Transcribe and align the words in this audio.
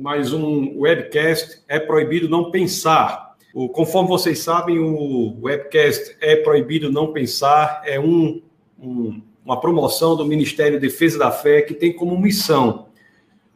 mais 0.00 0.32
um 0.32 0.80
webcast 0.80 1.60
É 1.68 1.78
Proibido 1.78 2.26
Não 2.26 2.50
Pensar. 2.50 3.36
O, 3.54 3.68
conforme 3.68 4.08
vocês 4.08 4.38
sabem, 4.38 4.78
o 4.78 5.36
webcast 5.42 6.16
É 6.18 6.34
Proibido 6.36 6.90
Não 6.90 7.12
Pensar 7.12 7.82
é 7.84 8.00
um, 8.00 8.40
um, 8.80 9.20
uma 9.44 9.60
promoção 9.60 10.16
do 10.16 10.24
Ministério 10.24 10.80
Defesa 10.80 11.18
da 11.18 11.30
Fé 11.30 11.60
que 11.60 11.74
tem 11.74 11.92
como 11.92 12.18
missão 12.18 12.86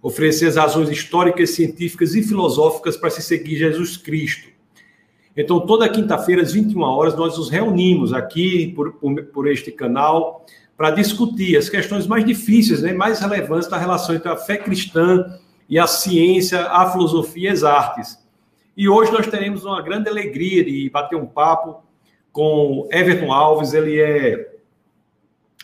oferecer 0.03 0.46
as 0.46 0.57
razões 0.57 0.91
históricas, 0.91 1.51
científicas 1.51 2.14
e 2.14 2.22
filosóficas 2.22 2.99
para 2.99 3.09
se 3.09 3.23
seguir 3.23 3.57
Jesus 3.57 3.97
Cristo. 3.97 4.51
Então, 5.35 5.61
toda 5.61 5.89
quinta-feira, 5.89 6.43
às 6.43 6.53
21 6.53 6.81
horas, 6.83 7.17
nós 7.17 7.39
nos 7.39 7.49
reunimos 7.49 8.13
aqui 8.13 8.73
por, 8.77 8.93
por, 8.93 9.25
por 9.25 9.49
este 9.49 9.73
canal 9.73 10.45
para 10.77 10.91
discutir 10.91 11.57
as 11.57 11.71
questões 11.71 12.07
mais 12.07 12.27
difíceis, 12.27 12.83
né, 12.83 12.93
mais 12.93 13.21
relevantes 13.21 13.69
da 13.69 13.79
relação 13.79 14.15
entre 14.15 14.29
a 14.29 14.37
fé 14.37 14.59
cristã 14.59 15.39
e 15.69 15.78
a 15.78 15.87
ciência, 15.87 16.66
a 16.66 16.91
filosofia 16.91 17.51
e 17.51 17.52
as 17.52 17.64
artes. 17.64 18.19
E 18.77 18.88
hoje 18.88 19.11
nós 19.12 19.27
teremos 19.27 19.65
uma 19.65 19.80
grande 19.83 20.09
alegria 20.09 20.65
de 20.65 20.88
bater 20.91 21.16
um 21.16 21.27
papo 21.27 21.83
com 22.30 22.87
Everton 22.93 23.33
Alves, 23.33 23.73
ele 23.73 24.01
é 24.01 24.57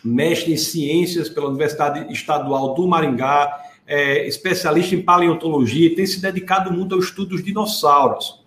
mestre 0.03 0.51
em 0.51 0.57
ciências 0.57 1.29
pela 1.29 1.47
Universidade 1.47 2.11
Estadual 2.11 2.73
do 2.73 2.87
Maringá, 2.87 3.61
é 3.85 4.27
especialista 4.27 4.95
em 4.95 5.01
paleontologia 5.01 5.87
e 5.87 5.95
tem 5.95 6.05
se 6.05 6.21
dedicado 6.21 6.71
muito 6.71 6.95
ao 6.95 6.99
estudo 6.99 7.29
dos 7.29 7.43
dinossauros. 7.43 8.43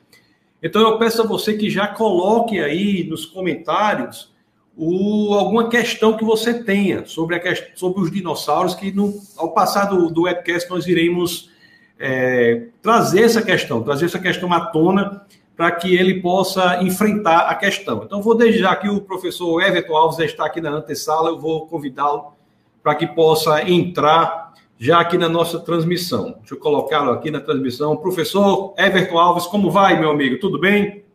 Então 0.62 0.82
eu 0.82 0.98
peço 0.98 1.22
a 1.22 1.26
você 1.26 1.54
que 1.54 1.70
já 1.70 1.86
coloque 1.86 2.58
aí 2.58 3.04
nos 3.04 3.24
comentários 3.24 4.34
o, 4.76 5.32
alguma 5.34 5.68
questão 5.68 6.16
que 6.16 6.24
você 6.24 6.62
tenha 6.62 7.06
sobre, 7.06 7.36
a, 7.36 7.56
sobre 7.74 8.02
os 8.02 8.10
dinossauros, 8.10 8.74
que 8.74 8.92
no, 8.92 9.18
ao 9.36 9.52
passar 9.52 9.86
do, 9.86 10.10
do 10.10 10.22
webcast 10.22 10.68
nós 10.68 10.86
iremos 10.86 11.50
é, 11.98 12.66
trazer 12.82 13.22
essa 13.22 13.40
questão, 13.40 13.82
trazer 13.82 14.04
essa 14.04 14.18
questão 14.18 14.52
à 14.52 14.66
tona 14.66 15.24
para 15.56 15.70
que 15.70 15.96
ele 15.96 16.20
possa 16.20 16.82
enfrentar 16.82 17.48
a 17.48 17.54
questão. 17.54 18.02
Então, 18.04 18.20
vou 18.20 18.34
deixar 18.34 18.76
que 18.76 18.90
o 18.90 19.00
professor 19.00 19.62
Everton 19.62 19.96
Alves 19.96 20.18
está 20.18 20.44
aqui 20.44 20.60
na 20.60 20.70
antessala, 20.70 21.30
eu 21.30 21.38
vou 21.38 21.66
convidá-lo 21.66 22.34
para 22.82 22.94
que 22.94 23.06
possa 23.06 23.62
entrar 23.62 24.52
já 24.78 25.00
aqui 25.00 25.16
na 25.16 25.30
nossa 25.30 25.58
transmissão. 25.58 26.34
Deixa 26.40 26.54
eu 26.54 26.58
colocá-lo 26.58 27.10
aqui 27.12 27.30
na 27.30 27.40
transmissão. 27.40 27.96
Professor 27.96 28.74
Everton 28.76 29.18
Alves, 29.18 29.46
como 29.46 29.70
vai, 29.70 29.98
meu 29.98 30.10
amigo? 30.10 30.38
Tudo 30.38 30.60
bem? 30.60 31.05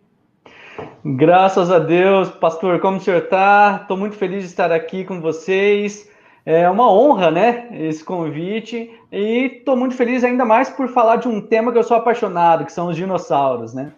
Graças 1.04 1.72
a 1.72 1.80
Deus, 1.80 2.30
pastor, 2.30 2.80
como 2.80 2.98
o 2.98 3.02
senhor 3.02 3.24
está? 3.24 3.80
Estou 3.82 3.98
muito 3.98 4.16
feliz 4.16 4.44
de 4.44 4.50
estar 4.50 4.72
aqui 4.72 5.04
com 5.04 5.20
vocês. 5.20 6.08
É 6.46 6.70
uma 6.70 6.92
honra, 6.92 7.32
né, 7.32 7.70
esse 7.72 8.04
convite. 8.04 8.92
E 9.12 9.58
estou 9.58 9.76
muito 9.76 9.96
feliz 9.96 10.24
ainda 10.24 10.46
mais 10.46 10.70
por 10.70 10.88
falar 10.90 11.16
de 11.16 11.28
um 11.28 11.42
tema 11.42 11.72
que 11.72 11.80
eu 11.80 11.84
sou 11.84 11.98
apaixonado, 11.98 12.66
que 12.66 12.72
são 12.72 12.88
os 12.88 12.96
dinossauros, 12.96 13.74
né? 13.74 13.94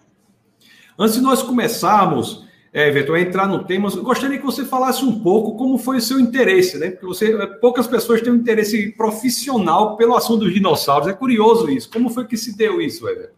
Antes 0.98 1.16
de 1.16 1.22
nós 1.22 1.44
começarmos, 1.44 2.48
Everton, 2.74 3.16
a 3.16 3.20
entrar 3.20 3.48
no 3.48 3.66
tema, 3.66 3.90
eu 3.94 4.02
gostaria 4.02 4.38
que 4.38 4.46
você 4.46 4.64
falasse 4.64 5.04
um 5.04 5.20
pouco 5.20 5.58
como 5.58 5.78
foi 5.78 5.98
o 5.98 6.02
seu 6.02 6.22
interesse, 6.22 6.80
né? 6.80 6.92
Porque 6.92 7.06
você, 7.06 7.48
poucas 7.59 7.86
pessoas 7.86 8.22
têm 8.22 8.31
um 8.31 8.38
interesse 8.38 8.94
profissional 8.94 9.98
pelo 9.98 10.16
assunto 10.16 10.46
dos 10.46 10.54
dinossauros. 10.54 11.09
É 11.09 11.14
curioso 11.14 11.70
isso. 11.70 11.92
Como 11.92 12.09
foi 12.09 12.26
que 12.26 12.38
se 12.38 12.56
deu 12.56 12.80
isso, 12.80 13.06
Everton? 13.09 13.34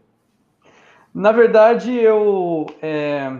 Na 1.12 1.32
verdade, 1.32 1.92
eu 1.92 2.66
é 2.80 3.32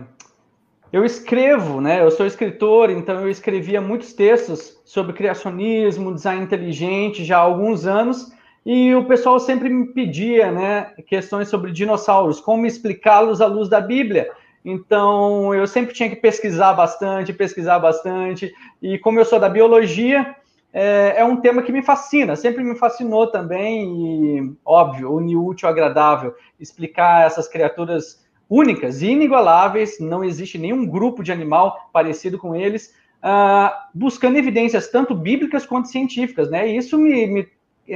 eu 0.97 1.05
escrevo, 1.05 1.79
né? 1.79 2.01
Eu 2.01 2.09
sou 2.09 2.25
escritor, 2.25 2.89
então 2.89 3.21
eu 3.21 3.29
escrevia 3.29 3.79
muitos 3.79 4.13
textos 4.13 4.81
sobre 4.83 5.13
criacionismo, 5.13 6.13
design 6.13 6.43
inteligente 6.43 7.23
já 7.23 7.37
há 7.37 7.41
alguns 7.41 7.85
anos, 7.85 8.31
e 8.65 8.95
o 8.95 9.05
pessoal 9.05 9.39
sempre 9.39 9.69
me 9.69 9.87
pedia, 9.93 10.51
né, 10.51 10.91
questões 11.07 11.49
sobre 11.49 11.71
dinossauros, 11.71 12.39
como 12.41 12.65
explicá-los 12.65 13.41
à 13.41 13.45
luz 13.45 13.69
da 13.69 13.79
Bíblia. 13.79 14.29
Então, 14.65 15.53
eu 15.53 15.67
sempre 15.67 15.93
tinha 15.93 16.09
que 16.09 16.15
pesquisar 16.15 16.73
bastante, 16.73 17.31
pesquisar 17.31 17.79
bastante, 17.79 18.51
e 18.81 18.97
como 18.97 19.19
eu 19.19 19.25
sou 19.25 19.39
da 19.39 19.47
biologia, 19.47 20.35
é, 20.73 21.13
é 21.17 21.23
um 21.23 21.37
tema 21.37 21.61
que 21.61 21.71
me 21.71 21.83
fascina, 21.83 22.35
sempre 22.35 22.63
me 22.63 22.75
fascinou 22.75 23.27
também, 23.27 23.85
e 23.85 24.53
óbvio, 24.65 25.13
unir 25.13 25.37
útil 25.37 25.69
agradável, 25.69 26.35
explicar 26.59 27.25
essas 27.25 27.47
criaturas 27.47 28.26
únicas 28.49 29.01
e 29.01 29.07
inigualáveis, 29.07 29.99
não 29.99 30.23
existe 30.23 30.57
nenhum 30.57 30.85
grupo 30.85 31.23
de 31.23 31.31
animal 31.31 31.89
parecido 31.91 32.37
com 32.37 32.55
eles, 32.55 32.93
uh, 33.23 33.69
buscando 33.93 34.37
evidências 34.37 34.89
tanto 34.89 35.13
bíblicas 35.13 35.65
quanto 35.65 35.89
científicas, 35.89 36.49
né? 36.49 36.67
E 36.67 36.77
isso 36.77 36.97
me, 36.97 37.27
me, 37.27 37.47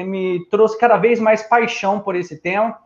me 0.03 0.45
trouxe 0.49 0.77
cada 0.77 0.97
vez 0.97 1.19
mais 1.19 1.43
paixão 1.43 1.99
por 1.99 2.15
esse 2.15 2.37
tema. 2.37 2.77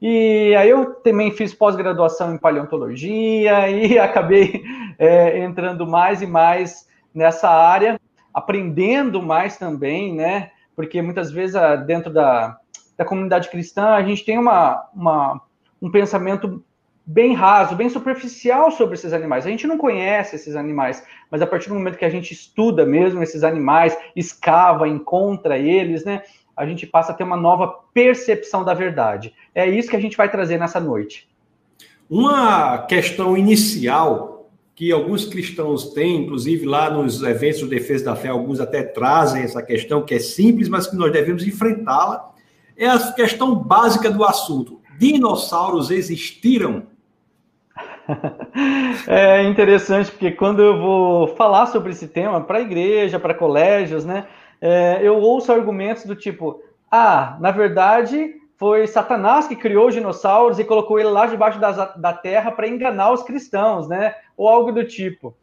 E 0.00 0.54
aí 0.56 0.68
eu 0.68 0.96
também 0.96 1.30
fiz 1.30 1.54
pós-graduação 1.54 2.34
em 2.34 2.38
paleontologia 2.38 3.70
e 3.70 3.96
acabei 3.98 4.62
é, 4.98 5.38
entrando 5.38 5.86
mais 5.86 6.20
e 6.20 6.26
mais 6.26 6.86
nessa 7.14 7.48
área, 7.48 7.98
aprendendo 8.32 9.22
mais 9.22 9.56
também, 9.56 10.14
né? 10.14 10.50
Porque 10.76 11.00
muitas 11.00 11.30
vezes 11.30 11.56
ah, 11.56 11.76
dentro 11.76 12.12
da, 12.12 12.58
da 12.98 13.04
comunidade 13.04 13.48
cristã 13.48 13.90
a 13.90 14.02
gente 14.02 14.24
tem 14.24 14.36
uma, 14.36 14.88
uma 14.92 15.40
um 15.80 15.90
pensamento 15.90 16.62
bem 17.06 17.34
raso, 17.34 17.76
bem 17.76 17.88
superficial 17.88 18.70
sobre 18.70 18.94
esses 18.94 19.12
animais. 19.12 19.46
A 19.46 19.50
gente 19.50 19.66
não 19.66 19.76
conhece 19.76 20.36
esses 20.36 20.56
animais, 20.56 21.02
mas 21.30 21.42
a 21.42 21.46
partir 21.46 21.68
do 21.68 21.74
momento 21.74 21.98
que 21.98 22.04
a 22.04 22.10
gente 22.10 22.32
estuda 22.32 22.86
mesmo 22.86 23.22
esses 23.22 23.44
animais, 23.44 23.96
escava, 24.16 24.88
encontra 24.88 25.58
eles, 25.58 26.04
né? 26.04 26.22
A 26.56 26.64
gente 26.64 26.86
passa 26.86 27.12
a 27.12 27.14
ter 27.14 27.24
uma 27.24 27.36
nova 27.36 27.66
percepção 27.92 28.64
da 28.64 28.72
verdade. 28.72 29.34
É 29.54 29.68
isso 29.68 29.90
que 29.90 29.96
a 29.96 30.00
gente 30.00 30.16
vai 30.16 30.30
trazer 30.30 30.58
nessa 30.58 30.80
noite. 30.80 31.28
Uma 32.08 32.78
questão 32.86 33.36
inicial 33.36 34.50
que 34.74 34.90
alguns 34.90 35.24
cristãos 35.24 35.92
têm, 35.92 36.22
inclusive 36.22 36.66
lá 36.66 36.90
nos 36.90 37.22
eventos 37.22 37.60
de 37.60 37.68
defesa 37.68 38.06
da 38.06 38.16
fé, 38.16 38.28
alguns 38.28 38.60
até 38.60 38.82
trazem 38.82 39.42
essa 39.42 39.62
questão 39.62 40.04
que 40.04 40.14
é 40.14 40.18
simples, 40.18 40.68
mas 40.68 40.86
que 40.86 40.96
nós 40.96 41.12
devemos 41.12 41.46
enfrentá-la, 41.46 42.32
é 42.76 42.88
a 42.88 43.12
questão 43.12 43.54
básica 43.54 44.10
do 44.10 44.24
assunto. 44.24 44.80
Dinossauros 44.98 45.90
existiram? 45.90 46.93
É 49.08 49.42
interessante 49.42 50.10
porque 50.10 50.30
quando 50.30 50.62
eu 50.62 50.78
vou 50.78 51.28
falar 51.28 51.66
sobre 51.66 51.92
esse 51.92 52.08
tema 52.08 52.40
para 52.40 52.60
igreja, 52.60 53.18
para 53.18 53.34
colégios, 53.34 54.04
né, 54.04 54.26
é, 54.60 55.00
eu 55.02 55.16
ouço 55.18 55.52
argumentos 55.52 56.04
do 56.04 56.14
tipo: 56.14 56.62
ah, 56.90 57.36
na 57.40 57.50
verdade 57.50 58.34
foi 58.56 58.86
Satanás 58.86 59.48
que 59.48 59.56
criou 59.56 59.88
os 59.88 59.94
dinossauros 59.94 60.58
e 60.58 60.64
colocou 60.64 60.98
ele 60.98 61.08
lá 61.08 61.26
debaixo 61.26 61.58
da, 61.58 61.70
da 61.70 62.12
terra 62.12 62.52
para 62.52 62.68
enganar 62.68 63.12
os 63.12 63.22
cristãos, 63.22 63.88
né? 63.88 64.14
Ou 64.36 64.48
algo 64.48 64.72
do 64.72 64.86
tipo. 64.86 65.36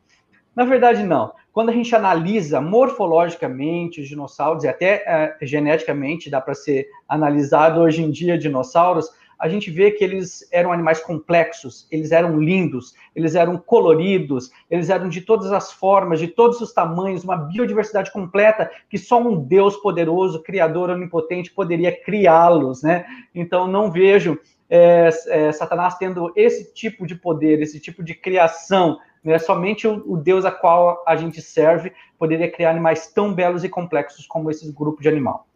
Na 0.55 0.65
verdade, 0.65 1.03
não. 1.03 1.33
Quando 1.51 1.69
a 1.69 1.73
gente 1.73 1.93
analisa 1.93 2.61
morfologicamente 2.61 4.01
os 4.01 4.07
dinossauros 4.07 4.63
e 4.63 4.67
até 4.67 5.03
é, 5.05 5.37
geneticamente 5.41 6.29
dá 6.29 6.39
para 6.39 6.53
ser 6.53 6.87
analisado 7.07 7.81
hoje 7.81 8.01
em 8.01 8.09
dia 8.09 8.37
dinossauros, 8.37 9.09
a 9.41 9.49
gente 9.49 9.71
vê 9.71 9.89
que 9.89 10.03
eles 10.03 10.47
eram 10.51 10.71
animais 10.71 10.99
complexos, 10.99 11.87
eles 11.89 12.11
eram 12.11 12.39
lindos, 12.39 12.93
eles 13.15 13.33
eram 13.33 13.57
coloridos, 13.57 14.51
eles 14.69 14.87
eram 14.91 15.09
de 15.09 15.19
todas 15.19 15.51
as 15.51 15.71
formas, 15.71 16.19
de 16.19 16.27
todos 16.27 16.61
os 16.61 16.71
tamanhos, 16.71 17.23
uma 17.23 17.35
biodiversidade 17.35 18.13
completa 18.13 18.69
que 18.87 18.99
só 18.99 19.19
um 19.19 19.43
Deus 19.43 19.75
poderoso, 19.77 20.43
criador, 20.43 20.91
onipotente 20.91 21.51
poderia 21.51 21.91
criá-los, 21.91 22.83
né? 22.83 23.03
Então 23.33 23.65
não 23.65 23.91
vejo 23.91 24.37
é, 24.69 25.09
é, 25.27 25.51
Satanás 25.51 25.97
tendo 25.97 26.31
esse 26.35 26.71
tipo 26.71 27.07
de 27.07 27.15
poder, 27.15 27.63
esse 27.63 27.79
tipo 27.79 28.03
de 28.03 28.13
criação. 28.13 28.99
Né? 29.23 29.39
Somente 29.39 29.87
o, 29.87 30.03
o 30.05 30.17
Deus 30.17 30.45
a 30.45 30.51
qual 30.51 31.03
a 31.07 31.15
gente 31.15 31.41
serve 31.41 31.91
poderia 32.19 32.49
criar 32.49 32.69
animais 32.69 33.07
tão 33.07 33.33
belos 33.33 33.63
e 33.63 33.69
complexos 33.69 34.27
como 34.27 34.51
esse 34.51 34.71
grupo 34.71 35.01
de 35.01 35.09
animal. 35.09 35.47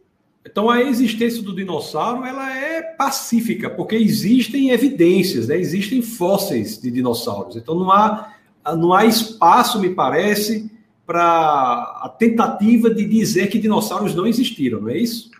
Então 0.46 0.70
a 0.70 0.80
existência 0.80 1.42
do 1.42 1.52
dinossauro 1.52 2.24
ela 2.24 2.56
é 2.56 2.80
pacífica, 2.80 3.68
porque 3.68 3.96
existem 3.96 4.70
evidências, 4.70 5.48
né? 5.48 5.58
existem 5.58 6.00
fósseis 6.00 6.80
de 6.80 6.88
dinossauros. 6.88 7.56
Então 7.56 7.74
não 7.74 7.90
há, 7.90 8.32
não 8.76 8.92
há 8.92 9.04
espaço, 9.04 9.80
me 9.80 9.90
parece, 9.90 10.70
para 11.04 12.00
a 12.02 12.14
tentativa 12.16 12.88
de 12.88 13.04
dizer 13.04 13.48
que 13.48 13.58
dinossauros 13.58 14.14
não 14.14 14.26
existiram, 14.26 14.80
não 14.80 14.88
é 14.88 14.98
isso? 14.98 15.30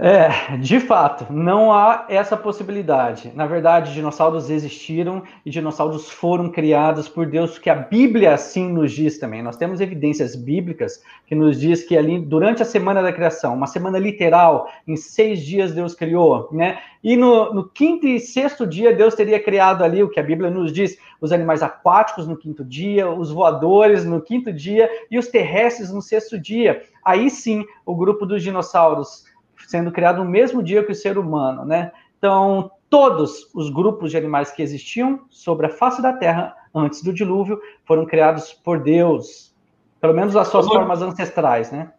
É, 0.00 0.56
de 0.58 0.78
fato, 0.78 1.26
não 1.28 1.72
há 1.72 2.06
essa 2.08 2.36
possibilidade. 2.36 3.32
Na 3.34 3.46
verdade, 3.46 3.92
dinossauros 3.92 4.48
existiram 4.48 5.24
e 5.44 5.50
dinossauros 5.50 6.08
foram 6.08 6.48
criados 6.48 7.08
por 7.08 7.26
Deus, 7.26 7.58
que 7.58 7.68
a 7.68 7.74
Bíblia 7.74 8.32
assim 8.32 8.72
nos 8.72 8.92
diz 8.92 9.18
também. 9.18 9.42
Nós 9.42 9.56
temos 9.56 9.80
evidências 9.80 10.36
bíblicas 10.36 11.02
que 11.26 11.34
nos 11.34 11.58
diz 11.58 11.82
que 11.82 11.98
ali, 11.98 12.20
durante 12.20 12.62
a 12.62 12.64
semana 12.64 13.02
da 13.02 13.12
criação, 13.12 13.54
uma 13.54 13.66
semana 13.66 13.98
literal, 13.98 14.70
em 14.86 14.94
seis 14.94 15.44
dias 15.44 15.74
Deus 15.74 15.96
criou, 15.96 16.48
né? 16.52 16.78
E 17.02 17.16
no, 17.16 17.52
no 17.52 17.68
quinto 17.68 18.06
e 18.06 18.20
sexto 18.20 18.64
dia, 18.64 18.94
Deus 18.94 19.16
teria 19.16 19.42
criado 19.42 19.82
ali 19.82 20.00
o 20.04 20.08
que 20.08 20.20
a 20.20 20.22
Bíblia 20.22 20.48
nos 20.48 20.72
diz: 20.72 20.96
os 21.20 21.32
animais 21.32 21.60
aquáticos 21.60 22.28
no 22.28 22.36
quinto 22.36 22.64
dia, 22.64 23.10
os 23.10 23.32
voadores 23.32 24.04
no 24.04 24.20
quinto 24.20 24.52
dia 24.52 24.88
e 25.10 25.18
os 25.18 25.26
terrestres 25.26 25.92
no 25.92 26.00
sexto 26.00 26.38
dia. 26.38 26.82
Aí 27.04 27.28
sim, 27.30 27.64
o 27.84 27.96
grupo 27.96 28.24
dos 28.24 28.44
dinossauros 28.44 29.24
sendo 29.68 29.92
criado 29.92 30.24
no 30.24 30.30
mesmo 30.30 30.62
dia 30.62 30.82
que 30.82 30.92
o 30.92 30.94
ser 30.94 31.18
humano, 31.18 31.62
né? 31.62 31.92
Então, 32.16 32.70
todos 32.88 33.50
os 33.54 33.68
grupos 33.68 34.10
de 34.10 34.16
animais 34.16 34.50
que 34.50 34.62
existiam 34.62 35.20
sobre 35.28 35.66
a 35.66 35.68
face 35.68 36.00
da 36.00 36.10
Terra 36.10 36.54
antes 36.74 37.02
do 37.02 37.12
dilúvio 37.12 37.60
foram 37.84 38.06
criados 38.06 38.54
por 38.54 38.80
Deus, 38.80 39.54
pelo 40.00 40.14
menos 40.14 40.34
as 40.36 40.48
suas 40.48 40.66
formas 40.66 41.02
ancestrais, 41.02 41.70
né? 41.70 41.92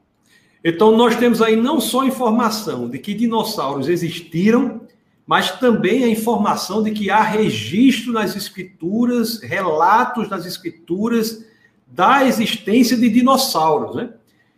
Então, 0.65 0.97
nós 0.97 1.15
temos 1.15 1.43
aí 1.43 1.55
não 1.55 1.79
só 1.79 2.03
informação 2.03 2.89
de 2.89 2.97
que 2.97 3.13
dinossauros 3.13 3.87
existiram, 3.87 4.81
mas 5.27 5.51
também 5.51 6.03
a 6.03 6.09
informação 6.09 6.81
de 6.81 6.89
que 6.89 7.11
há 7.11 7.21
registro 7.21 8.11
nas 8.11 8.35
escrituras, 8.35 9.43
relatos 9.43 10.27
nas 10.27 10.43
escrituras 10.43 11.45
da 11.85 12.25
existência 12.25 12.97
de 12.97 13.07
dinossauros, 13.09 13.95
né? 13.95 14.11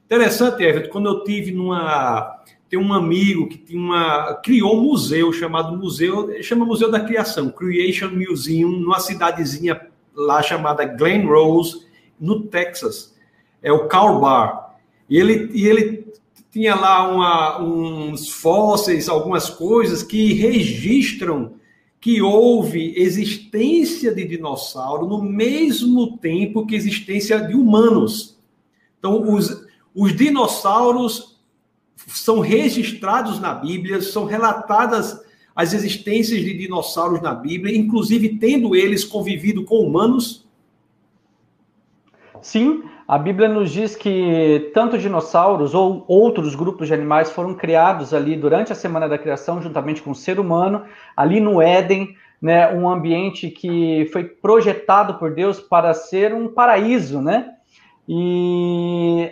Interessante, 0.05 0.63
Everton, 0.63 0.89
quando 0.89 1.09
eu 1.09 1.23
tive 1.25 1.51
numa 1.51 2.41
tem 2.71 2.79
um 2.79 2.93
amigo 2.93 3.49
que 3.49 3.57
tinha 3.57 3.81
uma, 3.81 4.33
criou 4.35 4.77
um 4.77 4.83
museu 4.83 5.33
chamado 5.33 5.77
Museu, 5.77 6.41
chama 6.41 6.65
Museu 6.65 6.89
da 6.89 7.01
Criação, 7.01 7.49
Creation 7.49 8.11
Museum, 8.11 8.71
numa 8.71 8.97
cidadezinha 9.01 9.89
lá 10.15 10.41
chamada 10.41 10.85
Glen 10.85 11.25
Rose, 11.25 11.85
no 12.17 12.43
Texas. 12.43 13.13
É 13.61 13.73
o 13.73 13.89
Carl 13.89 14.21
Bar. 14.21 14.77
E 15.09 15.17
ele, 15.17 15.51
e 15.53 15.67
ele 15.67 16.13
tinha 16.49 16.73
lá 16.73 17.11
uma, 17.11 17.61
uns 17.61 18.29
fósseis, 18.29 19.09
algumas 19.09 19.49
coisas 19.49 20.01
que 20.01 20.31
registram 20.31 21.55
que 21.99 22.21
houve 22.21 22.93
existência 22.95 24.15
de 24.15 24.23
dinossauro 24.23 25.07
no 25.07 25.21
mesmo 25.21 26.17
tempo 26.19 26.65
que 26.65 26.75
existência 26.75 27.37
de 27.37 27.53
humanos. 27.53 28.39
Então, 28.97 29.29
os, 29.29 29.67
os 29.93 30.15
dinossauros 30.15 31.30
são 32.07 32.39
registrados 32.39 33.39
na 33.39 33.53
Bíblia, 33.53 34.01
são 34.01 34.25
relatadas 34.25 35.21
as 35.55 35.73
existências 35.73 36.41
de 36.41 36.57
dinossauros 36.57 37.21
na 37.21 37.33
Bíblia, 37.33 37.75
inclusive 37.75 38.37
tendo 38.37 38.75
eles 38.75 39.03
convivido 39.03 39.63
com 39.63 39.79
humanos? 39.79 40.47
Sim, 42.41 42.83
a 43.07 43.17
Bíblia 43.17 43.49
nos 43.49 43.71
diz 43.71 43.95
que 43.95 44.71
tanto 44.73 44.97
dinossauros 44.97 45.73
ou 45.75 46.05
outros 46.07 46.55
grupos 46.55 46.87
de 46.87 46.93
animais 46.93 47.29
foram 47.31 47.53
criados 47.53 48.13
ali 48.13 48.35
durante 48.35 48.71
a 48.71 48.75
semana 48.75 49.07
da 49.07 49.17
criação, 49.17 49.61
juntamente 49.61 50.01
com 50.01 50.11
o 50.11 50.15
ser 50.15 50.39
humano, 50.39 50.83
ali 51.15 51.39
no 51.39 51.61
Éden, 51.61 52.15
né, 52.41 52.73
um 52.73 52.89
ambiente 52.89 53.49
que 53.51 54.09
foi 54.11 54.23
projetado 54.23 55.15
por 55.15 55.35
Deus 55.35 55.59
para 55.59 55.93
ser 55.93 56.33
um 56.33 56.47
paraíso, 56.47 57.21
né? 57.21 57.51
E 58.09 59.29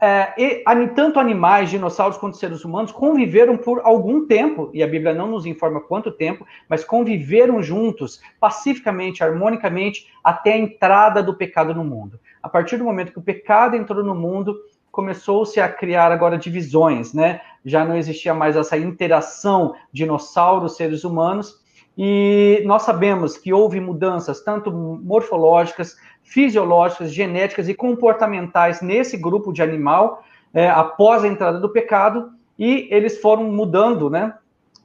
é, 0.00 0.34
e, 0.36 0.64
tanto 0.94 1.20
animais, 1.20 1.70
dinossauros 1.70 2.18
quanto 2.18 2.36
seres 2.36 2.64
humanos 2.64 2.92
conviveram 2.92 3.56
por 3.56 3.80
algum 3.84 4.26
tempo, 4.26 4.70
e 4.74 4.82
a 4.82 4.86
Bíblia 4.86 5.14
não 5.14 5.28
nos 5.28 5.46
informa 5.46 5.80
quanto 5.80 6.10
tempo, 6.10 6.46
mas 6.68 6.84
conviveram 6.84 7.62
juntos, 7.62 8.20
pacificamente, 8.40 9.22
harmonicamente, 9.22 10.06
até 10.22 10.54
a 10.54 10.58
entrada 10.58 11.22
do 11.22 11.34
pecado 11.34 11.74
no 11.74 11.84
mundo. 11.84 12.18
A 12.42 12.48
partir 12.48 12.76
do 12.76 12.84
momento 12.84 13.12
que 13.12 13.18
o 13.18 13.22
pecado 13.22 13.76
entrou 13.76 14.04
no 14.04 14.14
mundo, 14.14 14.56
começou-se 14.90 15.60
a 15.60 15.68
criar 15.68 16.12
agora 16.12 16.38
divisões, 16.38 17.12
né? 17.12 17.40
Já 17.64 17.84
não 17.84 17.96
existia 17.96 18.34
mais 18.34 18.56
essa 18.56 18.76
interação 18.76 19.74
dinossauros, 19.92 20.76
seres 20.76 21.02
humanos, 21.04 21.62
e 21.96 22.62
nós 22.66 22.82
sabemos 22.82 23.36
que 23.38 23.52
houve 23.52 23.80
mudanças 23.80 24.42
tanto 24.42 24.72
morfológicas, 24.72 25.96
fisiológicas, 26.24 27.12
genéticas 27.12 27.68
e 27.68 27.74
comportamentais 27.74 28.80
nesse 28.80 29.16
grupo 29.16 29.52
de 29.52 29.62
animal 29.62 30.24
é, 30.52 30.68
após 30.68 31.22
a 31.22 31.28
entrada 31.28 31.60
do 31.60 31.68
pecado 31.68 32.30
e 32.58 32.88
eles 32.90 33.20
foram 33.20 33.44
mudando, 33.44 34.08
né? 34.08 34.34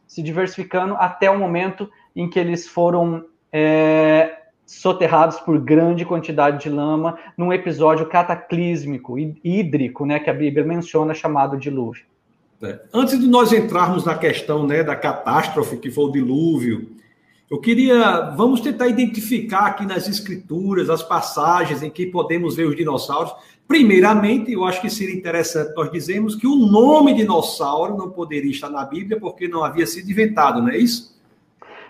Se 0.05 0.21
diversificando 0.21 0.95
até 0.95 1.29
o 1.31 1.39
momento 1.39 1.89
em 2.15 2.29
que 2.29 2.39
eles 2.39 2.67
foram 2.67 3.25
é, 3.51 4.37
soterrados 4.65 5.39
por 5.39 5.59
grande 5.59 6.05
quantidade 6.05 6.61
de 6.61 6.69
lama 6.69 7.17
num 7.37 7.53
episódio 7.53 8.07
cataclísmico, 8.07 9.17
hídrico, 9.17 10.05
né? 10.05 10.19
Que 10.19 10.29
a 10.29 10.33
Bíblia 10.33 10.65
menciona 10.65 11.13
chamado 11.13 11.57
dilúvio. 11.57 12.05
É. 12.61 12.79
Antes 12.93 13.19
de 13.19 13.27
nós 13.27 13.53
entrarmos 13.53 14.03
na 14.03 14.15
questão 14.15 14.67
né, 14.67 14.83
da 14.83 14.95
catástrofe 14.95 15.77
que 15.77 15.89
foi 15.89 16.05
o 16.05 16.11
dilúvio, 16.11 16.89
eu 17.49 17.59
queria, 17.59 18.31
vamos 18.35 18.61
tentar 18.61 18.87
identificar 18.87 19.65
aqui 19.65 19.85
nas 19.85 20.07
escrituras 20.07 20.89
as 20.89 21.01
passagens 21.01 21.81
em 21.81 21.89
que 21.89 22.05
podemos 22.05 22.55
ver 22.55 22.65
os 22.65 22.75
dinossauros. 22.75 23.33
Primeiramente, 23.67 24.51
eu 24.51 24.63
acho 24.65 24.79
que 24.79 24.89
seria 24.89 25.15
interessante 25.15 25.73
nós 25.75 25.91
dizermos 25.91 26.35
que 26.35 26.45
o 26.45 26.55
nome 26.55 27.13
dinossauro 27.13 27.97
não 27.97 28.11
poderia 28.11 28.51
estar 28.51 28.69
na 28.69 28.85
Bíblia 28.85 29.19
porque 29.19 29.47
não 29.47 29.63
havia 29.63 29.87
sido 29.87 30.09
inventado, 30.11 30.61
não 30.61 30.69
é 30.69 30.77
isso? 30.77 31.17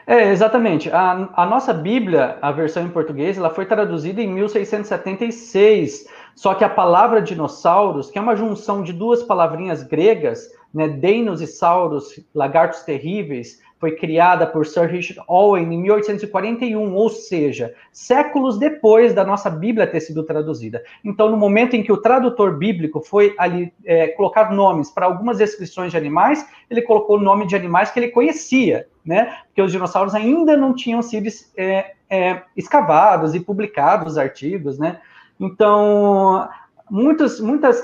É, 0.08 0.32
exatamente. 0.32 0.90
A, 0.90 1.30
a 1.34 1.46
nossa 1.46 1.74
Bíblia, 1.74 2.38
a 2.42 2.52
versão 2.52 2.84
em 2.84 2.90
português, 2.90 3.38
ela 3.38 3.50
foi 3.50 3.66
traduzida 3.66 4.22
em 4.22 4.28
1676. 4.34 6.08
Só 6.36 6.54
que 6.54 6.64
a 6.64 6.70
palavra 6.70 7.22
dinossauros, 7.22 8.10
que 8.10 8.18
é 8.18 8.22
uma 8.22 8.36
junção 8.36 8.82
de 8.82 8.94
duas 8.94 9.22
palavrinhas 9.22 9.84
gregas, 9.84 10.50
né, 10.74 10.88
Deinos 10.88 11.42
e 11.42 11.48
Sauros, 11.48 12.20
lagartos 12.34 12.82
terríveis, 12.82 13.60
foi 13.80 13.96
criada 13.96 14.46
por 14.46 14.68
Sir 14.68 14.88
Richard 14.88 15.24
Owen 15.28 15.74
em 15.74 15.82
1841, 15.82 16.94
ou 16.94 17.10
seja, 17.10 17.74
séculos 17.94 18.60
depois 18.60 19.14
da 19.14 19.24
nossa 19.24 19.50
Bíblia 19.50 19.88
ter 19.88 20.02
sido 20.02 20.24
traduzida. 20.24 20.84
Então, 21.04 21.32
no 21.32 21.38
momento 21.38 21.76
em 21.76 21.82
que 21.82 21.92
o 21.92 21.98
tradutor 21.98 22.58
bíblico 22.58 23.00
foi 23.00 23.34
ali 23.38 23.74
é, 23.86 24.10
colocar 24.10 24.52
nomes 24.52 24.92
para 24.92 25.06
algumas 25.06 25.38
descrições 25.38 25.92
de 25.92 25.98
animais, 25.98 26.46
ele 26.70 26.82
colocou 26.82 27.18
o 27.18 27.22
nome 27.22 27.48
de 27.48 27.56
animais 27.56 27.90
que 27.90 28.00
ele 28.00 28.10
conhecia, 28.10 28.86
né? 29.06 29.38
Porque 29.48 29.62
os 29.62 29.72
dinossauros 29.72 30.14
ainda 30.14 30.58
não 30.58 30.76
tinham 30.76 31.02
sido 31.02 31.30
é, 31.56 31.94
é, 32.10 32.44
escavados 32.58 33.34
e 33.34 33.40
publicados 33.40 34.18
artigos, 34.18 34.78
né? 34.78 35.00
Então, 35.40 36.50
muitas, 36.92 37.40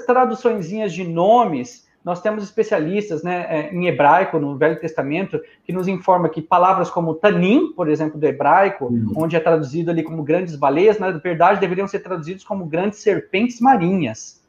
traduçõezinhas 0.05 0.91
de 0.91 1.05
nomes 1.07 1.84
nós 2.05 2.21
temos 2.21 2.43
especialistas 2.43 3.23
né, 3.23 3.47
é, 3.49 3.73
em 3.73 3.87
hebraico, 3.87 4.37
no 4.37 4.55
Velho 4.55 4.79
Testamento, 4.79 5.41
que 5.63 5.73
nos 5.73 5.87
informa 5.87 6.29
que 6.29 6.39
palavras 6.39 6.87
como 6.87 7.15
tanim, 7.15 7.73
por 7.73 7.89
exemplo, 7.89 8.19
do 8.19 8.25
hebraico, 8.27 8.85
uhum. 8.85 9.13
onde 9.15 9.35
é 9.35 9.39
traduzido 9.39 9.89
ali 9.89 10.03
como 10.03 10.21
grandes 10.21 10.55
baleias, 10.55 10.99
na 10.99 11.09
verdade 11.09 11.59
deveriam 11.59 11.87
ser 11.87 11.99
traduzidos 11.99 12.43
como 12.43 12.67
grandes 12.67 12.99
serpentes 12.99 13.59
marinhas. 13.59 14.39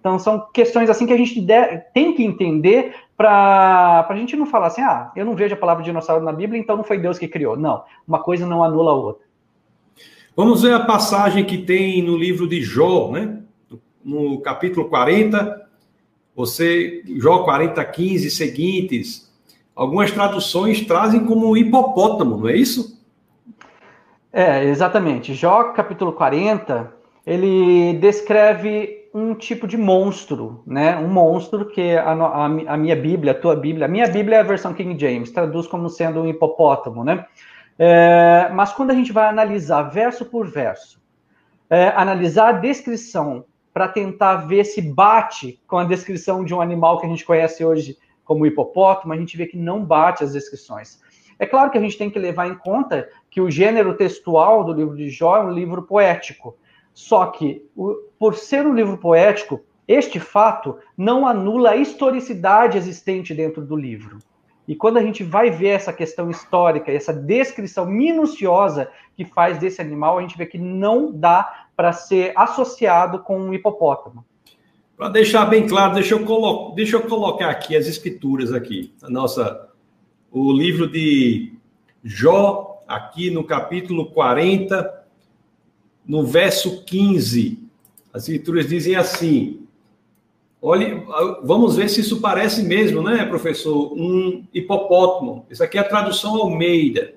Então, 0.00 0.18
são 0.18 0.48
questões 0.52 0.90
assim 0.90 1.06
que 1.06 1.12
a 1.12 1.16
gente 1.16 1.46
tem 1.94 2.14
que 2.14 2.24
entender 2.24 2.94
para 3.16 4.06
a 4.08 4.16
gente 4.16 4.34
não 4.34 4.46
falar 4.46 4.66
assim, 4.66 4.82
ah, 4.82 5.12
eu 5.14 5.24
não 5.24 5.36
vejo 5.36 5.54
a 5.54 5.58
palavra 5.58 5.84
dinossauro 5.84 6.24
na 6.24 6.32
Bíblia, 6.32 6.60
então 6.60 6.76
não 6.76 6.84
foi 6.84 6.98
Deus 6.98 7.16
que 7.16 7.28
criou. 7.28 7.56
Não, 7.56 7.84
uma 8.06 8.20
coisa 8.20 8.44
não 8.44 8.64
anula 8.64 8.90
a 8.90 8.94
outra. 8.94 9.24
Vamos 10.36 10.62
ver 10.62 10.72
a 10.72 10.84
passagem 10.84 11.44
que 11.44 11.58
tem 11.58 12.02
no 12.02 12.16
livro 12.16 12.48
de 12.48 12.60
Jó, 12.60 13.10
né? 13.12 13.40
No 14.04 14.40
capítulo 14.40 14.88
40, 14.88 15.67
você, 16.38 17.02
Jó 17.16 17.42
40, 17.42 17.84
15 17.84 18.30
seguintes, 18.30 19.28
algumas 19.74 20.12
traduções 20.12 20.86
trazem 20.86 21.26
como 21.26 21.56
hipopótamo, 21.56 22.36
não 22.36 22.48
é 22.48 22.54
isso? 22.54 22.96
É, 24.32 24.62
exatamente. 24.62 25.34
Jó 25.34 25.72
capítulo 25.72 26.12
40, 26.12 26.94
ele 27.26 27.94
descreve 27.94 29.08
um 29.12 29.34
tipo 29.34 29.66
de 29.66 29.76
monstro, 29.76 30.62
né? 30.64 30.96
Um 30.96 31.08
monstro 31.08 31.66
que 31.66 31.96
a, 31.96 32.12
a, 32.12 32.44
a, 32.44 32.76
minha 32.76 32.94
Bíblia, 32.94 33.32
a 33.32 33.34
tua 33.34 33.56
Bíblia, 33.56 33.86
a 33.86 33.88
minha 33.88 34.06
Bíblia 34.06 34.36
é 34.36 34.40
a 34.40 34.44
versão 34.44 34.72
King 34.72 34.96
James, 34.96 35.32
traduz 35.32 35.66
como 35.66 35.88
sendo 35.88 36.20
um 36.20 36.28
hipopótamo, 36.28 37.02
né? 37.02 37.26
É, 37.76 38.48
mas 38.54 38.72
quando 38.72 38.92
a 38.92 38.94
gente 38.94 39.10
vai 39.10 39.28
analisar 39.28 39.82
verso 39.82 40.24
por 40.24 40.48
verso, 40.48 41.00
é, 41.68 41.88
analisar 41.88 42.50
a 42.50 42.52
descrição 42.52 43.44
para 43.78 43.86
tentar 43.86 44.38
ver 44.38 44.64
se 44.64 44.82
bate 44.82 45.62
com 45.64 45.78
a 45.78 45.84
descrição 45.84 46.44
de 46.44 46.52
um 46.52 46.60
animal 46.60 46.98
que 46.98 47.06
a 47.06 47.08
gente 47.08 47.24
conhece 47.24 47.64
hoje 47.64 47.96
como 48.24 48.44
hipopótamo, 48.44 49.12
a 49.12 49.16
gente 49.16 49.36
vê 49.36 49.46
que 49.46 49.56
não 49.56 49.84
bate 49.84 50.24
as 50.24 50.32
descrições. 50.32 51.00
É 51.38 51.46
claro 51.46 51.70
que 51.70 51.78
a 51.78 51.80
gente 51.80 51.96
tem 51.96 52.10
que 52.10 52.18
levar 52.18 52.48
em 52.48 52.56
conta 52.56 53.08
que 53.30 53.40
o 53.40 53.48
gênero 53.48 53.96
textual 53.96 54.64
do 54.64 54.72
livro 54.72 54.96
de 54.96 55.08
Jó 55.10 55.36
é 55.36 55.44
um 55.44 55.52
livro 55.52 55.82
poético. 55.84 56.56
Só 56.92 57.26
que, 57.26 57.70
por 58.18 58.34
ser 58.34 58.66
um 58.66 58.74
livro 58.74 58.98
poético, 58.98 59.60
este 59.86 60.18
fato 60.18 60.76
não 60.96 61.24
anula 61.24 61.70
a 61.70 61.76
historicidade 61.76 62.76
existente 62.76 63.32
dentro 63.32 63.64
do 63.64 63.76
livro. 63.76 64.18
E 64.68 64.76
quando 64.76 64.98
a 64.98 65.02
gente 65.02 65.24
vai 65.24 65.50
ver 65.50 65.68
essa 65.68 65.94
questão 65.94 66.30
histórica, 66.30 66.92
essa 66.92 67.10
descrição 67.10 67.86
minuciosa 67.86 68.90
que 69.16 69.24
faz 69.24 69.58
desse 69.58 69.80
animal, 69.80 70.18
a 70.18 70.20
gente 70.20 70.36
vê 70.36 70.44
que 70.44 70.58
não 70.58 71.10
dá 71.10 71.66
para 71.74 71.90
ser 71.94 72.34
associado 72.36 73.20
com 73.20 73.40
um 73.40 73.54
hipopótamo. 73.54 74.22
Para 74.94 75.08
deixar 75.08 75.46
bem 75.46 75.66
claro, 75.66 75.94
deixa 75.94 76.14
eu, 76.14 76.22
colo 76.26 76.74
deixa 76.74 76.96
eu 76.96 77.02
colocar 77.02 77.48
aqui 77.48 77.74
as 77.74 77.86
escrituras 77.86 78.52
aqui, 78.52 78.92
a 79.02 79.08
nossa 79.08 79.70
o 80.30 80.52
livro 80.52 80.86
de 80.86 81.54
Jó, 82.04 82.82
aqui 82.86 83.30
no 83.30 83.44
capítulo 83.44 84.10
40, 84.10 85.06
no 86.06 86.26
verso 86.26 86.84
15. 86.84 87.58
As 88.12 88.24
escrituras 88.24 88.68
dizem 88.68 88.96
assim: 88.96 89.66
Olha, 90.60 91.04
vamos 91.44 91.76
ver 91.76 91.88
se 91.88 92.00
isso 92.00 92.20
parece 92.20 92.62
mesmo, 92.64 93.00
né, 93.00 93.24
professor? 93.24 93.92
Um 93.92 94.44
hipopótamo. 94.52 95.46
Isso 95.48 95.62
aqui 95.62 95.78
é 95.78 95.80
a 95.80 95.88
tradução 95.88 96.34
Almeida, 96.36 97.14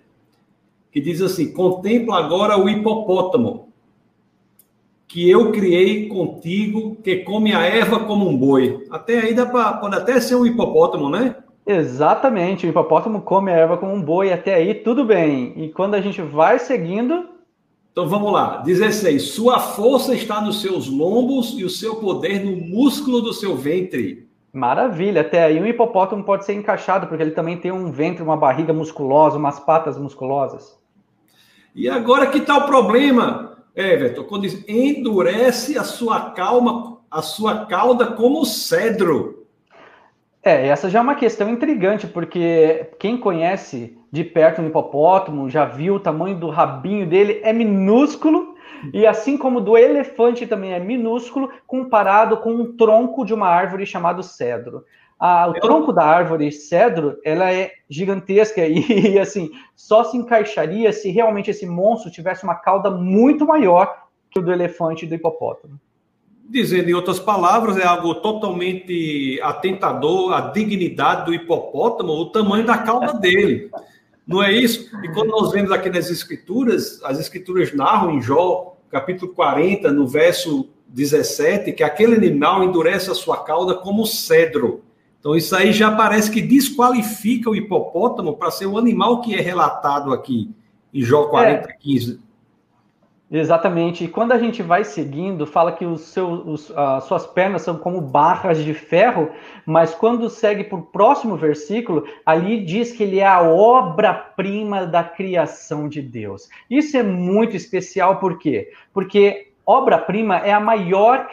que 0.92 1.02
diz 1.02 1.22
assim: 1.22 1.52
contempla 1.52 2.18
agora 2.18 2.58
o 2.58 2.70
hipopótamo 2.70 3.72
que 5.12 5.30
eu 5.30 5.52
criei 5.52 6.08
contigo, 6.08 6.96
que 7.04 7.18
come 7.18 7.54
a 7.54 7.62
erva 7.64 8.00
como 8.00 8.30
um 8.30 8.38
boi. 8.38 8.88
Até 8.90 9.20
aí 9.20 9.34
dá 9.34 9.46
pra, 9.46 9.74
pode 9.74 9.98
até 9.98 10.22
ser 10.22 10.36
um 10.36 10.46
hipopótamo, 10.46 11.10
né? 11.10 11.36
Exatamente, 11.66 12.66
o 12.66 12.70
hipopótamo 12.70 13.22
come 13.22 13.52
a 13.52 13.56
erva 13.56 13.78
como 13.78 13.94
um 13.94 14.02
boi, 14.02 14.32
até 14.32 14.54
aí 14.54 14.74
tudo 14.74 15.04
bem. 15.04 15.52
E 15.58 15.70
quando 15.70 15.96
a 15.96 16.02
gente 16.02 16.22
vai 16.22 16.60
seguindo. 16.60 17.30
Então 17.92 18.08
vamos 18.08 18.32
lá, 18.32 18.58
16. 18.58 19.22
Sua 19.32 19.60
força 19.60 20.16
está 20.16 20.40
nos 20.40 20.62
seus 20.62 20.88
lombos 20.88 21.54
e 21.58 21.66
o 21.66 21.70
seu 21.70 21.98
poder 21.98 22.40
no 22.40 22.56
músculo 22.56 23.22
do 23.22 23.34
seu 23.34 23.56
ventre. 23.56 24.30
Maravilha, 24.54 25.22
até 25.22 25.44
aí 25.44 25.60
um 25.60 25.66
hipopótamo 25.66 26.24
pode 26.24 26.46
ser 26.46 26.54
encaixado, 26.54 27.08
porque 27.08 27.22
ele 27.22 27.32
também 27.32 27.58
tem 27.58 27.72
um 27.72 27.92
ventre, 27.92 28.24
uma 28.24 28.38
barriga 28.38 28.72
musculosa, 28.72 29.38
umas 29.38 29.60
patas 29.60 29.98
musculosas. 29.98 30.78
E 31.76 31.90
agora 31.90 32.28
que 32.28 32.38
está 32.38 32.58
o 32.58 32.66
problema, 32.66 33.58
Everton, 33.76 34.24
quando 34.24 34.44
diz 34.44 34.64
endurece 34.68 35.78
a 35.78 35.84
sua 35.84 36.32
calma, 36.32 37.00
a 37.10 37.22
sua 37.22 37.66
cauda 37.66 38.08
como 38.08 38.46
cedro. 38.46 39.46
É, 40.44 40.68
essa 40.68 40.90
já 40.90 41.00
é 41.00 41.02
uma 41.02 41.16
questão 41.16 41.50
intrigante, 41.50 42.08
porque 42.08 42.90
quem 43.00 43.18
conhece 43.18 43.98
de 44.12 44.24
perto 44.24 44.62
um 44.62 44.68
hipopótamo, 44.68 45.50
já 45.50 45.66
viu 45.66 45.96
o 45.96 46.00
tamanho 46.00 46.38
do 46.38 46.50
rabinho 46.50 47.08
dele, 47.08 47.40
é 47.44 47.54
minúsculo, 47.54 48.56
e 48.94 49.06
assim 49.06 49.38
como 49.38 49.62
do 49.62 49.78
elefante 49.78 50.46
também 50.46 50.74
é 50.74 50.80
minúsculo, 50.80 51.50
comparado 51.66 52.38
com 52.38 52.52
um 52.52 52.76
tronco 52.76 53.24
de 53.24 53.34
uma 53.34 53.48
árvore 53.48 53.86
chamado 53.86 54.22
cedro. 54.24 54.84
Ah, 55.20 55.48
o 55.48 55.54
tronco 55.54 55.94
da 55.94 56.04
árvore 56.04 56.52
cedro, 56.52 57.18
ela 57.24 57.54
é 57.54 57.72
gigantesca 57.88 58.66
e, 58.66 59.20
assim, 59.20 59.52
só 59.76 60.04
se 60.04 60.18
encaixaria 60.18 60.92
se 60.92 61.12
realmente 61.12 61.52
esse 61.52 61.66
monstro 61.66 62.12
tivesse 62.12 62.44
uma 62.44 62.56
cauda 62.56 62.90
muito 62.90 63.46
maior 63.46 63.96
que 64.32 64.40
o 64.40 64.42
do 64.42 64.52
elefante 64.52 65.06
e 65.06 65.08
do 65.08 65.14
hipopótamo. 65.14 65.80
Dizendo 66.50 66.90
em 66.90 66.94
outras 66.94 67.20
palavras, 67.20 67.78
é 67.78 67.86
algo 67.86 68.16
totalmente 68.16 69.40
atentador 69.44 70.34
à 70.34 70.42
dignidade 70.42 71.26
do 71.26 71.34
hipopótamo, 71.34 72.12
o 72.14 72.32
tamanho 72.32 72.66
da 72.66 72.80
cauda 72.80 73.14
dele. 73.20 73.70
Não 74.26 74.42
é 74.42 74.52
isso? 74.52 74.90
E 75.04 75.10
quando 75.10 75.30
nós 75.30 75.52
vemos 75.52 75.72
aqui 75.72 75.90
nas 75.90 76.10
escrituras, 76.10 77.02
as 77.04 77.20
escrituras 77.20 77.74
narram 77.74 78.12
em 78.12 78.22
Jó, 78.22 78.78
capítulo 78.90 79.34
40, 79.34 79.92
no 79.92 80.08
verso 80.08 80.70
17, 80.88 81.72
que 81.72 81.84
aquele 81.84 82.16
animal 82.16 82.64
endurece 82.64 83.10
a 83.10 83.16
sua 83.16 83.44
cauda 83.44 83.76
como 83.76 84.06
cedro. 84.06 84.84
Então 85.20 85.36
isso 85.36 85.56
aí 85.56 85.72
já 85.72 85.92
parece 85.92 86.32
que 86.32 86.42
desqualifica 86.42 87.50
o 87.50 87.56
hipopótamo 87.56 88.36
para 88.36 88.52
ser 88.52 88.66
o 88.66 88.78
animal 88.78 89.22
que 89.22 89.36
é 89.36 89.42
relatado 89.42 90.14
aqui 90.14 90.50
em 90.94 91.02
Jó 91.02 91.26
40, 91.26 91.70
é. 91.70 91.74
15. 91.74 92.20
Exatamente. 93.32 94.04
E 94.04 94.08
quando 94.10 94.34
a 94.34 94.38
gente 94.38 94.62
vai 94.62 94.84
seguindo, 94.84 95.48
fala 95.48 95.72
que 95.72 95.86
os 95.86 96.02
seus, 96.02 96.46
os, 96.46 96.78
as 96.78 97.06
suas 97.06 97.26
pernas 97.26 97.62
são 97.62 97.78
como 97.78 98.02
barras 98.02 98.62
de 98.62 98.74
ferro, 98.74 99.32
mas 99.66 99.96
quando 99.96 100.30
segue 100.30 100.66
para 100.66 100.78
o 100.78 100.82
próximo 100.82 101.38
versículo, 101.38 102.06
ali 102.26 102.66
diz 102.66 102.92
que 102.92 103.04
ele 103.04 103.20
é 103.20 103.26
a 103.26 103.42
obra-prima 103.42 104.86
da 104.86 105.02
criação 105.02 105.88
de 105.88 106.02
Deus. 106.02 106.50
Isso 106.70 106.98
é 106.98 107.04
muito 107.04 107.56
especial, 107.56 108.20
por 108.20 108.38
quê? 108.38 108.70
Porque 108.94 109.54
obra-prima 109.66 110.40
é 110.40 110.52
a 110.52 110.60
maior 110.60 111.30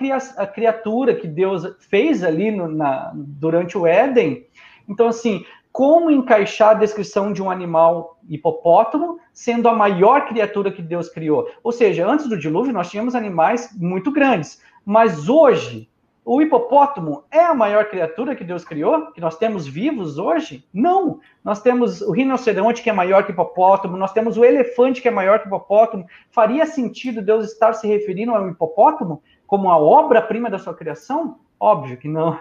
criatura 0.54 1.16
que 1.16 1.26
Deus 1.26 1.66
fez 1.90 2.22
ali 2.22 2.52
no, 2.52 2.68
na, 2.68 3.10
durante 3.12 3.76
o 3.76 3.84
Éden. 3.84 4.46
Então, 4.88 5.08
assim, 5.08 5.44
como 5.78 6.10
encaixar 6.10 6.70
a 6.70 6.74
descrição 6.74 7.32
de 7.32 7.40
um 7.40 7.48
animal 7.48 8.18
hipopótamo 8.28 9.20
sendo 9.32 9.68
a 9.68 9.72
maior 9.72 10.26
criatura 10.26 10.72
que 10.72 10.82
Deus 10.82 11.08
criou. 11.08 11.48
Ou 11.62 11.70
seja, 11.70 12.04
antes 12.04 12.28
do 12.28 12.36
dilúvio 12.36 12.72
nós 12.72 12.90
tínhamos 12.90 13.14
animais 13.14 13.70
muito 13.78 14.10
grandes, 14.10 14.60
mas 14.84 15.28
hoje 15.28 15.88
o 16.24 16.42
hipopótamo 16.42 17.22
é 17.30 17.44
a 17.44 17.54
maior 17.54 17.84
criatura 17.84 18.34
que 18.34 18.42
Deus 18.42 18.64
criou, 18.64 19.12
que 19.12 19.20
nós 19.20 19.38
temos 19.38 19.68
vivos 19.68 20.18
hoje? 20.18 20.66
Não. 20.74 21.20
Nós 21.44 21.62
temos 21.62 22.00
o 22.00 22.10
rinoceronte 22.10 22.82
que 22.82 22.90
é 22.90 22.92
maior 22.92 23.22
que 23.22 23.30
o 23.30 23.34
hipopótamo, 23.34 23.96
nós 23.96 24.12
temos 24.12 24.36
o 24.36 24.44
elefante 24.44 25.00
que 25.00 25.06
é 25.06 25.12
maior 25.12 25.38
que 25.38 25.46
o 25.46 25.48
hipopótamo. 25.48 26.06
Faria 26.28 26.66
sentido 26.66 27.22
Deus 27.22 27.52
estar 27.52 27.74
se 27.74 27.86
referindo 27.86 28.34
ao 28.34 28.48
hipopótamo 28.48 29.22
como 29.46 29.70
a 29.70 29.78
obra-prima 29.78 30.50
da 30.50 30.58
sua 30.58 30.74
criação? 30.74 31.38
Óbvio 31.60 31.96
que 31.96 32.08
não. 32.08 32.36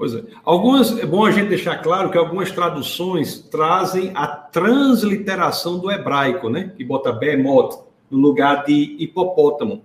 Pois 0.00 0.14
é. 0.14 0.24
Algumas, 0.42 0.98
é 0.98 1.04
bom 1.04 1.26
a 1.26 1.30
gente 1.30 1.50
deixar 1.50 1.76
claro 1.82 2.10
que 2.10 2.16
algumas 2.16 2.50
traduções 2.50 3.38
trazem 3.38 4.12
a 4.14 4.26
transliteração 4.26 5.78
do 5.78 5.90
hebraico, 5.90 6.48
né? 6.48 6.72
Que 6.74 6.82
bota 6.82 7.12
behemoth 7.12 7.84
no 8.10 8.16
lugar 8.16 8.64
de 8.64 8.96
hipopótamo. 8.98 9.82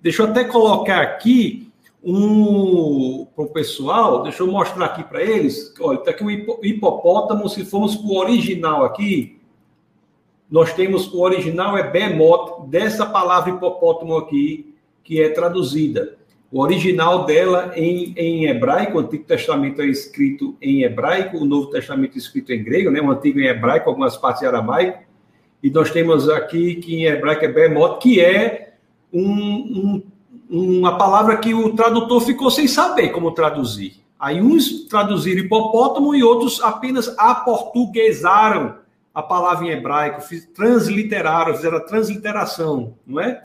Deixa 0.00 0.22
eu 0.22 0.28
até 0.28 0.44
colocar 0.44 1.02
aqui 1.02 1.70
um 2.02 3.26
para 3.36 3.44
o 3.44 3.48
pessoal, 3.50 4.22
deixa 4.22 4.42
eu 4.42 4.46
mostrar 4.46 4.86
aqui 4.86 5.04
para 5.04 5.22
eles. 5.22 5.74
Olha, 5.78 5.98
está 5.98 6.12
aqui 6.12 6.24
o 6.24 6.30
hipopótamo. 6.64 7.46
Se 7.46 7.62
formos 7.62 7.94
para 7.94 8.08
o 8.08 8.16
original 8.16 8.86
aqui, 8.86 9.38
nós 10.50 10.72
temos 10.72 11.12
o 11.12 11.20
original 11.20 11.76
é 11.76 11.90
behemoth, 11.90 12.66
dessa 12.68 13.04
palavra 13.04 13.50
hipopótamo 13.50 14.16
aqui, 14.16 14.74
que 15.04 15.20
é 15.20 15.28
traduzida. 15.28 16.16
O 16.50 16.62
original 16.62 17.26
dela 17.26 17.72
em, 17.76 18.14
em 18.16 18.46
hebraico, 18.46 18.96
o 18.96 19.00
Antigo 19.00 19.24
Testamento 19.24 19.82
é 19.82 19.86
escrito 19.86 20.56
em 20.62 20.82
hebraico, 20.82 21.36
o 21.36 21.44
Novo 21.44 21.68
Testamento 21.68 22.14
é 22.14 22.18
escrito 22.18 22.52
em 22.52 22.64
grego, 22.64 22.90
né? 22.90 23.00
o 23.02 23.10
Antigo 23.10 23.38
em 23.38 23.46
hebraico, 23.46 23.90
algumas 23.90 24.16
partes 24.16 24.42
em 24.42 24.46
aramaico. 24.46 25.02
E 25.62 25.68
nós 25.68 25.90
temos 25.90 26.28
aqui 26.28 26.76
que 26.76 26.96
em 26.96 27.04
hebraico 27.04 27.44
é 27.44 27.48
behemoth, 27.48 27.98
que 27.98 28.20
é 28.20 28.74
um, 29.12 30.02
um, 30.50 30.78
uma 30.78 30.96
palavra 30.96 31.36
que 31.36 31.52
o 31.52 31.74
tradutor 31.74 32.22
ficou 32.22 32.50
sem 32.50 32.66
saber 32.66 33.10
como 33.10 33.32
traduzir. 33.32 33.96
Aí 34.18 34.40
uns 34.40 34.86
traduziram 34.86 35.44
hipopótamo 35.44 36.14
e 36.14 36.22
outros 36.22 36.62
apenas 36.62 37.14
aportuguesaram 37.18 38.76
a 39.14 39.22
palavra 39.22 39.66
em 39.66 39.70
hebraico, 39.70 40.22
transliteraram, 40.54 41.54
fizeram 41.54 41.76
a 41.76 41.80
transliteração, 41.80 42.94
não 43.06 43.20
é? 43.20 43.44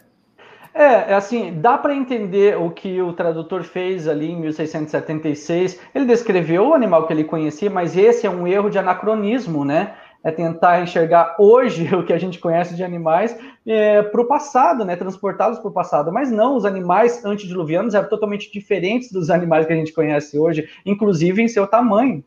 É, 0.73 1.11
é 1.11 1.13
assim, 1.13 1.59
dá 1.59 1.77
para 1.77 1.93
entender 1.93 2.57
o 2.57 2.71
que 2.71 2.99
o 2.99 3.13
tradutor 3.13 3.63
fez 3.63 4.07
ali 4.07 4.31
em 4.31 4.39
1676. 4.39 5.79
Ele 5.93 6.05
descreveu 6.05 6.69
o 6.69 6.73
animal 6.73 7.05
que 7.05 7.13
ele 7.13 7.23
conhecia, 7.23 7.69
mas 7.69 7.95
esse 7.95 8.25
é 8.25 8.29
um 8.29 8.47
erro 8.47 8.69
de 8.69 8.79
anacronismo, 8.79 9.63
né? 9.63 9.93
É 10.23 10.31
tentar 10.31 10.81
enxergar 10.81 11.35
hoje 11.37 11.93
o 11.93 12.03
que 12.03 12.11
a 12.11 12.17
gente 12.17 12.39
conhece 12.39 12.75
de 12.75 12.83
animais 12.83 13.37
é, 13.67 14.01
para 14.01 14.21
o 14.21 14.25
passado, 14.25 14.83
né? 14.83 14.95
Transportá-los 14.95 15.59
para 15.59 15.69
o 15.69 15.73
passado. 15.73 16.11
Mas 16.11 16.31
não, 16.31 16.55
os 16.55 16.65
animais 16.65 17.23
antediluvianos 17.23 17.93
eram 17.93 18.09
totalmente 18.09 18.51
diferentes 18.51 19.11
dos 19.11 19.29
animais 19.29 19.67
que 19.67 19.73
a 19.73 19.75
gente 19.75 19.93
conhece 19.93 20.39
hoje, 20.39 20.67
inclusive 20.83 21.39
em 21.39 21.47
seu 21.47 21.67
tamanho. 21.67 22.23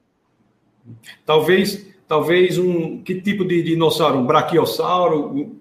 Talvez, 1.24 1.84
talvez 2.06 2.58
um 2.58 3.02
que 3.02 3.20
tipo 3.20 3.44
de 3.44 3.60
dinossauro? 3.60 4.18
Um 4.18 4.26
braquiossauro? 4.26 5.56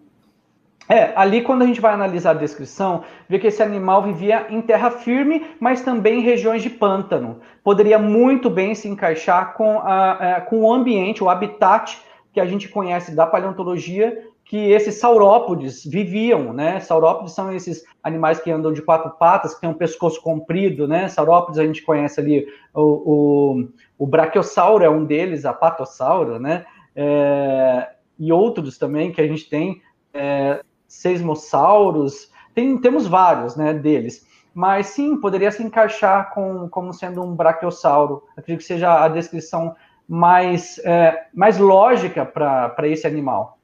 É, 0.88 1.14
ali 1.16 1.42
quando 1.42 1.64
a 1.64 1.66
gente 1.66 1.82
vai 1.82 1.94
analisar 1.94 2.32
a 2.32 2.36
descrição, 2.36 3.04
vê 3.28 3.40
que 3.40 3.48
esse 3.48 3.64
animal 3.64 4.04
vivia 4.04 4.46
em 4.50 4.62
terra 4.62 4.92
firme, 4.92 5.46
mas 5.60 5.82
também 5.82 6.20
em 6.20 6.24
regiões 6.24 6.62
de 6.62 6.70
pântano. 6.70 7.40
Poderia 7.64 7.98
muito 7.98 8.50
bem 8.50 8.76
se 8.76 8.88
encaixar 8.88 9.54
com, 9.54 9.80
a, 9.80 10.18
a, 10.20 10.30
é, 10.30 10.42
com 10.42 10.62
o 10.62 10.72
ambiente, 10.72 11.24
o 11.24 11.30
habitat 11.30 12.00
que 12.32 12.40
a 12.40 12.46
gente 12.46 12.70
conhece 12.70 13.16
da 13.16 13.26
paleontologia, 13.26 14.22
que 14.44 14.58
esses 14.72 15.00
saurópodes 15.00 15.84
viviam, 15.84 16.54
né? 16.54 16.80
Saurópodes 16.80 17.34
são 17.34 17.52
esses 17.52 17.84
animais 18.04 18.40
que 18.40 18.52
andam 18.52 18.72
de 18.72 18.82
quatro 18.82 19.10
patas, 19.12 19.56
que 19.56 19.62
têm 19.62 19.70
um 19.70 19.74
pescoço 19.74 20.22
comprido, 20.22 20.88
né? 20.88 21.08
Saurópodes 21.08 21.58
a 21.58 21.66
gente 21.66 21.82
conhece 21.82 22.20
ali, 22.20 22.46
o, 22.72 22.82
o, 22.82 23.68
o 23.98 24.06
brachiosauro 24.06 24.84
é 24.84 24.90
um 24.90 25.04
deles, 25.04 25.46
a 25.46 25.54
patossauro, 25.54 26.38
né? 26.40 26.64
É, 26.96 27.90
e 28.20 28.32
outros 28.32 28.78
também 28.78 29.12
que 29.12 29.20
a 29.20 29.28
gente 29.28 29.50
tem, 29.50 29.82
é, 30.14 30.62
seismossauros, 30.96 32.30
tem, 32.54 32.78
temos 32.78 33.06
vários 33.06 33.56
né, 33.56 33.74
deles. 33.74 34.26
Mas 34.54 34.88
sim, 34.88 35.18
poderia 35.18 35.52
se 35.52 35.62
encaixar 35.62 36.34
com, 36.34 36.70
como 36.70 36.94
sendo 36.94 37.22
um 37.22 37.36
brachiosauro. 37.36 38.24
Acredito 38.38 38.62
que 38.62 38.68
seja 38.68 39.04
a 39.04 39.10
descrição 39.10 39.76
mais, 40.08 40.80
é, 40.80 41.28
mais 41.34 41.58
lógica 41.58 42.26
para 42.26 42.88
esse 42.88 43.06
animal. 43.06 43.60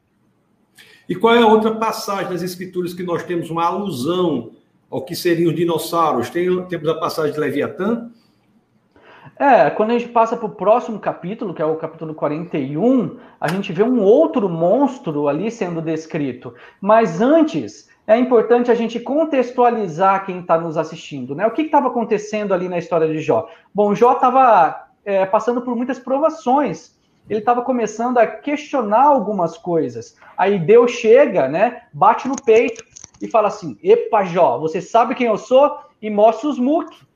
E 1.08 1.16
qual 1.16 1.36
é 1.36 1.42
a 1.42 1.48
outra 1.48 1.76
passagem 1.76 2.30
das 2.30 2.42
escrituras 2.42 2.94
que 2.94 3.04
nós 3.04 3.24
temos 3.24 3.50
uma 3.50 3.66
alusão 3.66 4.52
ao 4.90 5.04
que 5.04 5.16
seriam 5.16 5.50
os 5.50 5.56
dinossauros? 5.56 6.30
Tem, 6.30 6.64
temos 6.66 6.90
a 6.90 6.96
passagem 6.96 7.32
de 7.32 7.40
Leviatã, 7.40 8.12
é, 9.42 9.72
quando 9.72 9.90
a 9.90 9.98
gente 9.98 10.12
passa 10.12 10.38
para 10.38 10.46
o 10.46 10.54
próximo 10.54 11.00
capítulo, 11.00 11.52
que 11.52 11.64
é 11.64 11.66
o 11.66 11.76
capítulo 11.76 12.14
41, 12.14 13.18
a 13.40 13.48
gente 13.48 13.74
vê 13.74 13.82
um 13.82 14.00
outro 14.04 14.48
monstro 14.48 15.28
ali 15.28 15.50
sendo 15.50 15.82
descrito. 15.82 16.54
Mas 16.80 17.20
antes, 17.20 17.90
é 18.06 18.16
importante 18.20 18.70
a 18.70 18.76
gente 18.76 19.00
contextualizar 19.00 20.28
quem 20.28 20.42
está 20.42 20.60
nos 20.60 20.78
assistindo, 20.78 21.34
né? 21.34 21.48
O 21.48 21.52
que 21.52 21.64
estava 21.64 21.88
acontecendo 21.88 22.54
ali 22.54 22.70
na 22.70 22.78
história 22.78 23.08
de 23.08 23.18
Jó? 23.18 23.50
Bom, 23.74 23.96
Jó 23.96 24.14
estava 24.14 24.88
é, 25.04 25.26
passando 25.26 25.64
por 25.64 25.76
muitas 25.76 25.98
provações. 25.98 26.96
Ele 27.28 27.40
estava 27.40 27.64
começando 27.64 28.20
a 28.20 28.28
questionar 28.28 29.06
algumas 29.06 29.58
coisas. 29.58 30.18
Aí 30.38 30.60
Deus 30.60 30.92
chega, 30.92 31.48
né? 31.48 31.82
Bate 31.92 32.28
no 32.28 32.36
peito 32.36 32.84
e 33.20 33.28
fala 33.28 33.48
assim: 33.48 33.76
Epa, 33.82 34.24
Jó, 34.24 34.60
você 34.60 34.80
sabe 34.80 35.16
quem 35.16 35.26
eu 35.26 35.38
sou? 35.38 35.80
E 36.00 36.12
mostra 36.12 36.48
os 36.48 36.60
muque. 36.60 37.10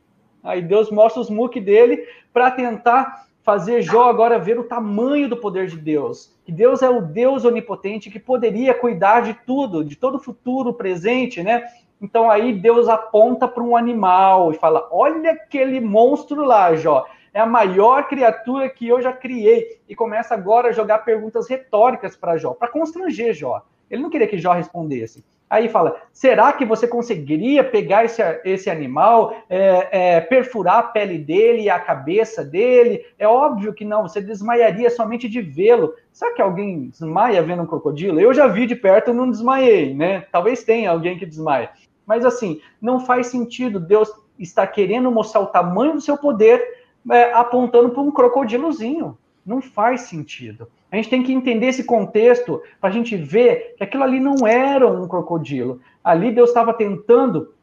Aí 0.45 0.61
Deus 0.61 0.91
mostra 0.91 1.21
os 1.21 1.29
muque 1.29 1.59
dele 1.59 2.07
para 2.31 2.51
tentar 2.51 3.25
fazer 3.43 3.81
Jó 3.81 4.09
agora 4.09 4.39
ver 4.39 4.59
o 4.59 4.63
tamanho 4.63 5.27
do 5.27 5.37
poder 5.37 5.67
de 5.67 5.77
Deus. 5.77 6.33
Que 6.45 6.51
Deus 6.51 6.81
é 6.81 6.89
o 6.89 7.01
Deus 7.01 7.43
onipotente 7.45 8.09
que 8.09 8.19
poderia 8.19 8.73
cuidar 8.73 9.21
de 9.21 9.33
tudo, 9.45 9.83
de 9.83 9.95
todo 9.95 10.15
o 10.15 10.19
futuro, 10.19 10.73
presente, 10.73 11.43
né? 11.43 11.63
Então 12.01 12.29
aí 12.29 12.53
Deus 12.53 12.87
aponta 12.87 13.47
para 13.47 13.63
um 13.63 13.75
animal 13.75 14.51
e 14.51 14.55
fala: 14.55 14.87
Olha 14.91 15.31
aquele 15.31 15.79
monstro 15.79 16.43
lá, 16.43 16.75
Jó. 16.75 17.05
É 17.33 17.39
a 17.39 17.45
maior 17.45 18.07
criatura 18.07 18.69
que 18.69 18.87
eu 18.87 19.01
já 19.01 19.11
criei. 19.11 19.79
E 19.89 19.95
começa 19.95 20.33
agora 20.33 20.69
a 20.69 20.71
jogar 20.71 20.99
perguntas 20.99 21.49
retóricas 21.49 22.15
para 22.15 22.37
Jó, 22.37 22.53
para 22.53 22.69
constranger 22.69 23.33
Jó. 23.33 23.61
Ele 23.89 24.01
não 24.01 24.09
queria 24.09 24.27
que 24.27 24.37
Jó 24.37 24.53
respondesse. 24.53 25.23
Aí 25.55 25.69
fala: 25.69 25.95
será 26.11 26.51
que 26.51 26.65
você 26.65 26.85
conseguiria 26.85 27.63
pegar 27.63 28.03
esse, 28.03 28.21
esse 28.43 28.69
animal, 28.69 29.33
é, 29.49 30.15
é, 30.17 30.21
perfurar 30.21 30.79
a 30.79 30.83
pele 30.83 31.17
dele 31.17 31.63
e 31.63 31.69
a 31.69 31.79
cabeça 31.79 32.43
dele? 32.43 33.05
É 33.17 33.25
óbvio 33.25 33.73
que 33.73 33.85
não, 33.85 34.03
você 34.03 34.19
desmaiaria 34.19 34.89
somente 34.89 35.29
de 35.29 35.41
vê-lo. 35.41 35.93
Será 36.11 36.33
que 36.33 36.41
alguém 36.41 36.89
desmaia 36.89 37.41
vendo 37.41 37.63
um 37.63 37.65
crocodilo? 37.65 38.19
Eu 38.19 38.33
já 38.33 38.47
vi 38.47 38.65
de 38.65 38.75
perto 38.75 39.11
e 39.11 39.13
não 39.13 39.31
desmaiei, 39.31 39.93
né? 39.93 40.25
Talvez 40.29 40.61
tenha 40.61 40.91
alguém 40.91 41.17
que 41.17 41.25
desmaia. 41.25 41.69
Mas 42.05 42.25
assim, 42.25 42.59
não 42.81 42.99
faz 42.99 43.27
sentido. 43.27 43.79
Deus 43.79 44.11
está 44.37 44.67
querendo 44.67 45.09
mostrar 45.09 45.39
o 45.39 45.47
tamanho 45.47 45.93
do 45.93 46.01
seu 46.01 46.17
poder 46.17 46.61
é, 47.09 47.31
apontando 47.31 47.91
para 47.91 48.01
um 48.01 48.11
crocodilozinho. 48.11 49.17
Não 49.45 49.61
faz 49.61 50.01
sentido. 50.01 50.67
A 50.95 50.97
gente 50.97 51.09
tem 51.09 51.23
que 51.23 51.33
entender 51.33 51.67
esse 51.67 51.83
contexto 51.83 52.61
para 52.79 52.89
a 52.89 52.93
gente 52.93 53.17
ver 53.17 53.75
que 53.77 53.83
aquilo 53.83 54.01
ali 54.01 54.17
não 54.17 54.47
era 54.47 54.87
um 54.89 55.05
crocodilo. 55.09 55.81
Ali 56.01 56.31
Deus 56.31 56.49
estava 56.49 56.73
tentando 56.73 57.53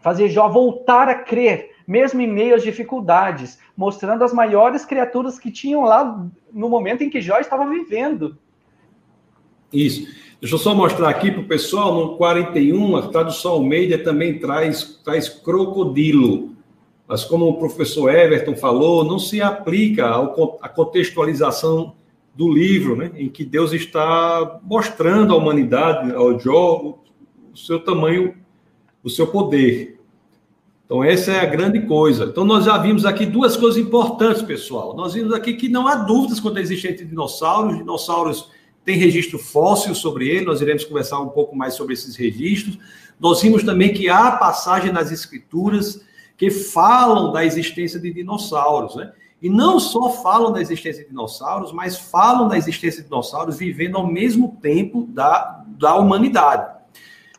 fazer 0.00 0.30
Jó 0.30 0.48
voltar 0.48 1.06
a 1.06 1.14
crer, 1.16 1.72
mesmo 1.86 2.22
em 2.22 2.26
meio 2.26 2.54
às 2.54 2.62
dificuldades, 2.62 3.58
mostrando 3.76 4.24
as 4.24 4.32
maiores 4.32 4.86
criaturas 4.86 5.38
que 5.38 5.50
tinham 5.50 5.82
lá 5.82 6.26
no 6.50 6.70
momento 6.70 7.04
em 7.04 7.10
que 7.10 7.20
Jó 7.20 7.38
estava 7.38 7.68
vivendo. 7.68 8.38
Isso. 9.70 10.08
Deixa 10.40 10.54
eu 10.54 10.58
só 10.58 10.74
mostrar 10.74 11.10
aqui 11.10 11.30
para 11.30 11.42
o 11.42 11.46
pessoal, 11.46 11.94
no 11.94 12.16
41, 12.16 12.96
a 12.96 13.08
tradução 13.08 13.52
Almeida 13.52 13.98
também 13.98 14.38
traz, 14.38 14.98
traz 15.04 15.28
crocodilo. 15.28 16.56
Mas 17.06 17.22
como 17.22 17.46
o 17.50 17.58
professor 17.58 18.08
Everton 18.08 18.56
falou, 18.56 19.04
não 19.04 19.18
se 19.18 19.42
aplica 19.42 20.08
à 20.62 20.68
contextualização 20.70 21.97
do 22.38 22.48
livro, 22.48 22.94
né, 22.94 23.10
em 23.16 23.28
que 23.28 23.44
Deus 23.44 23.72
está 23.72 24.60
mostrando 24.62 25.34
à 25.34 25.36
humanidade, 25.36 26.14
ao 26.14 26.38
Jó, 26.38 27.00
o 27.52 27.56
seu 27.56 27.80
tamanho, 27.80 28.32
o 29.02 29.10
seu 29.10 29.26
poder. 29.26 30.00
Então, 30.86 31.02
essa 31.02 31.32
é 31.32 31.40
a 31.40 31.46
grande 31.46 31.80
coisa. 31.80 32.26
Então, 32.26 32.44
nós 32.44 32.64
já 32.64 32.78
vimos 32.78 33.04
aqui 33.04 33.26
duas 33.26 33.56
coisas 33.56 33.76
importantes, 33.76 34.40
pessoal. 34.40 34.94
Nós 34.94 35.14
vimos 35.14 35.32
aqui 35.32 35.54
que 35.54 35.68
não 35.68 35.88
há 35.88 35.96
dúvidas 35.96 36.38
quanto 36.38 36.58
à 36.58 36.60
existência 36.60 36.98
de 36.98 37.06
dinossauros. 37.06 37.76
Dinossauros 37.76 38.52
têm 38.84 38.96
registro 38.96 39.36
fóssil 39.36 39.92
sobre 39.96 40.28
ele, 40.28 40.46
nós 40.46 40.60
iremos 40.60 40.84
conversar 40.84 41.18
um 41.18 41.30
pouco 41.30 41.56
mais 41.56 41.74
sobre 41.74 41.94
esses 41.94 42.14
registros. 42.14 42.78
Nós 43.18 43.42
vimos 43.42 43.64
também 43.64 43.92
que 43.92 44.08
há 44.08 44.30
passagem 44.30 44.92
nas 44.92 45.10
escrituras 45.10 46.06
que 46.36 46.52
falam 46.52 47.32
da 47.32 47.44
existência 47.44 47.98
de 47.98 48.12
dinossauros, 48.12 48.94
né? 48.94 49.12
E 49.40 49.48
não 49.48 49.78
só 49.78 50.10
falam 50.10 50.52
da 50.52 50.60
existência 50.60 51.02
de 51.02 51.10
dinossauros, 51.10 51.72
mas 51.72 51.96
falam 51.96 52.48
da 52.48 52.56
existência 52.56 53.02
de 53.02 53.08
dinossauros 53.08 53.58
vivendo 53.58 53.96
ao 53.96 54.06
mesmo 54.06 54.58
tempo 54.60 55.06
da, 55.08 55.62
da 55.66 55.94
humanidade. 55.94 56.76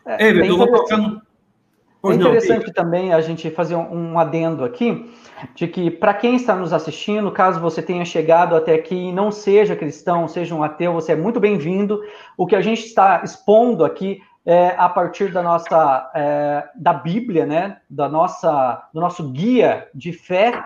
É, 0.06 0.30
é, 0.30 0.50
eu 0.50 0.58
vou 0.58 0.68
tocar 0.68 0.98
É 0.98 2.14
interessante 2.14 2.68
não, 2.68 2.74
também 2.74 3.14
a 3.14 3.20
gente 3.20 3.52
fazer 3.52 3.76
um, 3.76 4.14
um 4.14 4.20
adendo 4.20 4.64
aqui, 4.64 5.14
de 5.54 5.68
que 5.68 5.92
para 5.92 6.14
quem 6.14 6.38
está 6.38 6.56
nos 6.56 6.72
assistindo, 6.72 7.30
caso 7.32 7.60
você 7.60 7.82
tenha 7.82 8.06
chegado 8.06 8.56
até 8.56 8.76
aqui 8.76 8.96
e 8.96 9.12
não 9.12 9.30
seja 9.30 9.76
cristão, 9.76 10.28
seja 10.28 10.56
um 10.56 10.64
ateu, 10.64 10.94
você 10.94 11.12
é 11.12 11.16
muito 11.18 11.40
bem-vindo. 11.40 12.02
O 12.38 12.48
que 12.48 12.56
a 12.56 12.62
gente 12.62 12.86
está 12.86 13.22
expondo 13.26 13.84
aqui 13.84 14.22
é 14.46 14.74
a 14.78 14.88
partir 14.88 15.34
da 15.34 15.44
nossa 15.44 16.10
é, 16.16 16.70
da 16.76 16.94
Bíblia, 16.94 17.46
né, 17.46 17.78
da 17.90 18.08
nossa 18.08 18.88
do 18.94 19.02
nosso 19.02 19.30
guia 19.32 19.90
de 19.94 20.14
fé 20.14 20.64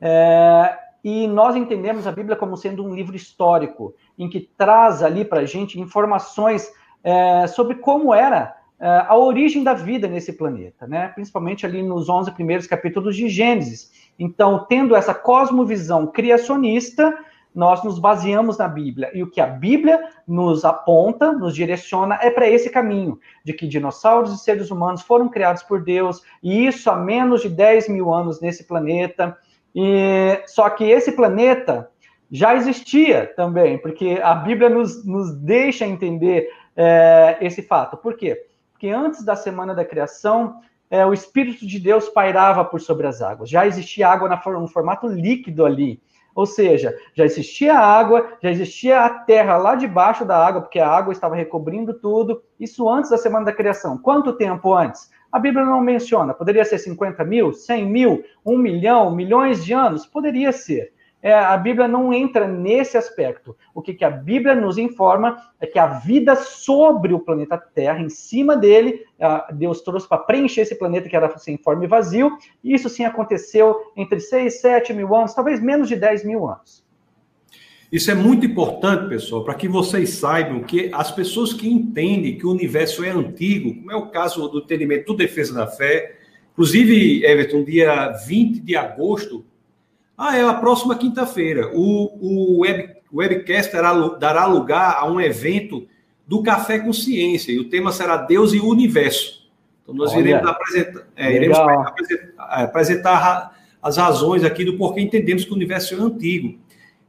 é, 0.00 0.78
e 1.02 1.26
nós 1.26 1.56
entendemos 1.56 2.06
a 2.06 2.12
Bíblia 2.12 2.36
como 2.36 2.56
sendo 2.56 2.84
um 2.84 2.94
livro 2.94 3.16
histórico, 3.16 3.94
em 4.18 4.28
que 4.28 4.40
traz 4.56 5.02
ali 5.02 5.24
para 5.24 5.40
a 5.40 5.46
gente 5.46 5.80
informações 5.80 6.70
é, 7.02 7.46
sobre 7.46 7.76
como 7.76 8.14
era 8.14 8.56
é, 8.78 9.04
a 9.06 9.16
origem 9.16 9.64
da 9.64 9.74
vida 9.74 10.06
nesse 10.08 10.32
planeta, 10.32 10.86
né? 10.86 11.08
principalmente 11.08 11.64
ali 11.64 11.82
nos 11.82 12.08
11 12.08 12.32
primeiros 12.32 12.66
capítulos 12.66 13.16
de 13.16 13.28
Gênesis. 13.28 13.90
Então, 14.18 14.66
tendo 14.68 14.94
essa 14.94 15.14
cosmovisão 15.14 16.06
criacionista, 16.06 17.16
nós 17.54 17.82
nos 17.82 17.98
baseamos 17.98 18.58
na 18.58 18.68
Bíblia. 18.68 19.10
E 19.12 19.22
o 19.22 19.30
que 19.30 19.40
a 19.40 19.46
Bíblia 19.46 20.00
nos 20.26 20.64
aponta, 20.64 21.32
nos 21.32 21.54
direciona, 21.54 22.18
é 22.22 22.30
para 22.30 22.48
esse 22.48 22.70
caminho, 22.70 23.18
de 23.44 23.52
que 23.52 23.66
dinossauros 23.66 24.32
e 24.32 24.38
seres 24.38 24.70
humanos 24.70 25.02
foram 25.02 25.28
criados 25.28 25.62
por 25.62 25.82
Deus, 25.82 26.22
e 26.42 26.66
isso 26.66 26.90
há 26.90 26.96
menos 26.96 27.42
de 27.42 27.48
10 27.48 27.88
mil 27.88 28.12
anos 28.12 28.40
nesse 28.40 28.64
planeta. 28.64 29.36
E 29.74 30.42
só 30.46 30.68
que 30.70 30.84
esse 30.84 31.12
planeta 31.12 31.88
já 32.30 32.54
existia 32.54 33.32
também, 33.36 33.78
porque 33.78 34.20
a 34.22 34.34
Bíblia 34.34 34.68
nos, 34.68 35.04
nos 35.04 35.34
deixa 35.34 35.86
entender 35.86 36.48
é, 36.76 37.38
esse 37.40 37.62
fato. 37.62 37.96
Por 37.96 38.16
quê? 38.16 38.46
Porque 38.72 38.88
antes 38.88 39.24
da 39.24 39.34
semana 39.34 39.74
da 39.74 39.84
criação, 39.84 40.60
é, 40.88 41.04
o 41.04 41.12
Espírito 41.12 41.66
de 41.66 41.78
Deus 41.78 42.08
pairava 42.08 42.64
por 42.64 42.80
sobre 42.80 43.06
as 43.06 43.20
águas. 43.20 43.50
Já 43.50 43.66
existia 43.66 44.08
água 44.08 44.28
no 44.28 44.68
formato 44.68 45.06
líquido 45.06 45.64
ali. 45.64 46.00
Ou 46.34 46.46
seja, 46.46 46.96
já 47.12 47.24
existia 47.24 47.74
água, 47.74 48.38
já 48.42 48.50
existia 48.50 49.00
a 49.00 49.10
terra 49.10 49.56
lá 49.56 49.74
debaixo 49.74 50.24
da 50.24 50.36
água, 50.36 50.62
porque 50.62 50.78
a 50.78 50.88
água 50.88 51.12
estava 51.12 51.34
recobrindo 51.34 51.94
tudo. 51.94 52.42
Isso 52.58 52.88
antes 52.88 53.10
da 53.10 53.18
semana 53.18 53.44
da 53.44 53.52
criação. 53.52 53.98
Quanto 53.98 54.32
tempo 54.32 54.72
antes? 54.72 55.10
A 55.30 55.38
Bíblia 55.38 55.64
não 55.64 55.80
menciona. 55.80 56.34
Poderia 56.34 56.64
ser 56.64 56.78
50 56.78 57.24
mil, 57.24 57.52
100 57.52 57.86
mil, 57.86 58.24
1 58.44 58.58
milhão, 58.58 59.14
milhões 59.14 59.64
de 59.64 59.72
anos? 59.72 60.06
Poderia 60.06 60.52
ser. 60.52 60.92
É, 61.22 61.34
a 61.34 61.56
Bíblia 61.56 61.86
não 61.86 62.12
entra 62.14 62.46
nesse 62.48 62.96
aspecto. 62.96 63.54
O 63.74 63.82
que, 63.82 63.92
que 63.92 64.04
a 64.04 64.10
Bíblia 64.10 64.54
nos 64.54 64.78
informa 64.78 65.36
é 65.60 65.66
que 65.66 65.78
a 65.78 65.86
vida 65.86 66.34
sobre 66.34 67.12
o 67.12 67.20
planeta 67.20 67.58
Terra, 67.58 68.00
em 68.00 68.08
cima 68.08 68.56
dele, 68.56 69.04
Deus 69.52 69.82
trouxe 69.82 70.08
para 70.08 70.22
preencher 70.22 70.62
esse 70.62 70.74
planeta 70.74 71.08
que 71.08 71.16
era 71.16 71.36
sem 71.38 71.58
forma 71.58 71.84
e 71.84 71.88
vazio. 71.88 72.36
E 72.64 72.74
isso 72.74 72.88
sim 72.88 73.04
aconteceu 73.04 73.76
entre 73.96 74.18
6, 74.18 74.60
7 74.60 74.94
mil 74.94 75.14
anos, 75.14 75.34
talvez 75.34 75.60
menos 75.60 75.88
de 75.88 75.96
10 75.96 76.24
mil 76.24 76.48
anos. 76.48 76.82
Isso 77.90 78.10
é 78.10 78.14
muito 78.14 78.46
importante, 78.46 79.08
pessoal, 79.08 79.42
para 79.42 79.54
que 79.54 79.66
vocês 79.66 80.10
saibam 80.10 80.62
que 80.62 80.90
as 80.92 81.10
pessoas 81.10 81.52
que 81.52 81.68
entendem 81.68 82.38
que 82.38 82.46
o 82.46 82.50
universo 82.50 83.02
é 83.02 83.10
antigo, 83.10 83.74
como 83.74 83.90
é 83.90 83.96
o 83.96 84.06
caso 84.06 84.46
do 84.48 84.60
entendimento 84.60 85.06
do 85.06 85.16
Defesa 85.16 85.52
da 85.52 85.66
Fé, 85.66 86.16
inclusive, 86.52 87.24
Everton, 87.24 87.64
dia 87.64 88.10
20 88.26 88.60
de 88.60 88.76
agosto, 88.76 89.44
ah, 90.16 90.36
é 90.36 90.42
a 90.42 90.54
próxima 90.54 90.96
quinta-feira, 90.96 91.70
o, 91.74 92.12
o, 92.20 92.60
web, 92.60 92.94
o 93.10 93.18
webcast 93.18 93.72
dará, 93.72 93.92
dará 94.18 94.46
lugar 94.46 94.96
a 94.96 95.10
um 95.10 95.20
evento 95.20 95.88
do 96.24 96.44
Café 96.44 96.78
com 96.78 96.92
Ciência, 96.92 97.50
e 97.50 97.58
o 97.58 97.68
tema 97.68 97.90
será 97.90 98.18
Deus 98.18 98.52
e 98.52 98.60
o 98.60 98.68
Universo. 98.68 99.50
Então, 99.82 99.94
nós 99.94 100.12
Olha, 100.12 100.20
iremos, 100.20 100.48
apresentar, 100.48 101.06
é, 101.16 101.34
iremos 101.34 101.58
apresentar, 101.58 102.44
apresentar 102.44 103.60
as 103.82 103.96
razões 103.96 104.44
aqui 104.44 104.64
do 104.64 104.76
porquê 104.76 105.00
entendemos 105.00 105.44
que 105.44 105.50
o 105.50 105.56
universo 105.56 105.94
é 105.94 105.98
antigo. 105.98 106.56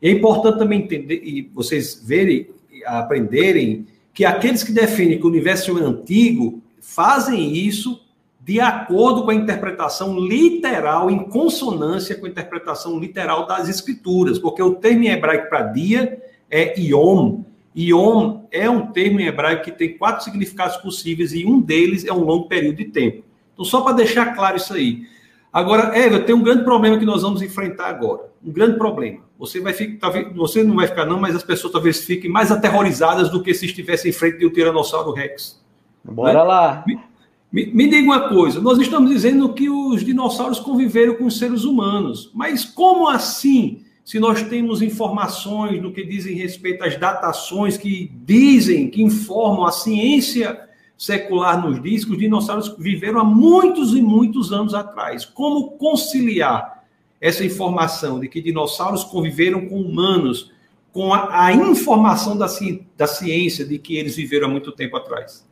É 0.02 0.10
importante 0.10 0.58
também 0.58 0.80
entender 0.80 1.22
e 1.24 1.50
vocês 1.54 2.02
verem, 2.04 2.48
aprenderem 2.86 3.86
que 4.14 4.26
aqueles 4.26 4.64
que 4.64 4.72
defendem 4.72 5.20
que 5.20 5.26
o 5.26 5.30
universo 5.30 5.78
é 5.78 5.82
antigo 5.82 6.62
fazem 6.82 7.56
isso 7.56 8.02
de 8.44 8.60
acordo 8.60 9.24
com 9.24 9.30
a 9.30 9.36
interpretação 9.36 10.20
literal, 10.20 11.12
em 11.12 11.26
consonância 11.26 12.16
com 12.16 12.26
a 12.26 12.30
interpretação 12.30 13.00
literal 13.00 13.46
das 13.46 13.70
escrituras, 13.70 14.40
porque 14.40 14.62
o 14.62 14.74
termo 14.74 15.04
em 15.04 15.10
hebraico 15.10 15.48
para 15.48 15.62
dia 15.62 16.20
é 16.50 16.80
Yom. 16.80 17.44
Yom 17.78 18.42
é 18.52 18.70
um 18.70 18.88
termo 18.88 19.20
em 19.20 19.28
hebraico 19.28 19.64
que 19.64 19.72
tem 19.72 19.96
quatro 19.96 20.24
significados 20.24 20.78
possíveis 20.78 21.34
e 21.34 21.46
um 21.46 21.62
deles 21.62 22.04
é 22.04 22.12
um 22.12 22.24
longo 22.24 22.48
período 22.48 22.78
de 22.78 22.86
tempo. 22.86 23.24
Então, 23.54 23.64
só 23.64 23.82
para 23.82 23.94
deixar 23.94 24.36
claro 24.36 24.58
isso 24.58 24.74
aí. 24.74 25.04
Agora, 25.54 25.96
Eva, 25.96 26.20
tem 26.20 26.34
um 26.34 26.42
grande 26.42 26.64
problema 26.64 26.98
que 26.98 27.06
nós 27.06 27.22
vamos 27.22 27.42
enfrentar 27.42 27.88
agora. 27.88 28.31
Um 28.44 28.52
grande 28.52 28.78
problema. 28.78 29.20
Você 29.38 29.60
vai 29.60 29.74
ficar, 29.74 30.10
você 30.34 30.64
não 30.64 30.76
vai 30.76 30.88
ficar 30.88 31.06
não, 31.06 31.20
mas 31.20 31.36
as 31.36 31.44
pessoas 31.44 31.74
talvez 31.74 32.04
fiquem 32.04 32.30
mais 32.30 32.52
aterrorizadas 32.52 33.30
do 33.30 33.42
que 33.42 33.54
se 33.54 33.66
estivesse 33.66 34.10
em 34.10 34.12
frente 34.12 34.40
de 34.40 34.46
um 34.46 34.50
tiranossauro 34.50 35.12
Rex. 35.12 35.62
Bora 36.04 36.40
né? 36.40 36.44
lá. 36.44 36.84
Me, 36.88 37.00
me, 37.52 37.66
me, 37.74 37.88
diga 37.88 38.04
uma 38.04 38.30
coisa: 38.30 38.60
nós 38.60 38.80
estamos 38.80 39.10
dizendo 39.10 39.54
que 39.54 39.70
os 39.70 40.04
dinossauros 40.04 40.60
conviveram 40.60 41.16
com 41.16 41.26
os 41.26 41.38
seres 41.38 41.64
humanos, 41.64 42.32
mas 42.34 42.66
como 42.66 43.08
assim? 43.08 43.84
Se 44.04 44.20
nós 44.20 44.42
temos 44.42 44.82
informações 44.82 45.82
no 45.82 45.94
que 45.94 46.04
dizem 46.04 46.36
respeito 46.36 46.84
às 46.84 46.98
datações 46.98 47.78
que 47.78 48.12
dizem, 48.26 48.90
que 48.90 49.02
informam 49.02 49.64
a 49.64 49.72
ciência 49.72 50.60
secular 50.98 51.60
nos 51.60 51.82
diz 51.82 52.06
que 52.06 52.12
os 52.12 52.18
dinossauros 52.18 52.76
viveram 52.78 53.20
há 53.20 53.24
muitos 53.24 53.96
e 53.96 54.02
muitos 54.02 54.52
anos 54.52 54.74
atrás. 54.74 55.24
Como 55.24 55.72
conciliar 55.72 56.81
essa 57.22 57.46
informação 57.46 58.20
de 58.20 58.28
que 58.28 58.42
dinossauros 58.42 59.04
conviveram 59.04 59.68
com 59.68 59.80
humanos 59.80 60.52
com 60.92 61.14
a, 61.14 61.46
a 61.46 61.54
informação 61.54 62.38
da, 62.38 62.48
da 62.98 63.08
ciência 63.08 63.64
de 63.66 63.78
que 63.78 63.96
eles 63.96 64.16
viveram 64.16 64.48
há 64.48 64.52
muito 64.52 64.72
tempo 64.72 64.98
atrás? 64.98 65.48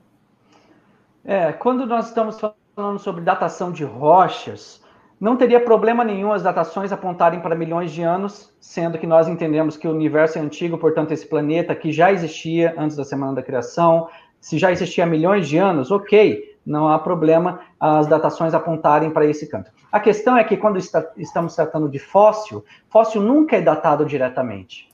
É, 1.23 1.53
quando 1.53 1.85
nós 1.85 2.07
estamos 2.07 2.37
falando 2.75 2.99
sobre 2.99 3.21
datação 3.21 3.71
de 3.71 3.83
rochas, 3.83 4.81
não 5.19 5.35
teria 5.35 5.59
problema 5.59 6.03
nenhum 6.03 6.31
as 6.31 6.43
datações 6.43 6.91
apontarem 6.91 7.41
para 7.41 7.55
milhões 7.55 7.91
de 7.91 8.01
anos, 8.01 8.53
sendo 8.59 8.97
que 8.97 9.05
nós 9.05 9.27
entendemos 9.27 9.77
que 9.77 9.87
o 9.87 9.91
universo 9.91 10.37
é 10.39 10.41
antigo, 10.41 10.77
portanto, 10.77 11.11
esse 11.11 11.25
planeta 11.25 11.75
que 11.75 11.91
já 11.91 12.11
existia 12.11 12.73
antes 12.77 12.97
da 12.97 13.03
semana 13.03 13.33
da 13.33 13.43
criação, 13.43 14.07
se 14.39 14.57
já 14.57 14.71
existia 14.71 15.03
há 15.03 15.07
milhões 15.07 15.47
de 15.47 15.57
anos, 15.57 15.91
ok, 15.91 16.48
não 16.69 16.87
há 16.87 16.99
problema 16.99 17.59
as 17.79 18.07
datações 18.07 18.53
apontarem 18.53 19.09
para 19.09 19.25
esse 19.25 19.49
canto. 19.49 19.71
A 19.91 19.99
questão 19.99 20.37
é 20.37 20.43
que 20.43 20.55
quando 20.55 20.77
está, 20.77 21.03
estamos 21.17 21.55
tratando 21.55 21.89
de 21.89 21.97
fóssil, 21.97 22.63
fóssil 22.89 23.21
nunca 23.21 23.57
é 23.57 23.61
datado 23.61 24.05
diretamente. 24.05 24.87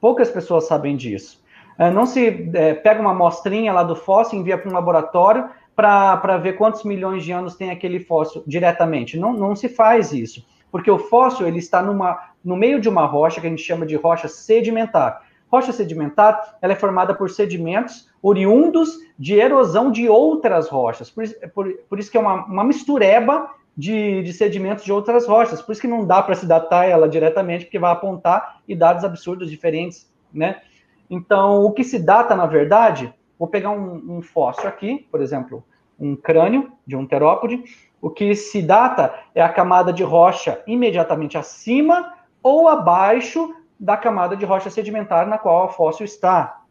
Poucas 0.00 0.30
pessoas 0.30 0.68
sabem 0.68 0.94
disso. 0.94 1.42
É, 1.78 1.90
não 1.90 2.06
se 2.06 2.50
é, 2.54 2.74
pega 2.74 3.00
uma 3.00 3.12
amostrinha 3.12 3.72
lá 3.72 3.82
do 3.82 3.96
fóssil, 3.96 4.38
envia 4.38 4.58
para 4.58 4.70
um 4.70 4.74
laboratório 4.74 5.48
para 5.74 6.38
ver 6.38 6.54
quantos 6.54 6.84
milhões 6.84 7.24
de 7.24 7.32
anos 7.32 7.54
tem 7.54 7.70
aquele 7.70 8.00
fóssil 8.00 8.42
diretamente. 8.46 9.18
Não, 9.18 9.32
não 9.32 9.56
se 9.56 9.68
faz 9.68 10.12
isso, 10.12 10.46
porque 10.70 10.90
o 10.90 10.98
fóssil 10.98 11.46
ele 11.46 11.58
está 11.58 11.82
numa, 11.82 12.18
no 12.44 12.56
meio 12.56 12.80
de 12.80 12.88
uma 12.88 13.06
rocha 13.06 13.40
que 13.40 13.46
a 13.46 13.50
gente 13.50 13.62
chama 13.62 13.84
de 13.84 13.96
rocha 13.96 14.28
sedimentar. 14.28 15.22
Rocha 15.56 15.72
sedimentar 15.72 16.58
ela 16.60 16.74
é 16.74 16.76
formada 16.76 17.14
por 17.14 17.30
sedimentos 17.30 18.10
oriundos 18.22 18.98
de 19.18 19.34
erosão 19.34 19.90
de 19.90 20.06
outras 20.06 20.68
rochas. 20.68 21.10
Por, 21.10 21.24
por, 21.54 21.72
por 21.88 21.98
isso 21.98 22.10
que 22.10 22.16
é 22.18 22.20
uma, 22.20 22.44
uma 22.44 22.62
mistureba 22.62 23.50
de, 23.74 24.22
de, 24.22 24.32
sedimentos 24.34 24.84
de 24.84 24.92
outras 24.92 25.26
rochas. 25.26 25.62
Por 25.62 25.72
isso 25.72 25.80
que 25.80 25.88
não 25.88 26.06
dá 26.06 26.22
para 26.22 26.34
se 26.34 26.44
datar 26.44 26.86
ela 26.86 27.08
diretamente, 27.08 27.64
porque 27.64 27.78
vai 27.78 27.90
apontar 27.90 28.60
e 28.68 28.76
dados 28.76 29.02
absurdos 29.02 29.50
diferentes, 29.50 30.12
né? 30.32 30.60
Então, 31.08 31.64
o 31.64 31.72
que 31.72 31.82
se 31.82 31.98
data, 31.98 32.36
na 32.36 32.44
verdade, 32.44 33.14
vou 33.38 33.48
pegar 33.48 33.70
um, 33.70 34.18
um 34.18 34.20
fóssil 34.20 34.68
aqui, 34.68 35.06
por 35.10 35.22
exemplo, 35.22 35.64
um 35.98 36.14
crânio 36.14 36.70
de 36.86 36.96
um 36.96 37.06
terópode, 37.06 37.64
o 38.02 38.10
que 38.10 38.34
se 38.34 38.60
data 38.60 39.14
é 39.34 39.40
a 39.40 39.48
camada 39.48 39.90
de 39.90 40.02
rocha 40.02 40.62
imediatamente 40.66 41.38
acima 41.38 42.12
ou 42.42 42.68
abaixo 42.68 43.54
da 43.78 43.96
camada 43.96 44.36
de 44.36 44.44
rocha 44.44 44.70
sedimentar 44.70 45.26
na 45.26 45.38
qual 45.38 45.66
o 45.66 45.68
fóssil 45.68 46.04
está. 46.04 46.62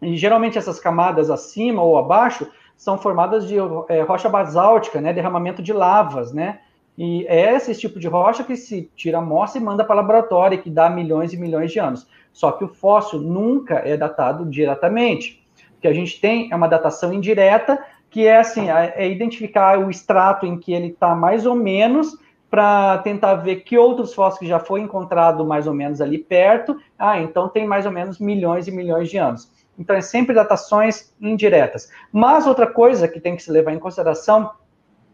E 0.00 0.16
geralmente 0.16 0.58
essas 0.58 0.78
camadas 0.78 1.30
acima 1.30 1.82
ou 1.82 1.98
abaixo 1.98 2.50
são 2.76 2.96
formadas 2.96 3.46
de 3.46 3.56
é, 3.88 4.02
rocha 4.02 4.28
basáltica, 4.28 5.00
né, 5.00 5.12
derramamento 5.12 5.62
de 5.62 5.72
lavas, 5.72 6.32
né? 6.32 6.60
E 6.96 7.24
é 7.28 7.54
esse 7.54 7.74
tipo 7.76 8.00
de 8.00 8.08
rocha 8.08 8.42
que 8.42 8.56
se 8.56 8.90
tira 8.96 9.18
a 9.18 9.20
amostra 9.20 9.60
e 9.60 9.64
manda 9.64 9.84
para 9.84 9.96
laboratório, 9.96 10.60
que 10.60 10.68
dá 10.70 10.90
milhões 10.90 11.32
e 11.32 11.36
milhões 11.36 11.70
de 11.70 11.78
anos. 11.78 12.08
Só 12.32 12.50
que 12.50 12.64
o 12.64 12.68
fóssil 12.68 13.20
nunca 13.20 13.76
é 13.76 13.96
datado 13.96 14.44
diretamente. 14.44 15.44
O 15.76 15.80
que 15.80 15.86
a 15.86 15.92
gente 15.92 16.20
tem 16.20 16.50
é 16.50 16.56
uma 16.56 16.66
datação 16.66 17.12
indireta, 17.12 17.78
que 18.10 18.26
é 18.26 18.38
assim, 18.38 18.68
é 18.68 19.08
identificar 19.08 19.78
o 19.78 19.90
extrato 19.90 20.44
em 20.44 20.58
que 20.58 20.72
ele 20.72 20.88
está 20.88 21.14
mais 21.14 21.46
ou 21.46 21.54
menos 21.54 22.16
para 22.50 22.98
tentar 22.98 23.34
ver 23.36 23.56
que 23.56 23.76
outros 23.76 24.14
fósseis 24.14 24.48
já 24.48 24.58
foi 24.58 24.80
encontrado 24.80 25.44
mais 25.44 25.66
ou 25.66 25.74
menos 25.74 26.00
ali 26.00 26.18
perto. 26.18 26.78
Ah, 26.98 27.20
então 27.20 27.48
tem 27.48 27.66
mais 27.66 27.84
ou 27.84 27.92
menos 27.92 28.18
milhões 28.18 28.66
e 28.66 28.70
milhões 28.70 29.10
de 29.10 29.18
anos. 29.18 29.50
Então 29.78 29.94
é 29.94 30.00
sempre 30.00 30.34
datações 30.34 31.12
indiretas. 31.20 31.90
Mas 32.12 32.46
outra 32.46 32.66
coisa 32.66 33.06
que 33.06 33.20
tem 33.20 33.36
que 33.36 33.42
se 33.42 33.50
levar 33.50 33.72
em 33.72 33.78
consideração 33.78 34.50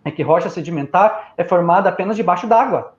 é 0.05 0.11
que 0.11 0.23
rocha 0.23 0.49
sedimentar 0.49 1.33
é 1.37 1.45
formada 1.45 1.89
apenas 1.89 2.17
debaixo 2.17 2.47
d'água. 2.47 2.95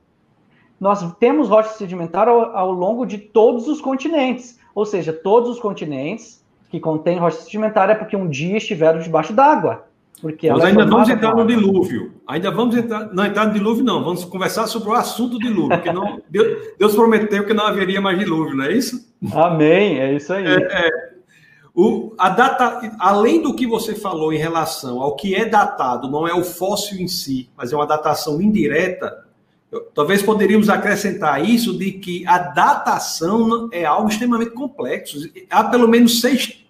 Nós 0.79 1.15
temos 1.15 1.49
rocha 1.49 1.69
sedimentar 1.69 2.27
ao, 2.27 2.55
ao 2.55 2.71
longo 2.71 3.05
de 3.05 3.17
todos 3.17 3.67
os 3.67 3.79
continentes, 3.79 4.59
ou 4.73 4.85
seja, 4.85 5.13
todos 5.13 5.49
os 5.49 5.59
continentes 5.59 6.45
que 6.69 6.79
contêm 6.79 7.17
rocha 7.17 7.37
sedimentar 7.37 7.89
é 7.89 7.95
porque 7.95 8.17
um 8.17 8.27
dia 8.27 8.57
estiveram 8.57 8.99
debaixo 8.99 9.31
d'água. 9.31 9.87
Porque 10.21 10.49
Nós 10.49 10.63
ainda 10.63 10.85
vamos 10.85 11.09
entrar 11.09 11.35
no 11.35 11.45
dilúvio. 11.45 12.13
Ainda 12.25 12.49
vamos 12.49 12.75
entrar, 12.75 13.13
não 13.13 13.25
entrar 13.25 13.47
no 13.47 13.53
dilúvio, 13.53 13.83
não. 13.83 14.03
Vamos 14.03 14.23
conversar 14.25 14.67
sobre 14.67 14.89
o 14.89 14.93
assunto 14.93 15.37
dilúvio, 15.37 15.69
porque 15.69 15.91
não, 15.91 16.21
Deus, 16.29 16.73
Deus 16.79 16.95
prometeu 16.95 17.45
que 17.45 17.53
não 17.53 17.67
haveria 17.67 17.99
mais 18.01 18.17
dilúvio, 18.17 18.55
não 18.55 18.65
é 18.65 18.73
isso? 18.73 19.13
Amém, 19.33 19.99
é 19.99 20.13
isso 20.13 20.31
aí. 20.33 20.45
É, 20.45 20.87
é, 20.87 20.89
o, 21.73 22.13
a 22.17 22.29
data, 22.29 22.95
além 22.97 23.41
do 23.41 23.53
que 23.53 23.67
você 23.67 23.93
falou 23.93 24.31
em 24.31 24.37
relação 24.37 25.01
ao 25.01 25.15
que 25.15 25.35
é 25.35 25.43
datado, 25.43 26.09
não 26.09 26.25
é 26.25 26.33
o 26.33 26.43
fóssil 26.43 26.97
em 26.99 27.07
si, 27.07 27.49
mas 27.57 27.73
é 27.73 27.75
uma 27.75 27.85
datação 27.85 28.41
indireta, 28.41 29.25
talvez 29.93 30.23
poderíamos 30.23 30.69
acrescentar 30.69 31.43
isso 31.43 31.77
de 31.77 31.91
que 31.91 32.25
a 32.25 32.37
datação 32.37 33.67
é 33.71 33.83
algo 33.83 34.09
extremamente 34.09 34.51
complexo. 34.51 35.17
Há 35.49 35.65
pelo 35.65 35.87
menos 35.87 36.21
seis 36.21 36.65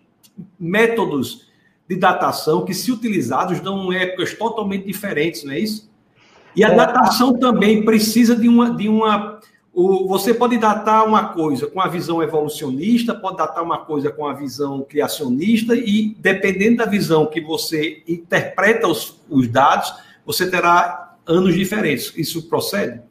métodos 0.59 1.44
de 1.87 1.95
datação 1.95 2.65
que, 2.65 2.73
se 2.73 2.91
utilizados, 2.91 3.59
dão 3.59 3.91
épocas 3.93 4.33
totalmente 4.33 4.85
diferentes, 4.85 5.43
não 5.43 5.53
é 5.53 5.59
isso? 5.59 5.89
E 6.55 6.63
a 6.63 6.69
é. 6.69 6.75
datação 6.75 7.37
também 7.37 7.83
precisa 7.83 8.35
de 8.35 8.47
uma. 8.47 8.71
De 8.71 8.87
uma 8.89 9.39
o, 9.73 10.07
você 10.07 10.33
pode 10.33 10.57
datar 10.57 11.05
uma 11.05 11.33
coisa 11.33 11.67
com 11.67 11.81
a 11.81 11.87
visão 11.89 12.23
evolucionista, 12.23 13.13
pode 13.13 13.37
datar 13.37 13.61
uma 13.61 13.79
coisa 13.79 14.09
com 14.09 14.25
a 14.25 14.33
visão 14.33 14.81
criacionista, 14.87 15.75
e 15.75 16.15
dependendo 16.17 16.77
da 16.77 16.85
visão 16.85 17.25
que 17.25 17.41
você 17.41 18.01
interpreta 18.07 18.87
os, 18.87 19.21
os 19.29 19.49
dados, 19.49 19.93
você 20.25 20.49
terá 20.49 21.15
anos 21.27 21.53
diferentes. 21.53 22.13
Isso 22.15 22.47
procede? 22.47 23.01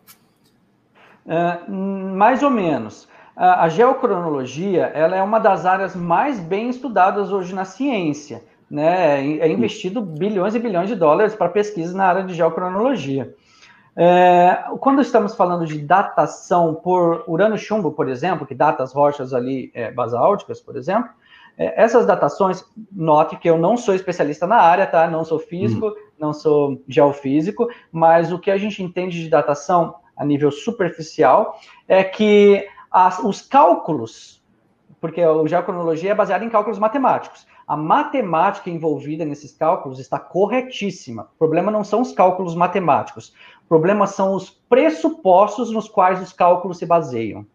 É, 1.27 1.69
mais 1.69 2.43
ou 2.43 2.51
menos. 2.51 3.07
A, 3.37 3.65
a 3.65 3.69
geocronologia 3.69 4.85
ela 4.95 5.17
é 5.17 5.23
uma 5.23 5.39
das 5.39 5.67
áreas 5.67 5.95
mais 5.95 6.41
bem 6.41 6.71
estudadas 6.71 7.31
hoje 7.31 7.55
na 7.55 7.67
ciência 7.67 8.43
né, 8.75 9.25
é 9.39 9.49
investido 9.49 10.03
bilhões 10.03 10.57
e 10.57 10.59
bilhões 10.59 10.89
de 10.89 10.97
dólares 10.97 11.33
para 11.33 11.49
pesquisa 11.49 11.97
na 11.97 12.07
área 12.07 12.25
de 12.25 12.35
geocronologia. 12.35 13.33
É, 13.97 14.65
quando 14.81 15.01
estamos 15.01 15.37
falando 15.37 15.65
de 15.65 15.79
datação 15.79 16.75
por 16.75 17.23
urânio-chumbo, 17.29 17.93
por 17.93 18.09
exemplo, 18.09 18.45
que 18.45 18.55
data 18.55 18.83
as 18.83 18.93
rochas 18.93 19.33
ali 19.33 19.71
é, 19.73 19.93
basálticas, 19.93 20.61
por 20.61 20.77
exemplo, 20.77 21.09
é, 21.57 21.81
essas 21.81 22.05
datações, 22.05 22.65
note 22.91 23.37
que 23.37 23.49
eu 23.49 23.57
não 23.57 23.77
sou 23.77 23.95
especialista 23.95 24.45
na 24.45 24.57
área, 24.57 24.89
tá? 24.89 25.09
Não 25.09 25.25
sou 25.25 25.39
físico, 25.39 25.87
uhum. 25.87 25.95
não 26.19 26.33
sou 26.33 26.83
geofísico, 26.89 27.69
mas 27.93 28.33
o 28.33 28.41
que 28.41 28.51
a 28.51 28.59
gente 28.59 28.83
entende 28.83 29.23
de 29.23 29.31
datação 29.31 29.95
a 30.17 30.25
nível 30.25 30.51
superficial 30.51 31.61
é 31.87 32.03
que 32.03 32.67
as, 32.91 33.21
os 33.21 33.41
cálculos, 33.41 34.43
porque 35.01 35.21
a 35.23 35.47
geocronologia 35.47 36.11
é 36.11 36.15
baseada 36.15 36.45
em 36.45 36.51
cálculos 36.51 36.81
matemáticos, 36.81 37.47
a 37.67 37.77
matemática 37.77 38.71
envolvida 38.71 39.25
nesses 39.25 39.53
cálculos 39.53 39.99
está 39.99 40.19
corretíssima. 40.19 41.29
O 41.35 41.39
problema 41.39 41.71
não 41.71 41.83
são 41.83 42.01
os 42.01 42.13
cálculos 42.13 42.55
matemáticos. 42.55 43.33
O 43.65 43.69
problema 43.69 44.07
são 44.07 44.35
os 44.35 44.51
pressupostos 44.69 45.71
nos 45.71 45.89
quais 45.89 46.21
os 46.21 46.33
cálculos 46.33 46.79
se 46.79 46.87
baseiam. 46.87 47.47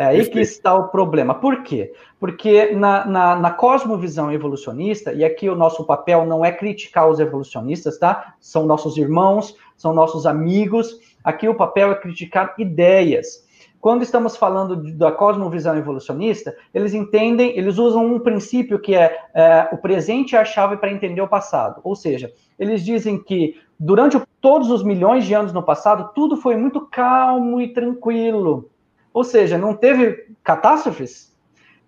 É 0.00 0.06
aí 0.06 0.26
que 0.30 0.40
está 0.40 0.74
o 0.74 0.88
problema. 0.88 1.34
Por 1.34 1.62
quê? 1.62 1.92
Porque 2.18 2.74
na, 2.74 3.04
na, 3.04 3.36
na, 3.36 3.50
cosmovisão 3.50 4.32
evolucionista, 4.32 5.12
e 5.12 5.22
aqui 5.22 5.46
o 5.46 5.54
nosso 5.54 5.84
papel 5.84 6.24
não 6.24 6.42
é 6.42 6.50
criticar 6.50 7.06
os 7.06 7.20
evolucionistas, 7.20 7.98
tá? 7.98 8.34
São 8.40 8.64
nossos 8.64 8.96
irmãos, 8.96 9.54
são 9.76 9.92
nossos 9.92 10.24
amigos. 10.24 10.98
Aqui 11.22 11.46
o 11.46 11.54
papel 11.54 11.92
é 11.92 11.94
criticar 11.96 12.54
ideias. 12.56 13.46
Quando 13.80 14.02
estamos 14.02 14.36
falando 14.36 14.76
da 14.94 15.10
cosmovisão 15.10 15.76
evolucionista, 15.76 16.54
eles 16.74 16.92
entendem, 16.92 17.56
eles 17.56 17.78
usam 17.78 18.04
um 18.04 18.20
princípio 18.20 18.78
que 18.78 18.94
é, 18.94 19.18
é 19.34 19.68
o 19.72 19.78
presente 19.78 20.36
é 20.36 20.38
a 20.38 20.44
chave 20.44 20.76
para 20.76 20.92
entender 20.92 21.22
o 21.22 21.28
passado. 21.28 21.80
Ou 21.82 21.96
seja, 21.96 22.30
eles 22.58 22.84
dizem 22.84 23.18
que 23.18 23.58
durante 23.78 24.20
todos 24.38 24.70
os 24.70 24.82
milhões 24.82 25.24
de 25.24 25.32
anos 25.32 25.52
no 25.52 25.62
passado, 25.62 26.10
tudo 26.14 26.36
foi 26.36 26.56
muito 26.56 26.82
calmo 26.88 27.58
e 27.58 27.72
tranquilo. 27.72 28.70
Ou 29.14 29.24
seja, 29.24 29.56
não 29.56 29.74
teve 29.74 30.26
catástrofes. 30.44 31.34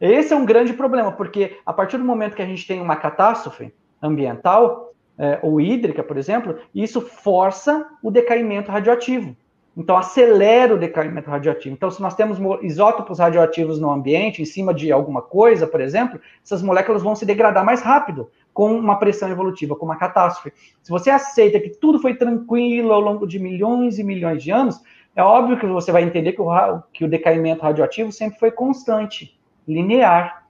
Esse 0.00 0.32
é 0.32 0.36
um 0.36 0.46
grande 0.46 0.72
problema, 0.72 1.12
porque 1.12 1.58
a 1.64 1.72
partir 1.74 1.98
do 1.98 2.04
momento 2.04 2.34
que 2.34 2.42
a 2.42 2.46
gente 2.46 2.66
tem 2.66 2.80
uma 2.80 2.96
catástrofe 2.96 3.72
ambiental, 4.00 4.92
é, 5.18 5.38
ou 5.42 5.60
hídrica, 5.60 6.02
por 6.02 6.16
exemplo, 6.16 6.58
isso 6.74 7.00
força 7.00 7.86
o 8.02 8.10
decaimento 8.10 8.72
radioativo. 8.72 9.36
Então, 9.76 9.96
acelera 9.96 10.74
o 10.74 10.78
decaimento 10.78 11.30
radioativo. 11.30 11.74
Então, 11.74 11.90
se 11.90 12.02
nós 12.02 12.14
temos 12.14 12.38
isótopos 12.62 13.18
radioativos 13.18 13.80
no 13.80 13.90
ambiente, 13.90 14.42
em 14.42 14.44
cima 14.44 14.74
de 14.74 14.92
alguma 14.92 15.22
coisa, 15.22 15.66
por 15.66 15.80
exemplo, 15.80 16.20
essas 16.44 16.62
moléculas 16.62 17.02
vão 17.02 17.14
se 17.14 17.24
degradar 17.24 17.64
mais 17.64 17.80
rápido, 17.80 18.30
com 18.52 18.74
uma 18.74 18.98
pressão 18.98 19.30
evolutiva, 19.30 19.74
com 19.74 19.86
uma 19.86 19.96
catástrofe. 19.96 20.52
Se 20.82 20.90
você 20.90 21.08
aceita 21.08 21.58
que 21.58 21.70
tudo 21.70 21.98
foi 21.98 22.14
tranquilo 22.14 22.92
ao 22.92 23.00
longo 23.00 23.26
de 23.26 23.38
milhões 23.38 23.98
e 23.98 24.04
milhões 24.04 24.42
de 24.42 24.50
anos, 24.50 24.78
é 25.16 25.22
óbvio 25.22 25.58
que 25.58 25.66
você 25.66 25.90
vai 25.90 26.02
entender 26.02 26.32
que 26.32 26.42
o, 26.42 26.82
que 26.92 27.04
o 27.04 27.08
decaimento 27.08 27.62
radioativo 27.62 28.12
sempre 28.12 28.38
foi 28.38 28.50
constante, 28.50 29.38
linear. 29.66 30.46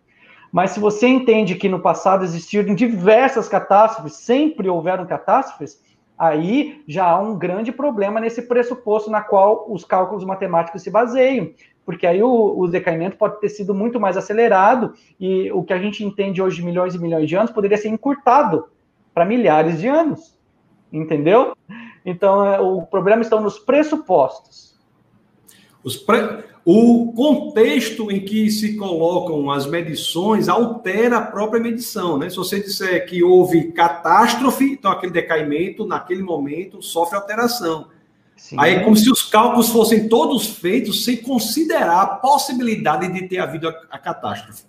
Mas 0.50 0.72
se 0.72 0.80
você 0.80 1.06
entende 1.06 1.54
que 1.54 1.68
no 1.68 1.80
passado 1.80 2.24
existiram 2.24 2.74
diversas 2.74 3.48
catástrofes, 3.48 4.16
sempre 4.16 4.68
houveram 4.68 5.06
catástrofes, 5.06 5.80
aí 6.18 6.82
já 6.86 7.06
há 7.06 7.18
um 7.18 7.38
grande 7.38 7.72
problema 7.72 8.20
nesse 8.20 8.42
pressuposto 8.42 9.10
na 9.10 9.20
qual 9.20 9.66
os 9.68 9.84
cálculos 9.84 10.24
matemáticos 10.24 10.82
se 10.82 10.90
baseiam, 10.90 11.50
porque 11.84 12.06
aí 12.06 12.22
o, 12.22 12.58
o, 12.58 12.68
decaimento 12.68 13.16
pode 13.16 13.40
ter 13.40 13.48
sido 13.48 13.74
muito 13.74 13.98
mais 13.98 14.16
acelerado 14.16 14.94
e 15.18 15.50
o 15.52 15.62
que 15.64 15.72
a 15.72 15.78
gente 15.78 16.04
entende 16.04 16.40
hoje 16.40 16.56
de 16.56 16.64
milhões 16.64 16.94
e 16.94 16.98
milhões 16.98 17.28
de 17.28 17.34
anos 17.34 17.50
poderia 17.50 17.76
ser 17.76 17.88
encurtado 17.88 18.66
para 19.12 19.24
milhares 19.24 19.80
de 19.80 19.88
anos, 19.88 20.38
entendeu? 20.92 21.56
Então, 22.04 22.44
é, 22.44 22.60
o 22.60 22.82
problema 22.82 23.22
está 23.22 23.40
nos 23.40 23.58
pressupostos. 23.58 24.71
Pre... 26.06 26.44
O 26.64 27.12
contexto 27.12 28.08
em 28.08 28.20
que 28.20 28.48
se 28.48 28.76
colocam 28.76 29.50
as 29.50 29.66
medições 29.66 30.48
altera 30.48 31.16
a 31.16 31.22
própria 31.22 31.60
medição, 31.60 32.16
né? 32.16 32.30
Se 32.30 32.36
você 32.36 32.60
disser 32.60 33.04
que 33.06 33.20
houve 33.20 33.72
catástrofe, 33.72 34.74
então 34.74 34.92
aquele 34.92 35.12
decaimento, 35.12 35.84
naquele 35.84 36.22
momento, 36.22 36.80
sofre 36.80 37.16
alteração. 37.16 37.88
Sim. 38.36 38.56
Aí 38.58 38.74
é 38.74 38.80
como 38.80 38.96
se 38.96 39.10
os 39.10 39.24
cálculos 39.24 39.70
fossem 39.70 40.08
todos 40.08 40.46
feitos 40.56 41.04
sem 41.04 41.16
considerar 41.16 42.00
a 42.00 42.06
possibilidade 42.06 43.08
de 43.12 43.26
ter 43.26 43.38
havido 43.38 43.68
a, 43.68 43.74
a 43.90 43.98
catástrofe. 43.98 44.64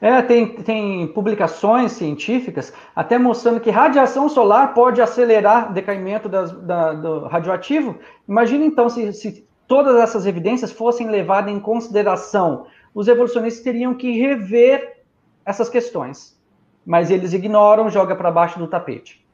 É, 0.00 0.20
tem, 0.20 0.48
tem 0.62 1.06
publicações 1.06 1.92
científicas 1.92 2.72
até 2.94 3.18
mostrando 3.18 3.60
que 3.60 3.70
radiação 3.70 4.28
solar 4.28 4.74
pode 4.74 5.00
acelerar 5.00 5.70
o 5.70 5.72
decaimento 5.72 6.28
das, 6.28 6.50
da, 6.50 6.92
do 6.92 7.20
radioativo. 7.26 7.98
Imagina 8.28 8.64
então 8.64 8.88
se, 8.88 9.12
se 9.12 9.46
todas 9.66 9.96
essas 9.96 10.26
evidências 10.26 10.70
fossem 10.70 11.10
levadas 11.10 11.52
em 11.52 11.60
consideração. 11.60 12.66
Os 12.94 13.08
evolucionistas 13.08 13.62
teriam 13.62 13.94
que 13.94 14.18
rever 14.18 15.02
essas 15.44 15.68
questões, 15.68 16.38
mas 16.84 17.10
eles 17.10 17.32
ignoram, 17.32 17.90
joga 17.90 18.14
para 18.14 18.30
baixo 18.30 18.58
do 18.58 18.66
tapete. 18.66 19.24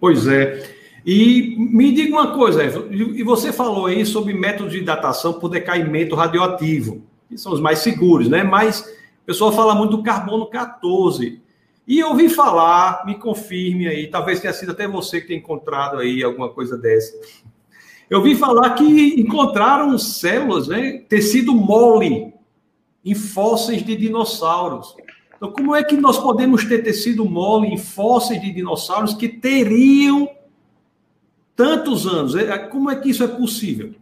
Pois 0.00 0.26
é. 0.26 0.74
E 1.04 1.54
me 1.56 1.92
diga 1.92 2.16
uma 2.16 2.34
coisa, 2.34 2.64
e 2.90 3.22
você 3.22 3.52
falou 3.52 3.86
aí 3.86 4.04
sobre 4.04 4.34
métodos 4.34 4.72
de 4.72 4.80
datação 4.80 5.34
por 5.34 5.48
decaimento 5.48 6.16
radioativo, 6.16 7.02
que 7.28 7.38
são 7.38 7.52
os 7.52 7.60
mais 7.60 7.78
seguros, 7.78 8.28
né? 8.28 8.42
Mas 8.42 8.80
o 9.22 9.26
pessoal 9.26 9.52
fala 9.52 9.74
muito 9.74 9.96
do 9.96 10.02
carbono 10.02 10.46
14. 10.46 11.40
E 11.86 12.00
eu 12.00 12.08
ouvi 12.08 12.28
falar, 12.28 13.06
me 13.06 13.14
confirme 13.14 13.86
aí, 13.86 14.08
talvez 14.08 14.40
tenha 14.40 14.52
sido 14.52 14.72
até 14.72 14.88
você 14.88 15.20
que 15.20 15.28
tenha 15.28 15.38
encontrado 15.38 15.98
aí 15.98 16.24
alguma 16.24 16.48
coisa 16.48 16.76
dessa. 16.76 17.16
Eu 18.08 18.18
ouvi 18.18 18.36
falar 18.36 18.70
que 18.70 19.20
encontraram 19.20 19.98
células, 19.98 20.68
né, 20.68 21.02
tecido 21.08 21.52
mole 21.54 22.32
em 23.04 23.14
fósseis 23.14 23.84
de 23.84 23.96
dinossauros. 23.96 24.96
Então, 25.36 25.52
como 25.52 25.74
é 25.74 25.84
que 25.84 25.96
nós 25.96 26.18
podemos 26.18 26.64
ter 26.64 26.82
tecido 26.82 27.24
mole 27.24 27.68
em 27.68 27.76
fósseis 27.76 28.40
de 28.40 28.52
dinossauros 28.52 29.14
que 29.14 29.28
teriam 29.28 30.28
tantos 31.54 32.06
anos? 32.06 32.34
É, 32.34 32.56
como 32.58 32.90
é 32.90 32.96
que 32.96 33.10
isso 33.10 33.24
é 33.24 33.28
possível? 33.28 33.94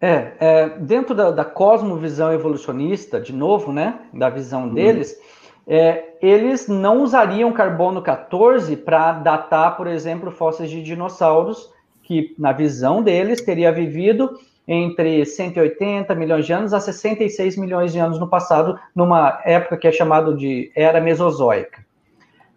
É, 0.00 0.32
é 0.38 0.68
dentro 0.78 1.14
da, 1.14 1.30
da, 1.30 1.44
cosmovisão 1.44 2.32
evolucionista, 2.32 3.18
de 3.18 3.32
novo, 3.32 3.72
né, 3.72 4.00
da 4.12 4.28
visão 4.28 4.64
uhum. 4.64 4.74
deles, 4.74 5.18
é, 5.66 6.16
eles 6.20 6.68
não 6.68 7.02
usariam 7.02 7.50
carbono 7.52 8.02
14 8.02 8.76
para 8.76 9.12
datar, 9.12 9.76
por 9.76 9.86
exemplo, 9.86 10.30
fósseis 10.30 10.70
de 10.70 10.82
dinossauros, 10.82 11.72
que, 12.04 12.34
na 12.38 12.52
visão 12.52 13.02
deles, 13.02 13.40
teria 13.40 13.72
vivido 13.72 14.38
entre 14.66 15.24
180 15.24 16.14
milhões 16.14 16.46
de 16.46 16.52
anos 16.52 16.72
a 16.72 16.80
66 16.80 17.56
milhões 17.56 17.92
de 17.92 17.98
anos 17.98 18.18
no 18.18 18.28
passado, 18.28 18.78
numa 18.94 19.40
época 19.44 19.76
que 19.76 19.88
é 19.88 19.92
chamada 19.92 20.34
de 20.34 20.70
Era 20.74 21.00
Mesozoica. 21.00 21.84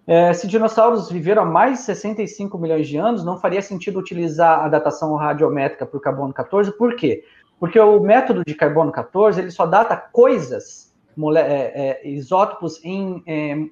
É, 0.06 0.32
se 0.32 0.48
dinossauros 0.48 1.12
viveram 1.12 1.42
há 1.42 1.46
mais 1.46 1.80
de 1.80 1.86
65 1.86 2.58
milhões 2.58 2.88
de 2.88 2.96
anos, 2.96 3.26
não 3.26 3.38
faria 3.38 3.62
sentido 3.62 4.00
utilizar 4.00 4.64
a 4.64 4.70
datação 4.70 5.14
radiométrica 5.16 5.86
para 5.86 5.98
o 5.98 6.00
carbono 6.00 6.34
14, 6.34 6.72
por 6.78 6.96
quê? 6.96 7.26
Porque 7.60 7.78
o 7.78 8.00
método 8.00 8.44
de 8.46 8.56
carbono 8.56 8.92
14 8.92 9.42
ele 9.42 9.52
só 9.52 9.66
data 9.66 9.98
coisas, 9.98 10.94
é, 11.36 12.00
é, 12.04 12.08
isótopos 12.08 12.80
em, 12.86 13.22
é, 13.28 13.66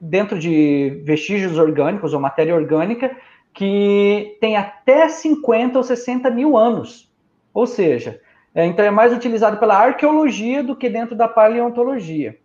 dentro 0.00 0.38
de 0.38 1.02
vestígios 1.04 1.56
orgânicos 1.56 2.14
ou 2.14 2.18
matéria 2.18 2.54
orgânica 2.54 3.14
que 3.52 4.36
tem 4.40 4.56
até 4.56 5.08
50 5.08 5.78
ou 5.78 5.84
60 5.84 6.30
mil 6.30 6.56
anos. 6.56 7.10
Ou 7.52 7.66
seja, 7.66 8.20
é, 8.54 8.64
então 8.66 8.84
é 8.84 8.90
mais 8.90 9.12
utilizado 9.12 9.58
pela 9.58 9.76
arqueologia 9.76 10.62
do 10.62 10.76
que 10.76 10.88
dentro 10.88 11.16
da 11.16 11.28
paleontologia. 11.28 12.38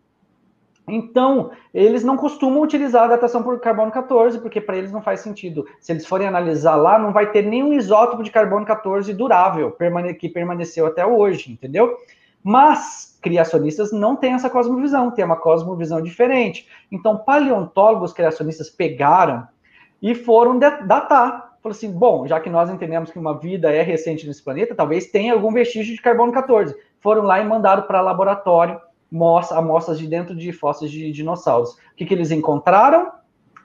Então, 0.88 1.50
eles 1.74 2.04
não 2.04 2.16
costumam 2.16 2.62
utilizar 2.62 3.06
a 3.06 3.08
datação 3.08 3.42
por 3.42 3.60
carbono 3.60 3.92
14, 3.92 4.40
porque 4.40 4.62
para 4.62 4.78
eles 4.78 4.92
não 4.92 5.02
faz 5.02 5.22
sentido. 5.22 5.66
Se 5.80 5.92
eles 5.92 6.06
forem 6.06 6.28
analisar 6.28 6.76
lá, 6.76 7.00
não 7.00 7.12
vai 7.12 7.32
ter 7.32 7.44
nenhum 7.44 7.74
isótopo 7.74 8.22
de 8.22 8.30
carbono 8.30 8.66
14 8.66 9.12
durável, 9.14 9.76
que 10.20 10.30
permaneceu 10.30 10.86
até 10.86 11.04
hoje, 11.04 11.52
entendeu? 11.52 11.98
Mas 12.44 13.18
criacionistas 13.20 13.92
não 13.92 14.16
têm 14.16 14.34
essa 14.34 14.50
cosmovisão, 14.50 15.10
tem 15.10 15.26
uma 15.26 15.36
cosmovisão 15.36 16.00
diferente. 16.00 16.68
Então, 16.92 17.18
paleontólogos 17.18 18.14
criacionistas 18.14 18.70
pegaram 18.70 19.48
e 20.06 20.14
foram 20.14 20.60
datar. 20.60 21.58
Falaram 21.64 21.78
assim: 21.78 21.92
bom, 21.92 22.28
já 22.28 22.40
que 22.40 22.48
nós 22.48 22.70
entendemos 22.70 23.10
que 23.10 23.18
uma 23.18 23.40
vida 23.40 23.74
é 23.74 23.82
recente 23.82 24.28
nesse 24.28 24.44
planeta, 24.44 24.76
talvez 24.76 25.08
tenha 25.08 25.34
algum 25.34 25.52
vestígio 25.52 25.96
de 25.96 26.02
carbono 26.02 26.32
14. 26.32 26.76
Foram 27.00 27.24
lá 27.24 27.42
e 27.42 27.46
mandaram 27.46 27.82
para 27.84 28.02
laboratório 28.02 28.80
amostras 29.52 29.98
de 29.98 30.06
dentro 30.06 30.36
de 30.36 30.52
fósseis 30.52 30.92
de 30.92 31.12
dinossauros. 31.12 31.72
O 31.72 31.96
que, 31.96 32.06
que 32.06 32.14
eles 32.14 32.30
encontraram? 32.30 33.12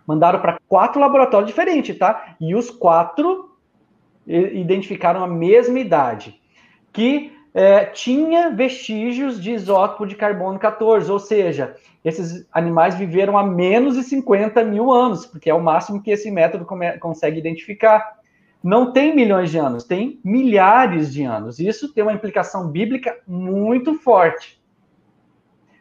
Mandaram 0.07 0.40
para 0.40 0.59
quatro 0.66 0.98
laboratórios 0.98 1.50
diferentes, 1.50 1.98
tá? 1.98 2.37
E 2.40 2.55
os 2.55 2.70
quatro 2.70 3.50
identificaram 4.26 5.22
a 5.22 5.29
mesma 5.29 5.79
idade, 5.79 6.40
que 6.92 7.37
é, 7.52 7.84
tinha 7.86 8.50
vestígios 8.50 9.42
de 9.42 9.52
isótopo 9.52 10.06
de 10.06 10.14
carbono 10.14 10.58
14, 10.58 11.10
ou 11.10 11.18
seja, 11.18 11.76
esses 12.04 12.46
animais 12.52 12.94
viveram 12.94 13.36
há 13.36 13.42
menos 13.44 13.96
de 13.96 14.04
50 14.04 14.62
mil 14.64 14.92
anos, 14.92 15.26
porque 15.26 15.50
é 15.50 15.54
o 15.54 15.62
máximo 15.62 16.02
que 16.02 16.10
esse 16.10 16.30
método 16.30 16.66
consegue 17.00 17.38
identificar. 17.38 18.18
Não 18.62 18.92
tem 18.92 19.14
milhões 19.14 19.50
de 19.50 19.58
anos, 19.58 19.84
tem 19.84 20.20
milhares 20.24 21.12
de 21.12 21.24
anos. 21.24 21.58
Isso 21.58 21.92
tem 21.92 22.02
uma 22.02 22.12
implicação 22.12 22.68
bíblica 22.68 23.18
muito 23.26 23.94
forte. 23.94 24.60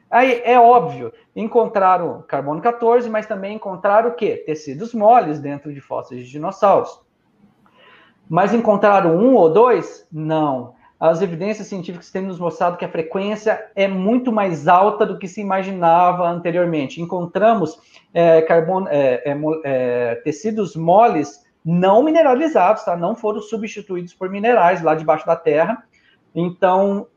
Aí 0.10 0.42
é 0.44 0.60
óbvio, 0.60 1.14
encontraram 1.36 2.24
carbono 2.28 2.62
14, 2.62 3.08
mas 3.10 3.28
também 3.28 3.56
encontraram 3.56 4.10
o 4.10 4.16
quê? 4.16 4.42
Tecidos 4.44 4.94
moles 4.94 5.40
dentro 5.40 5.72
de 5.72 5.80
fósseis 5.80 6.26
de 6.26 6.32
dinossauros. 6.32 7.00
Mas 8.28 8.54
encontraram 8.54 9.16
um 9.18 9.36
ou 9.36 9.52
dois? 9.52 10.08
Não. 10.12 10.79
As 11.00 11.22
evidências 11.22 11.68
científicas 11.68 12.12
têm 12.12 12.24
nos 12.24 12.38
mostrado 12.38 12.76
que 12.76 12.84
a 12.84 12.90
frequência 12.90 13.72
é 13.74 13.88
muito 13.88 14.34
mais 14.34 14.68
alta 14.68 15.06
do 15.06 15.18
que 15.18 15.30
se 15.30 15.40
imaginava 15.40 16.28
anteriormente. 16.28 17.02
Encontramos 17.02 17.80
é, 18.14 18.42
carbono, 18.42 18.88
é, 18.90 19.24
é, 19.26 19.38
é 19.64 20.16
tecidos 20.16 20.76
moles 20.76 21.48
não 21.64 22.04
mineralizados, 22.04 22.84
tá? 22.84 22.98
não 22.98 23.16
foram 23.16 23.40
substituídos 23.40 24.14
por 24.14 24.30
minerais 24.30 24.82
lá 24.82 24.94
debaixo 24.94 25.26
da 25.26 25.38
Terra. 25.38 25.84
Então, 26.36 27.08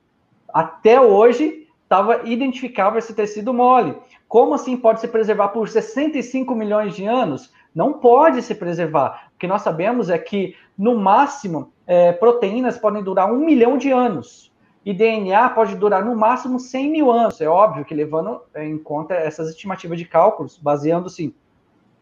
até 0.53 1.01
hoje, 1.01 1.67
estava 1.83 2.21
identificável 2.25 2.99
esse 2.99 3.15
tecido 3.15 3.53
mole. 3.53 3.97
Como 4.29 4.55
assim 4.55 4.77
pode 4.77 5.01
se 5.01 5.09
preservar 5.09 5.49
por 5.49 5.69
65 5.69 6.55
milhões 6.55 6.95
de 6.95 7.05
anos? 7.05 7.53
Não 7.75 7.95
pode 7.95 8.43
se 8.43 8.55
preservar. 8.55 9.32
Que 9.43 9.49
nós 9.49 9.63
sabemos 9.63 10.09
é 10.09 10.17
que, 10.17 10.55
no 10.79 10.97
máximo, 10.97 11.73
é, 11.85 12.13
proteínas 12.13 12.79
podem 12.79 13.03
durar 13.03 13.29
um 13.29 13.45
milhão 13.45 13.77
de 13.77 13.91
anos. 13.91 14.53
E 14.87 14.95
DNA 14.95 15.49
pode 15.51 15.75
durar 15.75 16.05
no 16.05 16.15
máximo 16.15 16.61
100 16.61 16.93
mil 16.93 17.11
anos. 17.11 17.41
É 17.41 17.49
óbvio 17.49 17.85
que 17.85 17.93
levando 17.93 18.41
em 18.55 18.79
conta 18.79 19.15
essas 19.15 19.49
estimativas 19.49 19.99
de 19.99 20.05
cálculos, 20.05 20.57
baseando-se 20.57 21.35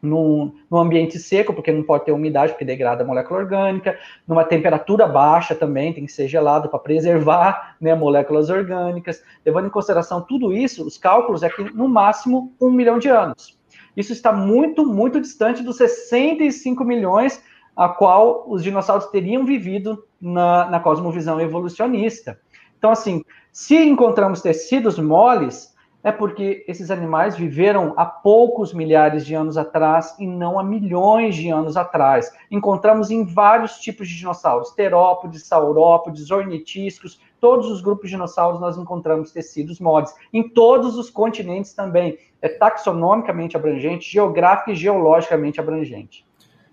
num, 0.03 0.53
ambiente 0.71 1.19
seco, 1.19 1.55
porque 1.55 1.73
não 1.73 1.83
pode 1.83 2.05
ter 2.05 2.13
umidade, 2.13 2.53
porque 2.53 2.65
degrada 2.67 3.03
a 3.03 3.07
molécula 3.07 3.41
orgânica, 3.41 3.99
numa 4.29 4.45
temperatura 4.45 5.07
baixa 5.07 5.55
também, 5.55 5.95
tem 5.95 6.05
que 6.05 6.13
ser 6.13 6.29
gelado 6.29 6.69
para 6.69 6.79
preservar 6.79 7.75
né, 7.81 7.95
moléculas 7.95 8.51
orgânicas. 8.51 9.25
Levando 9.47 9.69
em 9.69 9.71
consideração 9.71 10.21
tudo 10.21 10.53
isso, 10.53 10.87
os 10.87 10.99
cálculos 10.99 11.43
é 11.43 11.49
que 11.49 11.65
no 11.75 11.89
máximo 11.89 12.53
um 12.61 12.71
milhão 12.71 12.99
de 12.99 13.09
anos. 13.09 13.59
Isso 14.01 14.13
está 14.13 14.33
muito, 14.33 14.85
muito 14.85 15.21
distante 15.21 15.63
dos 15.63 15.77
65 15.77 16.85
milhões 16.85 17.43
a 17.77 17.89
qual 17.89 18.45
os 18.49 18.63
dinossauros 18.63 19.07
teriam 19.07 19.45
vivido 19.45 20.05
na, 20.21 20.69
na 20.69 20.81
cosmovisão 20.81 21.41
evolucionista. 21.41 22.39
Então, 22.79 22.91
assim, 22.91 23.25
se 23.53 23.77
encontramos 23.77 24.41
tecidos 24.41 24.99
moles, 24.99 25.75
é 26.03 26.11
porque 26.11 26.65
esses 26.67 26.91
animais 26.91 27.37
viveram 27.37 27.93
há 27.97 28.07
poucos 28.07 28.73
milhares 28.73 29.25
de 29.27 29.35
anos 29.35 29.59
atrás 29.59 30.15
e 30.19 30.27
não 30.27 30.59
há 30.59 30.65
milhões 30.65 31.37
de 31.37 31.51
anos 31.51 31.77
atrás. 31.77 32.33
Encontramos 32.51 33.11
em 33.11 33.25
vários 33.25 33.79
tipos 33.79 34.09
de 34.09 34.17
dinossauros, 34.17 34.71
terópodes, 34.71 35.47
saurópodes, 35.47 36.31
ornitísticos, 36.31 37.21
todos 37.41 37.71
os 37.71 37.81
grupos 37.81 38.11
de 38.11 38.17
dinossauros 38.17 38.61
nós 38.61 38.77
encontramos 38.77 39.33
tecidos 39.33 39.81
moles. 39.81 40.15
Em 40.33 40.49
todos 40.49 40.97
os 40.97 41.11
continentes 41.11 41.73
também. 41.73 42.19
É 42.43 42.49
taxonomicamente 42.49 43.57
abrangente, 43.57 44.11
geográfico 44.11 44.71
e 44.71 44.75
geologicamente 44.75 45.61
abrangente. 45.61 46.25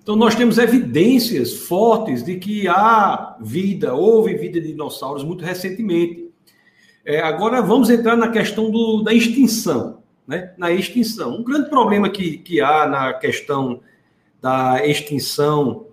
Então, 0.02 0.16
nós 0.16 0.36
temos 0.36 0.58
evidências 0.58 1.54
fortes 1.54 2.24
de 2.24 2.38
que 2.38 2.66
há 2.68 3.36
vida, 3.42 3.94
houve 3.94 4.36
vida 4.36 4.62
de 4.62 4.68
dinossauros 4.68 5.24
muito 5.24 5.44
recentemente. 5.44 6.32
É, 7.06 7.20
agora 7.20 7.62
vamos 7.62 7.90
entrar 7.90 8.16
na 8.16 8.30
questão 8.30 8.72
do, 8.72 9.02
da 9.02 9.14
extinção. 9.14 10.02
Né? 10.26 10.54
Na 10.58 10.72
extinção. 10.72 11.36
Um 11.38 11.44
grande 11.44 11.70
problema 11.70 12.10
que, 12.10 12.38
que 12.38 12.62
há 12.62 12.88
na 12.88 13.14
questão 13.14 13.82
da 14.42 14.86
extinção 14.86 15.87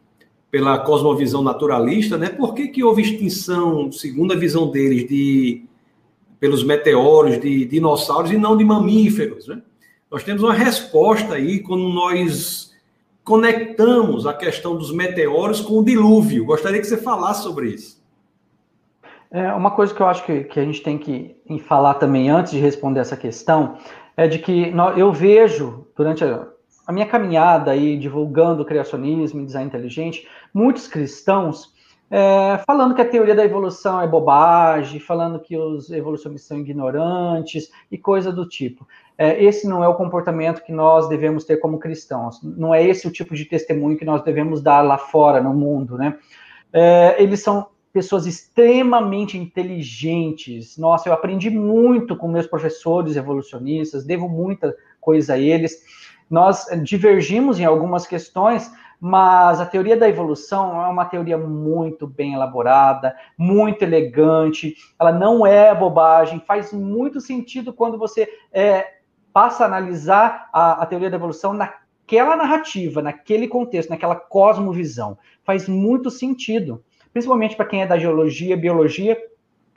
pela 0.55 0.79
cosmovisão 0.79 1.43
naturalista, 1.43 2.17
né? 2.17 2.29
Por 2.29 2.55
que, 2.55 2.69
que 2.69 2.85
houve 2.85 3.03
extinção, 3.03 3.91
segundo 3.91 4.35
a 4.35 4.37
visão 4.37 4.71
deles, 4.71 5.05
de 5.09 5.65
pelos 6.39 6.63
meteoros 6.63 7.41
de 7.41 7.65
dinossauros 7.65 8.31
e 8.31 8.39
não 8.39 8.57
de 8.57 8.65
mamíferos? 8.65 9.49
Né? 9.49 9.61
Nós 10.09 10.23
temos 10.23 10.45
uma 10.45 10.53
resposta 10.53 11.35
aí 11.35 11.59
quando 11.59 11.89
nós 11.89 12.73
conectamos 13.25 14.29
a 14.29 14.33
questão 14.33 14.77
dos 14.77 14.93
meteoros 14.93 15.61
com 15.61 15.81
o 15.81 15.85
dilúvio. 15.85 16.45
Gostaria 16.45 16.81
que 16.81 16.87
você 16.87 16.99
falasse 16.99 17.43
sobre 17.43 17.71
isso. 17.71 18.01
É, 19.33 19.53
uma 19.55 19.73
coisa 19.73 19.93
que 19.93 20.01
eu 20.01 20.07
acho 20.07 20.25
que, 20.25 20.45
que 20.45 20.61
a 20.61 20.65
gente 20.65 20.85
tem 20.85 20.97
que 20.97 21.35
falar 21.67 21.95
também 21.95 22.31
antes 22.31 22.53
de 22.53 22.61
responder 22.61 23.01
essa 23.01 23.17
questão 23.17 23.77
é 24.17 24.29
de 24.29 24.39
que 24.39 24.73
eu 24.97 25.13
vejo 25.13 25.89
durante 25.97 26.23
a 26.87 26.93
minha 26.93 27.07
caminhada 27.07 27.71
aí 27.71 27.97
divulgando 27.97 28.65
criacionismo 28.65 29.41
e 29.41 29.47
design 29.47 29.69
inteligente, 29.69 30.29
muitos 30.53 30.87
cristãos 30.87 31.75
é, 32.11 32.59
falando 32.67 32.95
que 32.95 33.01
a 33.01 33.09
teoria 33.09 33.35
da 33.35 33.45
evolução 33.45 34.01
é 34.01 34.07
bobagem, 34.07 35.01
falando 35.01 35.41
que 35.41 35.57
os 35.57 35.91
evolucionistas 35.91 36.47
são 36.47 36.59
ignorantes 36.61 37.71
e 37.91 37.99
coisa 37.99 38.31
do 38.31 38.47
tipo. 38.47 38.87
É, 39.17 39.43
esse 39.43 39.67
não 39.67 39.83
é 39.83 39.89
o 39.89 39.95
comportamento 39.95 40.63
que 40.63 40.73
nós 40.73 41.09
devemos 41.09 41.45
ter 41.45 41.57
como 41.57 41.79
cristãos. 41.79 42.41
Não 42.43 42.75
é 42.75 42.87
esse 42.87 43.09
o 43.09 43.11
tipo 43.11 43.35
de 43.35 43.45
testemunho 43.47 43.97
que 43.97 44.05
nós 44.05 44.23
devemos 44.23 44.63
dar 44.63 44.83
lá 44.83 44.99
fora 44.99 45.43
no 45.43 45.55
mundo, 45.55 45.97
né? 45.97 46.17
É, 46.73 47.21
eles 47.23 47.41
são 47.41 47.67
pessoas 47.93 48.27
extremamente 48.27 49.39
inteligentes. 49.39 50.77
Nossa, 50.77 51.09
eu 51.09 51.13
aprendi 51.13 51.49
muito 51.49 52.17
com 52.17 52.29
meus 52.29 52.47
professores 52.47 53.17
evolucionistas, 53.17 54.05
devo 54.05 54.29
muita 54.29 54.77
coisa 55.01 55.35
a 55.35 55.39
eles. 55.39 55.83
Nós 56.29 56.67
divergimos 56.83 57.61
em 57.61 57.65
algumas 57.65 58.07
questões, 58.07 58.71
mas 59.01 59.61
a 59.61 59.67
teoria 59.67 59.97
da 59.97 60.09
evolução 60.09 60.83
é 60.83 60.89
uma 60.89 61.05
teoria 61.05 61.37
muito 61.37 62.07
bem 62.07 62.35
elaborada, 62.35 63.15
muito 63.37 63.83
elegante, 63.83 64.75
ela 64.99 65.13
não 65.13 65.47
é 65.47 65.75
bobagem, 65.75 66.43
faz 66.47 66.73
muito 66.73 67.21
sentido 67.21 67.73
quando 67.73 67.99
você 67.99 68.29
é, 68.53 68.95
passa 69.33 69.65
a 69.65 69.67
analisar 69.67 70.49
a, 70.53 70.83
a 70.83 70.87
teoria 70.87 71.11
da 71.11 71.17
evolução 71.17 71.53
naquela 71.53 72.37
narrativa, 72.37 73.03
naquele 73.03 73.47
contexto, 73.47 73.91
naquela 73.91 74.17
cosmovisão. 74.17 75.19
Faz 75.45 75.69
muito 75.69 76.11
sentido 76.11 76.83
principalmente 77.15 77.55
para 77.55 77.65
quem 77.65 77.81
é 77.81 77.87
da 77.87 77.97
geologia, 77.97 78.57
biologia, 78.57 79.17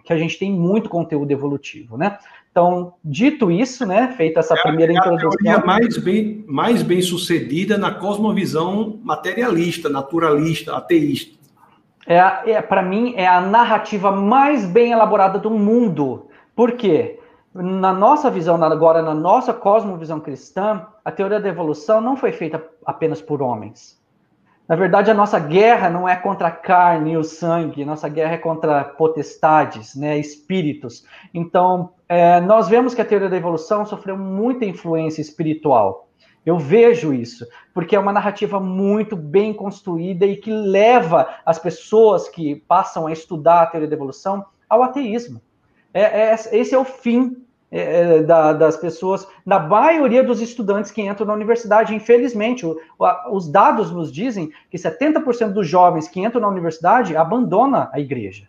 que 0.04 0.12
a 0.12 0.18
gente 0.18 0.40
tem 0.40 0.52
muito 0.52 0.90
conteúdo 0.90 1.32
evolutivo, 1.32 1.96
né? 1.96 2.18
Então, 2.58 2.96
dito 3.06 3.52
isso, 3.52 3.86
né, 3.86 4.16
feita 4.18 4.40
essa 4.40 4.56
é, 4.56 4.62
primeira 4.64 4.92
é 4.92 4.96
introdução... 4.96 5.30
A 5.30 5.38
teoria 5.38 5.64
mais 5.64 5.96
bem, 5.96 6.44
mais 6.48 6.82
bem 6.82 7.04
sucedida 7.04 7.78
na 7.78 7.92
cosmovisão 7.92 9.00
materialista, 9.04 9.88
naturalista, 9.88 10.76
ateísta. 10.76 11.38
É, 12.08 12.18
é 12.54 12.60
para 12.64 12.82
mim, 12.82 13.14
é 13.16 13.28
a 13.28 13.40
narrativa 13.40 14.12
mais 14.12 14.66
bem 14.66 14.92
elaborada 14.92 15.38
do 15.38 15.52
mundo. 15.52 16.30
Por 16.56 16.72
quê? 16.72 17.20
Na 17.54 17.94
nossa 17.94 18.32
visão, 18.32 18.56
agora 18.64 19.04
na 19.04 19.14
nossa 19.14 19.54
cosmovisão 19.54 20.20
cristã, 20.20 20.84
a 21.06 21.12
teoria 21.12 21.40
da 21.40 21.50
evolução 21.50 22.02
não 22.02 22.18
foi 22.18 22.32
feita 22.32 22.60
apenas 22.84 23.22
por 23.22 23.40
homens. 23.40 23.97
Na 24.68 24.76
verdade, 24.76 25.10
a 25.10 25.14
nossa 25.14 25.40
guerra 25.40 25.90
não 25.90 26.08
é 26.08 26.16
contra 26.16 26.50
a 26.50 26.52
carne 26.52 27.14
e 27.14 27.18
o 27.18 27.24
sangue, 27.24 27.86
nossa 27.86 28.10
guerra 28.10 28.34
é 28.34 28.38
contra 28.38 28.84
potestades, 28.84 29.96
né, 29.96 30.18
espíritos. 30.18 31.06
Então, 31.34 31.94
é, 32.10 32.42
nós 32.42 32.68
vemos 32.68 32.94
que 32.94 33.02
a 33.02 33.06
teoria 33.06 33.30
da 33.30 33.38
evolução 33.38 33.86
sofreu 33.86 34.18
muita 34.18 34.66
influência 34.66 35.22
espiritual. 35.22 36.10
Eu 36.46 36.58
vejo 36.58 37.14
isso, 37.14 37.46
porque 37.74 37.96
é 37.96 38.00
uma 38.00 38.12
narrativa 38.12 38.60
muito 38.60 39.16
bem 39.16 39.54
construída 39.54 40.26
e 40.26 40.36
que 40.36 40.52
leva 40.52 41.28
as 41.46 41.58
pessoas 41.58 42.28
que 42.28 42.56
passam 42.68 43.08
a 43.08 43.12
estudar 43.12 43.62
a 43.62 43.66
teoria 43.68 43.88
da 43.88 43.96
evolução 43.96 44.46
ao 44.70 44.84
ateísmo. 44.84 45.42
É, 45.94 46.02
é, 46.02 46.34
esse 46.34 46.76
é 46.76 46.78
o 46.78 46.86
fim 46.86 47.38
é, 47.70 47.80
é, 48.18 48.24
da, 48.24 48.54
das 48.54 48.78
pessoas, 48.78 49.28
da 49.46 49.60
maioria 49.60 50.24
dos 50.24 50.42
estudantes 50.42 50.90
que 50.90 51.02
entram 51.02 51.28
na 51.28 51.34
universidade. 51.34 51.94
Infelizmente, 51.94 52.66
o, 52.66 52.78
os 53.32 53.50
dados 53.50 53.92
nos 53.92 54.12
dizem 54.12 54.52
que 54.72 54.78
70% 54.78 55.50
dos 55.50 55.68
jovens 55.68 56.08
que 56.08 56.22
entram 56.22 56.42
na 56.42 56.48
universidade 56.48 57.16
abandona 57.16 57.90
a 57.92 58.00
igreja. 58.00 58.48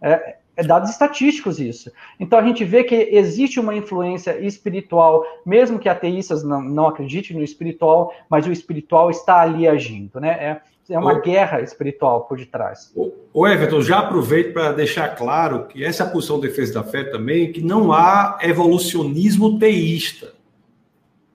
É, 0.00 0.36
é 0.56 0.62
dados 0.62 0.88
estatísticos 0.88 1.58
isso. 1.58 1.90
Então 2.18 2.38
a 2.38 2.42
gente 2.42 2.64
vê 2.64 2.84
que 2.84 2.94
existe 2.94 3.58
uma 3.60 3.74
influência 3.74 4.38
espiritual, 4.38 5.24
mesmo 5.44 5.78
que 5.78 5.88
ateístas 5.88 6.42
não, 6.42 6.62
não 6.62 6.86
acreditem 6.86 7.36
no 7.36 7.42
espiritual, 7.42 8.14
mas 8.30 8.46
o 8.46 8.52
espiritual 8.52 9.10
está 9.10 9.40
ali 9.40 9.66
agindo, 9.68 10.20
né? 10.20 10.30
É, 10.30 10.60
é 10.90 10.98
uma 10.98 11.18
guerra 11.20 11.60
espiritual 11.62 12.22
por 12.24 12.36
detrás. 12.36 12.92
O, 12.94 13.12
o 13.32 13.48
Everton, 13.48 13.80
já 13.80 14.00
aproveito 14.00 14.52
para 14.52 14.72
deixar 14.72 15.08
claro 15.16 15.66
que 15.66 15.84
essa 15.84 16.04
é 16.04 16.06
a 16.06 16.10
posição 16.10 16.38
de 16.38 16.48
defesa 16.48 16.74
da 16.74 16.84
fé 16.84 17.04
também, 17.04 17.52
que 17.52 17.62
não 17.62 17.92
há 17.92 18.38
evolucionismo 18.42 19.58
teísta. 19.58 20.34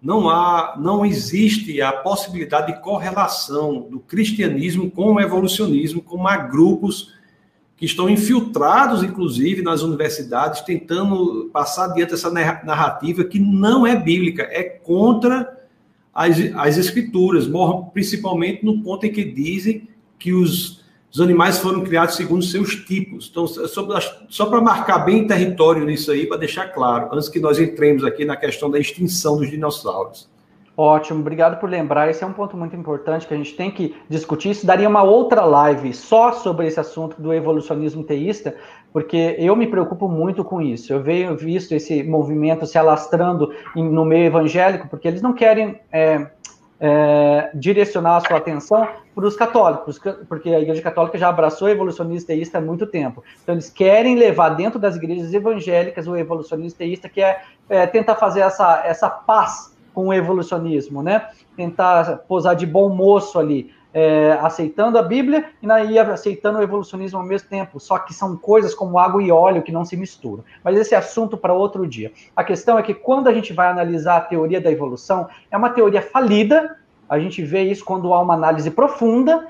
Não 0.02 0.30
há, 0.30 0.76
não 0.80 1.06
existe 1.06 1.82
a 1.82 1.92
possibilidade 1.92 2.74
de 2.74 2.82
correlação 2.82 3.82
do 3.82 4.00
cristianismo 4.00 4.90
com 4.90 5.14
o 5.14 5.20
evolucionismo, 5.20 6.02
como 6.02 6.28
há 6.28 6.38
grupos 6.38 7.14
que 7.76 7.86
estão 7.86 8.10
infiltrados, 8.10 9.04
inclusive, 9.04 9.62
nas 9.62 9.82
universidades, 9.82 10.62
tentando 10.62 11.50
passar 11.52 11.86
adiante 11.86 12.14
essa 12.14 12.30
narrativa 12.30 13.24
que 13.24 13.40
não 13.40 13.88
é 13.88 13.96
bíblica, 13.96 14.44
é 14.44 14.64
contra 14.64 15.59
as, 16.14 16.38
as 16.56 16.78
escrituras, 16.78 17.50
principalmente 17.94 18.66
no 18.66 18.82
ponto 18.82 19.06
em 19.06 19.12
que 19.12 19.24
dizem 19.24 19.88
que 20.18 20.34
os, 20.34 20.84
os 21.12 21.22
animais 21.22 21.60
foram 21.60 21.82
criados 21.82 22.16
segundo 22.16 22.44
seus 22.44 22.76
tipos. 22.76 23.28
Então, 23.32 23.48
só, 23.48 24.00
só 24.30 24.46
para 24.46 24.62
marcar 24.62 25.00
bem 25.00 25.26
território 25.26 25.86
nisso 25.86 26.12
aí, 26.12 26.28
para 26.28 26.38
deixar 26.38 26.68
claro, 26.68 27.10
antes 27.14 27.30
que 27.30 27.40
nós 27.40 27.60
entremos 27.60 28.04
aqui 28.04 28.26
na 28.26 28.36
questão 28.36 28.70
da 28.70 28.80
extinção 28.80 29.38
dos 29.38 29.50
dinossauros. 29.50 30.30
Ótimo, 30.82 31.20
obrigado 31.20 31.60
por 31.60 31.70
lembrar. 31.70 32.10
Esse 32.10 32.24
é 32.24 32.28
um 32.28 32.32
ponto 32.32 32.56
muito 32.56 32.74
importante 32.74 33.28
que 33.28 33.34
a 33.34 33.38
gente 33.38 33.54
tem 33.54 33.70
que 33.70 33.94
discutir. 34.08 34.52
Isso 34.52 34.66
daria 34.66 34.88
uma 34.88 35.04
outra 35.04 35.44
live 35.44 35.94
só 35.94 36.32
sobre 36.32 36.68
esse 36.68 36.80
assunto 36.80 37.22
do 37.22 37.34
evolucionismo 37.34 38.02
teísta, 38.02 38.56
porque 38.92 39.36
eu 39.38 39.56
me 39.56 39.68
preocupo 39.68 40.08
muito 40.08 40.44
com 40.44 40.62
isso. 40.62 40.92
Eu 40.92 41.02
venho 41.02 41.36
visto 41.38 41.74
esse 41.74 42.04
movimento 42.04 42.66
se 42.66 42.78
alastrando 42.78 43.54
no 43.76 44.06
meio 44.06 44.26
evangélico, 44.26 44.88
porque 44.88 45.08
eles 45.08 45.22
não 45.22 45.34
querem 45.34 45.80
é, 45.92 46.28
é, 46.80 47.52
direcionar 47.54 48.18
a 48.18 48.20
sua 48.22 48.38
atenção 48.38 48.88
para 49.14 49.26
os 49.26 49.36
católicos, 49.36 50.00
porque 50.28 50.50
a 50.50 50.60
Igreja 50.60 50.82
Católica 50.82 51.18
já 51.18 51.28
abraçou 51.28 51.68
o 51.68 51.72
evolucionismo 51.72 52.28
teísta 52.28 52.58
há 52.58 52.62
muito 52.62 52.88
tempo. 52.88 53.24
Então, 53.44 53.54
eles 53.54 53.70
querem 53.70 54.16
levar 54.16 54.50
dentro 54.50 54.80
das 54.80 54.96
igrejas 54.96 55.34
evangélicas 55.34 56.08
o 56.08 56.16
evolucionismo 56.16 56.78
teísta, 56.78 57.10
que 57.10 57.22
é, 57.22 57.42
é 57.70 57.86
tentar 57.86 58.16
fazer 58.16 58.42
essa, 58.42 58.82
essa 58.86 59.10
paz 59.10 59.78
com 59.94 60.08
o 60.08 60.14
evolucionismo, 60.14 61.04
né? 61.04 61.28
Tentar 61.58 62.20
posar 62.28 62.56
de 62.56 62.66
bom 62.66 62.90
moço 62.90 63.38
ali 63.38 63.72
é, 63.94 64.38
aceitando 64.42 64.98
a 64.98 65.02
Bíblia 65.02 65.46
e 65.62 65.72
aí 65.72 65.98
aceitando 65.98 66.60
o 66.60 66.64
evolucionismo 66.64 67.20
ao 67.20 67.26
mesmo 67.26 67.50
tempo. 67.50 67.80
Só 67.80 67.98
que 67.98 68.14
são 68.14 68.36
coisas 68.38 68.74
como 68.74 69.00
água 69.00 69.22
e 69.22 69.32
óleo 69.32 69.62
que 69.62 69.72
não 69.72 69.86
se 69.86 69.98
misturam. 69.98 70.44
Mas 70.64 70.78
esse 70.78 70.94
é 70.94 70.98
assunto 70.98 71.38
para 71.38 71.54
outro 71.54 71.88
dia. 71.88 72.12
A 72.36 72.44
questão 72.44 72.78
é 72.78 72.84
que 72.84 72.94
quando 72.94 73.28
a 73.28 73.34
gente 73.34 73.54
vai 73.54 73.68
analisar 73.68 74.18
a 74.18 74.22
teoria 74.22 74.62
da 74.62 74.72
evolução, 74.72 75.28
é 75.50 75.58
uma 75.58 75.70
teoria 75.70 76.02
falida. 76.02 76.78
A 77.08 77.18
gente 77.18 77.44
vê 77.44 77.64
isso 77.64 77.84
quando 77.84 78.14
há 78.14 78.20
uma 78.20 78.36
análise 78.36 78.70
profunda, 78.70 79.48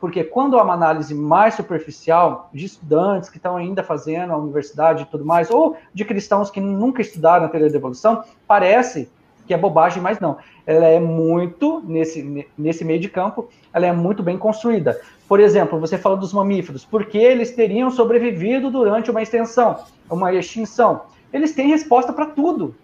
porque 0.00 0.24
quando 0.24 0.58
há 0.58 0.62
uma 0.62 0.74
análise 0.74 1.14
mais 1.14 1.54
superficial 1.54 2.50
de 2.52 2.66
estudantes 2.66 3.28
que 3.28 3.36
estão 3.36 3.56
ainda 3.56 3.82
fazendo 3.82 4.32
a 4.32 4.36
universidade 4.36 5.02
e 5.02 5.06
tudo 5.06 5.24
mais, 5.24 5.50
ou 5.50 5.76
de 5.92 6.04
cristãos 6.04 6.50
que 6.50 6.60
nunca 6.60 7.00
estudaram 7.00 7.46
a 7.46 7.48
teoria 7.48 7.70
da 7.70 7.76
evolução, 7.76 8.24
parece 8.46 9.10
que 9.46 9.54
é 9.54 9.58
bobagem, 9.58 10.02
mas 10.02 10.20
não. 10.20 10.36
Ela 10.68 10.84
é 10.84 11.00
muito, 11.00 11.82
nesse, 11.86 12.46
nesse 12.58 12.84
meio 12.84 13.00
de 13.00 13.08
campo, 13.08 13.48
ela 13.72 13.86
é 13.86 13.92
muito 13.92 14.22
bem 14.22 14.36
construída. 14.36 15.00
Por 15.26 15.40
exemplo, 15.40 15.80
você 15.80 15.96
fala 15.96 16.14
dos 16.14 16.30
mamíferos, 16.30 16.84
porque 16.84 17.16
eles 17.16 17.52
teriam 17.52 17.90
sobrevivido 17.90 18.70
durante 18.70 19.10
uma 19.10 19.22
extensão, 19.22 19.78
uma 20.10 20.30
extinção. 20.34 21.04
Eles 21.32 21.52
têm 21.52 21.68
resposta 21.68 22.12
para 22.12 22.26
tudo. 22.26 22.74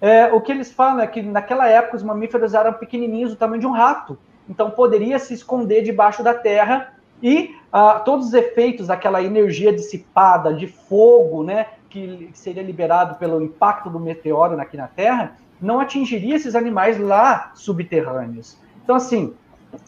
É, 0.00 0.26
o 0.32 0.40
que 0.40 0.50
eles 0.50 0.72
falam 0.72 1.02
é 1.02 1.06
que 1.06 1.22
naquela 1.22 1.68
época 1.68 1.98
os 1.98 2.02
mamíferos 2.02 2.52
eram 2.52 2.72
pequenininhos, 2.72 3.30
do 3.30 3.36
tamanho 3.36 3.60
de 3.60 3.66
um 3.68 3.72
rato. 3.72 4.18
Então 4.48 4.68
poderia 4.68 5.20
se 5.20 5.32
esconder 5.32 5.82
debaixo 5.82 6.24
da 6.24 6.34
terra 6.34 6.94
e 7.22 7.54
ah, 7.72 8.00
todos 8.00 8.26
os 8.26 8.34
efeitos 8.34 8.88
daquela 8.88 9.22
energia 9.22 9.72
dissipada 9.72 10.52
de 10.52 10.66
fogo, 10.66 11.44
né, 11.44 11.66
que 11.88 12.28
seria 12.34 12.64
liberado 12.64 13.14
pelo 13.20 13.40
impacto 13.40 13.88
do 13.88 14.00
meteoro 14.00 14.60
aqui 14.60 14.76
na 14.76 14.88
Terra, 14.88 15.36
não 15.60 15.80
atingiria 15.80 16.36
esses 16.36 16.54
animais 16.54 16.98
lá 16.98 17.52
subterrâneos. 17.54 18.56
Então, 18.82 18.96
assim, 18.96 19.34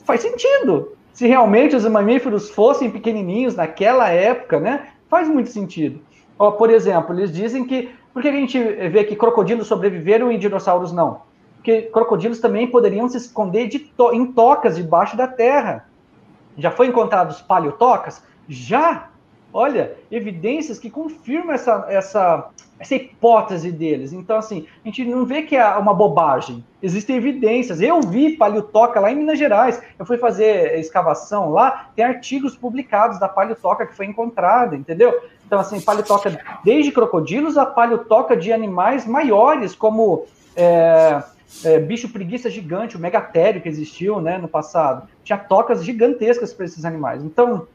faz 0.04 0.20
sentido. 0.20 0.92
Se 1.12 1.26
realmente 1.26 1.76
os 1.76 1.86
mamíferos 1.86 2.50
fossem 2.50 2.90
pequenininhos 2.90 3.54
naquela 3.54 4.08
época, 4.08 4.58
né, 4.58 4.88
faz 5.08 5.28
muito 5.28 5.50
sentido. 5.50 6.00
Ó, 6.38 6.52
por 6.52 6.70
exemplo, 6.70 7.14
eles 7.14 7.32
dizem 7.32 7.64
que 7.64 7.94
por 8.12 8.20
que 8.20 8.28
a 8.28 8.32
gente 8.32 8.58
vê 8.58 9.04
que 9.04 9.16
crocodilos 9.16 9.66
sobreviveram 9.66 10.30
e 10.30 10.38
dinossauros 10.38 10.92
não? 10.92 11.22
Porque 11.56 11.82
crocodilos 11.82 12.40
também 12.40 12.66
poderiam 12.66 13.08
se 13.08 13.16
esconder 13.16 13.68
de 13.68 13.78
to 13.78 14.12
em 14.12 14.26
tocas 14.32 14.76
debaixo 14.76 15.16
da 15.16 15.26
terra. 15.26 15.88
Já 16.58 16.70
foi 16.70 16.88
encontrados 16.88 17.40
paleotocas? 17.40 18.22
Já! 18.48 19.08
Olha, 19.52 19.96
evidências 20.10 20.78
que 20.78 20.90
confirmam 20.90 21.54
essa, 21.54 21.86
essa, 21.88 22.48
essa 22.82 22.96
hipótese 22.96 23.70
deles. 23.70 24.12
Então, 24.12 24.36
assim, 24.36 24.66
a 24.84 24.88
gente 24.88 25.04
não 25.04 25.24
vê 25.24 25.42
que 25.42 25.56
é 25.56 25.64
uma 25.76 25.94
bobagem. 25.94 26.64
Existem 26.82 27.16
evidências. 27.16 27.80
Eu 27.80 28.00
vi 28.02 28.36
paleotoca 28.36 28.98
lá 28.98 29.10
em 29.10 29.16
Minas 29.16 29.38
Gerais. 29.38 29.80
Eu 29.98 30.04
fui 30.04 30.18
fazer 30.18 30.78
escavação 30.78 31.50
lá, 31.50 31.90
tem 31.94 32.04
artigos 32.04 32.56
publicados 32.56 33.20
da 33.20 33.28
paleotoca 33.28 33.86
que 33.86 33.94
foi 33.94 34.06
encontrada, 34.06 34.74
entendeu? 34.74 35.14
Então, 35.46 35.60
assim, 35.60 35.80
paleotoca 35.80 36.36
desde 36.64 36.90
crocodilos 36.90 37.56
a 37.56 37.64
paleotoca 37.64 38.36
de 38.36 38.52
animais 38.52 39.06
maiores, 39.06 39.74
como 39.74 40.26
é, 40.56 41.22
é, 41.64 41.78
bicho 41.78 42.08
preguiça 42.08 42.50
gigante, 42.50 42.96
o 42.96 43.00
megatério 43.00 43.60
que 43.60 43.68
existiu 43.68 44.20
né, 44.20 44.38
no 44.38 44.48
passado. 44.48 45.08
Tinha 45.22 45.38
tocas 45.38 45.84
gigantescas 45.84 46.52
para 46.52 46.64
esses 46.64 46.84
animais. 46.84 47.22
Então, 47.22 47.68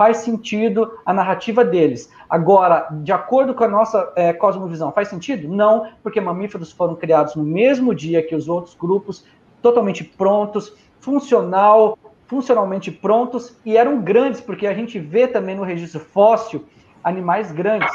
faz 0.00 0.16
sentido 0.16 0.98
a 1.04 1.12
narrativa 1.12 1.62
deles. 1.62 2.10
Agora, 2.26 2.88
de 2.90 3.12
acordo 3.12 3.52
com 3.52 3.64
a 3.64 3.68
nossa 3.68 4.10
é, 4.16 4.32
cosmovisão, 4.32 4.90
faz 4.92 5.08
sentido? 5.08 5.46
Não, 5.46 5.88
porque 6.02 6.18
mamíferos 6.18 6.72
foram 6.72 6.96
criados 6.96 7.34
no 7.34 7.44
mesmo 7.44 7.94
dia 7.94 8.22
que 8.22 8.34
os 8.34 8.48
outros 8.48 8.74
grupos, 8.74 9.26
totalmente 9.60 10.02
prontos, 10.02 10.74
funcional, 11.00 11.98
funcionalmente 12.28 12.90
prontos 12.90 13.54
e 13.62 13.76
eram 13.76 14.00
grandes, 14.00 14.40
porque 14.40 14.66
a 14.66 14.72
gente 14.72 14.98
vê 14.98 15.28
também 15.28 15.54
no 15.54 15.64
registro 15.64 16.00
fóssil 16.00 16.64
animais 17.04 17.52
grandes. 17.52 17.92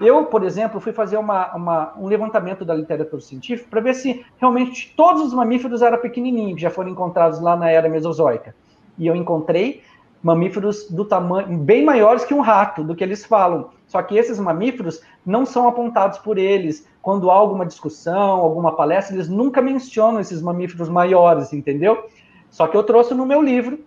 Eu, 0.00 0.24
por 0.24 0.42
exemplo, 0.42 0.80
fui 0.80 0.92
fazer 0.92 1.18
uma, 1.18 1.54
uma, 1.54 1.94
um 1.96 2.08
levantamento 2.08 2.64
da 2.64 2.74
literatura 2.74 3.22
científica 3.22 3.68
para 3.70 3.80
ver 3.80 3.94
se 3.94 4.26
realmente 4.38 4.92
todos 4.96 5.22
os 5.22 5.32
mamíferos 5.32 5.82
eram 5.82 5.98
pequenininhos, 5.98 6.56
que 6.56 6.62
já 6.62 6.70
foram 6.70 6.90
encontrados 6.90 7.40
lá 7.40 7.56
na 7.56 7.70
era 7.70 7.88
mesozoica. 7.88 8.56
E 8.98 9.06
eu 9.06 9.14
encontrei 9.14 9.82
mamíferos 10.24 10.88
do 10.88 11.04
tamanho 11.04 11.58
bem 11.58 11.84
maiores 11.84 12.24
que 12.24 12.32
um 12.32 12.40
rato, 12.40 12.82
do 12.82 12.96
que 12.96 13.04
eles 13.04 13.26
falam. 13.26 13.68
Só 13.86 14.02
que 14.02 14.16
esses 14.16 14.40
mamíferos 14.40 15.02
não 15.24 15.44
são 15.44 15.68
apontados 15.68 16.16
por 16.16 16.38
eles. 16.38 16.88
Quando 17.02 17.30
há 17.30 17.34
alguma 17.34 17.66
discussão, 17.66 18.30
alguma 18.40 18.72
palestra, 18.72 19.14
eles 19.14 19.28
nunca 19.28 19.60
mencionam 19.60 20.20
esses 20.20 20.40
mamíferos 20.40 20.88
maiores, 20.88 21.52
entendeu? 21.52 22.06
Só 22.50 22.66
que 22.66 22.74
eu 22.74 22.82
trouxe 22.82 23.12
no 23.12 23.26
meu 23.26 23.42
livro 23.42 23.78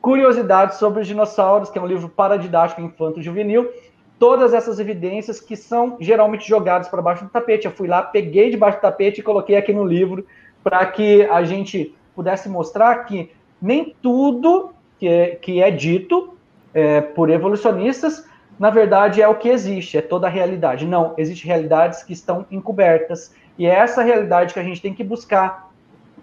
Curiosidades 0.00 0.78
sobre 0.78 1.02
os 1.02 1.06
Dinossauros, 1.06 1.68
que 1.68 1.78
é 1.78 1.82
um 1.82 1.86
livro 1.86 2.08
paradidático 2.08 2.80
infanto-juvenil, 2.80 3.70
todas 4.18 4.54
essas 4.54 4.80
evidências 4.80 5.38
que 5.38 5.54
são 5.54 5.96
geralmente 6.00 6.48
jogadas 6.48 6.88
para 6.88 7.02
baixo 7.02 7.24
do 7.24 7.30
tapete. 7.30 7.66
Eu 7.66 7.72
fui 7.72 7.86
lá, 7.86 8.02
peguei 8.02 8.50
debaixo 8.50 8.78
do 8.78 8.80
tapete 8.80 9.20
e 9.20 9.22
coloquei 9.22 9.54
aqui 9.54 9.72
no 9.72 9.84
livro 9.84 10.26
para 10.64 10.84
que 10.86 11.22
a 11.26 11.44
gente 11.44 11.94
pudesse 12.16 12.48
mostrar 12.48 13.04
que 13.04 13.30
nem 13.60 13.94
tudo 14.02 14.72
que 15.02 15.08
é, 15.08 15.34
que 15.34 15.60
é 15.60 15.68
dito 15.68 16.34
é, 16.72 17.00
por 17.00 17.28
evolucionistas, 17.28 18.24
na 18.56 18.70
verdade, 18.70 19.20
é 19.20 19.26
o 19.26 19.34
que 19.34 19.48
existe, 19.48 19.98
é 19.98 20.00
toda 20.00 20.28
a 20.28 20.30
realidade. 20.30 20.86
Não, 20.86 21.12
existem 21.18 21.48
realidades 21.48 22.04
que 22.04 22.12
estão 22.12 22.46
encobertas, 22.52 23.34
e 23.58 23.66
é 23.66 23.70
essa 23.70 24.00
realidade 24.00 24.54
que 24.54 24.60
a 24.60 24.62
gente 24.62 24.80
tem 24.80 24.94
que 24.94 25.02
buscar 25.02 25.72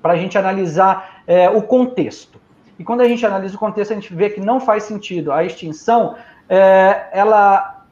para 0.02 0.14
a 0.14 0.16
gente 0.16 0.38
analisar 0.38 1.24
é, 1.28 1.50
o 1.50 1.62
contexto. 1.62 2.40
E 2.80 2.84
quando 2.86 3.02
a 3.02 3.08
gente 3.10 3.26
analisa 3.26 3.54
o 3.54 3.60
contexto, 3.60 3.92
a 3.92 3.96
gente 3.96 4.16
vê 4.16 4.30
que 4.30 4.40
não 4.40 4.62
faz 4.62 4.84
sentido. 4.84 5.34
A 5.34 5.44
extinção, 5.44 6.16
é, 6.48 7.08
ela 7.12 7.84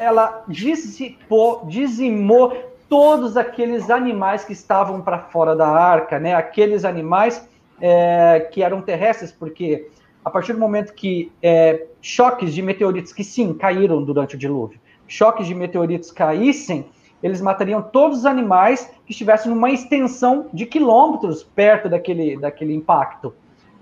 ela 0.00 0.42
dissipou, 0.48 1.64
dizimou 1.66 2.56
todos 2.88 3.36
aqueles 3.36 3.88
animais 3.88 4.44
que 4.44 4.52
estavam 4.52 5.00
para 5.00 5.18
fora 5.18 5.54
da 5.54 5.68
arca, 5.68 6.18
né? 6.18 6.34
Aqueles 6.34 6.84
animais 6.84 7.48
é, 7.80 8.48
que 8.50 8.64
eram 8.64 8.82
terrestres, 8.82 9.30
porque 9.30 9.88
a 10.28 10.30
partir 10.30 10.52
do 10.52 10.58
momento 10.58 10.92
que 10.92 11.32
é, 11.42 11.86
choques 12.02 12.52
de 12.54 12.60
meteoritos, 12.60 13.14
que 13.14 13.24
sim, 13.24 13.54
caíram 13.54 14.04
durante 14.04 14.36
o 14.36 14.38
dilúvio, 14.38 14.78
choques 15.06 15.46
de 15.46 15.54
meteoritos 15.54 16.12
caíssem, 16.12 16.86
eles 17.22 17.40
matariam 17.40 17.80
todos 17.80 18.18
os 18.18 18.26
animais 18.26 18.90
que 19.06 19.12
estivessem 19.12 19.50
numa 19.50 19.70
extensão 19.70 20.50
de 20.52 20.66
quilômetros 20.66 21.42
perto 21.42 21.88
daquele, 21.88 22.36
daquele 22.38 22.74
impacto 22.74 23.34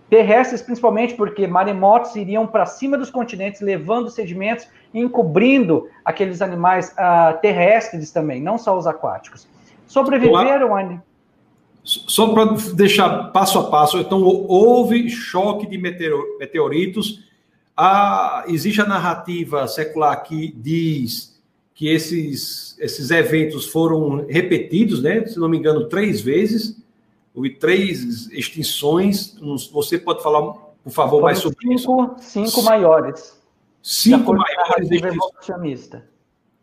terrestres, 0.08 0.62
principalmente 0.62 1.14
porque 1.14 1.48
maremotos 1.48 2.14
iriam 2.14 2.46
para 2.46 2.64
cima 2.64 2.96
dos 2.96 3.10
continentes, 3.10 3.60
levando 3.60 4.08
sedimentos 4.08 4.68
e 4.94 5.00
encobrindo 5.00 5.88
aqueles 6.04 6.40
animais 6.40 6.92
uh, 6.92 7.36
terrestres 7.40 8.12
também, 8.12 8.40
não 8.40 8.56
só 8.56 8.78
os 8.78 8.86
aquáticos. 8.86 9.48
Sobreviveram 9.84 10.76
a. 10.76 11.02
Só 11.86 12.32
para 12.32 12.56
deixar 12.74 13.30
passo 13.30 13.60
a 13.60 13.70
passo, 13.70 13.98
então 13.98 14.20
houve 14.20 15.08
choque 15.08 15.66
de 15.66 15.78
meteoritos. 15.78 17.24
Ah, 17.76 18.44
existe 18.48 18.80
a 18.80 18.86
narrativa 18.86 19.68
secular 19.68 20.20
que 20.24 20.52
diz 20.56 21.40
que 21.74 21.88
esses, 21.88 22.76
esses 22.80 23.10
eventos 23.10 23.66
foram 23.66 24.26
repetidos, 24.26 25.00
né? 25.00 25.24
Se 25.26 25.38
não 25.38 25.48
me 25.48 25.58
engano, 25.58 25.88
três 25.88 26.20
vezes 26.20 26.76
houve 27.36 27.50
três 27.50 28.30
extinções. 28.32 29.36
Você 29.70 29.98
pode 29.98 30.22
falar, 30.22 30.54
por 30.82 30.90
favor, 30.90 31.10
Foram 31.10 31.24
mais 31.24 31.38
sobre 31.38 31.58
cinco, 31.60 31.74
isso? 31.74 32.16
Cinco 32.18 32.62
maiores. 32.62 33.38
Cinco 33.82 34.34
maiores. 34.34 34.88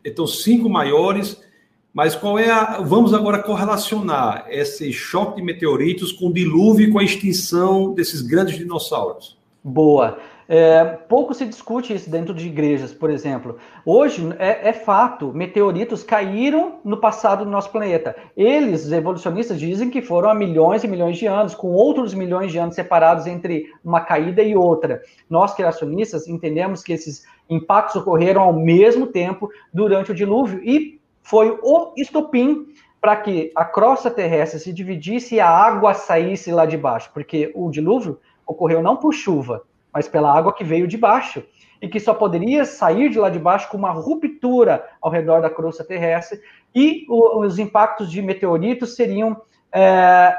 Então, 0.04 0.26
cinco 0.26 0.68
maiores. 0.68 1.40
Mas 1.94 2.16
qual 2.16 2.36
é 2.40 2.50
a. 2.50 2.80
Vamos 2.80 3.14
agora 3.14 3.40
correlacionar 3.40 4.46
esse 4.48 4.92
choque 4.92 5.36
de 5.36 5.42
meteoritos 5.42 6.10
com 6.10 6.26
o 6.26 6.32
dilúvio 6.32 6.88
e 6.88 6.92
com 6.92 6.98
a 6.98 7.04
extinção 7.04 7.94
desses 7.94 8.20
grandes 8.20 8.58
dinossauros. 8.58 9.38
Boa. 9.62 10.18
É, 10.46 10.84
pouco 10.84 11.32
se 11.32 11.46
discute 11.46 11.94
isso 11.94 12.10
dentro 12.10 12.34
de 12.34 12.48
igrejas, 12.48 12.92
por 12.92 13.10
exemplo. 13.10 13.56
Hoje 13.86 14.28
é, 14.38 14.68
é, 14.68 14.72
fato, 14.72 15.32
meteoritos 15.32 16.02
caíram 16.02 16.80
no 16.84 16.98
passado 16.98 17.44
do 17.44 17.50
nosso 17.50 17.70
planeta. 17.70 18.14
Eles, 18.36 18.84
os 18.84 18.92
evolucionistas, 18.92 19.58
dizem 19.58 19.88
que 19.88 20.02
foram 20.02 20.28
há 20.28 20.34
milhões 20.34 20.84
e 20.84 20.88
milhões 20.88 21.16
de 21.16 21.26
anos, 21.26 21.54
com 21.54 21.68
outros 21.68 22.12
milhões 22.12 22.52
de 22.52 22.58
anos 22.58 22.74
separados 22.74 23.26
entre 23.26 23.70
uma 23.82 24.00
caída 24.00 24.42
e 24.42 24.54
outra. 24.54 25.00
Nós, 25.30 25.54
criacionistas, 25.54 26.26
entendemos 26.28 26.82
que 26.82 26.92
esses 26.92 27.22
impactos 27.48 27.96
ocorreram 27.96 28.42
ao 28.42 28.52
mesmo 28.52 29.06
tempo 29.06 29.48
durante 29.72 30.10
o 30.10 30.14
dilúvio 30.14 30.60
e 30.62 31.00
foi 31.24 31.58
o 31.62 31.92
estopim 31.96 32.66
para 33.00 33.16
que 33.16 33.50
a 33.56 33.64
crosta 33.64 34.10
terrestre 34.10 34.60
se 34.60 34.72
dividisse 34.72 35.34
e 35.34 35.40
a 35.40 35.48
água 35.48 35.92
saísse 35.94 36.52
lá 36.52 36.64
de 36.64 36.76
baixo, 36.76 37.10
porque 37.12 37.50
o 37.54 37.70
dilúvio 37.70 38.20
ocorreu 38.46 38.82
não 38.82 38.96
por 38.96 39.12
chuva, 39.12 39.62
mas 39.92 40.06
pela 40.06 40.32
água 40.32 40.52
que 40.52 40.62
veio 40.62 40.86
de 40.86 40.96
baixo, 40.96 41.42
e 41.82 41.88
que 41.88 41.98
só 41.98 42.14
poderia 42.14 42.64
sair 42.64 43.10
de 43.10 43.18
lá 43.18 43.28
de 43.28 43.38
baixo 43.38 43.68
com 43.68 43.76
uma 43.76 43.90
ruptura 43.90 44.86
ao 45.02 45.10
redor 45.10 45.40
da 45.40 45.50
crosta 45.50 45.82
terrestre, 45.82 46.40
e 46.74 47.06
os 47.08 47.58
impactos 47.58 48.10
de 48.10 48.22
meteoritos 48.22 48.94
seriam 48.94 49.40
é, 49.72 50.34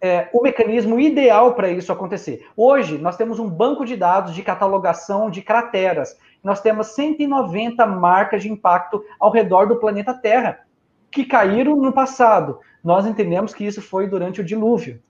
é, 0.00 0.28
o 0.32 0.42
mecanismo 0.42 0.98
ideal 0.98 1.54
para 1.54 1.70
isso 1.70 1.92
acontecer. 1.92 2.46
Hoje, 2.56 2.98
nós 2.98 3.16
temos 3.16 3.38
um 3.38 3.48
banco 3.48 3.84
de 3.84 3.96
dados 3.96 4.34
de 4.34 4.42
catalogação 4.42 5.30
de 5.30 5.42
crateras. 5.42 6.16
Nós 6.42 6.60
temos 6.60 6.88
190 6.88 7.86
marcas 7.86 8.42
de 8.42 8.50
impacto 8.50 9.04
ao 9.18 9.30
redor 9.30 9.66
do 9.66 9.76
planeta 9.76 10.14
Terra, 10.14 10.60
que 11.10 11.24
caíram 11.24 11.76
no 11.76 11.92
passado. 11.92 12.58
Nós 12.82 13.06
entendemos 13.06 13.52
que 13.52 13.64
isso 13.64 13.82
foi 13.82 14.06
durante 14.06 14.40
o 14.40 14.44
dilúvio. 14.44 15.00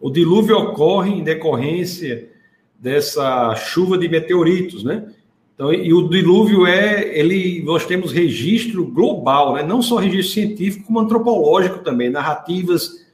O 0.00 0.10
dilúvio 0.10 0.56
ocorre 0.56 1.12
em 1.12 1.22
decorrência 1.22 2.30
dessa 2.78 3.54
chuva 3.54 3.96
de 3.96 4.08
meteoritos, 4.08 4.84
né? 4.84 5.06
Então, 5.56 5.72
e 5.72 5.92
o 5.94 6.06
dilúvio 6.06 6.66
é, 6.66 7.18
ele, 7.18 7.62
nós 7.62 7.86
temos 7.86 8.12
registro 8.12 8.84
global, 8.84 9.54
né? 9.54 9.62
não 9.62 9.80
só 9.80 9.96
registro 9.96 10.34
científico, 10.34 10.84
como 10.84 11.00
antropológico 11.00 11.78
também, 11.78 12.10
narrativas. 12.10 13.06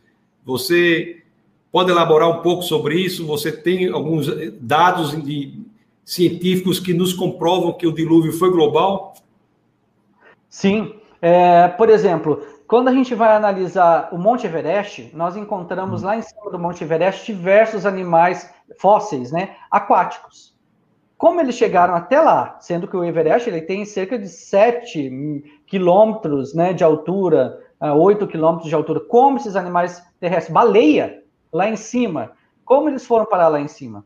Você 0.44 1.22
pode 1.70 1.92
elaborar 1.92 2.28
um 2.28 2.42
pouco 2.42 2.64
sobre 2.64 3.00
isso? 3.00 3.24
Você 3.26 3.52
tem 3.52 3.88
alguns 3.88 4.26
dados 4.60 5.12
de, 5.22 5.54
científicos 6.04 6.78
que 6.80 6.92
nos 6.92 7.12
comprovam 7.12 7.72
que 7.72 7.86
o 7.86 7.92
dilúvio 7.92 8.32
foi 8.32 8.50
global? 8.50 9.14
Sim. 10.48 10.94
É, 11.20 11.68
por 11.68 11.88
exemplo, 11.88 12.44
quando 12.66 12.88
a 12.88 12.92
gente 12.92 13.14
vai 13.14 13.36
analisar 13.36 14.08
o 14.12 14.18
Monte 14.18 14.46
Everest, 14.46 15.10
nós 15.14 15.36
encontramos 15.36 16.02
lá 16.02 16.16
em 16.16 16.22
cima 16.22 16.50
do 16.50 16.58
Monte 16.58 16.82
Everest 16.82 17.32
diversos 17.32 17.86
animais 17.86 18.52
fósseis, 18.78 19.30
né, 19.30 19.56
aquáticos. 19.70 20.52
Como 21.16 21.40
eles 21.40 21.54
chegaram 21.54 21.94
até 21.94 22.20
lá, 22.20 22.56
sendo 22.60 22.88
que 22.88 22.96
o 22.96 23.04
Everest 23.04 23.48
ele 23.48 23.60
tem 23.60 23.84
cerca 23.84 24.18
de 24.18 24.28
7 24.28 25.62
quilômetros 25.66 26.54
né, 26.54 26.72
de 26.72 26.82
altura, 26.82 27.60
8 27.80 28.26
quilômetros 28.26 28.68
de 28.68 28.74
altura, 28.74 29.00
como 29.00 29.36
esses 29.36 29.54
animais 29.54 30.02
terrestres, 30.18 30.52
baleia, 30.52 31.22
lá 31.52 31.68
em 31.68 31.76
cima, 31.76 32.32
como 32.64 32.88
eles 32.88 33.06
foram 33.06 33.26
parar 33.26 33.48
lá 33.48 33.60
em 33.60 33.68
cima? 33.68 34.04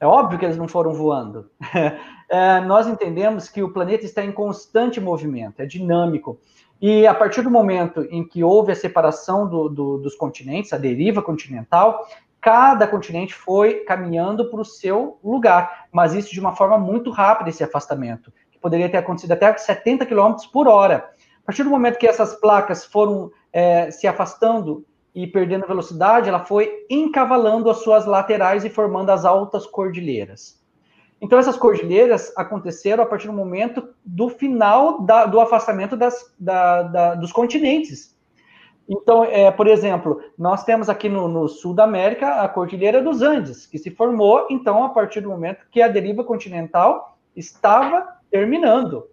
É 0.00 0.06
óbvio 0.06 0.38
que 0.38 0.44
eles 0.44 0.56
não 0.56 0.68
foram 0.68 0.92
voando. 0.92 1.50
É, 2.30 2.60
nós 2.60 2.86
entendemos 2.86 3.48
que 3.48 3.62
o 3.62 3.72
planeta 3.72 4.04
está 4.04 4.22
em 4.22 4.30
constante 4.30 5.00
movimento, 5.00 5.60
é 5.60 5.64
dinâmico. 5.64 6.38
E 6.78 7.06
a 7.06 7.14
partir 7.14 7.40
do 7.40 7.50
momento 7.50 8.06
em 8.10 8.22
que 8.22 8.44
houve 8.44 8.70
a 8.70 8.76
separação 8.76 9.48
do, 9.48 9.66
do, 9.66 9.96
dos 9.96 10.14
continentes, 10.14 10.74
a 10.74 10.76
deriva 10.76 11.22
continental, 11.22 12.06
cada 12.38 12.86
continente 12.86 13.32
foi 13.32 13.76
caminhando 13.84 14.50
para 14.50 14.60
o 14.60 14.64
seu 14.64 15.18
lugar, 15.24 15.86
mas 15.90 16.12
isso 16.12 16.30
de 16.30 16.38
uma 16.38 16.54
forma 16.54 16.76
muito 16.76 17.10
rápida, 17.10 17.48
esse 17.48 17.64
afastamento, 17.64 18.30
que 18.50 18.58
poderia 18.58 18.90
ter 18.90 18.98
acontecido 18.98 19.32
até 19.32 19.56
70 19.56 20.04
km 20.04 20.34
por 20.52 20.68
hora. 20.68 21.10
A 21.42 21.46
partir 21.46 21.62
do 21.62 21.70
momento 21.70 21.98
que 21.98 22.06
essas 22.06 22.34
placas 22.34 22.84
foram 22.84 23.30
é, 23.50 23.90
se 23.90 24.06
afastando 24.06 24.84
e 25.18 25.26
perdendo 25.26 25.66
velocidade, 25.66 26.28
ela 26.28 26.44
foi 26.44 26.86
encavalando 26.88 27.68
as 27.68 27.78
suas 27.78 28.06
laterais 28.06 28.64
e 28.64 28.70
formando 28.70 29.10
as 29.10 29.24
altas 29.24 29.66
cordilheiras. 29.66 30.62
Então, 31.20 31.40
essas 31.40 31.56
cordilheiras 31.56 32.32
aconteceram 32.36 33.02
a 33.02 33.06
partir 33.06 33.26
do 33.26 33.32
momento 33.32 33.88
do 34.04 34.28
final 34.28 35.02
da, 35.02 35.26
do 35.26 35.40
afastamento 35.40 35.96
das, 35.96 36.32
da, 36.38 36.82
da, 36.84 37.14
dos 37.16 37.32
continentes. 37.32 38.16
Então, 38.88 39.24
é, 39.24 39.50
por 39.50 39.66
exemplo, 39.66 40.22
nós 40.38 40.62
temos 40.62 40.88
aqui 40.88 41.08
no, 41.08 41.26
no, 41.26 41.48
sul 41.48 41.74
da 41.74 41.82
América 41.82 42.40
a 42.40 42.48
Cordilheira 42.48 43.02
dos 43.02 43.20
Andes, 43.20 43.66
que 43.66 43.76
se 43.76 43.90
formou, 43.90 44.46
então, 44.48 44.84
a 44.84 44.90
partir 44.90 45.20
do 45.20 45.30
momento 45.30 45.66
que 45.72 45.82
a 45.82 45.88
deriva 45.88 46.22
continental 46.22 47.18
estava 47.34 48.06
terminando. 48.30 49.04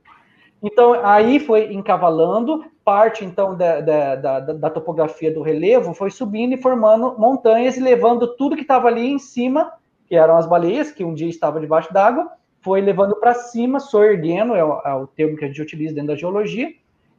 Então, 0.61 0.93
aí 1.03 1.39
foi 1.39 1.73
encavalando, 1.73 2.63
parte, 2.85 3.25
então, 3.25 3.57
da, 3.57 3.81
da, 3.81 4.15
da, 4.15 4.39
da 4.39 4.69
topografia 4.69 5.33
do 5.33 5.41
relevo 5.41 5.95
foi 5.95 6.11
subindo 6.11 6.53
e 6.53 6.61
formando 6.61 7.15
montanhas 7.17 7.75
e 7.75 7.79
levando 7.79 8.35
tudo 8.35 8.55
que 8.55 8.61
estava 8.61 8.87
ali 8.87 9.07
em 9.07 9.17
cima, 9.17 9.73
que 10.05 10.15
eram 10.15 10.37
as 10.37 10.45
baleias, 10.45 10.91
que 10.91 11.03
um 11.03 11.15
dia 11.15 11.27
estavam 11.27 11.59
debaixo 11.59 11.91
d'água, 11.91 12.31
foi 12.61 12.81
levando 12.81 13.15
para 13.15 13.33
cima, 13.33 13.79
soerguendo, 13.79 14.55
é 14.55 14.63
o, 14.63 14.81
é 14.85 14.93
o 14.93 15.07
termo 15.07 15.35
que 15.35 15.45
a 15.45 15.47
gente 15.47 15.61
utiliza 15.61 15.95
dentro 15.95 16.09
da 16.09 16.15
geologia, 16.15 16.71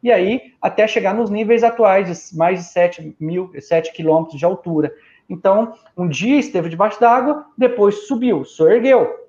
e 0.03 0.13
aí 0.13 0.53
até 0.63 0.87
chegar 0.87 1.13
nos 1.13 1.31
níveis 1.31 1.65
atuais, 1.65 2.07
de 2.07 2.37
mais 2.37 2.61
de 2.61 2.67
7, 2.67 3.17
mil, 3.19 3.51
7 3.59 3.93
quilômetros 3.93 4.39
de 4.39 4.45
altura. 4.45 4.95
Então, 5.29 5.75
um 5.97 6.07
dia 6.09 6.39
esteve 6.39 6.69
debaixo 6.69 7.01
d'água, 7.01 7.45
depois 7.59 8.07
subiu, 8.07 8.45
soergueu. 8.45 9.26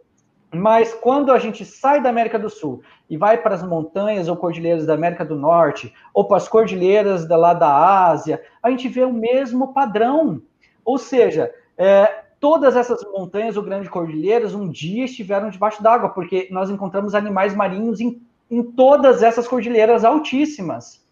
Mas 0.53 0.93
quando 0.93 1.31
a 1.31 1.39
gente 1.39 1.65
sai 1.65 2.01
da 2.01 2.09
América 2.09 2.39
do 2.39 2.49
Sul 2.49 2.81
e 3.09 3.17
vai 3.17 3.37
para 3.37 3.55
as 3.55 3.63
montanhas 3.63 4.27
ou 4.27 4.35
cordilheiras 4.37 4.85
da 4.85 4.93
América 4.93 5.25
do 5.25 5.35
Norte, 5.35 5.93
ou 6.13 6.25
para 6.25 6.37
as 6.37 6.47
cordilheiras 6.47 7.27
da, 7.27 7.35
lá 7.35 7.53
da 7.53 8.07
Ásia, 8.07 8.41
a 8.63 8.69
gente 8.69 8.87
vê 8.87 9.03
o 9.03 9.13
mesmo 9.13 9.73
padrão. 9.73 10.41
Ou 10.85 10.97
seja, 10.97 11.53
é, 11.77 12.23
todas 12.39 12.75
essas 12.75 13.03
montanhas 13.11 13.57
ou 13.57 13.63
grandes 13.63 13.89
cordilheiras 13.89 14.53
um 14.53 14.69
dia 14.69 15.05
estiveram 15.05 15.49
debaixo 15.49 15.83
d'água, 15.83 16.09
porque 16.09 16.47
nós 16.49 16.69
encontramos 16.69 17.13
animais 17.13 17.53
marinhos 17.53 17.99
em 17.99 18.21
em 18.49 18.63
todas 18.63 19.21
essas 19.21 19.47
cordilheiras 19.47 20.03
altíssimas. 20.03 21.05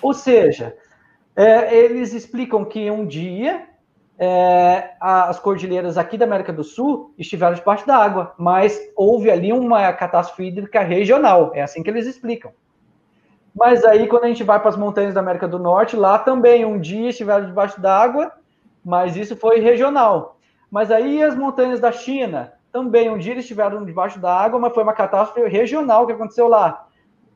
Ou 0.00 0.14
seja, 0.14 0.76
é, 1.36 1.76
eles 1.76 2.12
explicam 2.12 2.64
que 2.64 2.90
um 2.90 3.06
dia 3.06 3.66
é, 4.18 4.94
as 5.00 5.38
cordilheiras 5.38 5.96
aqui 5.96 6.18
da 6.18 6.24
América 6.24 6.52
do 6.52 6.64
Sul 6.64 7.14
estiveram 7.16 7.54
debaixo 7.54 7.86
da 7.86 7.96
água, 7.96 8.34
mas 8.36 8.78
houve 8.96 9.30
ali 9.30 9.52
uma 9.52 9.92
catástrofe 9.92 10.44
hídrica 10.44 10.80
regional. 10.80 11.52
É 11.54 11.62
assim 11.62 11.82
que 11.82 11.90
eles 11.90 12.06
explicam. 12.06 12.52
Mas 13.54 13.84
aí, 13.84 14.06
quando 14.08 14.24
a 14.24 14.28
gente 14.28 14.42
vai 14.42 14.58
para 14.58 14.68
as 14.68 14.76
montanhas 14.76 15.14
da 15.14 15.20
América 15.20 15.46
do 15.46 15.58
Norte, 15.58 15.96
lá 15.96 16.18
também 16.18 16.64
um 16.64 16.80
dia 16.80 17.10
estiveram 17.10 17.46
debaixo 17.46 17.80
d'água, 17.80 18.32
mas 18.84 19.16
isso 19.16 19.36
foi 19.36 19.60
regional. 19.60 20.38
Mas 20.70 20.90
aí 20.90 21.22
as 21.22 21.36
montanhas 21.36 21.80
da 21.80 21.92
China, 21.92 22.52
também 22.72 23.08
um 23.08 23.18
dia 23.18 23.34
estiveram 23.34 23.84
debaixo 23.84 24.18
da 24.20 24.34
água, 24.34 24.58
mas 24.58 24.74
foi 24.74 24.82
uma 24.82 24.92
catástrofe 24.92 25.48
regional 25.48 26.06
que 26.06 26.12
aconteceu 26.12 26.48
lá. 26.48 26.86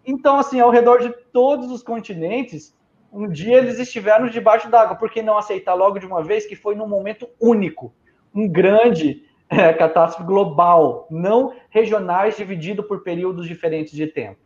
Então, 0.04 0.38
assim, 0.38 0.60
ao 0.60 0.70
redor 0.70 0.98
de 0.98 1.10
todos 1.32 1.70
os 1.70 1.82
continentes, 1.82 2.76
um 3.12 3.28
dia 3.28 3.58
eles 3.58 3.78
estiveram 3.78 4.26
debaixo 4.26 4.70
d'água. 4.70 4.96
Por 4.96 5.10
que 5.10 5.22
não 5.22 5.36
aceitar 5.36 5.74
logo 5.74 5.98
de 5.98 6.06
uma 6.06 6.22
vez 6.22 6.46
que 6.46 6.56
foi 6.56 6.74
num 6.74 6.88
momento 6.88 7.28
único, 7.38 7.94
um 8.34 8.48
grande 8.48 9.24
é, 9.50 9.72
catástrofe 9.72 10.26
global, 10.26 11.06
não 11.10 11.54
regionais 11.68 12.36
dividido 12.36 12.82
por 12.82 13.02
períodos 13.02 13.46
diferentes 13.46 13.92
de 13.92 14.06
tempo? 14.06 14.40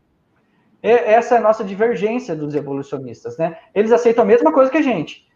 E 0.83 0.91
essa 0.91 1.37
é 1.37 1.39
a 1.39 1.41
nossa 1.41 1.65
divergência 1.65 2.35
dos 2.35 2.55
evolucionistas, 2.55 3.39
né? 3.39 3.57
Eles 3.75 3.93
aceitam 3.93 4.25
a 4.25 4.27
mesma 4.27 4.53
coisa 4.53 4.71
que 4.71 4.77
a 4.77 4.83
gente. 4.83 5.27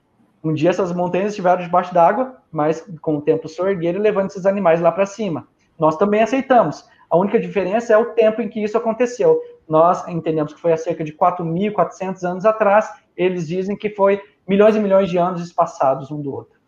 Um 0.43 0.53
dia 0.53 0.70
essas 0.70 0.93
montanhas 0.93 1.31
estiveram 1.31 1.62
debaixo 1.62 1.93
d'água, 1.95 2.37
mas 2.51 2.85
com 3.01 3.16
o 3.16 3.20
tempo 3.20 3.49
sorgueiro 3.49 3.99
e 3.99 4.03
levando 4.03 4.31
esses 4.31 4.47
animais 4.47 4.81
lá 4.81 4.91
para 4.91 5.07
cima. 5.07 5.47
Nós 5.78 5.97
também 5.97 6.22
aceitamos. 6.22 6.85
A 7.09 7.16
única 7.16 7.39
diferença 7.39 7.93
é 7.93 7.97
o 7.97 8.12
tempo 8.12 8.41
em 8.41 8.49
que 8.49 8.62
isso 8.62 8.76
aconteceu. 8.76 9.41
Nós 9.71 10.07
entendemos 10.09 10.53
que 10.53 10.61
foi 10.61 10.73
há 10.73 10.77
cerca 10.77 11.05
de 11.05 11.12
4.400 11.12 12.25
anos 12.25 12.45
atrás. 12.45 12.91
Eles 13.16 13.47
dizem 13.47 13.77
que 13.77 13.89
foi 13.91 14.21
milhões 14.47 14.75
e 14.75 14.81
milhões 14.81 15.09
de 15.09 15.16
anos 15.16 15.41
espaçados 15.41 16.11
um 16.11 16.21
do 16.21 16.35
outro. 16.35 16.59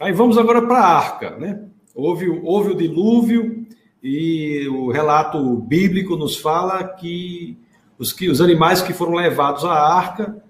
Aí 0.00 0.10
vamos 0.10 0.38
agora 0.38 0.62
para 0.62 0.78
a 0.78 0.96
arca, 0.96 1.36
né? 1.36 1.62
Houve, 1.94 2.28
houve 2.42 2.70
o 2.72 2.74
dilúvio 2.74 3.66
e 4.02 4.66
o 4.68 4.90
relato 4.90 5.56
bíblico 5.56 6.16
nos 6.16 6.38
fala 6.38 6.82
que 6.82 7.58
os, 7.98 8.10
que 8.10 8.30
os 8.30 8.40
animais 8.40 8.80
que 8.80 8.94
foram 8.94 9.12
levados 9.12 9.64
à 9.66 9.74
arca 9.74 10.42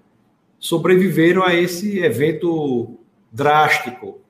sobreviveram 0.57 1.43
a 1.43 1.53
esse 1.53 1.99
evento 1.99 2.97
drástico. 3.29 4.21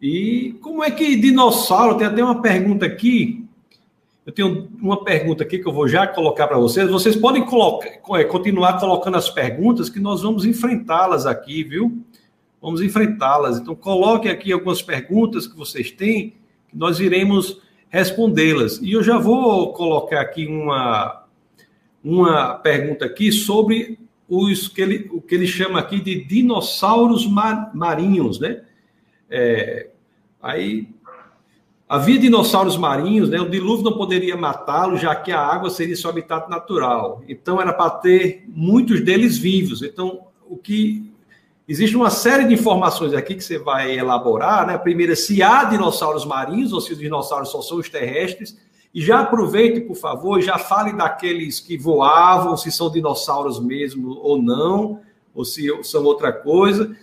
E 0.00 0.56
como 0.62 0.82
é 0.84 0.92
que 0.92 1.16
dinossauro, 1.16 1.96
tem 1.96 2.06
até 2.06 2.22
uma 2.22 2.40
pergunta 2.40 2.86
aqui, 2.86 3.41
eu 4.24 4.32
tenho 4.32 4.68
uma 4.80 5.02
pergunta 5.02 5.42
aqui 5.42 5.58
que 5.58 5.66
eu 5.66 5.72
vou 5.72 5.88
já 5.88 6.06
colocar 6.06 6.46
para 6.46 6.58
vocês. 6.58 6.88
Vocês 6.88 7.16
podem 7.16 7.44
colocar, 7.44 7.88
é, 7.88 8.24
continuar 8.24 8.78
colocando 8.78 9.16
as 9.16 9.28
perguntas 9.28 9.88
que 9.88 9.98
nós 9.98 10.22
vamos 10.22 10.44
enfrentá-las 10.44 11.26
aqui, 11.26 11.64
viu? 11.64 12.04
Vamos 12.60 12.80
enfrentá-las. 12.80 13.58
Então, 13.58 13.74
coloquem 13.74 14.30
aqui 14.30 14.52
algumas 14.52 14.80
perguntas 14.80 15.48
que 15.48 15.56
vocês 15.56 15.90
têm, 15.90 16.34
que 16.68 16.76
nós 16.76 17.00
iremos 17.00 17.60
respondê-las. 17.88 18.78
E 18.78 18.92
eu 18.92 19.02
já 19.02 19.18
vou 19.18 19.72
colocar 19.72 20.20
aqui 20.20 20.46
uma, 20.46 21.24
uma 22.02 22.54
pergunta 22.54 23.04
aqui 23.04 23.32
sobre 23.32 23.98
os 24.28 24.68
que 24.68 24.80
ele, 24.80 25.10
o 25.12 25.20
que 25.20 25.34
ele 25.34 25.48
chama 25.48 25.80
aqui 25.80 26.00
de 26.00 26.24
dinossauros 26.24 27.26
mar, 27.26 27.72
marinhos, 27.74 28.38
né? 28.38 28.62
É, 29.28 29.90
aí 30.40 30.88
havia 31.92 32.18
dinossauros 32.18 32.78
marinhos, 32.78 33.28
né? 33.28 33.38
O 33.38 33.50
dilúvio 33.50 33.84
não 33.84 33.92
poderia 33.92 34.34
matá-los, 34.34 34.98
já 34.98 35.14
que 35.14 35.30
a 35.30 35.38
água 35.38 35.68
seria 35.68 35.94
seu 35.94 36.08
habitat 36.08 36.48
natural. 36.48 37.22
Então 37.28 37.60
era 37.60 37.70
para 37.70 37.90
ter 37.90 38.46
muitos 38.48 39.02
deles 39.02 39.36
vivos. 39.36 39.82
Então 39.82 40.20
o 40.48 40.56
que 40.56 41.12
existe 41.68 41.94
uma 41.94 42.08
série 42.08 42.46
de 42.46 42.54
informações 42.54 43.12
aqui 43.12 43.34
que 43.34 43.44
você 43.44 43.58
vai 43.58 43.98
elaborar, 43.98 44.66
né? 44.66 44.78
Primeiro, 44.78 45.14
se 45.14 45.42
há 45.42 45.64
dinossauros 45.64 46.24
marinhos 46.24 46.72
ou 46.72 46.80
se 46.80 46.94
os 46.94 46.98
dinossauros 46.98 47.50
só 47.50 47.60
são 47.60 47.76
os 47.76 47.90
terrestres 47.90 48.56
e 48.94 49.02
já 49.02 49.20
aproveite, 49.20 49.82
por 49.82 49.96
favor, 49.96 50.40
já 50.40 50.56
fale 50.56 50.94
daqueles 50.94 51.60
que 51.60 51.76
voavam, 51.76 52.56
se 52.56 52.72
são 52.72 52.90
dinossauros 52.90 53.60
mesmo 53.60 54.18
ou 54.22 54.40
não, 54.40 55.00
ou 55.34 55.44
se 55.44 55.68
são 55.82 56.04
outra 56.04 56.32
coisa. 56.32 56.96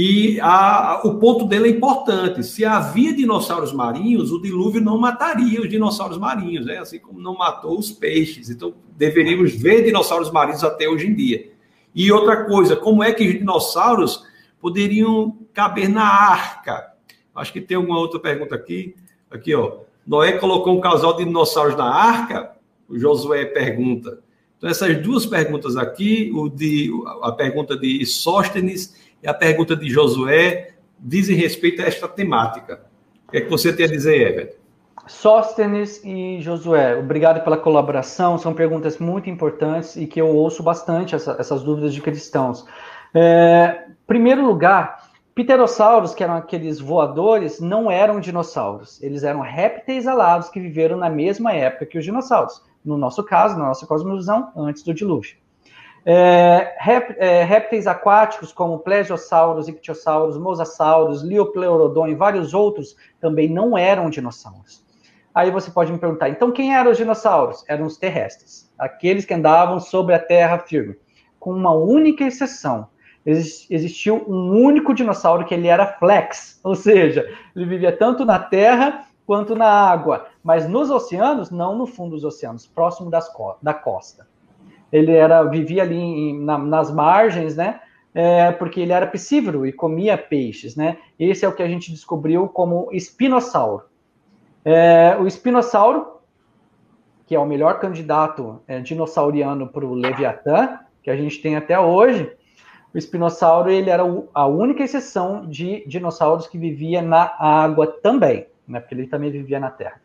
E 0.00 0.38
a, 0.40 1.00
o 1.02 1.18
ponto 1.18 1.44
dele 1.44 1.66
é 1.66 1.70
importante. 1.72 2.44
Se 2.44 2.64
havia 2.64 3.12
dinossauros 3.12 3.72
marinhos, 3.72 4.30
o 4.30 4.40
dilúvio 4.40 4.80
não 4.80 4.96
mataria 4.96 5.60
os 5.60 5.68
dinossauros 5.68 6.16
marinhos, 6.16 6.66
né? 6.66 6.78
assim 6.78 7.00
como 7.00 7.18
não 7.18 7.34
matou 7.36 7.76
os 7.76 7.90
peixes. 7.90 8.48
Então, 8.48 8.74
deveríamos 8.96 9.56
ver 9.56 9.82
dinossauros 9.82 10.30
marinhos 10.30 10.62
até 10.62 10.88
hoje 10.88 11.08
em 11.08 11.14
dia. 11.16 11.50
E 11.92 12.12
outra 12.12 12.44
coisa, 12.44 12.76
como 12.76 13.02
é 13.02 13.12
que 13.12 13.26
os 13.26 13.32
dinossauros 13.40 14.24
poderiam 14.60 15.36
caber 15.52 15.88
na 15.88 16.04
arca? 16.04 16.92
Acho 17.34 17.52
que 17.52 17.60
tem 17.60 17.76
alguma 17.76 17.98
outra 17.98 18.20
pergunta 18.20 18.54
aqui. 18.54 18.94
Aqui, 19.28 19.52
ó. 19.52 19.80
Noé 20.06 20.38
colocou 20.38 20.78
um 20.78 20.80
casal 20.80 21.16
de 21.16 21.24
dinossauros 21.24 21.74
na 21.74 21.92
arca. 21.92 22.52
o 22.88 22.96
Josué 22.96 23.46
pergunta. 23.46 24.20
Então, 24.58 24.70
essas 24.70 24.96
duas 25.02 25.26
perguntas 25.26 25.76
aqui, 25.76 26.30
o 26.32 26.48
de, 26.48 26.88
a 27.22 27.32
pergunta 27.32 27.76
de 27.76 28.06
Sóstenes 28.06 29.07
e 29.22 29.28
a 29.28 29.34
pergunta 29.34 29.76
de 29.76 29.88
Josué, 29.88 30.74
dizem 30.98 31.36
respeito 31.36 31.82
a 31.82 31.86
esta 31.86 32.08
temática. 32.08 32.82
O 33.26 33.30
que 33.30 33.38
é 33.38 33.40
que 33.40 33.50
você 33.50 33.72
tem 33.72 33.86
a 33.86 33.88
dizer, 33.88 34.32
Everton? 34.32 34.58
Sóstenes 35.06 36.02
e 36.04 36.38
Josué, 36.40 36.96
obrigado 36.96 37.42
pela 37.42 37.56
colaboração. 37.56 38.36
São 38.36 38.52
perguntas 38.52 38.98
muito 38.98 39.30
importantes 39.30 39.96
e 39.96 40.06
que 40.06 40.20
eu 40.20 40.28
ouço 40.28 40.62
bastante 40.62 41.14
essa, 41.14 41.36
essas 41.38 41.62
dúvidas 41.62 41.94
de 41.94 42.02
cristãos. 42.02 42.66
É, 43.14 43.86
primeiro 44.06 44.44
lugar, 44.44 45.08
pterossauros, 45.34 46.14
que 46.14 46.22
eram 46.22 46.34
aqueles 46.34 46.78
voadores, 46.78 47.58
não 47.58 47.90
eram 47.90 48.20
dinossauros. 48.20 49.02
Eles 49.02 49.22
eram 49.22 49.40
répteis 49.40 50.06
alados 50.06 50.50
que 50.50 50.60
viveram 50.60 50.98
na 50.98 51.08
mesma 51.08 51.52
época 51.52 51.86
que 51.86 51.98
os 51.98 52.04
dinossauros. 52.04 52.62
No 52.84 52.98
nosso 52.98 53.24
caso, 53.24 53.56
na 53.58 53.66
nossa 53.66 53.86
cosmovisão, 53.86 54.52
antes 54.56 54.82
do 54.82 54.92
dilúvio. 54.92 55.36
É, 56.04 56.76
rép, 56.78 57.16
é, 57.18 57.42
répteis 57.44 57.86
aquáticos 57.86 58.52
como 58.52 58.78
plesiosauros, 58.78 59.68
ictiossauros, 59.68 60.38
mosassauros, 60.38 61.22
liopleurodon 61.22 62.08
e 62.08 62.14
vários 62.14 62.54
outros 62.54 62.96
também 63.20 63.48
não 63.48 63.76
eram 63.76 64.08
dinossauros. 64.08 64.86
Aí 65.34 65.50
você 65.50 65.70
pode 65.70 65.92
me 65.92 65.98
perguntar, 65.98 66.28
então 66.28 66.50
quem 66.50 66.74
eram 66.74 66.90
os 66.90 66.96
dinossauros? 66.96 67.64
Eram 67.68 67.86
os 67.86 67.96
terrestres, 67.96 68.72
aqueles 68.78 69.24
que 69.24 69.34
andavam 69.34 69.78
sobre 69.78 70.14
a 70.14 70.18
terra 70.18 70.58
firme, 70.58 70.96
com 71.38 71.52
uma 71.52 71.72
única 71.72 72.24
exceção. 72.24 72.88
Existiu 73.24 74.24
um 74.26 74.64
único 74.64 74.94
dinossauro 74.94 75.44
que 75.44 75.54
ele 75.54 75.68
era 75.68 75.98
flex, 75.98 76.58
ou 76.64 76.74
seja, 76.74 77.28
ele 77.54 77.66
vivia 77.66 77.96
tanto 77.96 78.24
na 78.24 78.38
terra 78.38 79.04
quanto 79.26 79.54
na 79.54 79.68
água, 79.68 80.26
mas 80.42 80.66
nos 80.66 80.90
oceanos, 80.90 81.50
não 81.50 81.76
no 81.76 81.86
fundo 81.86 82.12
dos 82.12 82.24
oceanos, 82.24 82.66
próximo 82.66 83.10
das, 83.10 83.30
da 83.60 83.74
costa. 83.74 84.26
Ele 84.92 85.12
era 85.12 85.42
vivia 85.44 85.82
ali 85.82 85.96
em, 85.96 86.44
na, 86.44 86.58
nas 86.58 86.90
margens, 86.90 87.56
né? 87.56 87.80
É, 88.14 88.50
porque 88.52 88.80
ele 88.80 88.92
era 88.92 89.06
piscívoro 89.06 89.66
e 89.66 89.72
comia 89.72 90.16
peixes, 90.16 90.74
né? 90.74 90.96
Esse 91.18 91.44
é 91.44 91.48
o 91.48 91.54
que 91.54 91.62
a 91.62 91.68
gente 91.68 91.92
descobriu 91.92 92.48
como 92.48 92.88
espinossauro. 92.92 93.84
É, 94.64 95.16
o 95.20 95.26
espinossauro, 95.26 96.18
que 97.26 97.34
é 97.34 97.38
o 97.38 97.46
melhor 97.46 97.78
candidato 97.78 98.60
é, 98.66 98.80
dinossauriano 98.80 99.68
para 99.68 99.84
o 99.84 99.94
Leviatã, 99.94 100.80
que 101.02 101.10
a 101.10 101.16
gente 101.16 101.40
tem 101.40 101.56
até 101.56 101.78
hoje, 101.78 102.30
o 102.92 102.98
espinossauro 102.98 103.70
ele 103.70 103.90
era 103.90 104.02
a 104.34 104.46
única 104.46 104.82
exceção 104.82 105.46
de 105.46 105.84
dinossauros 105.86 106.46
que 106.46 106.58
vivia 106.58 107.02
na 107.02 107.34
água 107.38 107.86
também, 107.86 108.46
né? 108.66 108.80
Porque 108.80 108.94
ele 108.94 109.06
também 109.06 109.30
vivia 109.30 109.60
na 109.60 109.70
terra. 109.70 110.00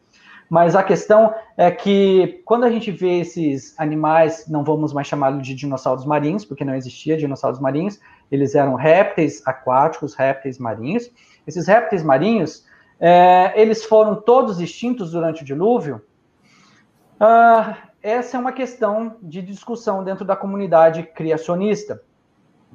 Mas 0.50 0.76
a 0.76 0.84
questão 0.84 1.34
é 1.58 1.72
que 1.72 2.42
quando 2.46 2.64
a 2.64 2.70
gente 2.70 2.92
vê 2.92 3.20
esses 3.20 3.78
animais, 3.80 4.46
não 4.48 4.64
vamos 4.64 4.94
mais 4.94 5.08
chamá-los 5.08 5.46
de 5.46 5.56
dinossauros 5.56 6.06
marinhos, 6.06 6.46
porque 6.46 6.66
não 6.66 6.76
existia 6.76 7.18
dinossauros 7.18 7.60
marinhos, 7.60 8.00
eles 8.32 8.56
eram 8.56 8.76
répteis 8.76 9.42
aquáticos, 9.46 10.14
répteis 10.14 10.58
marinhos. 10.60 11.10
Esses 11.48 11.68
répteis 11.68 12.04
marinhos, 12.04 12.66
é, 13.00 13.54
eles 13.60 13.84
foram 13.84 14.16
todos 14.16 14.60
extintos 14.60 15.12
durante 15.12 15.42
o 15.42 15.46
dilúvio? 15.46 16.02
Ah, 17.20 17.78
essa 18.02 18.36
é 18.36 18.40
uma 18.40 18.52
questão 18.52 19.16
de 19.22 19.42
discussão 19.42 20.04
dentro 20.04 20.26
da 20.26 20.36
comunidade 20.36 21.04
criacionista. 21.04 22.02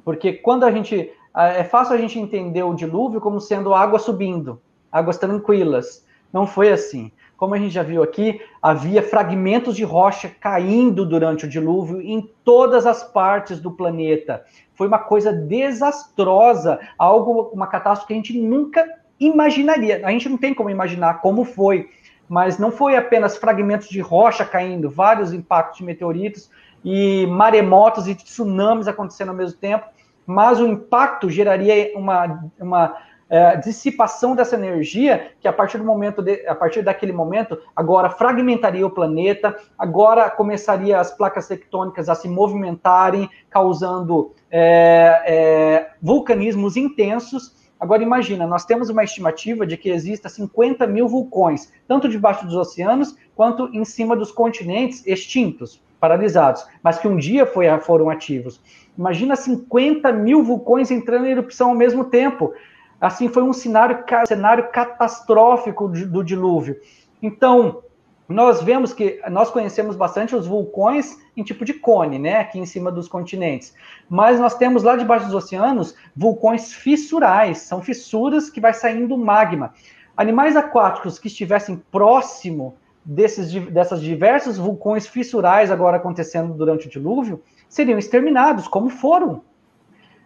Porque 0.03 0.33
quando 0.33 0.63
a 0.65 0.71
gente. 0.71 1.13
É 1.35 1.63
fácil 1.63 1.93
a 1.93 1.97
gente 1.97 2.17
entender 2.17 2.63
o 2.63 2.73
dilúvio 2.73 3.21
como 3.21 3.39
sendo 3.39 3.73
água 3.73 3.99
subindo, 3.99 4.59
águas 4.91 5.17
tranquilas. 5.19 6.03
Não 6.33 6.47
foi 6.47 6.71
assim. 6.71 7.11
Como 7.39 7.55
a 7.55 7.57
gente 7.57 7.73
já 7.73 7.83
viu 7.83 8.03
aqui, 8.03 8.41
havia 8.61 9.01
fragmentos 9.01 9.73
de 9.73 9.85
rocha 9.85 10.29
caindo 10.41 11.05
durante 11.05 11.45
o 11.45 11.47
dilúvio 11.47 12.01
em 12.01 12.29
todas 12.43 12.85
as 12.85 13.01
partes 13.01 13.61
do 13.61 13.71
planeta. 13.71 14.43
Foi 14.75 14.87
uma 14.87 14.99
coisa 14.99 15.31
desastrosa, 15.31 16.77
algo, 16.97 17.49
uma 17.53 17.65
catástrofe 17.65 18.07
que 18.07 18.13
a 18.13 18.15
gente 18.17 18.37
nunca 18.37 18.85
imaginaria. 19.17 20.01
A 20.05 20.11
gente 20.11 20.27
não 20.27 20.37
tem 20.37 20.53
como 20.53 20.69
imaginar 20.69 21.21
como 21.21 21.45
foi, 21.45 21.89
mas 22.27 22.59
não 22.59 22.73
foi 22.73 22.97
apenas 22.97 23.37
fragmentos 23.37 23.87
de 23.87 24.01
rocha 24.01 24.43
caindo, 24.43 24.89
vários 24.89 25.31
impactos 25.31 25.77
de 25.77 25.85
meteoritos 25.85 26.51
e 26.83 27.25
maremotos 27.27 28.05
e 28.09 28.15
tsunamis 28.15 28.89
acontecendo 28.89 29.29
ao 29.29 29.35
mesmo 29.35 29.57
tempo 29.57 29.85
mas 30.29 30.59
o 30.59 30.67
impacto 30.67 31.27
geraria 31.27 31.91
uma, 31.97 32.43
uma 32.59 32.95
é, 33.29 33.57
dissipação 33.57 34.35
dessa 34.35 34.55
energia 34.55 35.31
que 35.39 35.47
a 35.47 35.53
partir 35.53 35.77
do 35.77 35.83
momento 35.83 36.21
de, 36.21 36.47
a 36.47 36.55
partir 36.55 36.81
daquele 36.81 37.11
momento 37.11 37.57
agora 37.75 38.09
fragmentaria 38.09 38.85
o 38.85 38.89
planeta 38.89 39.55
agora 39.77 40.29
começaria 40.29 40.99
as 40.99 41.11
placas 41.11 41.47
tectônicas 41.47 42.09
a 42.09 42.15
se 42.15 42.27
movimentarem 42.27 43.29
causando 43.49 44.33
é, 44.49 45.23
é, 45.25 45.89
vulcanismos 46.01 46.75
intensos 46.75 47.69
agora 47.79 48.01
imagina 48.01 48.47
nós 48.47 48.65
temos 48.65 48.89
uma 48.89 49.03
estimativa 49.03 49.65
de 49.65 49.77
que 49.77 49.89
exista 49.89 50.27
50 50.27 50.87
mil 50.87 51.07
vulcões 51.07 51.71
tanto 51.87 52.09
debaixo 52.09 52.45
dos 52.45 52.55
oceanos 52.55 53.15
quanto 53.35 53.69
em 53.73 53.85
cima 53.85 54.15
dos 54.15 54.31
continentes 54.31 55.05
extintos 55.05 55.81
paralisados 55.99 56.65
mas 56.81 56.97
que 56.97 57.07
um 57.07 57.17
dia 57.17 57.45
foi, 57.45 57.67
foram 57.79 58.09
ativos 58.09 58.59
Imagina 58.99 59.33
50 59.33 60.11
mil 60.11 60.43
vulcões 60.43 60.91
entrando 60.91 61.25
em 61.25 61.31
erupção 61.31 61.69
ao 61.69 61.75
mesmo 61.75 62.03
tempo. 62.03 62.53
Assim, 62.99 63.29
foi 63.29 63.43
um 63.43 63.53
cenário, 63.53 64.03
cenário 64.27 64.69
catastrófico 64.71 65.87
do 65.87 66.23
dilúvio. 66.23 66.79
Então, 67.21 67.81
nós 68.29 68.61
vemos 68.61 68.93
que 68.93 69.19
nós 69.29 69.49
conhecemos 69.49 69.95
bastante 69.95 70.35
os 70.35 70.45
vulcões 70.45 71.17
em 71.35 71.43
tipo 71.43 71.65
de 71.65 71.73
cone, 71.73 72.19
né, 72.19 72.39
aqui 72.39 72.59
em 72.59 72.65
cima 72.65 72.91
dos 72.91 73.07
continentes. 73.07 73.73
Mas 74.07 74.39
nós 74.39 74.55
temos 74.55 74.83
lá 74.83 74.95
debaixo 74.95 75.25
dos 75.25 75.33
oceanos 75.33 75.95
vulcões 76.15 76.71
fissurais, 76.71 77.59
são 77.59 77.81
fissuras 77.81 78.49
que 78.49 78.61
vai 78.61 78.73
saindo 78.73 79.17
magma. 79.17 79.73
Animais 80.15 80.55
aquáticos 80.55 81.17
que 81.17 81.27
estivessem 81.27 81.81
próximo 81.91 82.77
desses 83.03 83.51
dessas 83.71 84.01
diversos 84.01 84.57
vulcões 84.57 85.07
fissurais 85.07 85.71
agora 85.71 85.97
acontecendo 85.97 86.53
durante 86.53 86.85
o 86.85 86.89
dilúvio, 86.89 87.41
seriam 87.67 87.97
exterminados, 87.97 88.67
como 88.67 88.89
foram. 88.89 89.41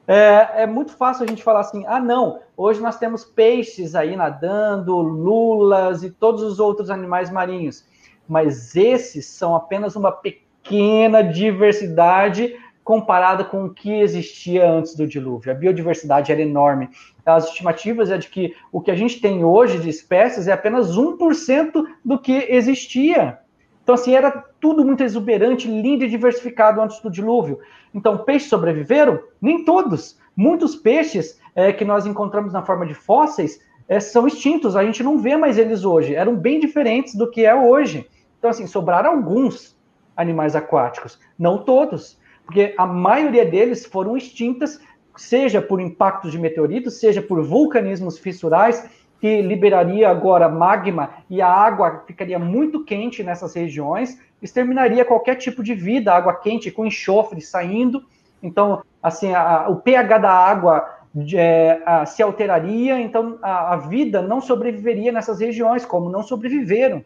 É, 0.07 0.63
é, 0.63 0.67
muito 0.67 0.95
fácil 0.95 1.23
a 1.23 1.27
gente 1.27 1.43
falar 1.43 1.61
assim: 1.61 1.85
ah, 1.87 1.99
não, 1.99 2.39
hoje 2.57 2.81
nós 2.81 2.97
temos 2.97 3.23
peixes 3.23 3.95
aí 3.95 4.15
nadando, 4.15 4.97
lulas 4.97 6.03
e 6.03 6.09
todos 6.09 6.43
os 6.43 6.59
outros 6.59 6.89
animais 6.89 7.29
marinhos. 7.29 7.85
Mas 8.27 8.75
esses 8.75 9.25
são 9.25 9.55
apenas 9.55 9.95
uma 9.95 10.11
pequena 10.11 11.21
diversidade 11.21 12.55
comparada 12.83 13.45
com 13.45 13.65
o 13.65 13.73
que 13.73 13.91
existia 13.91 14.69
antes 14.69 14.95
do 14.95 15.07
dilúvio. 15.07 15.51
A 15.51 15.55
biodiversidade 15.55 16.31
era 16.31 16.41
enorme. 16.41 16.89
As 17.25 17.45
estimativas 17.45 18.11
é 18.11 18.17
de 18.17 18.27
que 18.27 18.53
o 18.71 18.81
que 18.81 18.91
a 18.91 18.95
gente 18.95 19.21
tem 19.21 19.43
hoje 19.43 19.79
de 19.79 19.89
espécies 19.89 20.47
é 20.47 20.51
apenas 20.51 20.97
1% 20.97 21.85
do 22.03 22.19
que 22.19 22.33
existia. 22.49 23.39
Então, 23.83 23.95
assim, 23.95 24.15
era 24.15 24.31
tudo 24.59 24.83
muito 24.85 25.03
exuberante, 25.03 25.67
lindo 25.67 26.05
e 26.05 26.09
diversificado 26.09 26.81
antes 26.81 26.99
do 27.01 27.11
dilúvio. 27.11 27.59
Então, 27.93 28.17
peixes 28.17 28.49
sobreviveram? 28.49 29.19
Nem 29.41 29.65
todos. 29.65 30.17
Muitos 30.35 30.75
peixes 30.75 31.39
é, 31.53 31.71
que 31.71 31.83
nós 31.85 32.05
encontramos 32.05 32.53
na 32.53 32.63
forma 32.63 32.85
de 32.85 32.93
fósseis 32.93 33.59
é, 33.87 33.99
são 33.99 34.25
extintos, 34.25 34.75
a 34.75 34.83
gente 34.83 35.03
não 35.03 35.17
vê 35.17 35.35
mais 35.35 35.57
eles 35.57 35.83
hoje. 35.83 36.15
Eram 36.15 36.35
bem 36.35 36.59
diferentes 36.59 37.15
do 37.15 37.29
que 37.29 37.45
é 37.45 37.53
hoje. 37.53 38.09
Então, 38.39 38.49
assim, 38.49 38.65
sobraram 38.65 39.11
alguns 39.11 39.77
animais 40.15 40.55
aquáticos, 40.55 41.19
não 41.37 41.57
todos, 41.57 42.19
porque 42.45 42.73
a 42.77 42.85
maioria 42.85 43.45
deles 43.45 43.85
foram 43.85 44.15
extintas, 44.15 44.79
seja 45.15 45.61
por 45.61 45.79
impactos 45.79 46.31
de 46.31 46.39
meteoritos, 46.39 46.99
seja 46.99 47.21
por 47.21 47.43
vulcanismos 47.43 48.17
fissurais, 48.17 48.89
que 49.23 49.41
liberaria 49.41 50.09
agora 50.09 50.49
magma 50.49 51.11
e 51.29 51.41
a 51.41 51.47
água 51.47 52.03
ficaria 52.05 52.37
muito 52.37 52.83
quente 52.83 53.23
nessas 53.23 53.55
regiões, 53.55 54.19
exterminaria 54.41 55.05
qualquer 55.05 55.35
tipo 55.35 55.63
de 55.63 55.73
vida, 55.73 56.13
água 56.13 56.33
quente 56.33 56.69
com 56.69 56.85
enxofre 56.85 57.39
saindo. 57.39 58.03
Então, 58.43 58.83
assim, 59.01 59.33
a, 59.33 59.69
o 59.69 59.77
pH 59.77 60.17
da 60.17 60.29
água 60.29 60.85
é, 61.33 61.81
a, 61.85 62.05
se 62.05 62.21
alteraria, 62.21 62.99
então 62.99 63.39
a, 63.41 63.75
a, 63.75 63.77
vida 63.77 64.21
não 64.21 64.41
sobreviveria 64.41 65.09
nessas 65.09 65.39
regiões, 65.39 65.85
como 65.85 66.09
não 66.09 66.21
sobreviveram. 66.21 67.01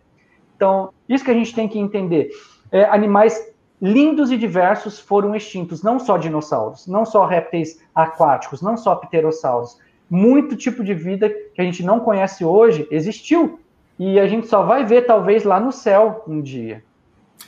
Então, 0.56 0.90
isso 1.08 1.24
que 1.24 1.30
a 1.30 1.36
gente 1.36 1.54
tem 1.54 1.68
que 1.68 1.78
entender. 1.78 2.32
É, 2.72 2.86
animais 2.86 3.40
lindos 3.80 4.32
e 4.32 4.38
diversos 4.38 5.00
foram 5.00 5.36
extintos, 5.36 5.84
não 5.84 6.00
só 6.00 6.18
dinossauros, 6.18 6.88
não 6.88 7.06
só 7.06 7.28
répteis 7.28 7.80
aquáticos, 7.94 8.60
não 8.60 8.76
só 8.76 8.96
pterossauros 8.96 9.78
muito 10.10 10.56
tipo 10.56 10.84
de 10.84 10.94
vida 10.94 11.30
que 11.30 11.62
a 11.62 11.64
gente 11.64 11.84
não 11.84 12.00
conhece 12.00 12.44
hoje 12.44 12.88
existiu. 12.90 13.60
E 14.00 14.20
a 14.20 14.28
gente 14.28 14.48
só 14.48 14.64
vai 14.64 14.86
ver, 14.86 15.06
talvez, 15.06 15.44
lá 15.44 15.60
no 15.60 15.72
céu 15.72 16.24
um 16.28 16.42
dia. 16.42 16.84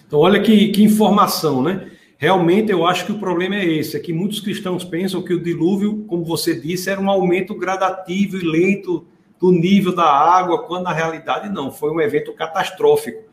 Então, 0.08 0.20
olha 0.20 0.42
que, 0.42 0.70
que 0.70 0.84
informação, 0.84 1.62
né? 1.62 1.92
Realmente, 2.18 2.72
eu 2.72 2.86
acho 2.86 3.06
que 3.06 3.12
o 3.12 3.20
problema 3.20 3.56
é 3.56 3.66
esse: 3.66 3.96
é 3.96 4.00
que 4.00 4.12
muitos 4.12 4.40
cristãos 4.40 4.84
pensam 4.84 5.22
que 5.22 5.34
o 5.34 5.42
dilúvio, 5.42 6.04
como 6.08 6.26
você 6.26 6.60
disse, 6.60 6.90
era 6.90 7.00
um 7.00 7.10
aumento 7.10 7.56
gradativo 7.56 8.38
e 8.38 8.44
lento 8.44 9.06
do 9.40 9.52
nível 9.52 9.96
da 9.96 10.04
água, 10.04 10.64
quando 10.64 10.84
na 10.84 10.92
realidade 10.92 11.50
não, 11.50 11.72
foi 11.72 11.92
um 11.92 12.02
evento 12.02 12.34
catastrófico. 12.34 13.24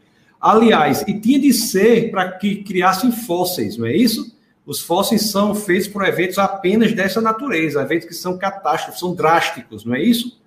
Aliás, 0.41 1.03
e 1.09 1.19
tinha 1.19 1.41
de 1.41 1.53
ser 1.53 2.11
para 2.11 2.31
que 2.33 2.63
criassem 2.63 3.11
fósseis, 3.11 3.77
não 3.77 3.87
é 3.87 3.97
isso? 3.97 4.36
Os 4.67 4.81
fósseis 4.81 5.31
são 5.31 5.55
feitos 5.55 5.87
por 5.87 6.05
eventos 6.05 6.39
apenas 6.39 6.93
dessa 6.93 7.21
natureza, 7.21 7.81
eventos 7.81 8.09
que 8.09 8.15
são 8.15 8.37
catástrofes, 8.37 8.99
são 8.99 9.15
drásticos, 9.15 9.85
não 9.85 9.95
é 9.95 10.03
isso? 10.03 10.43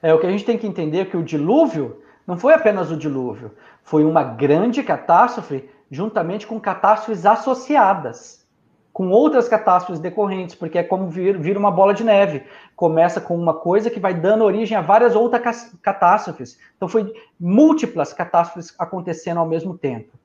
É 0.00 0.14
o 0.14 0.18
que 0.18 0.26
a 0.26 0.30
gente 0.30 0.44
tem 0.44 0.56
que 0.56 0.66
entender 0.66 1.10
que 1.10 1.16
o 1.18 1.22
dilúvio 1.22 2.00
não 2.26 2.38
foi 2.38 2.54
apenas 2.54 2.90
o 2.90 2.96
dilúvio, 2.96 3.52
foi 3.82 4.04
uma 4.04 4.24
grande 4.24 4.82
catástrofe 4.82 5.68
juntamente 5.90 6.46
com 6.46 6.58
catástrofes 6.58 7.26
associadas, 7.26 8.46
com 8.90 9.10
outras 9.10 9.48
catástrofes 9.48 10.00
decorrentes, 10.00 10.54
porque 10.54 10.78
é 10.78 10.82
como 10.82 11.08
vir, 11.08 11.38
vir 11.38 11.56
uma 11.56 11.70
bola 11.70 11.94
de 11.94 12.02
neve. 12.02 12.42
Começa 12.74 13.20
com 13.20 13.36
uma 13.36 13.54
coisa 13.54 13.90
que 13.90 14.00
vai 14.00 14.12
dando 14.12 14.44
origem 14.44 14.76
a 14.76 14.80
várias 14.80 15.14
outras 15.14 15.72
catástrofes. 15.82 16.58
Então, 16.76 16.88
foi 16.88 17.12
múltiplas 17.38 18.12
catástrofes 18.12 18.74
acontecendo 18.78 19.38
ao 19.38 19.46
mesmo 19.46 19.76
tempo. 19.76 20.17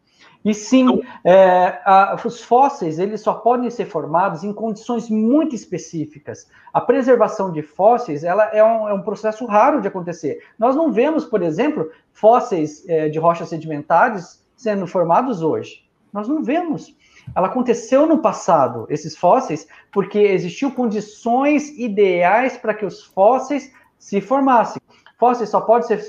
E 0.43 0.53
sim, 0.53 0.83
então 0.83 1.01
é, 1.23 1.79
a, 1.85 2.15
os 2.25 2.43
fósseis 2.43 2.99
eles 2.99 3.21
só 3.21 3.33
podem 3.33 3.69
ser 3.69 3.85
formados 3.85 4.43
em 4.43 4.51
condições 4.51 5.09
muito 5.09 5.55
específicas. 5.55 6.49
A 6.73 6.81
preservação 6.81 7.51
de 7.51 7.61
fósseis 7.61 8.23
ela 8.23 8.45
é 8.45 8.63
um, 8.63 8.89
é 8.89 8.93
um 8.93 9.01
processo 9.01 9.45
raro 9.45 9.81
de 9.81 9.87
acontecer. 9.87 10.43
Nós 10.59 10.75
não 10.75 10.91
vemos, 10.91 11.25
por 11.25 11.41
exemplo, 11.41 11.89
fósseis 12.11 12.87
é, 12.87 13.07
de 13.07 13.19
rochas 13.19 13.49
sedimentares 13.49 14.43
sendo 14.55 14.85
formados 14.85 15.41
hoje. 15.41 15.83
Nós 16.11 16.27
não 16.27 16.43
vemos. 16.43 16.95
Ela 17.35 17.47
aconteceu 17.47 18.05
no 18.05 18.19
passado, 18.19 18.85
esses 18.89 19.17
fósseis, 19.17 19.67
porque 19.91 20.19
existiu 20.19 20.71
condições 20.71 21.69
ideais 21.77 22.57
para 22.57 22.73
que 22.73 22.85
os 22.85 23.03
fósseis 23.03 23.71
se 23.97 24.19
formassem. 24.19 24.81
Fósseis 25.17 25.49
só, 25.49 25.61
pode 25.61 25.87
ser, 25.87 26.01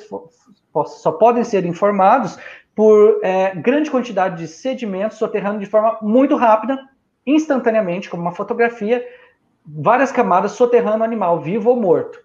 só 0.86 1.12
podem 1.12 1.44
ser 1.44 1.64
informados 1.64 2.36
por 2.74 3.20
é, 3.22 3.54
grande 3.54 3.90
quantidade 3.90 4.36
de 4.38 4.48
sedimentos 4.48 5.18
soterrando 5.18 5.60
de 5.60 5.66
forma 5.66 5.98
muito 6.02 6.36
rápida, 6.36 6.78
instantaneamente, 7.26 8.10
como 8.10 8.22
uma 8.22 8.32
fotografia, 8.32 9.06
várias 9.64 10.10
camadas 10.10 10.52
soterrando 10.52 11.04
animal, 11.04 11.40
vivo 11.40 11.70
ou 11.70 11.80
morto. 11.80 12.22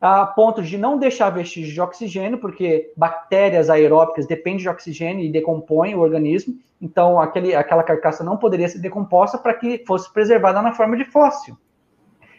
A 0.00 0.26
ponto 0.26 0.62
de 0.62 0.76
não 0.76 0.98
deixar 0.98 1.30
vestígios 1.30 1.72
de 1.72 1.80
oxigênio, 1.80 2.38
porque 2.38 2.92
bactérias 2.96 3.70
aeróbicas 3.70 4.26
dependem 4.26 4.60
de 4.60 4.68
oxigênio 4.68 5.24
e 5.24 5.32
decompõem 5.32 5.94
o 5.94 6.00
organismo, 6.00 6.54
então 6.80 7.20
aquele, 7.20 7.54
aquela 7.54 7.82
carcaça 7.82 8.22
não 8.22 8.36
poderia 8.36 8.68
ser 8.68 8.78
decomposta 8.78 9.38
para 9.38 9.54
que 9.54 9.82
fosse 9.86 10.12
preservada 10.12 10.60
na 10.60 10.72
forma 10.72 10.96
de 10.96 11.04
fóssil. 11.04 11.56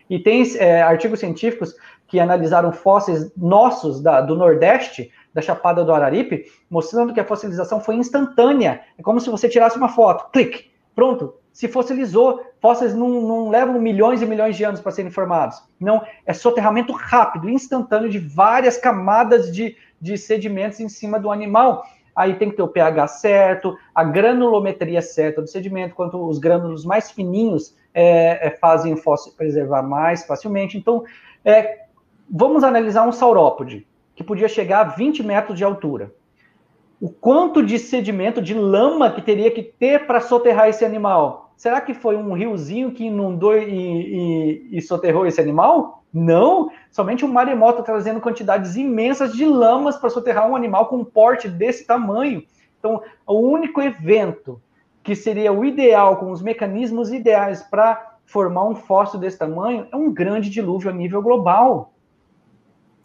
E 0.10 0.20
tem 0.20 0.44
é, 0.58 0.82
artigos 0.82 1.20
científicos 1.20 1.76
que 2.08 2.20
analisaram 2.20 2.72
fósseis 2.72 3.32
nossos 3.36 4.02
da, 4.02 4.22
do 4.22 4.36
Nordeste, 4.36 5.12
da 5.34 5.42
Chapada 5.42 5.84
do 5.84 5.94
Araripe, 5.94 6.46
mostrando 6.70 7.14
que 7.14 7.20
a 7.20 7.26
fossilização 7.26 7.80
foi 7.80 7.96
instantânea. 7.96 8.82
É 8.98 9.04
como 9.04 9.20
se 9.20 9.30
você 9.30 9.48
tirasse 9.48 9.78
uma 9.78 9.90
foto, 9.90 10.32
clique, 10.32 10.72
pronto, 10.96 11.36
se 11.54 11.68
fossilizou. 11.68 12.46
Fósseis 12.60 12.94
não, 12.94 13.22
não 13.22 13.50
levam 13.50 13.80
milhões 13.80 14.22
e 14.22 14.26
milhões 14.26 14.56
de 14.56 14.64
anos 14.64 14.80
para 14.80 14.92
serem 14.92 15.12
formados. 15.12 15.62
Não, 15.80 16.02
é 16.26 16.34
soterramento 16.34 16.94
rápido, 16.94 17.50
instantâneo 17.50 18.10
de 18.10 18.20
várias 18.20 18.78
camadas 18.78 19.52
de, 19.52 19.76
de 20.00 20.18
sedimentos 20.18 20.80
em 20.80 20.90
cima 20.90 21.20
do 21.20 21.32
animal. 21.32 21.84
Aí 22.16 22.36
tem 22.36 22.50
que 22.50 22.56
ter 22.56 22.64
o 22.64 22.68
pH 22.68 23.08
certo, 23.08 23.78
a 23.94 24.04
granulometria 24.04 25.04
certa 25.04 25.40
do 25.42 25.48
sedimento, 25.48 25.94
quanto 25.94 26.28
os 26.28 26.40
grânulos 26.40 26.84
mais 26.84 27.12
fininhos 27.12 27.76
é, 27.94 28.48
é, 28.48 28.50
fazem 28.52 28.94
o 28.94 28.98
fóssil 28.98 29.34
preservar 29.34 29.84
mais 29.84 30.26
facilmente. 30.26 30.78
Então, 30.78 31.04
é, 31.46 31.86
vamos 32.30 32.64
analisar 32.64 33.08
um 33.08 33.12
saurópode 33.12 33.88
que 34.18 34.24
podia 34.24 34.50
chegar 34.50 34.80
a 34.80 34.90
20 34.90 35.22
metros 35.22 35.56
de 35.56 35.64
altura. 35.64 36.12
O 37.00 37.08
quanto 37.08 37.64
de 37.64 37.78
sedimento, 37.78 38.42
de 38.42 38.56
lama 38.56 39.12
que 39.12 39.22
teria 39.22 39.52
que 39.52 39.62
ter 39.62 40.08
para 40.08 40.20
soterrar 40.20 40.68
esse 40.68 40.84
animal? 40.84 41.54
Será 41.56 41.80
que 41.80 41.94
foi 41.94 42.18
um 42.18 42.34
riozinho 42.34 42.92
que 42.92 43.06
inundou 43.06 43.56
e, 43.56 44.72
e, 44.72 44.78
e 44.78 44.82
soterrou 44.82 45.28
esse 45.28 45.40
animal? 45.40 46.04
Não, 46.12 46.72
somente 46.92 47.24
um 47.24 47.32
maremoto 47.32 47.84
trazendo 47.84 48.20
quantidades 48.20 48.76
imensas 48.76 49.34
de 49.34 49.46
lamas 49.46 49.98
para 49.98 50.10
soterrar 50.10 50.50
um 50.50 50.56
animal 50.56 50.88
com 50.88 50.98
um 50.98 51.06
porte 51.06 51.48
desse 51.48 51.86
tamanho. 51.86 52.44
Então, 52.80 53.04
o 53.26 53.36
único 53.36 53.80
evento 53.82 54.60
que 55.04 55.16
seria 55.16 55.54
o 55.54 55.64
ideal, 55.64 56.18
com 56.18 56.32
os 56.32 56.42
mecanismos 56.42 57.12
ideais 57.12 57.62
para 57.62 58.18
formar 58.26 58.66
um 58.66 58.76
fóssil 58.76 59.20
desse 59.20 59.38
tamanho, 59.38 59.88
é 59.92 59.96
um 59.96 60.12
grande 60.12 60.50
dilúvio 60.50 60.90
a 60.90 60.94
nível 60.94 61.22
global. 61.22 61.94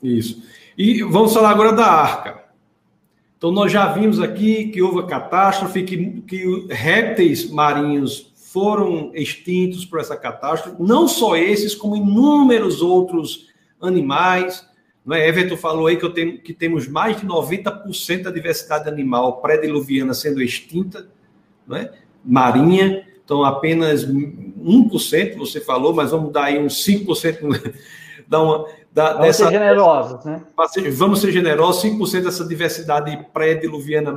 Isso. 0.03 0.43
E 0.77 1.03
vamos 1.03 1.33
falar 1.33 1.51
agora 1.51 1.73
da 1.73 1.87
arca. 1.87 2.45
Então, 3.37 3.51
nós 3.51 3.73
já 3.73 3.93
vimos 3.93 4.21
aqui 4.21 4.67
que 4.67 4.81
houve 4.81 5.01
a 5.01 5.07
catástrofe, 5.07 5.83
que, 5.83 6.23
que 6.23 6.67
répteis 6.71 7.51
marinhos 7.51 8.33
foram 8.53 9.11
extintos 9.15 9.85
por 9.85 9.99
essa 9.99 10.17
catástrofe, 10.17 10.77
não 10.81 11.09
só 11.09 11.37
esses, 11.37 11.75
como 11.75 11.97
inúmeros 11.97 12.83
outros 12.83 13.49
animais. 13.81 14.67
Não 15.05 15.17
é? 15.17 15.27
Everton 15.27 15.57
falou 15.57 15.89
aí 15.89 15.97
que, 15.97 16.05
eu 16.05 16.13
tenho, 16.13 16.41
que 16.41 16.55
temos 16.55 16.87
mais 16.87 17.21
de 17.21 17.27
90% 17.27 18.23
da 18.23 18.31
diversidade 18.31 18.89
animal 18.89 19.41
pré-diluviana 19.41 20.15
sendo 20.15 20.41
extinta, 20.41 21.09
não 21.67 21.77
é? 21.77 21.93
marinha, 22.25 23.05
então 23.25 23.45
apenas 23.45 24.07
1%, 24.07 25.37
você 25.37 25.61
falou, 25.61 25.93
mas 25.93 26.11
vamos 26.11 26.33
dar 26.33 26.45
aí 26.45 26.59
uns 26.59 26.85
5%, 26.87 27.75
dar 28.29 28.43
uma, 28.43 28.67
da, 28.93 29.13
vamos 29.13 29.27
dessa, 29.27 29.45
ser 29.47 29.53
generosos, 29.53 30.25
né? 30.25 30.43
Vamos 30.93 31.21
ser 31.21 31.33
generosos, 31.33 31.83
5% 31.83 32.25
dessa 32.25 32.45
diversidade 32.45 33.27
pré-diluviana 33.33 34.13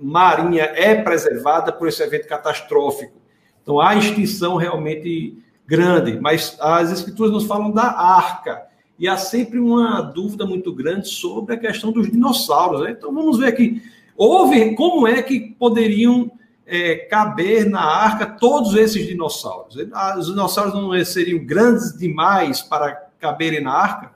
marinha 0.00 0.64
é 0.74 0.94
preservada 0.94 1.70
por 1.70 1.86
esse 1.86 2.02
evento 2.02 2.26
catastrófico. 2.26 3.20
Então 3.62 3.78
há 3.78 3.94
extinção 3.94 4.56
realmente 4.56 5.36
grande, 5.66 6.18
mas 6.18 6.56
as 6.60 6.90
escrituras 6.90 7.30
nos 7.30 7.44
falam 7.44 7.70
da 7.70 7.84
arca. 7.84 8.62
E 8.98 9.06
há 9.06 9.16
sempre 9.16 9.58
uma 9.58 10.00
dúvida 10.00 10.46
muito 10.46 10.74
grande 10.74 11.08
sobre 11.08 11.54
a 11.54 11.58
questão 11.58 11.92
dos 11.92 12.10
dinossauros. 12.10 12.82
Né? 12.82 12.92
Então 12.92 13.12
vamos 13.14 13.38
ver 13.38 13.48
aqui. 13.48 13.82
Houve, 14.16 14.74
como 14.74 15.06
é 15.06 15.22
que 15.22 15.54
poderiam 15.58 16.30
é, 16.66 16.96
caber 16.96 17.68
na 17.68 17.82
arca 17.82 18.26
todos 18.26 18.74
esses 18.74 19.06
dinossauros? 19.06 19.76
Os 20.18 20.26
dinossauros 20.26 20.74
não 20.74 21.04
seriam 21.04 21.44
grandes 21.44 21.96
demais 21.96 22.62
para 22.62 23.09
caberem 23.20 23.62
na 23.62 23.72
arca? 23.72 24.10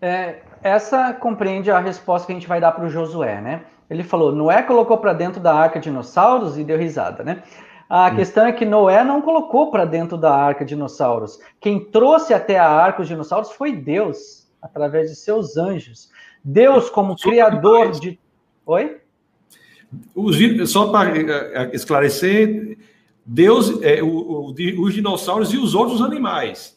É, 0.00 0.42
essa 0.62 1.12
compreende 1.12 1.70
a 1.70 1.78
resposta 1.78 2.26
que 2.26 2.32
a 2.32 2.36
gente 2.36 2.48
vai 2.48 2.60
dar 2.60 2.72
para 2.72 2.84
o 2.84 2.90
Josué, 2.90 3.40
né? 3.40 3.62
Ele 3.88 4.02
falou: 4.02 4.32
Noé 4.32 4.62
colocou 4.62 4.98
para 4.98 5.12
dentro 5.12 5.40
da 5.40 5.54
arca 5.54 5.80
dinossauros 5.80 6.58
e 6.58 6.64
deu 6.64 6.78
risada, 6.78 7.24
né? 7.24 7.42
A 7.88 8.08
hum. 8.08 8.16
questão 8.16 8.46
é 8.46 8.52
que 8.52 8.64
Noé 8.64 9.04
não 9.04 9.22
colocou 9.22 9.70
para 9.70 9.84
dentro 9.84 10.16
da 10.16 10.34
arca 10.34 10.64
dinossauros. 10.64 11.38
Quem 11.60 11.84
trouxe 11.84 12.32
até 12.32 12.58
a 12.58 12.68
arca 12.68 13.02
os 13.02 13.08
dinossauros 13.08 13.52
foi 13.52 13.72
Deus, 13.72 14.48
através 14.60 15.10
de 15.10 15.16
seus 15.16 15.56
anjos. 15.56 16.10
Deus, 16.42 16.90
como 16.90 17.16
criador 17.16 17.90
de. 17.92 18.18
Oi? 18.66 18.98
Os, 20.14 20.36
só 20.70 20.90
para 20.90 21.16
eh, 21.16 21.52
eh, 21.54 21.70
esclarecer, 21.72 22.78
Deus, 23.24 23.80
é, 23.82 24.02
o, 24.02 24.08
o, 24.08 24.54
os 24.82 24.94
dinossauros 24.94 25.52
e 25.52 25.56
os 25.56 25.74
outros 25.74 26.02
animais. 26.02 26.76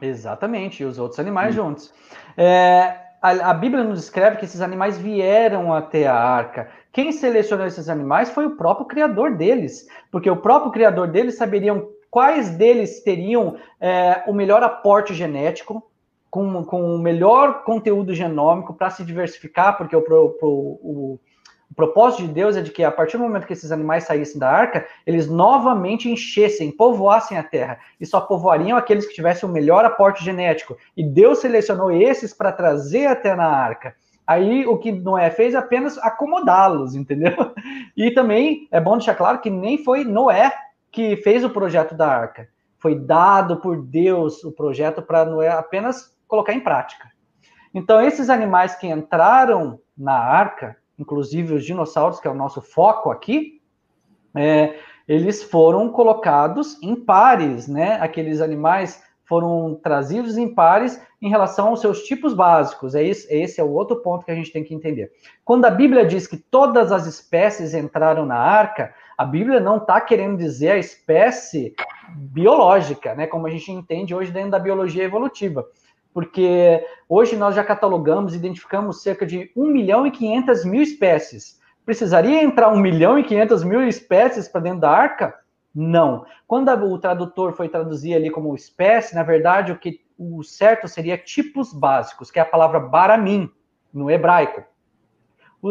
Exatamente, 0.00 0.82
e 0.82 0.86
os 0.86 0.98
outros 0.98 1.18
animais 1.18 1.54
hum. 1.54 1.62
juntos. 1.62 1.92
É, 2.36 2.96
a, 3.20 3.50
a, 3.50 3.54
Bíblia 3.54 3.82
nos 3.82 4.00
descreve 4.00 4.36
que 4.36 4.44
esses 4.44 4.60
animais 4.60 4.96
vieram 4.98 5.74
até 5.74 6.06
a 6.06 6.14
arca. 6.14 6.70
Quem 6.92 7.12
selecionou 7.12 7.66
esses 7.66 7.88
animais 7.88 8.30
foi 8.30 8.46
o 8.46 8.56
próprio 8.56 8.86
criador 8.86 9.36
deles, 9.36 9.86
porque 10.10 10.30
o 10.30 10.36
próprio 10.36 10.72
criador 10.72 11.08
deles 11.08 11.36
saberiam 11.36 11.88
quais 12.10 12.50
deles 12.50 13.02
teriam 13.02 13.56
é, 13.80 14.22
o 14.26 14.32
melhor 14.32 14.62
aporte 14.62 15.12
genético, 15.14 15.82
com, 16.30 16.64
com 16.64 16.94
o 16.94 16.98
melhor 16.98 17.64
conteúdo 17.64 18.14
genômico 18.14 18.74
para 18.74 18.90
se 18.90 19.04
diversificar, 19.04 19.76
porque 19.76 19.96
o, 19.96 20.00
o, 20.00 20.38
o 20.42 20.48
o 21.08 21.18
propósito 21.78 22.26
de 22.26 22.32
Deus 22.32 22.56
é 22.56 22.60
de 22.60 22.72
que 22.72 22.82
a 22.82 22.90
partir 22.90 23.16
do 23.16 23.22
momento 23.22 23.46
que 23.46 23.52
esses 23.52 23.70
animais 23.70 24.02
saíssem 24.02 24.36
da 24.36 24.50
arca, 24.50 24.84
eles 25.06 25.30
novamente 25.30 26.10
enchessem, 26.10 26.72
povoassem 26.72 27.38
a 27.38 27.42
terra. 27.44 27.78
E 28.00 28.04
só 28.04 28.20
povoariam 28.20 28.76
aqueles 28.76 29.06
que 29.06 29.14
tivessem 29.14 29.48
o 29.48 29.52
melhor 29.52 29.84
aporte 29.84 30.24
genético. 30.24 30.76
E 30.96 31.04
Deus 31.04 31.38
selecionou 31.38 31.92
esses 31.92 32.34
para 32.34 32.50
trazer 32.50 33.06
até 33.06 33.32
na 33.36 33.46
arca. 33.46 33.94
Aí 34.26 34.66
o 34.66 34.76
que 34.76 34.90
Noé 34.90 35.30
fez 35.30 35.54
é 35.54 35.58
apenas 35.58 35.96
acomodá-los, 35.98 36.96
entendeu? 36.96 37.32
E 37.96 38.10
também 38.10 38.66
é 38.72 38.80
bom 38.80 38.96
deixar 38.96 39.14
claro 39.14 39.38
que 39.38 39.48
nem 39.48 39.84
foi 39.84 40.02
Noé 40.02 40.52
que 40.90 41.16
fez 41.18 41.44
o 41.44 41.50
projeto 41.50 41.94
da 41.94 42.08
arca. 42.08 42.48
Foi 42.78 42.96
dado 42.96 43.60
por 43.60 43.80
Deus 43.80 44.42
o 44.42 44.50
projeto 44.50 45.00
para 45.00 45.24
Noé 45.24 45.48
apenas 45.48 46.12
colocar 46.26 46.52
em 46.52 46.60
prática. 46.60 47.08
Então, 47.72 48.00
esses 48.00 48.28
animais 48.28 48.74
que 48.74 48.88
entraram 48.88 49.78
na 49.96 50.18
arca, 50.18 50.76
inclusive 50.98 51.54
os 51.54 51.64
dinossauros, 51.64 52.20
que 52.20 52.28
é 52.28 52.30
o 52.30 52.34
nosso 52.34 52.60
foco 52.60 53.10
aqui, 53.10 53.60
é, 54.34 54.76
eles 55.06 55.42
foram 55.42 55.88
colocados 55.88 56.80
em 56.82 56.94
pares, 56.94 57.66
né? 57.66 57.94
Aqueles 58.00 58.40
animais 58.40 59.02
foram 59.24 59.78
trazidos 59.82 60.38
em 60.38 60.54
pares 60.54 61.00
em 61.20 61.28
relação 61.28 61.68
aos 61.68 61.80
seus 61.80 62.02
tipos 62.04 62.32
básicos. 62.32 62.94
É 62.94 63.04
esse, 63.04 63.32
esse 63.32 63.60
é 63.60 63.64
o 63.64 63.70
outro 63.70 63.96
ponto 63.96 64.24
que 64.24 64.30
a 64.30 64.34
gente 64.34 64.52
tem 64.52 64.64
que 64.64 64.74
entender. 64.74 65.12
Quando 65.44 65.64
a 65.66 65.70
Bíblia 65.70 66.06
diz 66.06 66.26
que 66.26 66.36
todas 66.36 66.90
as 66.92 67.06
espécies 67.06 67.74
entraram 67.74 68.24
na 68.24 68.36
arca, 68.36 68.94
a 69.16 69.24
Bíblia 69.24 69.60
não 69.60 69.76
está 69.76 70.00
querendo 70.00 70.38
dizer 70.38 70.72
a 70.72 70.78
espécie 70.78 71.74
biológica, 72.14 73.14
né? 73.14 73.26
Como 73.26 73.46
a 73.46 73.50
gente 73.50 73.70
entende 73.70 74.14
hoje 74.14 74.30
dentro 74.30 74.52
da 74.52 74.58
biologia 74.58 75.04
evolutiva. 75.04 75.66
Porque 76.18 76.84
hoje 77.08 77.36
nós 77.36 77.54
já 77.54 77.62
catalogamos, 77.62 78.34
identificamos 78.34 79.04
cerca 79.04 79.24
de 79.24 79.52
1 79.54 79.66
milhão 79.68 80.04
e 80.04 80.10
500 80.10 80.64
mil 80.64 80.82
espécies. 80.82 81.60
Precisaria 81.86 82.42
entrar 82.42 82.72
1 82.72 82.76
milhão 82.80 83.16
e 83.16 83.22
500 83.22 83.62
mil 83.62 83.86
espécies 83.86 84.48
para 84.48 84.62
dentro 84.62 84.80
da 84.80 84.90
arca? 84.90 85.38
Não. 85.72 86.26
Quando 86.44 86.70
o 86.70 86.98
tradutor 86.98 87.52
foi 87.52 87.68
traduzir 87.68 88.16
ali 88.16 88.30
como 88.30 88.52
espécie, 88.56 89.14
na 89.14 89.22
verdade, 89.22 89.70
o 89.70 89.78
que 89.78 90.00
o 90.18 90.42
certo 90.42 90.88
seria 90.88 91.16
tipos 91.16 91.72
básicos, 91.72 92.32
que 92.32 92.40
é 92.40 92.42
a 92.42 92.44
palavra 92.44 92.80
baramim, 92.80 93.48
no 93.94 94.10
hebraico. 94.10 94.64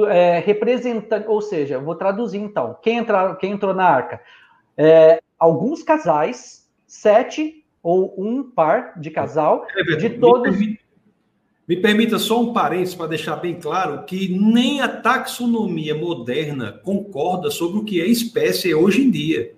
É, 0.10 0.40
representa, 0.40 1.26
ou 1.28 1.42
seja, 1.42 1.78
vou 1.78 1.96
traduzir 1.96 2.40
então. 2.40 2.78
Quem, 2.82 3.00
entra, 3.00 3.36
quem 3.36 3.52
entrou 3.52 3.74
na 3.74 3.84
arca? 3.86 4.22
É, 4.78 5.22
alguns 5.38 5.84
casais, 5.84 6.72
sete 6.88 7.67
ou 7.82 8.14
um 8.18 8.44
par 8.44 9.00
de 9.00 9.10
casal, 9.10 9.66
é, 9.76 9.96
de 9.96 10.10
todos. 10.12 10.52
Me 10.52 10.58
permita, 10.58 10.84
me 11.68 11.76
permita 11.78 12.20
só 12.20 12.42
um 12.42 12.54
parênteses 12.54 12.96
para 12.96 13.08
deixar 13.08 13.36
bem 13.38 13.56
claro 13.56 14.06
que 14.06 14.30
nem 14.30 14.82
a 14.82 14.88
taxonomia 14.88 15.96
moderna 15.96 16.80
concorda 16.84 17.52
sobre 17.52 17.80
o 17.80 17.84
que 17.84 18.02
é 18.02 18.06
espécie 18.06 18.74
hoje 18.74 19.02
em 19.02 19.12
dia. 19.12 19.54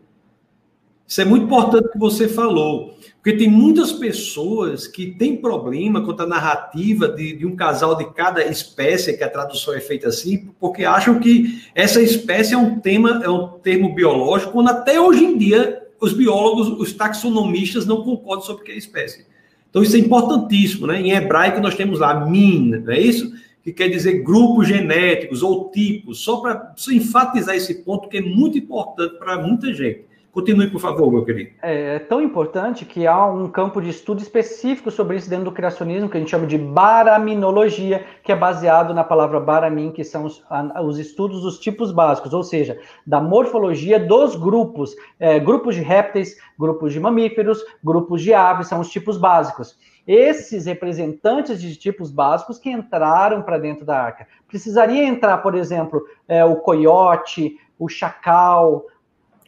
Isso 1.10 1.22
é 1.22 1.26
muito 1.26 1.46
importante 1.46 1.92
que 1.92 1.98
você 1.98 2.28
falou, 2.28 2.96
porque 3.16 3.36
tem 3.36 3.50
muitas 3.50 3.92
pessoas 3.92 4.86
que 4.86 5.08
têm 5.08 5.38
problema 5.38 6.06
com 6.06 6.12
a 6.12 6.26
narrativa 6.28 7.08
de, 7.08 7.36
de, 7.36 7.48
um 7.48 7.56
casal 7.56 7.96
de 7.96 8.14
cada 8.14 8.46
espécie, 8.46 9.18
que 9.18 9.24
a 9.24 9.30
tradução 9.30 9.74
é 9.74 9.80
feita 9.80 10.08
assim, 10.10 10.52
porque 10.60 10.86
acham 10.86 11.20
que 11.20 11.64
essa 11.74 12.00
espécie 12.00 12.54
é 12.54 12.58
um 12.60 12.80
tema, 12.80 13.22
é 13.24 13.30
um 13.30 13.48
termo 13.58 13.96
biológico, 13.96 14.52
quando 14.52 14.70
até 14.70 15.02
hoje 15.02 15.26
em 15.26 15.36
dia 15.36 15.82
os 16.00 16.14
biólogos, 16.14 16.68
os 16.80 16.93
taxonomistas 16.93 17.86
não 17.86 18.04
concordam 18.04 18.45
sobre 18.45 18.64
que 18.64 18.72
é 18.72 18.78
espécie. 18.78 19.26
Então 19.70 19.84
isso 19.84 19.95
é 19.95 20.00
importantíssimo, 20.00 20.88
né? 20.88 21.00
Em 21.00 21.12
hebraico 21.12 21.62
nós 21.62 21.76
temos 21.76 22.00
lá 22.00 22.26
min, 22.26 22.72
não 22.72 22.91
é 22.91 23.00
isso? 23.00 23.32
Que 23.64 23.72
quer 23.72 23.89
dizer 23.89 24.24
grupos 24.24 24.68
genéticos 24.68 25.43
ou 25.43 25.70
tipos, 25.70 26.20
só 26.20 26.38
para 26.38 26.74
enfatizar 26.91 27.56
esse 27.56 27.84
ponto 27.84 28.10
que 28.10 28.18
é 28.18 28.22
muito 28.22 28.58
importante 28.58 29.18
para 29.20 29.38
muita 29.38 29.74
gente. 29.74 30.09
Continue, 30.32 30.70
por 30.70 30.80
favor, 30.80 31.12
meu 31.12 31.26
querido. 31.26 31.52
É, 31.62 31.96
é, 31.96 32.00
tão 32.00 32.22
importante 32.22 32.86
que 32.86 33.08
há 33.08 33.26
um 33.26 33.50
campo 33.50 33.82
de 33.82 33.90
estudo 33.90 34.22
específico 34.22 34.92
sobre 34.92 35.18
isso 35.18 35.28
dentro 35.28 35.46
do 35.46 35.52
criacionismo, 35.52 36.08
que 36.08 36.18
a 36.18 36.20
gente 36.20 36.30
chama 36.30 36.46
de 36.46 36.58
baraminologia, 36.58 38.06
que 38.24 38.32
é 38.32 38.36
baseado 38.36 38.94
na 38.94 39.04
palavra 39.04 39.40
baramin, 39.40 39.92
que 39.92 40.04
são 40.04 40.26
os, 40.26 40.44
os 40.84 41.00
estudos 41.00 41.42
dos 41.42 41.58
tipos 41.58 41.92
básicos, 41.92 42.32
ou 42.32 42.44
seja, 42.44 42.80
da 43.06 43.20
morfologia 43.20 44.00
dos 44.00 44.36
grupos, 44.36 44.96
é, 45.20 45.40
grupos 45.40 45.76
de 45.76 45.82
répteis, 45.82 46.36
grupos 46.58 46.94
de 46.94 47.00
mamíferos, 47.00 47.64
grupos 47.84 48.22
de 48.22 48.32
aves, 48.32 48.68
são 48.68 48.80
os 48.80 48.90
tipos 48.90 49.18
básicos. 49.18 49.78
Esses 50.06 50.66
representantes 50.66 51.60
de 51.60 51.76
tipos 51.76 52.12
básicos 52.12 52.60
que 52.60 52.70
entraram 52.70 53.42
para 53.42 53.58
dentro 53.58 53.84
da 53.84 54.00
arca. 54.00 54.28
Precisaria 54.48 55.04
entrar, 55.04 55.40
por 55.40 55.56
exemplo, 55.56 56.04
é, 56.28 56.46
o 56.46 56.56
coiote, 56.58 57.58
o 57.80 57.88
chacal, 57.88 58.86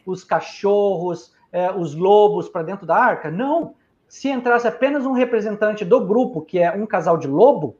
os 0.06 0.24
cachorros, 0.24 1.32
é, 1.52 1.70
os 1.70 1.94
lobos 1.94 2.48
para 2.48 2.62
dentro 2.62 2.86
da 2.86 2.96
arca? 2.96 3.30
Não. 3.30 3.74
Se 4.08 4.28
entrasse 4.28 4.68
apenas 4.68 5.06
um 5.06 5.12
representante 5.12 5.84
do 5.84 6.04
grupo, 6.04 6.42
que 6.42 6.58
é 6.58 6.70
um 6.72 6.86
casal 6.86 7.16
de 7.16 7.26
lobo, 7.26 7.76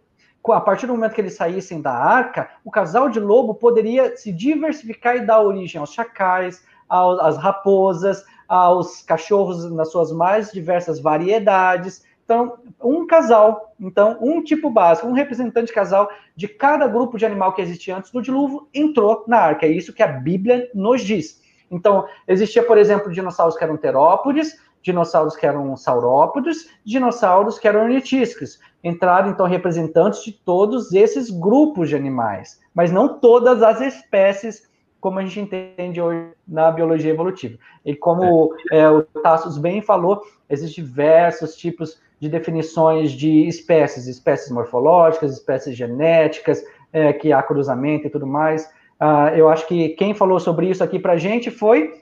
a 0.51 0.61
partir 0.61 0.87
do 0.87 0.95
momento 0.95 1.15
que 1.15 1.21
eles 1.21 1.37
saíssem 1.37 1.81
da 1.81 1.93
arca, 1.93 2.49
o 2.65 2.71
casal 2.71 3.09
de 3.09 3.21
lobo 3.21 3.55
poderia 3.55 4.17
se 4.17 4.33
diversificar 4.33 5.17
e 5.17 5.27
dar 5.27 5.41
origem 5.41 5.81
aos 5.81 5.93
chacais, 5.93 6.65
às 6.89 7.37
raposas, 7.37 8.25
aos 8.49 9.03
cachorros 9.03 9.71
nas 9.73 9.93
suas 9.93 10.11
mais 10.11 10.51
diversas 10.51 10.99
variedades. 10.99 12.05
Então, 12.25 12.59
um 12.83 13.07
casal, 13.07 13.75
então, 13.79 14.19
um 14.21 14.43
tipo 14.43 14.71
básico, 14.71 15.07
um 15.07 15.13
representante 15.13 15.73
casal 15.73 16.09
de 16.35 16.49
cada 16.49 16.87
grupo 16.87 17.19
de 17.19 17.27
animal 17.27 17.53
que 17.53 17.63
existia 17.63 17.97
antes 17.97 18.11
do 18.11 18.23
dilúvio 18.23 18.69
entrou 18.75 19.25
na 19.29 19.39
arca. 19.39 19.67
É 19.67 19.71
isso 19.71 19.93
que 19.93 20.03
a 20.03 20.09
Bíblia 20.09 20.71
nos 20.75 21.03
diz. 21.03 21.42
Então, 21.73 22.07
existia, 22.29 22.63
por 22.63 22.77
exemplo, 22.77 23.11
dinossauros 23.11 23.57
que 23.57 23.65
eram 23.65 23.79
terópodes, 23.79 24.61
dinossauros 24.83 25.35
que 25.35 25.47
eram 25.47 25.75
saurópodes, 25.77 26.69
dinossauros 26.85 27.59
que 27.59 27.67
eram 27.67 27.85
ornitísticos. 27.85 28.61
Entraram, 28.85 29.31
então, 29.31 29.47
representantes 29.47 30.23
de 30.23 30.33
todos 30.33 30.93
esses 30.93 31.31
grupos 31.31 31.89
de 31.89 31.97
animais, 31.97 32.61
mas 32.75 32.93
não 32.93 33.19
todas 33.21 33.63
as 33.63 33.81
espécies, 33.81 34.71
como 35.01 35.19
a 35.19 35.25
gente 35.25 35.41
entende 35.41 36.01
hoje 36.01 36.33
na 36.47 36.71
biologia 36.71 37.11
evolutiva. 37.11 37.57
E 37.85 37.95
como 37.95 38.55
é, 38.71 38.89
o 38.89 39.03
Tassos 39.03 39.57
bem 39.57 39.81
falou, 39.81 40.23
existem 40.51 40.85
diversos 40.85 41.57
tipos 41.57 42.01
de 42.21 42.29
definições 42.29 43.13
de 43.13 43.49
espécies, 43.49 44.07
espécies 44.07 44.51
morfológicas, 44.51 45.33
espécies 45.33 45.77
genéticas, 45.77 46.63
é, 46.93 47.13
que 47.13 47.33
há 47.33 47.43
cruzamento 47.43 48.07
e 48.07 48.11
tudo 48.11 48.27
mais. 48.27 48.71
Uh, 49.03 49.35
eu 49.35 49.49
acho 49.49 49.67
que 49.67 49.89
quem 49.91 50.15
falou 50.15 50.39
sobre 50.39 50.71
isso 50.71 50.85
aqui 50.85 50.97
para 50.97 51.15
a 51.15 51.17
gente 51.17 51.51
foi 51.51 51.93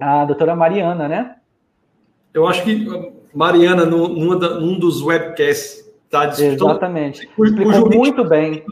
a 0.00 0.24
doutora 0.24 0.56
Mariana, 0.56 1.06
né? 1.06 1.36
Eu 2.32 2.46
acho 2.46 2.64
que 2.64 2.86
Mariana, 3.34 3.84
num, 3.84 4.08
num 4.08 4.78
dos 4.78 5.02
webcasts, 5.02 5.86
está 6.06 6.24
Exatamente. 6.42 7.28
Explicou 7.38 7.90
muito 7.90 8.24
bem. 8.24 8.64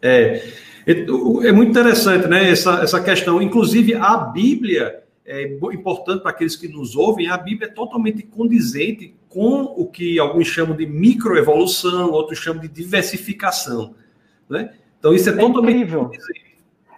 É, 0.00 0.44
é 0.86 1.50
muito 1.50 1.70
interessante, 1.70 2.28
né? 2.28 2.48
Essa, 2.48 2.82
essa 2.84 3.02
questão. 3.02 3.42
Inclusive, 3.42 3.94
a 3.94 4.16
Bíblia 4.16 5.02
é 5.26 5.42
importante 5.72 6.22
para 6.22 6.30
aqueles 6.30 6.54
que 6.54 6.68
nos 6.68 6.94
ouvem. 6.94 7.28
A 7.28 7.36
Bíblia 7.36 7.68
é 7.68 7.72
totalmente 7.72 8.22
condizente 8.22 9.12
com 9.28 9.62
o 9.76 9.86
que 9.86 10.20
alguns 10.20 10.46
chamam 10.46 10.76
de 10.76 10.86
microevolução, 10.86 12.12
outros 12.12 12.38
chamam 12.38 12.60
de 12.60 12.68
diversificação, 12.68 13.96
né? 14.48 14.72
Então, 15.00 15.12
isso 15.12 15.28
é, 15.30 15.32
é 15.32 15.36
totalmente 15.36 15.76
incrível. 15.78 16.04
Condizente. 16.04 16.51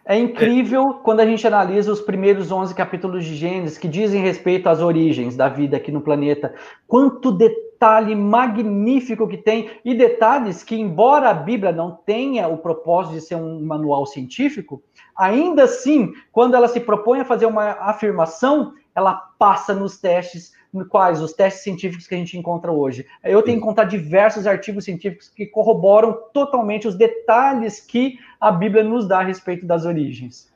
É 0.07 0.19
incrível 0.19 0.91
é. 0.91 1.03
quando 1.03 1.21
a 1.21 1.27
gente 1.27 1.47
analisa 1.47 1.91
os 1.91 2.01
primeiros 2.01 2.53
11 2.53 2.75
capítulos 2.75 3.25
de 3.25 3.35
Gênesis 3.35 3.79
que 3.79 3.89
dizem 3.89 4.21
respeito 4.21 4.69
às 4.69 4.81
origens 4.81 5.37
da 5.37 5.49
vida 5.49 5.77
aqui 5.77 5.91
no 5.91 6.03
planeta. 6.03 6.55
Quanto 6.87 7.33
detalhe 7.33 8.15
magnífico 8.15 9.27
que 9.27 9.39
tem 9.39 9.71
e 9.85 9.95
detalhes 9.95 10.63
que, 10.63 10.77
embora 10.77 11.31
a 11.31 11.35
Bíblia 11.35 11.73
não 11.73 11.91
tenha 11.91 12.49
o 12.49 12.59
propósito 12.59 13.15
de 13.15 13.23
ser 13.23 13.37
um 13.37 13.65
manual 13.65 14.05
científico, 14.05 14.83
ainda 15.17 15.65
assim, 15.65 16.13
quando 16.31 16.55
ela 16.55 16.69
se 16.69 16.81
propõe 16.81 17.21
a 17.21 17.25
fazer 17.25 17.47
uma 17.47 17.71
afirmação, 17.81 18.75
ela 18.95 19.15
passa 19.39 19.73
nos 19.73 19.99
testes 19.99 20.53
quais 20.83 21.20
os 21.20 21.33
testes 21.33 21.62
científicos 21.62 22.07
que 22.07 22.14
a 22.14 22.18
gente 22.18 22.37
encontra 22.37 22.72
hoje. 22.72 23.07
Eu 23.22 23.43
tenho 23.43 23.59
encontrado 23.59 23.91
diversos 23.91 24.47
artigos 24.47 24.85
científicos 24.85 25.29
que 25.29 25.47
corroboram 25.47 26.16
totalmente 26.33 26.89
os 26.89 26.97
detalhes 26.97 27.79
que 27.81 28.18
a 28.41 28.51
Bíblia 28.51 28.83
nos 28.83 29.07
dá 29.07 29.20
a 29.20 29.25
respeito 29.25 29.66
das 29.66 29.85
origens. 29.85 30.53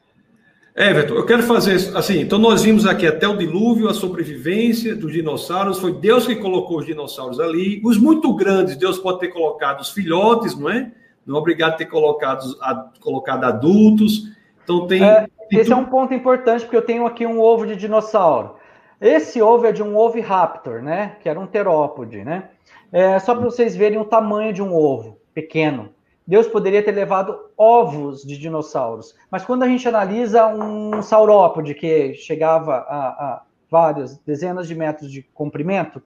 Everton, 0.74 1.14
eu 1.14 1.26
quero 1.26 1.42
fazer 1.42 1.74
assim. 1.96 2.20
Então, 2.20 2.38
nós 2.38 2.62
vimos 2.62 2.86
aqui 2.86 3.04
até 3.04 3.26
o 3.26 3.36
dilúvio, 3.36 3.88
a 3.88 3.94
sobrevivência 3.94 4.94
dos 4.94 5.12
dinossauros. 5.12 5.80
Foi 5.80 5.92
Deus 5.92 6.24
que 6.24 6.36
colocou 6.36 6.78
os 6.78 6.86
dinossauros 6.86 7.40
ali. 7.40 7.80
Os 7.84 7.98
muito 7.98 8.32
grandes, 8.34 8.76
Deus 8.76 8.96
pode 8.96 9.18
ter 9.18 9.28
colocado 9.28 9.80
os 9.80 9.90
filhotes, 9.90 10.56
não 10.56 10.70
é? 10.70 10.92
Não 11.26 11.36
é 11.36 11.38
obrigado 11.40 11.72
a 11.72 11.76
ter 11.76 11.86
colocado, 11.86 12.44
a, 12.60 12.90
colocado 13.00 13.42
adultos. 13.42 14.30
Então, 14.62 14.86
tem. 14.86 15.02
É, 15.02 15.26
esse 15.50 15.72
é 15.72 15.76
um 15.76 15.86
ponto 15.86 16.14
importante, 16.14 16.62
porque 16.62 16.76
eu 16.76 16.82
tenho 16.82 17.04
aqui 17.04 17.26
um 17.26 17.40
ovo 17.40 17.66
de 17.66 17.74
dinossauro. 17.74 18.54
Esse 19.00 19.40
ovo 19.40 19.66
é 19.66 19.72
de 19.72 19.82
um 19.82 19.96
oviraptor, 19.96 20.82
né? 20.82 21.16
Que 21.20 21.28
era 21.28 21.38
um 21.38 21.46
terópode, 21.46 22.24
né? 22.24 22.50
É, 22.90 23.18
só 23.18 23.34
para 23.34 23.44
vocês 23.44 23.76
verem 23.76 23.98
o 23.98 24.04
tamanho 24.04 24.52
de 24.52 24.62
um 24.62 24.74
ovo 24.74 25.18
pequeno. 25.32 25.90
Deus 26.26 26.46
poderia 26.46 26.82
ter 26.82 26.92
levado 26.92 27.38
ovos 27.56 28.22
de 28.22 28.36
dinossauros. 28.36 29.14
Mas 29.30 29.44
quando 29.44 29.62
a 29.62 29.68
gente 29.68 29.88
analisa 29.88 30.46
um 30.46 31.00
saurópode 31.00 31.74
que 31.74 32.14
chegava 32.14 32.74
a, 32.88 33.08
a 33.08 33.42
várias 33.70 34.18
dezenas 34.18 34.66
de 34.66 34.74
metros 34.74 35.10
de 35.10 35.22
comprimento, 35.22 36.02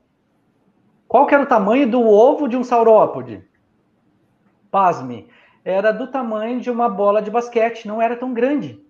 qual 1.08 1.26
que 1.26 1.34
era 1.34 1.42
o 1.42 1.48
tamanho 1.48 1.90
do 1.90 2.02
ovo 2.02 2.46
de 2.46 2.56
um 2.56 2.62
saurópode? 2.62 3.42
Pasme, 4.70 5.28
era 5.64 5.92
do 5.92 6.06
tamanho 6.06 6.60
de 6.60 6.70
uma 6.70 6.88
bola 6.88 7.22
de 7.22 7.30
basquete, 7.30 7.88
não 7.88 8.00
era 8.00 8.16
tão 8.16 8.32
grande 8.32 8.82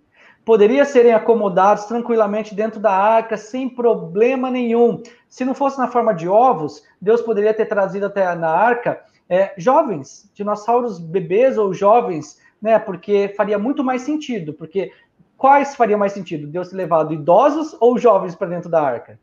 poderia 0.45 0.85
serem 0.85 1.13
acomodados 1.13 1.85
tranquilamente 1.85 2.53
dentro 2.53 2.79
da 2.79 2.91
arca 2.91 3.37
sem 3.37 3.69
problema 3.69 4.51
nenhum. 4.51 5.01
Se 5.29 5.45
não 5.45 5.53
fosse 5.53 5.77
na 5.77 5.87
forma 5.87 6.13
de 6.13 6.27
ovos, 6.27 6.83
Deus 7.01 7.21
poderia 7.21 7.53
ter 7.53 7.65
trazido 7.65 8.05
até 8.05 8.33
na 8.35 8.49
arca 8.49 9.03
é, 9.29 9.53
jovens, 9.57 10.29
dinossauros 10.33 10.99
bebês 10.99 11.57
ou 11.57 11.73
jovens, 11.73 12.39
né? 12.61 12.77
Porque 12.77 13.33
faria 13.35 13.57
muito 13.57 13.83
mais 13.83 14.01
sentido. 14.01 14.53
Porque 14.53 14.91
quais 15.37 15.75
faria 15.75 15.97
mais 15.97 16.11
sentido? 16.13 16.47
Deus 16.47 16.69
ter 16.69 16.75
levado 16.75 17.13
idosos 17.13 17.75
ou 17.79 17.97
jovens 17.97 18.35
para 18.35 18.49
dentro 18.49 18.69
da 18.69 18.81
arca? 18.81 19.19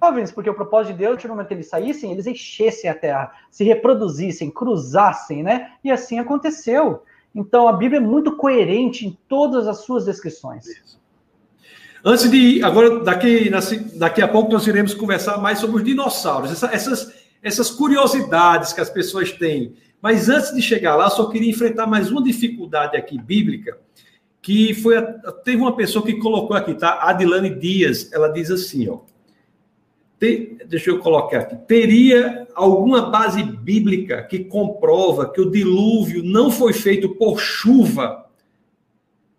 jovens, 0.00 0.32
porque 0.32 0.50
o 0.50 0.54
propósito 0.54 0.92
de 0.92 0.98
Deus, 0.98 1.22
no 1.22 1.30
momento 1.30 1.48
que 1.48 1.54
eles 1.54 1.68
saíssem, 1.68 2.10
eles 2.10 2.26
enchessem 2.26 2.90
a 2.90 2.94
terra, 2.94 3.32
se 3.50 3.62
reproduzissem, 3.62 4.50
cruzassem, 4.50 5.42
né? 5.42 5.72
E 5.84 5.90
assim 5.90 6.18
aconteceu. 6.18 7.04
Então 7.34 7.68
a 7.68 7.72
Bíblia 7.72 7.98
é 7.98 8.02
muito 8.02 8.36
coerente 8.36 9.06
em 9.06 9.16
todas 9.28 9.66
as 9.68 9.84
suas 9.84 10.04
descrições. 10.04 10.66
Antes 12.04 12.30
de. 12.30 12.62
Agora, 12.62 13.00
daqui, 13.00 13.50
daqui 13.94 14.22
a 14.22 14.28
pouco, 14.28 14.52
nós 14.52 14.66
iremos 14.66 14.94
conversar 14.94 15.38
mais 15.38 15.58
sobre 15.58 15.76
os 15.76 15.84
dinossauros, 15.84 16.50
essa, 16.50 16.66
essas, 16.74 17.12
essas 17.42 17.70
curiosidades 17.70 18.72
que 18.72 18.80
as 18.80 18.88
pessoas 18.88 19.32
têm. 19.32 19.74
Mas 20.00 20.28
antes 20.28 20.54
de 20.54 20.62
chegar 20.62 20.96
lá, 20.96 21.10
só 21.10 21.26
queria 21.26 21.50
enfrentar 21.50 21.86
mais 21.86 22.10
uma 22.10 22.22
dificuldade 22.22 22.96
aqui 22.96 23.18
bíblica, 23.18 23.78
que 24.40 24.72
foi. 24.74 24.96
Teve 25.44 25.58
uma 25.58 25.76
pessoa 25.76 26.04
que 26.04 26.14
colocou 26.14 26.56
aqui, 26.56 26.74
tá? 26.74 27.00
Adilane 27.02 27.50
Dias, 27.50 28.10
ela 28.12 28.28
diz 28.28 28.50
assim, 28.50 28.88
ó 28.88 29.09
deixa 30.66 30.90
eu 30.90 30.98
colocar 30.98 31.40
aqui, 31.40 31.56
teria 31.66 32.46
alguma 32.54 33.10
base 33.10 33.42
bíblica 33.42 34.22
que 34.22 34.44
comprova 34.44 35.30
que 35.30 35.40
o 35.40 35.50
dilúvio 35.50 36.22
não 36.22 36.50
foi 36.50 36.74
feito 36.74 37.08
por 37.16 37.40
chuva? 37.40 38.26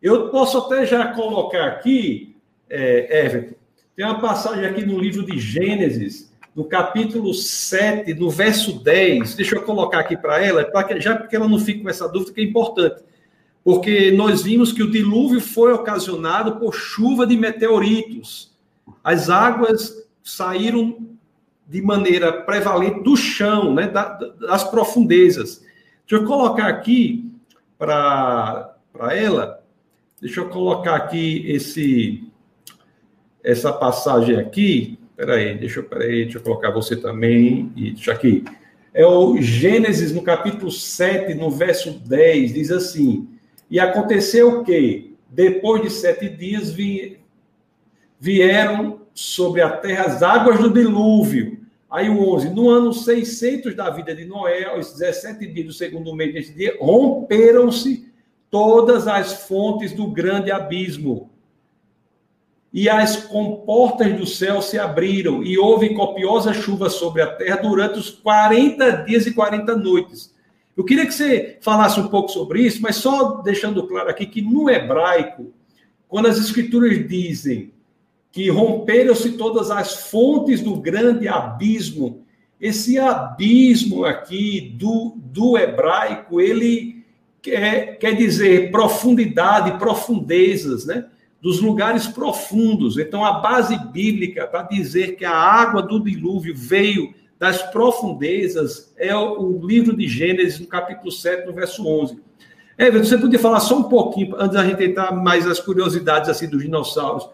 Eu 0.02 0.30
posso 0.30 0.58
até 0.58 0.84
já 0.86 1.14
colocar 1.14 1.68
aqui, 1.68 2.36
é, 2.68 3.26
Everton, 3.26 3.56
tem 3.96 4.06
uma 4.06 4.20
passagem 4.20 4.66
aqui 4.66 4.84
no 4.84 4.98
livro 4.98 5.24
de 5.24 5.38
Gênesis, 5.38 6.32
no 6.56 6.66
capítulo 6.66 7.34
7, 7.34 8.14
no 8.16 8.32
verso 8.32 8.84
10. 8.84 9.36
Deixa 9.36 9.56
eu 9.56 9.62
colocar 9.62 10.00
aqui 10.00 10.18
para 10.18 10.44
ela, 10.44 10.66
pra 10.66 10.84
que, 10.84 11.00
já 11.00 11.16
porque 11.16 11.36
ela 11.36 11.48
não 11.48 11.60
fique 11.60 11.82
com 11.82 11.90
essa 11.90 12.10
dúvida, 12.10 12.34
que 12.34 12.42
é 12.42 12.44
importante. 12.44 13.04
Porque 13.64 14.10
nós 14.12 14.42
vimos 14.42 14.74
que 14.74 14.82
o 14.82 14.90
dilúvio 14.90 15.40
foi 15.40 15.72
ocasionado 15.72 16.56
por 16.60 16.74
chuva 16.74 17.28
de 17.28 17.38
meteoritos. 17.38 18.52
As 19.04 19.30
águas 19.30 20.02
saíram 20.24 21.18
de 21.68 21.82
maneira 21.82 22.34
prevalente 22.44 23.02
do 23.02 23.16
chão, 23.16 23.74
né, 23.74 23.88
das 23.88 24.64
profundezas. 24.64 25.66
Deixa 26.06 26.24
eu 26.24 26.28
colocar 26.28 26.68
aqui 26.68 27.32
para 27.78 28.76
ela, 29.14 29.64
deixa 30.20 30.42
eu 30.42 30.50
colocar 30.50 30.96
aqui 30.96 31.50
esse 31.50 32.30
essa 33.44 33.72
passagem 33.74 34.36
aqui. 34.38 35.00
Espera 35.12 35.36
aí, 35.36 35.58
deixa 35.58 35.80
eu, 35.80 35.84
peraí, 35.84 36.24
deixa 36.24 36.38
eu 36.38 36.44
colocar 36.44 36.72
você 36.72 36.96
também. 36.96 37.72
E 37.76 37.92
deixa 37.92 38.12
aqui. 38.12 38.44
É 38.94 39.06
o 39.06 39.38
Gênesis, 39.42 40.12
no 40.12 40.22
capítulo 40.22 40.70
7, 40.70 41.34
no 41.34 41.50
verso 41.50 41.92
10, 41.92 42.54
diz 42.54 42.72
assim: 42.72 43.30
E 43.70 43.80
aconteceu 43.80 44.64
que, 44.64 45.16
depois 45.30 45.82
de 45.82 45.90
sete 45.90 46.28
dias, 46.28 46.72
vi, 46.72 47.20
vieram 48.20 49.01
sobre 49.14 49.62
a 49.62 49.70
terra 49.70 50.06
as 50.06 50.24
águas 50.24 50.60
do 50.60 50.70
dilúvio. 50.70 51.60
Aí 51.90 52.10
o 52.10 52.34
11, 52.34 52.50
no 52.52 52.70
ano 52.70 52.94
600 52.94 53.76
da 53.76 53.90
vida 53.90 54.16
de 54.16 54.24
Noé, 54.24 54.64
aos 54.64 54.94
17 54.94 55.46
dias 55.48 55.68
do 55.68 55.74
segundo 55.74 56.16
mês 56.16 56.34
desse 56.34 56.54
dia, 56.54 56.78
romperam-se 56.80 58.10
todas 58.50 59.08
as 59.08 59.46
fontes 59.46 59.92
do 59.92 60.08
grande 60.08 60.52
abismo. 60.52 61.30
E 62.74 62.88
as 62.88 63.18
comportas 63.18 64.14
do 64.18 64.26
céu 64.26 64.62
se 64.62 64.80
abriram, 64.80 65.44
e 65.44 65.58
houve 65.58 65.94
copiosa 65.94 66.54
chuva 66.54 66.90
sobre 66.90 67.22
a 67.22 67.28
terra 67.28 67.58
durante 67.58 68.00
os 68.00 68.10
40 68.10 69.04
dias 69.04 69.28
e 69.28 69.34
40 69.34 69.76
noites. 69.76 70.34
Eu 70.76 70.86
queria 70.86 71.06
que 71.06 71.14
você 71.14 71.58
falasse 71.62 72.00
um 72.00 72.08
pouco 72.08 72.30
sobre 72.30 72.62
isso, 72.62 72.82
mas 72.82 72.96
só 72.96 73.42
deixando 73.42 73.86
claro 73.86 74.10
aqui 74.10 74.26
que 74.26 74.42
no 74.42 74.70
hebraico, 74.70 75.54
quando 76.08 76.28
as 76.28 76.38
escrituras 76.38 77.06
dizem 77.06 77.74
que 78.32 78.50
romperam-se 78.50 79.34
todas 79.34 79.70
as 79.70 80.10
fontes 80.10 80.62
do 80.62 80.78
grande 80.78 81.28
abismo. 81.28 82.24
Esse 82.60 82.98
abismo 82.98 84.06
aqui 84.06 84.74
do, 84.78 85.18
do 85.18 85.58
hebraico, 85.58 86.40
ele 86.40 87.04
quer, 87.42 87.98
quer 87.98 88.16
dizer 88.16 88.72
profundidade, 88.72 89.78
profundezas, 89.78 90.86
né? 90.86 91.08
Dos 91.42 91.60
lugares 91.60 92.08
profundos. 92.08 92.98
Então, 92.98 93.26
a 93.26 93.34
base 93.34 93.76
bíblica 93.92 94.48
para 94.48 94.64
dizer 94.64 95.16
que 95.16 95.26
a 95.26 95.36
água 95.36 95.82
do 95.82 96.00
dilúvio 96.00 96.56
veio 96.56 97.14
das 97.40 97.64
profundezas 97.64 98.94
é 98.96 99.16
o, 99.16 99.60
livro 99.66 99.98
de 99.98 100.08
Gênesis, 100.08 100.60
no 100.60 100.68
capítulo 100.68 101.12
7, 101.12 101.48
no 101.48 101.54
verso 101.54 101.86
11. 101.86 102.22
Everton, 102.78 103.04
você 103.04 103.18
podia 103.18 103.40
falar 103.40 103.60
só 103.60 103.80
um 103.80 103.84
pouquinho, 103.84 104.36
antes 104.38 104.54
da 104.54 104.64
gente 104.64 104.84
entrar 104.84 105.12
mais 105.12 105.48
as 105.48 105.60
curiosidades 105.60 106.30
assim 106.30 106.48
dos 106.48 106.62
dinossauros 106.62 107.28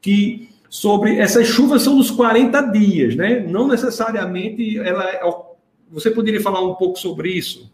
que 0.00 0.48
sobre 0.68 1.18
essas 1.18 1.46
chuvas 1.46 1.82
são 1.82 1.96
nos 1.96 2.10
40 2.10 2.60
dias, 2.70 3.16
né? 3.16 3.40
Não 3.40 3.66
necessariamente 3.66 4.78
ela 4.78 5.04
é 5.04 5.20
você 5.90 6.10
poderia 6.10 6.40
falar 6.40 6.60
um 6.60 6.76
pouco 6.76 6.96
sobre 6.96 7.30
isso? 7.30 7.72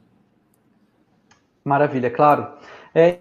Maravilha, 1.62 2.10
claro. 2.10 2.48
É, 2.94 3.18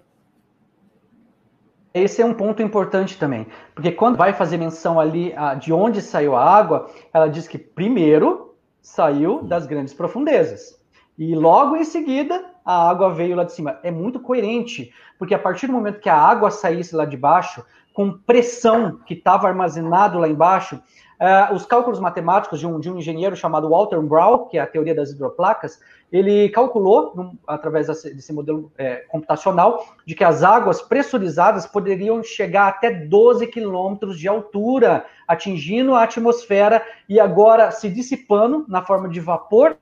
esse 1.92 2.22
é 2.22 2.24
um 2.24 2.32
ponto 2.32 2.62
importante 2.62 3.18
também, 3.18 3.46
porque 3.74 3.92
quando 3.92 4.16
vai 4.16 4.32
fazer 4.32 4.56
menção 4.56 4.98
ali 4.98 5.34
de 5.60 5.72
onde 5.72 6.00
saiu 6.00 6.34
a 6.34 6.42
água, 6.42 6.90
ela 7.12 7.28
diz 7.28 7.46
que 7.46 7.58
primeiro 7.58 8.54
saiu 8.80 9.42
das 9.42 9.66
grandes 9.66 9.92
profundezas 9.92 10.80
e 11.18 11.34
logo 11.34 11.76
em 11.76 11.84
seguida 11.84 12.44
a 12.64 12.88
água 12.88 13.12
veio 13.12 13.36
lá 13.36 13.44
de 13.44 13.52
cima. 13.52 13.78
É 13.82 13.90
muito 13.90 14.20
coerente, 14.20 14.92
porque 15.18 15.34
a 15.34 15.38
partir 15.38 15.66
do 15.66 15.72
momento 15.72 16.00
que 16.00 16.08
a 16.08 16.16
água 16.16 16.50
saísse 16.50 16.94
lá 16.94 17.04
de 17.04 17.16
baixo, 17.16 17.64
com 17.96 18.12
pressão 18.12 19.00
que 19.06 19.14
estava 19.14 19.48
armazenado 19.48 20.18
lá 20.18 20.28
embaixo. 20.28 20.76
Uh, 21.18 21.54
os 21.54 21.64
cálculos 21.64 21.98
matemáticos 21.98 22.60
de 22.60 22.66
um, 22.66 22.78
de 22.78 22.90
um 22.90 22.98
engenheiro 22.98 23.34
chamado 23.34 23.70
Walter 23.70 23.98
Brown, 24.02 24.48
que 24.48 24.58
é 24.58 24.60
a 24.60 24.66
teoria 24.66 24.94
das 24.94 25.12
hidroplacas, 25.12 25.80
ele 26.12 26.50
calculou, 26.50 27.14
num, 27.16 27.38
através 27.46 27.86
desse 27.86 28.34
modelo 28.34 28.70
é, 28.76 28.96
computacional, 29.08 29.82
de 30.04 30.14
que 30.14 30.22
as 30.22 30.42
águas 30.42 30.82
pressurizadas 30.82 31.66
poderiam 31.66 32.22
chegar 32.22 32.68
até 32.68 32.90
12 32.90 33.46
quilômetros 33.46 34.20
de 34.20 34.28
altura, 34.28 35.06
atingindo 35.26 35.94
a 35.94 36.02
atmosfera 36.02 36.84
e 37.08 37.18
agora 37.18 37.70
se 37.70 37.88
dissipando 37.88 38.66
na 38.68 38.82
forma 38.82 39.08
de 39.08 39.20
vapor 39.20 39.78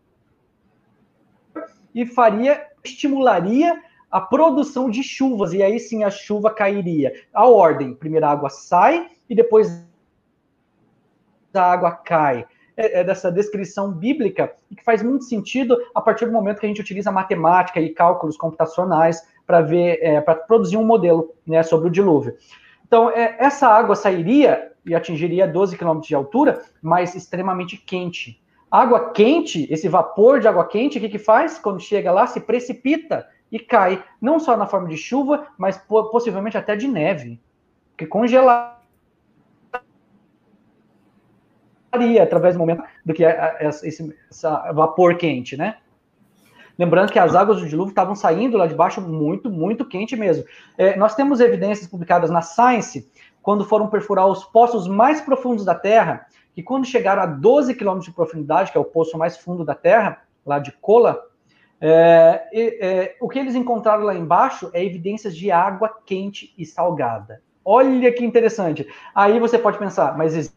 e 1.92 2.06
faria, 2.06 2.64
estimularia 2.84 3.82
a 4.14 4.20
produção 4.20 4.88
de 4.88 5.02
chuvas, 5.02 5.52
e 5.52 5.60
aí 5.60 5.80
sim 5.80 6.04
a 6.04 6.08
chuva 6.08 6.48
cairia. 6.48 7.12
A 7.32 7.48
ordem, 7.48 7.92
primeiro 7.96 8.24
a 8.24 8.30
água 8.30 8.48
sai 8.48 9.08
e 9.28 9.34
depois 9.34 9.84
a 11.52 11.60
água 11.60 11.90
cai. 11.90 12.46
É, 12.76 13.00
é 13.00 13.04
dessa 13.04 13.32
descrição 13.32 13.90
bíblica 13.90 14.54
e 14.70 14.76
que 14.76 14.84
faz 14.84 15.02
muito 15.02 15.24
sentido 15.24 15.76
a 15.92 16.00
partir 16.00 16.26
do 16.26 16.32
momento 16.32 16.60
que 16.60 16.66
a 16.66 16.68
gente 16.68 16.80
utiliza 16.80 17.10
matemática 17.10 17.80
e 17.80 17.90
cálculos 17.90 18.36
computacionais 18.36 19.20
para 19.44 19.60
ver, 19.60 19.98
é, 20.00 20.20
para 20.20 20.36
produzir 20.36 20.76
um 20.76 20.84
modelo 20.84 21.34
né, 21.44 21.64
sobre 21.64 21.88
o 21.88 21.90
dilúvio. 21.90 22.36
Então, 22.86 23.10
é, 23.10 23.34
essa 23.40 23.66
água 23.66 23.96
sairia 23.96 24.70
e 24.86 24.94
atingiria 24.94 25.48
12 25.48 25.76
quilômetros 25.76 26.06
de 26.06 26.14
altura, 26.14 26.62
mas 26.80 27.16
extremamente 27.16 27.76
quente. 27.76 28.40
Água 28.70 29.10
quente, 29.10 29.66
esse 29.72 29.88
vapor 29.88 30.38
de 30.38 30.46
água 30.46 30.68
quente, 30.68 30.98
o 30.98 31.00
que, 31.00 31.08
que 31.08 31.18
faz? 31.18 31.58
Quando 31.58 31.80
chega 31.80 32.12
lá, 32.12 32.28
se 32.28 32.40
precipita 32.40 33.26
e 33.54 33.58
cai, 33.60 34.02
não 34.20 34.40
só 34.40 34.56
na 34.56 34.66
forma 34.66 34.88
de 34.88 34.96
chuva, 34.96 35.46
mas 35.56 35.80
possivelmente 36.10 36.58
até 36.58 36.74
de 36.74 36.88
neve, 36.88 37.40
que 37.96 38.04
congelaria 38.04 38.74
através 42.20 42.56
do 42.56 42.58
momento 42.58 42.82
do 43.06 43.14
que 43.14 43.24
é 43.24 43.58
esse 43.60 44.12
essa 44.28 44.72
vapor 44.72 45.16
quente, 45.16 45.56
né? 45.56 45.76
Lembrando 46.76 47.12
que 47.12 47.18
as 47.20 47.36
águas 47.36 47.60
do 47.60 47.68
dilúvio 47.68 47.92
estavam 47.92 48.16
saindo 48.16 48.56
lá 48.56 48.66
de 48.66 48.74
baixo 48.74 49.00
muito, 49.00 49.48
muito 49.48 49.84
quente 49.84 50.16
mesmo. 50.16 50.44
É, 50.76 50.96
nós 50.96 51.14
temos 51.14 51.38
evidências 51.38 51.86
publicadas 51.86 52.30
na 52.30 52.42
Science, 52.42 53.08
quando 53.40 53.64
foram 53.64 53.86
perfurar 53.86 54.26
os 54.26 54.44
poços 54.44 54.88
mais 54.88 55.20
profundos 55.20 55.64
da 55.64 55.76
Terra, 55.76 56.26
que 56.56 56.62
quando 56.64 56.86
chegaram 56.86 57.22
a 57.22 57.26
12 57.26 57.72
quilômetros 57.76 58.06
de 58.06 58.16
profundidade, 58.16 58.72
que 58.72 58.76
é 58.76 58.80
o 58.80 58.84
poço 58.84 59.16
mais 59.16 59.36
fundo 59.36 59.64
da 59.64 59.76
Terra, 59.76 60.24
lá 60.44 60.58
de 60.58 60.72
Kola, 60.72 61.22
é, 61.86 62.48
é, 62.52 63.16
o 63.20 63.28
que 63.28 63.38
eles 63.38 63.54
encontraram 63.54 64.04
lá 64.04 64.14
embaixo 64.14 64.70
é 64.72 64.82
evidências 64.82 65.36
de 65.36 65.50
água 65.50 65.94
quente 66.06 66.54
e 66.56 66.64
salgada. 66.64 67.42
Olha 67.62 68.10
que 68.10 68.24
interessante. 68.24 68.86
Aí 69.14 69.38
você 69.38 69.58
pode 69.58 69.78
pensar, 69.78 70.16
mas 70.16 70.50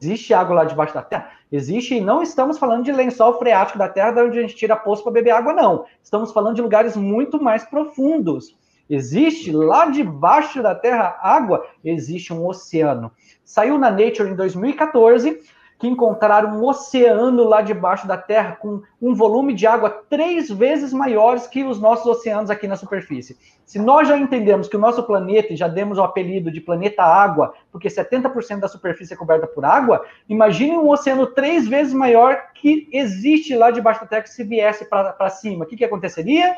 existe 0.00 0.34
água 0.34 0.56
lá 0.56 0.64
debaixo 0.64 0.92
da 0.92 1.02
terra? 1.02 1.30
Existe, 1.52 1.94
e 1.94 2.00
não 2.00 2.20
estamos 2.20 2.58
falando 2.58 2.82
de 2.82 2.90
lençol 2.90 3.38
freático 3.38 3.78
da 3.78 3.88
terra, 3.88 4.10
de 4.10 4.20
onde 4.22 4.38
a 4.38 4.42
gente 4.42 4.56
tira 4.56 4.74
poço 4.74 5.04
para 5.04 5.12
beber 5.12 5.30
água, 5.30 5.52
não. 5.52 5.84
Estamos 6.02 6.32
falando 6.32 6.56
de 6.56 6.62
lugares 6.62 6.96
muito 6.96 7.40
mais 7.40 7.64
profundos. 7.64 8.56
Existe 8.90 9.52
lá 9.52 9.86
debaixo 9.86 10.60
da 10.62 10.74
terra 10.74 11.16
água? 11.22 11.64
Existe 11.84 12.32
um 12.32 12.44
oceano. 12.44 13.12
Saiu 13.44 13.78
na 13.78 13.90
Nature 13.90 14.30
em 14.30 14.34
2014 14.34 15.40
que 15.84 15.88
encontraram 15.88 16.56
um 16.56 16.64
oceano 16.64 17.44
lá 17.44 17.60
debaixo 17.60 18.08
da 18.08 18.16
Terra 18.16 18.56
com 18.56 18.80
um 19.02 19.14
volume 19.14 19.52
de 19.52 19.66
água 19.66 19.90
três 20.08 20.50
vezes 20.50 20.94
maiores 20.94 21.46
que 21.46 21.62
os 21.62 21.78
nossos 21.78 22.06
oceanos 22.06 22.48
aqui 22.48 22.66
na 22.66 22.74
superfície. 22.74 23.36
Se 23.66 23.78
nós 23.78 24.08
já 24.08 24.16
entendemos 24.16 24.66
que 24.66 24.76
o 24.76 24.80
nosso 24.80 25.02
planeta, 25.02 25.52
e 25.52 25.56
já 25.56 25.68
demos 25.68 25.98
o 25.98 26.02
apelido 26.02 26.50
de 26.50 26.58
planeta 26.58 27.02
água, 27.02 27.52
porque 27.70 27.88
70% 27.88 28.60
da 28.60 28.68
superfície 28.68 29.12
é 29.12 29.16
coberta 29.16 29.46
por 29.46 29.62
água, 29.62 30.06
imagine 30.26 30.78
um 30.78 30.88
oceano 30.88 31.26
três 31.26 31.68
vezes 31.68 31.92
maior 31.92 32.52
que 32.54 32.88
existe 32.90 33.54
lá 33.54 33.70
debaixo 33.70 34.00
da 34.00 34.06
Terra 34.06 34.22
que 34.22 34.30
se 34.30 34.42
viesse 34.42 34.86
para 34.86 35.28
cima. 35.28 35.64
O 35.64 35.68
que, 35.68 35.76
que 35.76 35.84
aconteceria? 35.84 36.56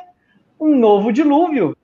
Um 0.61 0.77
novo 0.77 1.13
dilúvio. 1.13 1.76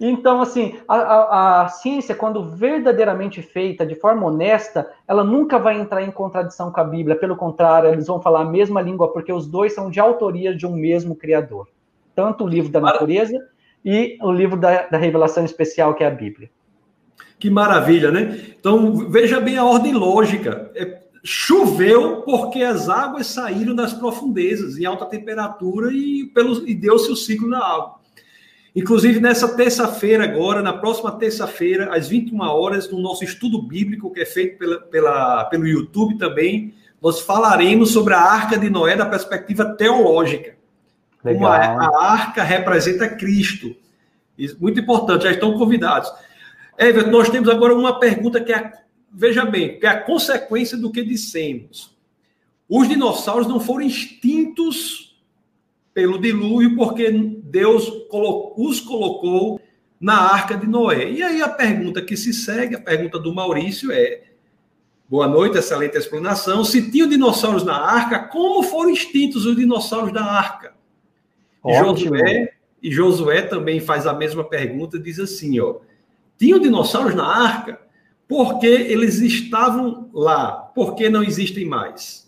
Então, 0.00 0.42
assim, 0.42 0.74
a, 0.86 0.96
a, 0.96 1.62
a, 1.62 1.68
ciência, 1.68 2.14
quando 2.14 2.44
verdadeiramente 2.44 3.40
feita 3.40 3.86
de 3.86 3.94
forma 3.94 4.26
honesta, 4.26 4.90
ela 5.08 5.24
nunca 5.24 5.58
vai 5.58 5.80
entrar 5.80 6.02
em 6.02 6.10
contradição 6.10 6.70
com 6.70 6.80
a 6.80 6.84
Bíblia. 6.84 7.16
Pelo 7.16 7.36
contrário, 7.36 7.90
eles 7.90 8.06
vão 8.06 8.20
falar 8.20 8.42
a 8.42 8.50
mesma 8.50 8.80
língua, 8.82 9.12
porque 9.12 9.32
os 9.32 9.46
dois 9.46 9.74
são 9.74 9.90
de 9.90 9.98
autoria 9.98 10.54
de 10.54 10.66
um 10.66 10.76
mesmo 10.76 11.16
Criador. 11.16 11.68
Tanto 12.14 12.44
o 12.44 12.48
livro 12.48 12.70
da 12.70 12.80
natureza 12.80 13.38
e 13.84 14.18
o 14.20 14.30
livro 14.30 14.58
da, 14.58 14.86
da 14.86 14.98
revelação 14.98 15.44
especial, 15.44 15.94
que 15.94 16.04
é 16.04 16.06
a 16.06 16.10
Bíblia. 16.10 16.50
Que 17.38 17.48
maravilha, 17.48 18.10
né? 18.10 18.40
Então, 18.58 18.94
veja 19.10 19.40
bem 19.40 19.56
a 19.56 19.64
ordem 19.64 19.94
lógica. 19.94 20.70
É, 20.74 21.02
choveu 21.22 22.22
porque 22.22 22.62
as 22.62 22.88
águas 22.88 23.26
saíram 23.26 23.74
das 23.74 23.92
profundezas, 23.92 24.78
em 24.78 24.84
alta 24.84 25.06
temperatura, 25.06 25.90
e, 25.92 26.26
pelo, 26.34 26.66
e 26.68 26.74
deu-se 26.74 27.10
o 27.10 27.16
ciclo 27.16 27.48
na 27.48 27.58
água. 27.58 27.96
Inclusive, 28.76 29.20
nessa 29.20 29.56
terça-feira, 29.56 30.24
agora, 30.24 30.60
na 30.60 30.74
próxima 30.74 31.10
terça-feira, 31.10 31.96
às 31.96 32.08
21 32.08 32.38
horas, 32.42 32.90
no 32.90 33.00
nosso 33.00 33.24
estudo 33.24 33.62
bíblico, 33.62 34.12
que 34.12 34.20
é 34.20 34.26
feito 34.26 34.58
pela, 34.58 34.80
pela, 34.82 35.44
pelo 35.46 35.66
YouTube 35.66 36.18
também, 36.18 36.74
nós 37.00 37.20
falaremos 37.20 37.90
sobre 37.90 38.12
a 38.12 38.20
arca 38.20 38.58
de 38.58 38.68
Noé 38.68 38.94
da 38.94 39.06
perspectiva 39.06 39.64
teológica. 39.64 40.56
Legal. 41.24 41.40
Como 41.40 41.96
a, 41.96 42.12
arca 42.12 42.42
representa 42.42 43.08
Cristo. 43.08 43.74
Isso, 44.36 44.58
muito 44.60 44.78
importante, 44.78 45.24
já 45.24 45.30
estão 45.30 45.56
convidados. 45.56 46.12
Everton, 46.78 47.10
nós 47.10 47.30
temos 47.30 47.48
agora 47.48 47.74
uma 47.74 47.98
pergunta 47.98 48.42
que 48.42 48.52
é, 48.52 48.72
veja 49.10 49.46
bem, 49.46 49.80
que 49.80 49.86
é 49.86 49.88
a 49.88 50.02
consequência 50.02 50.76
do 50.76 50.92
que 50.92 51.02
dissemos. 51.02 51.96
Os 52.68 52.86
dinossauros 52.86 53.46
não 53.46 53.58
foram 53.58 53.86
extintos 53.86 55.05
pelo 55.96 56.18
dilúvio, 56.18 56.76
porque 56.76 57.10
Deus 57.10 57.90
os 58.54 58.80
colocou 58.80 59.58
na 59.98 60.30
arca 60.30 60.54
de 60.54 60.66
Noé. 60.66 61.10
E 61.10 61.22
aí 61.22 61.40
a 61.40 61.48
pergunta 61.48 62.02
que 62.02 62.18
se 62.18 62.34
segue, 62.34 62.74
a 62.76 62.80
pergunta 62.80 63.18
do 63.18 63.34
Maurício 63.34 63.90
é: 63.90 64.24
boa 65.08 65.26
noite, 65.26 65.56
excelente 65.56 65.96
explanação. 65.96 66.62
Se 66.66 66.90
tinham 66.90 67.08
dinossauros 67.08 67.64
na 67.64 67.78
arca, 67.78 68.18
como 68.18 68.62
foram 68.62 68.90
extintos 68.90 69.46
os 69.46 69.56
dinossauros 69.56 70.12
da 70.12 70.22
arca? 70.22 70.74
E 71.64 71.72
Josué, 71.78 72.52
e 72.82 72.92
Josué 72.92 73.40
também 73.40 73.80
faz 73.80 74.06
a 74.06 74.12
mesma 74.12 74.44
pergunta, 74.44 74.98
diz 74.98 75.18
assim: 75.18 75.58
ó, 75.60 75.76
tinham 76.36 76.58
dinossauros 76.58 77.14
na 77.14 77.24
arca? 77.24 77.80
Porque 78.28 78.66
eles 78.66 79.20
estavam 79.20 80.10
lá, 80.12 80.50
porque 80.74 81.08
não 81.08 81.22
existem 81.22 81.64
mais? 81.64 82.25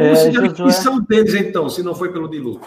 Como 0.00 0.10
é, 0.10 0.30
Josué... 0.32 0.70
são 0.70 1.00
deles, 1.00 1.34
então, 1.34 1.68
se 1.68 1.82
não 1.82 1.94
foi 1.94 2.10
pelo 2.10 2.26
dilúvio? 2.26 2.62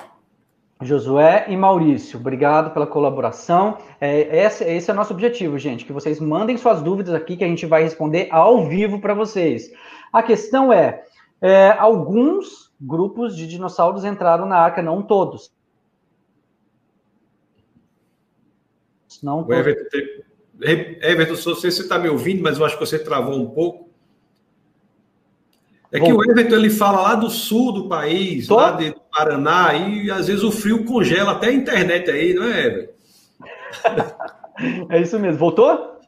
Josué 0.80 1.46
e 1.48 1.58
Maurício, 1.58 2.20
obrigado 2.20 2.72
pela 2.74 2.86
colaboração. 2.86 3.78
É, 4.00 4.46
esse, 4.46 4.64
esse, 4.64 4.90
é 4.92 4.94
o 4.94 4.96
nosso 4.96 5.14
objetivo, 5.14 5.58
gente, 5.58 5.84
que 5.84 5.94
vocês 5.94 6.20
mandem 6.20 6.58
suas 6.58 6.84
dúvidas 6.84 7.14
aqui 7.14 7.36
que 7.36 7.44
a 7.44 7.48
gente 7.48 7.66
vai 7.66 7.82
responder 7.82 8.28
ao 8.30 8.68
vivo 8.68 9.00
para 9.00 9.16
vocês. 9.16 9.72
A 10.12 10.22
questão 10.22 10.72
é, 10.72 11.04
é, 11.42 11.72
alguns 11.72 12.72
grupos 12.80 13.36
de 13.36 13.48
dinossauros 13.48 14.06
entraram 14.06 14.46
na 14.46 14.58
arca, 14.58 14.82
não 14.82 15.02
todos. 15.02 15.52
Não 19.24 19.44
todos. 19.44 19.58
Everton, 19.58 19.98
Everton, 20.62 21.32
não 21.32 21.56
sei 21.56 21.72
se 21.72 21.78
você 21.78 21.82
está 21.84 21.98
me 21.98 22.10
ouvindo, 22.10 22.44
mas 22.44 22.60
eu 22.60 22.66
acho 22.66 22.78
que 22.78 22.86
você 22.86 23.00
travou 23.00 23.36
um 23.36 23.50
pouco. 23.50 23.83
É 25.94 26.00
Bom, 26.00 26.06
que 26.08 26.14
o 26.14 26.24
Everton 26.24 26.56
ele 26.56 26.72
fala 26.72 27.02
lá 27.02 27.14
do 27.14 27.30
sul 27.30 27.72
do 27.72 27.88
país, 27.88 28.48
tô... 28.48 28.56
lá 28.56 28.72
de 28.72 28.96
Paraná, 29.16 29.76
e 29.76 30.10
às 30.10 30.28
vezes 30.28 30.44
o 30.44 30.52
frio 30.52 30.84
congela 30.86 31.34
até 31.34 31.48
a 31.48 31.54
internet 31.54 32.10
aí, 32.10 32.34
não 32.34 32.46
é, 32.46 32.66
Everton? 32.66 32.94
é 34.90 35.00
isso 35.00 35.20
mesmo. 35.20 35.38
Voltou? 35.38 36.00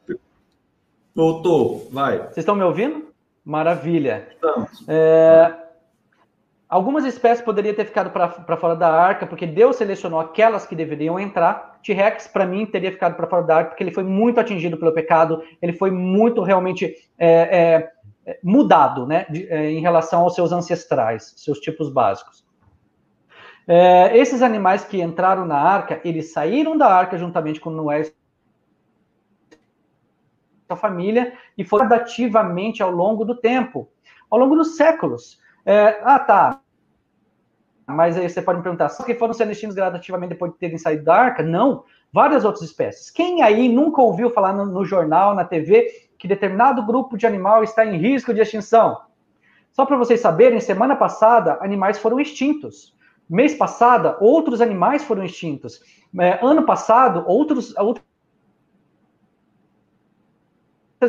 Voltou, 1.14 1.88
vai. 1.92 2.18
Vocês 2.18 2.38
estão 2.38 2.56
me 2.56 2.64
ouvindo? 2.64 3.06
Maravilha. 3.44 4.26
Estamos. 4.32 4.84
É... 4.88 5.54
Algumas 6.68 7.04
espécies 7.04 7.44
poderiam 7.44 7.76
ter 7.76 7.84
ficado 7.84 8.10
para 8.10 8.56
fora 8.56 8.74
da 8.74 8.90
arca, 8.90 9.24
porque 9.24 9.46
Deus 9.46 9.76
selecionou 9.76 10.18
aquelas 10.18 10.66
que 10.66 10.74
deveriam 10.74 11.18
entrar. 11.18 11.78
T-Rex, 11.80 12.26
para 12.26 12.44
mim, 12.44 12.66
teria 12.66 12.90
ficado 12.90 13.14
para 13.14 13.28
fora 13.28 13.44
da 13.44 13.56
arca, 13.58 13.70
porque 13.70 13.84
ele 13.84 13.92
foi 13.92 14.02
muito 14.02 14.40
atingido 14.40 14.76
pelo 14.76 14.92
pecado, 14.92 15.40
ele 15.62 15.72
foi 15.72 15.92
muito 15.92 16.42
realmente 16.42 16.92
é, 17.16 17.28
é, 17.28 17.92
mudado 18.42 19.06
né, 19.06 19.26
de, 19.30 19.46
é, 19.48 19.70
em 19.70 19.80
relação 19.80 20.22
aos 20.22 20.34
seus 20.34 20.52
ancestrais, 20.52 21.34
seus 21.36 21.58
tipos 21.60 21.90
básicos. 21.90 22.44
É, 23.68 24.16
esses 24.16 24.42
animais 24.42 24.84
que 24.84 25.00
entraram 25.00 25.44
na 25.44 25.58
arca, 25.58 26.00
eles 26.04 26.32
saíram 26.32 26.76
da 26.76 26.86
arca 26.86 27.18
juntamente 27.18 27.60
com 27.60 27.70
Noé 27.70 28.02
e 28.02 28.12
sua 30.66 30.76
família 30.76 31.32
e 31.56 31.64
foram 31.64 31.88
gradativamente 31.88 32.82
ao 32.82 32.90
longo 32.90 33.24
do 33.24 33.36
tempo, 33.36 33.88
ao 34.30 34.38
longo 34.38 34.54
dos 34.54 34.76
séculos. 34.76 35.40
É, 35.64 36.00
ah, 36.02 36.18
tá. 36.18 36.60
Mas 37.86 38.16
aí 38.16 38.28
você 38.28 38.42
pode 38.42 38.58
me 38.58 38.64
perguntar, 38.64 38.88
só 38.88 39.04
que 39.04 39.14
foram 39.14 39.32
sendo 39.32 39.52
extintos 39.52 39.76
gradativamente 39.76 40.30
depois 40.30 40.52
de 40.52 40.58
terem 40.58 40.78
saído 40.78 41.04
da 41.04 41.14
arca? 41.14 41.42
Não. 41.42 41.84
Várias 42.12 42.44
outras 42.44 42.64
espécies. 42.64 43.10
Quem 43.10 43.42
aí 43.42 43.68
nunca 43.68 44.00
ouviu 44.00 44.30
falar 44.30 44.52
no, 44.52 44.64
no 44.66 44.84
jornal, 44.84 45.34
na 45.34 45.44
TV, 45.44 45.88
que 46.18 46.28
determinado 46.28 46.84
grupo 46.84 47.16
de 47.16 47.26
animal 47.26 47.62
está 47.62 47.84
em 47.84 47.96
risco 47.96 48.32
de 48.32 48.40
extinção. 48.40 49.00
Só 49.72 49.84
para 49.84 49.96
vocês 49.96 50.20
saberem, 50.20 50.58
semana 50.58 50.96
passada, 50.96 51.58
animais 51.60 51.98
foram 51.98 52.18
extintos. 52.18 52.96
Mês 53.28 53.54
passado, 53.54 54.16
outros 54.20 54.60
animais 54.60 55.04
foram 55.04 55.22
extintos. 55.24 55.82
É, 56.18 56.38
ano 56.42 56.64
passado, 56.64 57.24
outros, 57.26 57.74
outras 57.76 58.04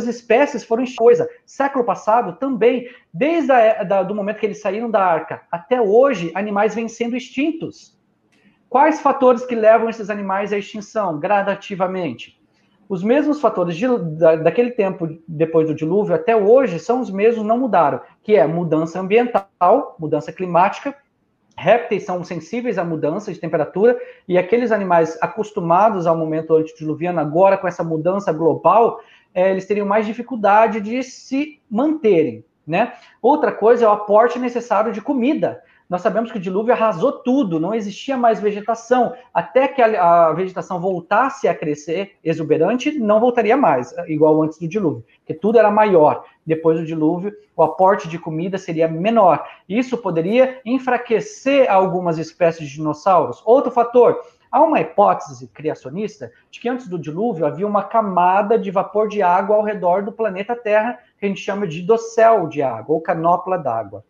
espécies 0.07 0.65
foram 0.65 0.83
extintas. 0.83 1.27
Século 1.45 1.85
passado, 1.85 2.37
também. 2.37 2.89
Desde 3.13 3.51
a, 3.51 3.83
da, 3.83 4.03
do 4.03 4.13
momento 4.13 4.39
que 4.39 4.45
eles 4.45 4.61
saíram 4.61 4.91
da 4.91 5.01
arca 5.01 5.43
até 5.49 5.79
hoje, 5.79 6.31
animais 6.35 6.75
vêm 6.75 6.89
sendo 6.89 7.15
extintos. 7.15 7.97
Quais 8.67 8.99
fatores 8.99 9.45
que 9.45 9.55
levam 9.55 9.89
esses 9.89 10.09
animais 10.09 10.51
à 10.51 10.57
extinção 10.57 11.17
gradativamente? 11.19 12.36
Os 12.89 13.03
mesmos 13.03 13.41
fatores 13.41 13.75
de, 13.75 13.87
da, 14.17 14.35
daquele 14.35 14.71
tempo 14.71 15.17
depois 15.27 15.67
do 15.67 15.75
dilúvio 15.75 16.15
até 16.15 16.35
hoje 16.35 16.79
são 16.79 17.01
os 17.01 17.09
mesmos, 17.09 17.45
não 17.45 17.57
mudaram, 17.57 18.01
que 18.23 18.35
é 18.35 18.47
mudança 18.47 18.99
ambiental, 18.99 19.95
mudança 19.99 20.31
climática, 20.31 20.95
répteis 21.57 22.03
são 22.03 22.23
sensíveis 22.23 22.77
à 22.77 22.83
mudança 22.83 23.33
de 23.33 23.39
temperatura 23.39 23.99
e 24.27 24.37
aqueles 24.37 24.71
animais 24.71 25.17
acostumados 25.21 26.05
ao 26.05 26.15
momento 26.15 26.55
antediluviano, 26.55 27.19
agora 27.19 27.57
com 27.57 27.67
essa 27.67 27.83
mudança 27.83 28.31
global, 28.31 28.99
é, 29.33 29.51
eles 29.51 29.65
teriam 29.65 29.85
mais 29.85 30.05
dificuldade 30.05 30.79
de 30.79 31.03
se 31.03 31.59
manterem, 31.69 32.45
né? 32.65 32.93
Outra 33.21 33.51
coisa 33.51 33.85
é 33.85 33.87
o 33.87 33.91
aporte 33.91 34.39
necessário 34.39 34.93
de 34.93 35.01
comida. 35.01 35.61
Nós 35.89 36.01
sabemos 36.01 36.31
que 36.31 36.37
o 36.37 36.41
dilúvio 36.41 36.73
arrasou 36.73 37.13
tudo, 37.13 37.61
não 37.61 37.73
existia 37.73 38.17
mais 38.17 38.41
vegetação. 38.41 39.13
Até 39.33 39.69
que 39.69 39.81
a, 39.81 40.27
a, 40.27 40.33
vegetação 40.33 40.81
voltasse 40.81 41.47
a 41.47 41.55
crescer 41.55 42.17
exuberante, 42.21 42.91
não 42.99 43.21
voltaria 43.21 43.55
mais, 43.55 43.95
igual 44.07 44.43
antes 44.43 44.59
do 44.59 44.67
dilúvio, 44.67 45.05
porque 45.19 45.33
tudo 45.33 45.57
era 45.57 45.71
maior. 45.71 46.25
Depois 46.45 46.77
do 46.77 46.85
dilúvio, 46.85 47.33
o 47.55 47.63
aporte 47.63 48.09
de 48.09 48.19
comida 48.19 48.57
seria 48.57 48.87
menor. 48.87 49.45
Isso 49.67 49.97
poderia 49.97 50.59
enfraquecer 50.65 51.71
algumas 51.71 52.17
espécies 52.17 52.67
de 52.67 52.75
dinossauros. 52.75 53.41
Outro 53.45 53.71
fator, 53.71 54.21
Há 54.49 54.61
uma 54.61 54.79
hipótese 54.79 55.47
criacionista 55.49 56.31
de 56.49 56.61
que 56.61 56.69
antes 56.69 56.87
do 56.87 56.97
dilúvio 56.97 57.45
havia 57.45 57.67
uma 57.67 57.83
camada 57.83 58.57
de 58.57 58.71
vapor 58.71 59.09
de 59.09 59.21
água 59.21 59.57
ao 59.57 59.61
redor 59.61 60.03
do 60.03 60.11
planeta 60.11 60.55
Terra, 60.55 60.99
que 61.19 61.25
a 61.25 61.27
gente 61.27 61.41
chama 61.41 61.67
de 61.67 61.81
dossel 61.81 62.47
de 62.47 62.61
água, 62.61 62.95
ou 62.95 63.01
canopla 63.01 63.57
d'água. 63.57 64.05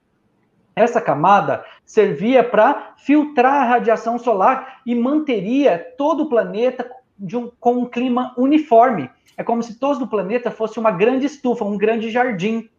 Essa 0.77 1.01
camada 1.01 1.65
servia 1.83 2.43
para 2.43 2.93
filtrar 2.97 3.63
a 3.63 3.65
radiação 3.65 4.19
solar 4.19 4.81
e 4.85 4.93
manteria 4.93 5.83
todo 5.97 6.25
o 6.25 6.29
planeta 6.29 6.87
um, 7.19 7.49
com 7.59 7.73
um 7.77 7.85
clima 7.87 8.31
uniforme. 8.37 9.09
É 9.35 9.43
como 9.43 9.63
se 9.63 9.79
todo 9.79 10.03
o 10.03 10.07
planeta 10.07 10.51
fosse 10.51 10.77
uma 10.77 10.91
grande 10.91 11.25
estufa, 11.25 11.65
um 11.65 11.79
grande 11.79 12.11
jardim. 12.11 12.69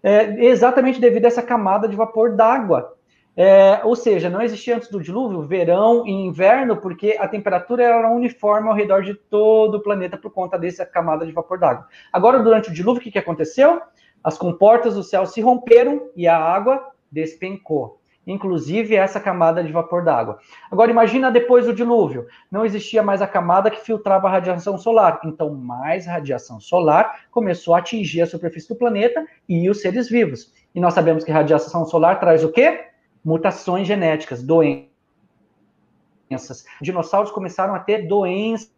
É, 0.00 0.44
exatamente 0.44 1.00
devido 1.00 1.24
a 1.24 1.26
essa 1.26 1.42
camada 1.42 1.88
de 1.88 1.96
vapor 1.96 2.36
d'água. 2.36 2.94
É, 3.36 3.80
ou 3.82 3.96
seja, 3.96 4.30
não 4.30 4.40
existia 4.40 4.76
antes 4.76 4.88
do 4.88 5.00
dilúvio 5.00 5.42
verão 5.42 6.06
e 6.06 6.12
inverno, 6.12 6.76
porque 6.76 7.16
a 7.18 7.26
temperatura 7.26 7.82
era 7.82 8.08
uniforme 8.08 8.68
ao 8.68 8.74
redor 8.74 9.02
de 9.02 9.14
todo 9.14 9.78
o 9.78 9.82
planeta 9.82 10.16
por 10.16 10.30
conta 10.30 10.56
dessa 10.56 10.86
camada 10.86 11.26
de 11.26 11.32
vapor 11.32 11.58
d'água. 11.58 11.88
Agora, 12.12 12.38
durante 12.38 12.70
o 12.70 12.72
dilúvio, 12.72 13.00
o 13.00 13.02
que, 13.02 13.10
que 13.10 13.18
aconteceu? 13.18 13.82
As 14.22 14.38
comportas 14.38 14.94
do 14.94 15.02
céu 15.02 15.26
se 15.26 15.40
romperam 15.40 16.08
e 16.14 16.28
a 16.28 16.36
água 16.36 16.96
despencou. 17.10 18.00
Inclusive 18.26 18.94
essa 18.94 19.18
camada 19.18 19.64
de 19.64 19.72
vapor 19.72 20.04
d'água. 20.04 20.38
Agora 20.70 20.90
imagina 20.90 21.30
depois 21.30 21.64
do 21.64 21.72
dilúvio. 21.72 22.26
Não 22.50 22.64
existia 22.64 23.02
mais 23.02 23.22
a 23.22 23.26
camada 23.26 23.70
que 23.70 23.80
filtrava 23.80 24.28
a 24.28 24.30
radiação 24.30 24.76
solar. 24.76 25.20
Então 25.24 25.54
mais 25.54 26.06
radiação 26.06 26.60
solar 26.60 27.26
começou 27.30 27.74
a 27.74 27.78
atingir 27.78 28.20
a 28.20 28.26
superfície 28.26 28.68
do 28.68 28.76
planeta 28.76 29.26
e 29.48 29.70
os 29.70 29.80
seres 29.80 30.10
vivos. 30.10 30.52
E 30.74 30.80
nós 30.80 30.92
sabemos 30.92 31.24
que 31.24 31.32
radiação 31.32 31.86
solar 31.86 32.20
traz 32.20 32.44
o 32.44 32.52
quê? 32.52 32.88
Mutações 33.24 33.86
genéticas, 33.86 34.42
doenças. 34.42 34.86
Dinossauros 36.82 37.30
começaram 37.30 37.74
a 37.74 37.80
ter 37.80 38.06
doenças 38.06 38.77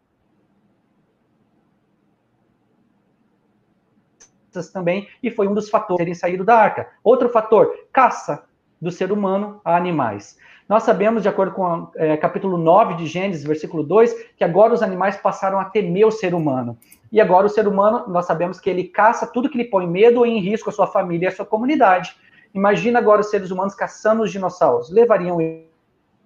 também, 4.73 5.09
e 5.23 5.31
foi 5.31 5.47
um 5.49 5.55
dos 5.55 5.71
fatores 5.71 5.99
terem 5.99 6.15
saído 6.15 6.45
da 6.45 6.57
arca. 6.57 6.89
Outro 7.03 7.29
fator, 7.29 7.73
caça 7.93 8.45
do 8.81 8.91
ser 8.91 9.13
humano 9.13 9.61
a 9.65 9.77
animais. 9.77 10.39
Nós 10.69 10.85
sabemos, 10.85 11.23
de 11.23 11.29
acordo 11.29 11.53
com 11.53 11.89
é, 11.97 12.17
capítulo 12.17 12.57
9 12.57 12.95
de 12.95 13.07
Gênesis, 13.07 13.45
versículo 13.45 13.83
2, 13.83 14.15
que 14.37 14.45
agora 14.45 14.73
os 14.73 14.83
animais 14.83 15.17
passaram 15.17 15.59
a 15.59 15.65
temer 15.65 16.07
o 16.07 16.13
ser 16.13 16.33
humano. 16.33 16.79
E 17.11 17.21
agora 17.21 17.47
o 17.47 17.51
ser 17.51 17.67
humano, 17.67 18.05
nós 18.07 18.27
sabemos 18.27 18.61
que 18.61 18.71
ele 18.71 18.85
caça 18.85 19.27
tudo 19.27 19.49
que 19.49 19.59
lhe 19.59 19.65
põe 19.65 19.87
medo 19.87 20.21
ou 20.21 20.27
em 20.27 20.41
risco 20.41 20.71
a 20.71 20.73
sua 20.73 20.87
família 20.87 21.27
e 21.27 21.29
a 21.29 21.35
sua 21.35 21.45
comunidade. 21.45 22.17
Imagina 22.55 22.99
agora 23.01 23.21
os 23.21 23.31
seres 23.31 23.51
humanos 23.51 23.75
caçando 23.75 24.23
os 24.23 24.31
dinossauros. 24.31 24.91
Levariam 24.91 25.39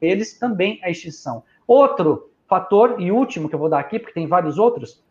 eles 0.00 0.38
também 0.38 0.78
à 0.82 0.90
extinção. 0.90 1.42
Outro 1.66 2.30
fator, 2.46 2.96
e 3.00 3.10
último 3.10 3.48
que 3.48 3.54
eu 3.54 3.58
vou 3.58 3.70
dar 3.70 3.78
aqui, 3.78 3.98
porque 3.98 4.12
tem 4.12 4.26
vários 4.26 4.58
outros, 4.58 5.02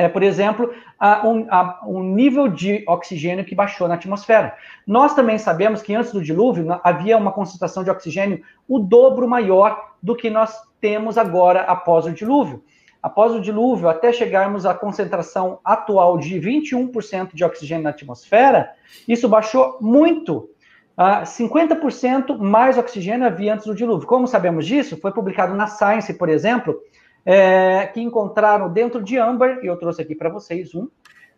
é, 0.00 0.08
por 0.08 0.22
exemplo, 0.22 0.72
a 0.98 1.26
um, 1.26 1.46
a 1.50 1.80
um, 1.86 2.02
nível 2.02 2.48
de 2.48 2.84
oxigênio 2.86 3.44
que 3.44 3.54
baixou 3.54 3.86
na 3.86 3.94
atmosfera. 3.94 4.54
Nós 4.86 5.14
também 5.14 5.38
sabemos 5.38 5.82
que 5.82 5.94
antes 5.94 6.12
do 6.12 6.22
dilúvio 6.22 6.66
havia 6.82 7.16
uma 7.16 7.32
concentração 7.32 7.84
de 7.84 7.90
oxigênio 7.90 8.42
o 8.66 8.78
dobro 8.78 9.28
maior 9.28 9.92
do 10.02 10.16
que 10.16 10.30
nós 10.30 10.54
temos 10.80 11.18
agora 11.18 11.60
após 11.62 12.06
o 12.06 12.12
dilúvio. 12.12 12.62
Após 13.02 13.32
o 13.32 13.40
dilúvio, 13.40 13.88
até 13.88 14.12
chegarmos 14.12 14.66
à 14.66 14.74
concentração 14.74 15.58
atual 15.64 16.18
de 16.18 16.38
21% 16.38 17.34
de 17.34 17.44
oxigênio 17.44 17.84
na 17.84 17.90
atmosfera, 17.90 18.70
isso 19.08 19.28
baixou 19.28 19.78
muito. 19.80 20.50
Uh, 20.98 21.24
50% 21.24 22.36
mais 22.36 22.76
oxigênio 22.76 23.26
havia 23.26 23.54
antes 23.54 23.64
do 23.64 23.74
dilúvio. 23.74 24.06
Como 24.06 24.26
sabemos 24.26 24.66
disso? 24.66 24.98
Foi 24.98 25.12
publicado 25.12 25.54
na 25.54 25.66
Science, 25.66 26.12
por 26.12 26.28
exemplo, 26.28 26.78
é, 27.24 27.86
que 27.86 28.00
encontraram 28.00 28.72
dentro 28.72 29.02
de 29.02 29.18
âmbar, 29.18 29.60
e 29.62 29.66
eu 29.66 29.76
trouxe 29.76 30.02
aqui 30.02 30.14
para 30.14 30.28
vocês 30.28 30.74
um. 30.74 30.88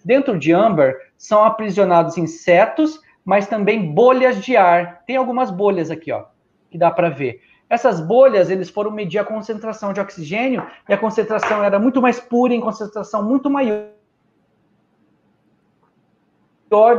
Dentro 0.04 0.38
de 0.38 0.52
âmbar 0.52 0.94
são 1.16 1.44
aprisionados 1.44 2.18
insetos, 2.18 3.00
mas 3.24 3.46
também 3.46 3.92
bolhas 3.92 4.42
de 4.42 4.56
ar. 4.56 5.02
Tem 5.06 5.16
algumas 5.16 5.50
bolhas 5.50 5.90
aqui, 5.90 6.10
ó, 6.12 6.24
que 6.70 6.78
dá 6.78 6.90
para 6.90 7.08
ver. 7.08 7.40
Essas 7.68 8.00
bolhas, 8.00 8.50
eles 8.50 8.68
foram 8.68 8.90
medir 8.90 9.18
a 9.18 9.24
concentração 9.24 9.92
de 9.92 10.00
oxigênio, 10.00 10.66
e 10.88 10.92
a 10.92 10.98
concentração 10.98 11.64
era 11.64 11.78
muito 11.78 12.02
mais 12.02 12.20
pura, 12.20 12.52
em 12.52 12.60
concentração 12.60 13.22
muito 13.22 13.48
maior 13.48 13.86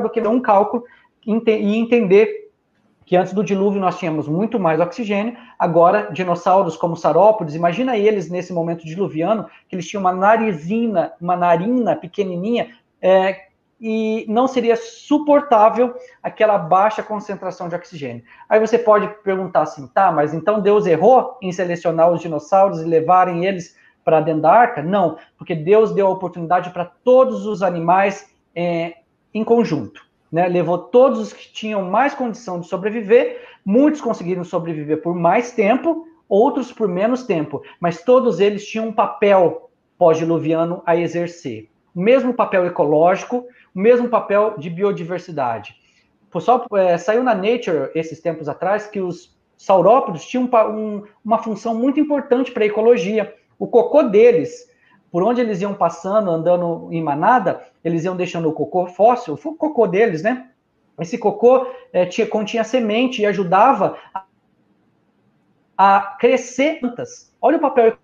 do 0.02 0.10
que 0.10 0.22
um 0.22 0.40
cálculo 0.40 0.84
e 1.26 1.78
entender 1.78 2.43
que 3.06 3.16
antes 3.16 3.34
do 3.34 3.44
dilúvio 3.44 3.82
nós 3.82 3.98
tínhamos 3.98 4.28
muito 4.28 4.60
mais 4.60 4.80
oxigênio, 4.80 5.36
agora 5.58 6.10
dinossauros 6.12 6.76
como 6.78 6.96
saurópodes, 6.96 7.56
imagina 7.56 7.98
eles 7.98 8.30
nesse 8.30 8.54
momento 8.54 8.86
diluviano, 8.86 9.48
que 9.68 9.76
eles 9.76 9.88
tinham 9.88 10.02
uma 10.02 10.14
narizina, 10.14 11.14
uma 11.20 11.36
narina 11.36 11.96
pequenininha, 11.96 12.70
é, 13.02 13.48
e 13.80 14.26
não 14.30 14.48
seria 14.48 14.78
suportável 14.78 15.94
aquela 16.22 16.58
baixa 16.58 17.04
concentração 17.04 17.68
de 17.68 17.76
oxigênio. 17.76 18.24
Aí 18.48 18.58
você 18.58 18.80
pode 18.80 19.08
perguntar 19.24 19.64
assim, 19.64 19.88
tá, 19.88 20.10
mas 20.10 20.34
então 20.34 20.62
Deus 20.62 20.86
errou 20.86 21.38
em 21.42 21.52
selecionar 21.52 22.10
os 22.10 22.22
dinossauros 22.22 22.82
e 22.82 22.86
levarem 22.86 23.46
eles 23.46 23.76
para 24.06 24.22
dentro 24.22 24.44
da 24.44 24.52
arca? 24.52 24.82
Não, 24.82 25.18
porque 25.38 25.54
Deus 25.54 25.94
deu 25.94 26.08
a 26.08 26.12
oportunidade 26.12 26.70
para 26.70 26.86
todos 26.86 27.46
os 27.46 27.62
animais 27.62 28.34
é, 28.56 28.94
em 29.34 29.44
conjunto 29.44 30.13
né, 30.34 30.48
levou 30.48 30.80
todos 30.80 31.20
os 31.20 31.32
que 31.32 31.54
tinham 31.54 31.84
mais 31.84 32.16
condição 32.16 32.60
de 32.60 32.68
sobreviver, 32.68 33.40
muitos 33.64 34.02
conseguiram 34.02 34.44
sobreviver 34.44 35.00
por 35.00 35.14
mais 35.14 35.52
tempo, 35.52 36.08
outros 36.28 36.72
por 36.72 36.88
menos 36.88 37.24
tempo, 37.24 37.62
mas 37.80 38.02
todos 38.02 38.40
eles 38.40 38.66
tinham 38.66 38.88
um 38.88 38.92
papel 38.92 39.70
pós-diluviano 39.96 40.82
a 40.88 40.98
exercer. 40.98 41.70
O 41.94 42.02
mesmo 42.02 42.34
papel 42.34 42.66
ecológico, 42.66 43.46
o 43.76 43.80
mesmo 43.80 44.10
papel 44.10 44.56
de 44.58 44.72
biodiversidade. 44.72 45.76
Só, 46.40 46.66
é, 46.74 46.98
saiu 46.98 47.22
na 47.22 47.36
Nature 47.36 47.92
esses 47.94 48.20
tempos 48.20 48.50
atrás 48.50 48.88
que 48.88 49.00
os 49.00 49.38
saurópodes 49.56 50.26
tinham 50.26 50.46
um, 50.46 51.04
uma 51.24 51.38
função 51.38 51.76
muito 51.76 52.00
importante 52.00 52.52
para 52.52 52.64
a 52.64 52.68
ecologia. 52.68 53.36
O 53.60 53.68
cocô 53.68 54.02
deles 54.02 54.68
por 55.14 55.22
onde 55.22 55.40
eles 55.40 55.62
iam 55.62 55.76
passando, 55.76 56.32
andando 56.32 56.92
em 56.92 57.00
manada, 57.00 57.64
eles 57.84 58.04
iam 58.04 58.16
deixando 58.16 58.50
o 58.50 58.52
cocô 58.52 58.88
fóssil, 58.88 59.36
o 59.36 59.56
cocô 59.56 59.86
deles, 59.86 60.24
né? 60.24 60.50
Esse 61.00 61.20
cocô 61.20 61.68
é, 61.94 62.04
tinha, 62.08 62.26
continha 62.26 62.64
semente 62.64 63.22
e 63.22 63.26
ajudava 63.28 63.96
a, 64.12 64.26
a 65.78 66.02
crescer 66.20 66.80
plantas. 66.80 67.32
Olha 67.40 67.58
o 67.58 67.62
papel 67.62 67.96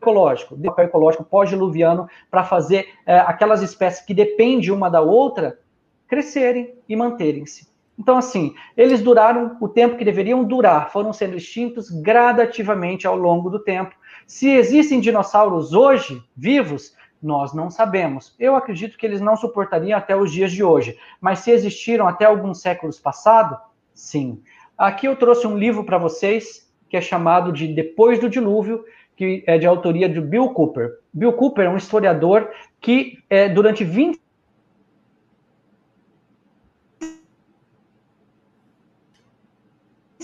ecológico, 0.00 0.54
o 0.54 0.62
papel 0.62 0.84
ecológico 0.84 1.24
pós-diluviano 1.24 2.08
para 2.30 2.44
fazer 2.44 2.94
é, 3.04 3.18
aquelas 3.18 3.60
espécies 3.60 4.06
que 4.06 4.14
dependem 4.14 4.70
uma 4.70 4.88
da 4.88 5.00
outra 5.00 5.58
crescerem 6.06 6.76
e 6.88 6.94
manterem-se. 6.94 7.69
Então, 8.00 8.16
assim, 8.16 8.54
eles 8.78 9.02
duraram 9.02 9.58
o 9.60 9.68
tempo 9.68 9.98
que 9.98 10.06
deveriam 10.06 10.42
durar, 10.42 10.90
foram 10.90 11.12
sendo 11.12 11.36
extintos 11.36 11.90
gradativamente 11.90 13.06
ao 13.06 13.14
longo 13.14 13.50
do 13.50 13.58
tempo. 13.58 13.94
Se 14.26 14.48
existem 14.48 15.00
dinossauros 15.00 15.74
hoje 15.74 16.22
vivos, 16.34 16.96
nós 17.22 17.52
não 17.52 17.68
sabemos. 17.70 18.34
Eu 18.38 18.56
acredito 18.56 18.96
que 18.96 19.04
eles 19.04 19.20
não 19.20 19.36
suportariam 19.36 19.98
até 19.98 20.16
os 20.16 20.32
dias 20.32 20.50
de 20.50 20.64
hoje, 20.64 20.96
mas 21.20 21.40
se 21.40 21.50
existiram 21.50 22.08
até 22.08 22.24
alguns 22.24 22.62
séculos 22.62 22.98
passados, 22.98 23.58
sim. 23.92 24.42
Aqui 24.78 25.06
eu 25.06 25.14
trouxe 25.14 25.46
um 25.46 25.58
livro 25.58 25.84
para 25.84 25.98
vocês 25.98 26.72
que 26.88 26.96
é 26.96 27.02
chamado 27.02 27.52
de 27.52 27.68
Depois 27.68 28.18
do 28.18 28.30
Dilúvio, 28.30 28.82
que 29.14 29.44
é 29.46 29.58
de 29.58 29.66
autoria 29.66 30.08
de 30.08 30.22
Bill 30.22 30.48
Cooper. 30.54 31.00
Bill 31.12 31.34
Cooper 31.34 31.66
é 31.66 31.68
um 31.68 31.76
historiador 31.76 32.48
que, 32.80 33.18
é, 33.28 33.46
durante 33.46 33.84
20 33.84 34.19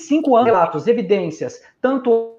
cinco 0.07 0.37
anos, 0.37 0.47
relatos, 0.47 0.87
evidências, 0.87 1.62
tanto. 1.81 2.37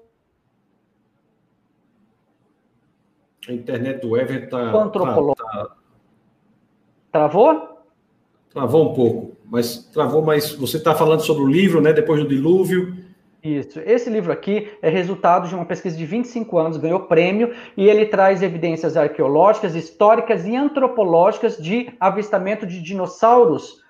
A 3.48 3.52
internet 3.52 4.00
do 4.00 4.16
Ever 4.16 4.44
está. 4.44 4.72
Tá, 4.72 4.88
tá... 4.90 5.76
Travou? 7.10 7.78
Travou 8.50 8.90
um 8.90 8.94
pouco, 8.94 9.36
mas 9.46 9.84
travou, 9.92 10.22
mas 10.22 10.52
você 10.52 10.76
está 10.76 10.94
falando 10.94 11.20
sobre 11.20 11.42
o 11.42 11.46
livro, 11.46 11.80
né? 11.80 11.92
Depois 11.92 12.20
do 12.20 12.28
dilúvio. 12.28 12.96
Isso. 13.42 13.78
Esse 13.80 14.10
livro 14.10 14.32
aqui 14.32 14.68
é 14.82 14.88
resultado 14.90 15.48
de 15.48 15.54
uma 15.54 15.64
pesquisa 15.64 15.96
de 15.96 16.04
25 16.04 16.58
anos, 16.58 16.76
ganhou 16.76 17.00
prêmio, 17.00 17.54
e 17.76 17.88
ele 17.88 18.06
traz 18.06 18.42
evidências 18.42 18.96
arqueológicas, 18.96 19.74
históricas 19.74 20.44
e 20.44 20.56
antropológicas 20.56 21.56
de 21.56 21.90
avistamento 22.00 22.66
de 22.66 22.82
dinossauros 22.82 23.82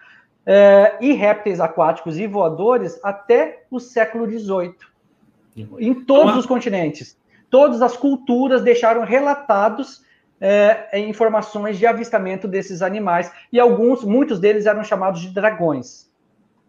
é, 0.46 0.96
e 1.00 1.12
répteis 1.12 1.60
aquáticos 1.60 2.18
e 2.18 2.26
voadores 2.26 2.98
até 3.02 3.64
o 3.70 3.78
século 3.78 4.26
XVIII, 4.26 4.74
em 5.78 5.94
todos 5.94 6.36
os 6.36 6.46
continentes. 6.46 7.18
Todas 7.50 7.80
as 7.80 7.96
culturas 7.96 8.62
deixaram 8.62 9.04
relatados 9.04 10.02
é, 10.40 10.98
informações 11.00 11.78
de 11.78 11.86
avistamento 11.86 12.46
desses 12.46 12.82
animais, 12.82 13.30
e 13.52 13.58
alguns, 13.58 14.04
muitos 14.04 14.38
deles 14.38 14.66
eram 14.66 14.84
chamados 14.84 15.20
de 15.20 15.30
dragões. 15.30 16.08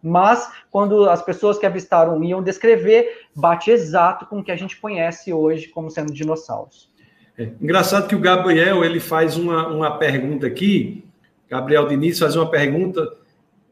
Mas, 0.02 0.50
quando 0.70 1.08
as 1.10 1.22
pessoas 1.22 1.58
que 1.58 1.66
avistaram 1.66 2.22
iam 2.24 2.42
descrever, 2.42 3.26
bate 3.34 3.70
exato 3.70 4.26
com 4.26 4.40
o 4.40 4.44
que 4.44 4.50
a 4.50 4.56
gente 4.56 4.80
conhece 4.80 5.32
hoje 5.32 5.68
como 5.68 5.90
sendo 5.90 6.12
dinossauros. 6.12 6.90
É, 7.36 7.50
engraçado 7.60 8.08
que 8.08 8.14
o 8.14 8.20
Gabriel 8.20 8.84
ele 8.84 8.98
faz 8.98 9.36
uma, 9.36 9.68
uma 9.68 9.98
pergunta 9.98 10.46
aqui, 10.46 11.04
Gabriel 11.48 11.86
Diniz 11.86 12.18
faz 12.18 12.36
uma 12.36 12.48
pergunta 12.48 13.12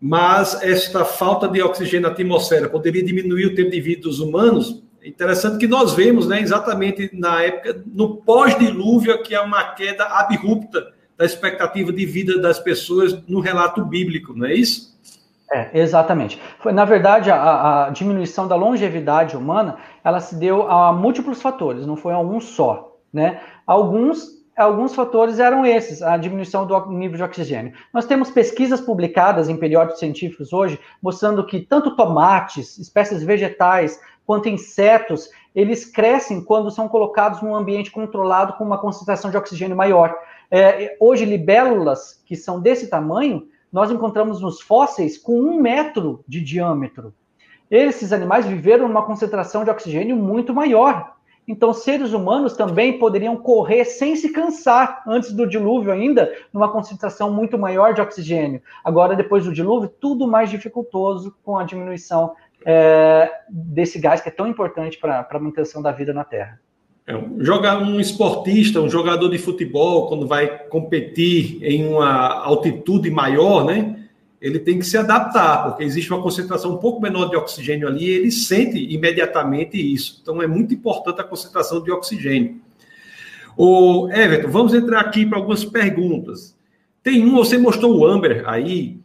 mas 0.01 0.63
esta 0.63 1.05
falta 1.05 1.49
de 1.49 1.61
oxigênio 1.61 2.09
na 2.09 2.15
atmosfera 2.15 2.69
poderia 2.69 3.05
diminuir 3.05 3.47
o 3.47 3.55
tempo 3.55 3.71
de 3.71 3.81
vida 3.81 4.03
dos 4.03 4.21
humanos. 4.21 4.83
É 5.03 5.09
interessante 5.09 5.59
que 5.59 5.67
nós 5.67 5.93
vemos, 5.95 6.29
né, 6.29 6.41
exatamente 6.41 7.11
na 7.13 7.43
época, 7.43 7.83
no 7.87 8.17
pós-dilúvio, 8.17 9.23
que 9.23 9.35
é 9.35 9.41
uma 9.41 9.75
queda 9.75 10.05
abrupta 10.05 10.93
da 11.17 11.25
expectativa 11.25 11.93
de 11.93 12.07
vida 12.07 12.41
das 12.41 12.61
pessoas 12.61 13.21
no 13.27 13.41
relato 13.41 13.85
bíblico, 13.85 14.33
não 14.35 14.47
é 14.47 14.55
isso? 14.55 14.97
É, 15.51 15.71
exatamente. 15.81 16.41
Foi, 16.61 16.73
na 16.73 16.85
verdade, 16.85 17.31
a, 17.31 17.87
a, 17.87 17.91
diminuição 17.91 18.47
da 18.47 18.55
longevidade 18.55 19.37
humana, 19.37 19.79
ela 20.05 20.21
se 20.21 20.37
deu 20.37 20.71
a 20.71 20.93
múltiplos 20.93 21.41
fatores, 21.41 21.87
não 21.87 21.97
foi 21.97 22.13
a 22.13 22.19
um 22.19 22.39
só, 22.41 22.97
né? 23.13 23.41
Alguns 23.67 24.38
alguns 24.59 24.95
fatores 24.95 25.39
eram 25.39 25.65
esses, 25.65 26.03
a 26.03 26.17
diminuição 26.17 26.67
do 26.67 26.91
nível 26.91 27.17
de 27.17 27.23
oxigênio. 27.23 27.73
Nós 27.95 28.07
temos 28.07 28.31
pesquisas 28.31 28.81
publicadas 28.81 29.49
em 29.49 29.57
periódicos 29.57 30.01
científicos 30.01 30.53
hoje, 30.53 30.79
mostrando 31.01 31.47
que 31.47 31.61
tanto 31.61 31.95
tomates, 31.95 32.77
espécies 32.79 33.23
vegetais, 33.23 34.01
quanto 34.27 34.49
insetos, 34.49 35.31
eles 35.55 35.85
crescem 35.85 36.45
quando 36.45 36.71
são 36.71 36.89
colocados 36.89 37.41
num 37.41 37.55
ambiente 37.55 37.91
controlado 37.91 38.55
com 38.55 38.65
uma 38.65 38.79
concentração 38.79 39.31
de 39.31 39.37
oxigênio 39.37 39.77
maior. 39.77 40.15
É, 40.51 40.97
hoje, 41.01 41.25
libélulas 41.25 42.23
que 42.27 42.37
são 42.37 42.61
desse 42.61 42.89
tamanho, 42.89 43.49
nós 43.73 43.91
encontramos 43.91 44.41
nos 44.41 44.61
fósseis 44.61 45.17
com 45.17 45.41
um 45.41 45.61
metro 45.61 46.25
de 46.27 46.41
diâmetro. 46.41 47.15
Esses 47.71 48.13
animais 48.13 48.47
viveram 48.47 48.89
numa 48.89 49.05
concentração 49.05 49.63
de 49.63 49.71
oxigênio 49.71 50.17
muito 50.17 50.55
maior. 50.55 51.18
Então, 51.49 51.73
seres 51.73 52.13
humanos 52.13 52.53
também 52.53 52.99
poderiam 52.99 53.35
correr 53.35 53.87
sem 53.87 54.15
se 54.15 54.29
cansar 54.29 55.03
antes 55.07 55.33
do 55.33 55.47
dilúvio, 55.47 55.91
ainda 55.91 56.31
numa 56.53 56.71
concentração 56.71 57.33
muito 57.33 57.57
maior 57.57 57.95
de 57.95 58.03
oxigênio. 58.03 58.61
Agora, 58.85 59.17
depois 59.17 59.47
do 59.47 59.53
dilúvio, 59.53 59.89
tudo 59.89 60.29
mais 60.29 60.51
dificultoso 60.51 61.35
com 61.43 61.57
a 61.57 61.65
diminuição 61.65 62.33
é, 62.67 63.33
desse 63.49 63.99
gás 63.99 64.21
que 64.21 64.29
é 64.29 64.33
tão 64.33 64.47
importante 64.47 64.99
para 64.99 65.27
a 65.29 65.39
manutenção 65.39 65.81
da 65.81 65.91
vida 65.91 66.13
na 66.13 66.23
Terra. 66.23 66.61
É, 67.07 67.19
jogar 67.39 67.81
um 67.81 67.99
esportista, 67.99 68.83
um 68.83 68.91
jogador 68.91 69.31
de 69.31 69.39
futebol, 69.39 70.07
quando 70.09 70.27
vai 70.27 70.47
competir 70.69 71.65
em 71.65 71.89
uma 71.89 72.45
altitude 72.45 73.11
maior, 73.11 73.65
né? 73.65 73.98
Ele 74.41 74.59
tem 74.59 74.79
que 74.79 74.87
se 74.87 74.97
adaptar, 74.97 75.65
porque 75.65 75.83
existe 75.83 76.13
uma 76.13 76.23
concentração 76.23 76.75
um 76.75 76.79
pouco 76.79 77.03
menor 77.03 77.29
de 77.29 77.37
oxigênio 77.37 77.89
ali 77.89 78.05
e 78.05 78.11
ele 78.11 78.31
sente 78.31 78.79
imediatamente 78.79 79.77
isso. 79.77 80.21
Então 80.23 80.41
é 80.41 80.47
muito 80.47 80.73
importante 80.73 81.21
a 81.21 81.25
concentração 81.25 81.83
de 81.83 81.91
oxigênio. 81.91 82.61
O 83.57 84.09
Everton, 84.11 84.49
vamos 84.49 84.75
entrar 84.75 85.01
aqui 85.01 85.27
para 85.27 85.39
algumas 85.39 85.65
perguntas. 85.65 86.57
Tem 87.03 87.25
um, 87.25 87.35
você 87.35 87.59
mostrou 87.59 87.99
o 87.99 88.07
Amber 88.07 88.49
aí, 88.49 89.01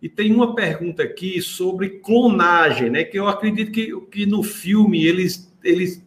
e 0.00 0.08
tem 0.08 0.32
uma 0.32 0.54
pergunta 0.54 1.02
aqui 1.02 1.42
sobre 1.42 2.00
clonagem, 2.00 2.88
né? 2.88 3.04
Que 3.04 3.18
eu 3.18 3.26
acredito 3.26 3.72
que, 3.72 4.00
que 4.12 4.26
no 4.26 4.42
filme 4.42 5.04
eles, 5.04 5.52
eles 5.62 6.02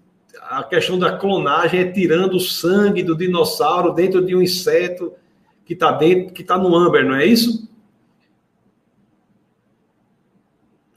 a 0.49 0.63
questão 0.63 0.97
da 0.97 1.17
clonagem 1.17 1.81
é 1.81 1.91
tirando 1.91 2.35
o 2.35 2.39
sangue 2.39 3.03
do 3.03 3.15
dinossauro 3.15 3.93
dentro 3.93 4.25
de 4.25 4.35
um 4.35 4.41
inseto 4.41 5.13
que 5.65 5.73
está 5.73 5.91
dentro, 5.91 6.33
que 6.33 6.41
está 6.41 6.57
no 6.57 6.75
Amber, 6.75 7.05
não 7.05 7.15
é 7.15 7.25
isso? 7.25 7.69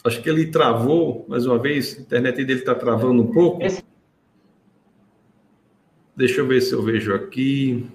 Acho 0.07 0.21
que 0.21 0.29
ele 0.29 0.51
travou 0.51 1.25
mais 1.27 1.47
uma 1.47 1.59
vez. 1.59 1.97
A 1.99 2.03
internet 2.03 2.45
dele 2.45 2.59
está 2.59 2.75
travando 2.75 3.23
um 3.23 3.33
pouco. 3.33 3.61
Deixa 6.15 6.41
eu 6.41 6.47
ver 6.47 6.61
se 6.61 6.75
eu 6.75 6.83
vejo 6.83 7.15
aqui. 7.15 7.91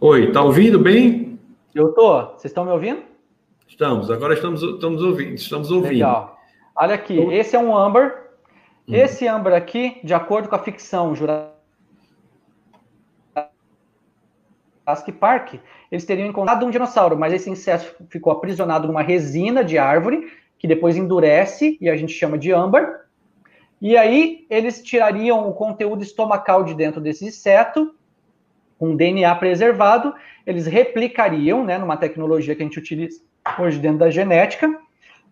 Oi, 0.00 0.32
tá 0.32 0.42
ouvindo 0.42 0.78
bem? 0.78 1.38
Eu 1.74 1.92
tô. 1.92 2.22
Vocês 2.32 2.46
estão 2.46 2.64
me 2.64 2.70
ouvindo? 2.70 3.02
Estamos. 3.68 4.10
Agora 4.10 4.32
estamos, 4.32 4.62
estamos 4.62 5.02
ouvindo. 5.02 5.34
Estamos 5.34 5.70
ouvindo. 5.70 5.92
Legal. 5.92 6.38
Olha 6.74 6.94
aqui. 6.94 7.18
Então- 7.18 7.32
esse 7.32 7.54
é 7.54 7.58
um 7.58 7.76
âmbar. 7.76 8.22
Hum. 8.88 8.94
Esse 8.94 9.28
âmbar 9.28 9.52
aqui, 9.52 10.00
de 10.02 10.14
acordo 10.14 10.48
com 10.48 10.54
a 10.56 10.58
ficção 10.58 11.14
Jurassic 14.86 15.12
Park, 15.12 15.54
eles 15.90 16.04
teriam 16.04 16.28
encontrado 16.28 16.64
um 16.66 16.70
dinossauro, 16.70 17.18
mas 17.18 17.32
esse 17.32 17.48
inseto 17.48 18.04
ficou 18.08 18.32
aprisionado 18.32 18.86
numa 18.86 19.02
resina 19.02 19.64
de 19.64 19.78
árvore, 19.78 20.30
que 20.58 20.68
depois 20.68 20.96
endurece 20.96 21.78
e 21.80 21.88
a 21.88 21.96
gente 21.96 22.12
chama 22.12 22.38
de 22.38 22.52
âmbar. 22.52 23.00
E 23.80 23.96
aí 23.96 24.46
eles 24.48 24.82
tirariam 24.82 25.48
o 25.48 25.54
conteúdo 25.54 26.02
estomacal 26.02 26.64
de 26.64 26.74
dentro 26.74 27.00
desse 27.00 27.24
inseto, 27.26 27.94
com 28.78 28.94
DNA 28.94 29.34
preservado, 29.36 30.14
eles 30.46 30.66
replicariam, 30.66 31.64
né, 31.64 31.78
numa 31.78 31.96
tecnologia 31.96 32.54
que 32.54 32.62
a 32.62 32.66
gente 32.66 32.78
utiliza 32.78 33.20
hoje 33.58 33.78
dentro 33.78 33.98
da 33.98 34.10
genética, 34.10 34.68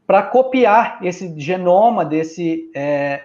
para 0.06 0.22
copiar 0.22 0.98
esse 1.02 1.38
genoma 1.38 2.04
desse 2.04 2.70
é, 2.74 3.24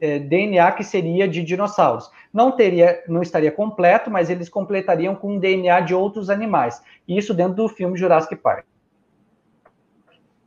é, 0.00 0.18
DNA 0.18 0.72
que 0.72 0.84
seria 0.84 1.26
de 1.26 1.42
dinossauros 1.42 2.10
não 2.32 2.50
teria, 2.50 3.02
não 3.06 3.22
estaria 3.22 3.52
completo, 3.52 4.10
mas 4.10 4.28
eles 4.28 4.48
completariam 4.48 5.14
com 5.14 5.38
DNA 5.38 5.80
de 5.80 5.94
outros 5.94 6.28
animais. 6.28 6.82
Isso 7.06 7.32
dentro 7.32 7.54
do 7.54 7.68
filme 7.68 7.96
Jurassic 7.96 8.34
Park. 8.34 8.66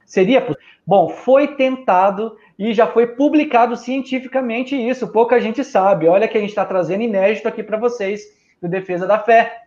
Seria 0.05 0.41
Bom, 0.85 1.09
foi 1.09 1.55
tentado 1.55 2.37
e 2.57 2.73
já 2.73 2.87
foi 2.87 3.07
publicado 3.07 3.75
cientificamente 3.75 4.73
isso. 4.73 5.05
Pouca 5.09 5.37
gente 5.37 5.61
sabe. 5.61 6.07
Olha 6.07 6.29
que 6.29 6.37
a 6.37 6.39
gente 6.39 6.51
está 6.51 6.63
trazendo 6.63 7.03
inédito 7.03 7.45
aqui 7.45 7.61
para 7.61 7.77
vocês 7.77 8.21
do 8.61 8.69
Defesa 8.69 9.05
da 9.05 9.19
Fé. 9.19 9.63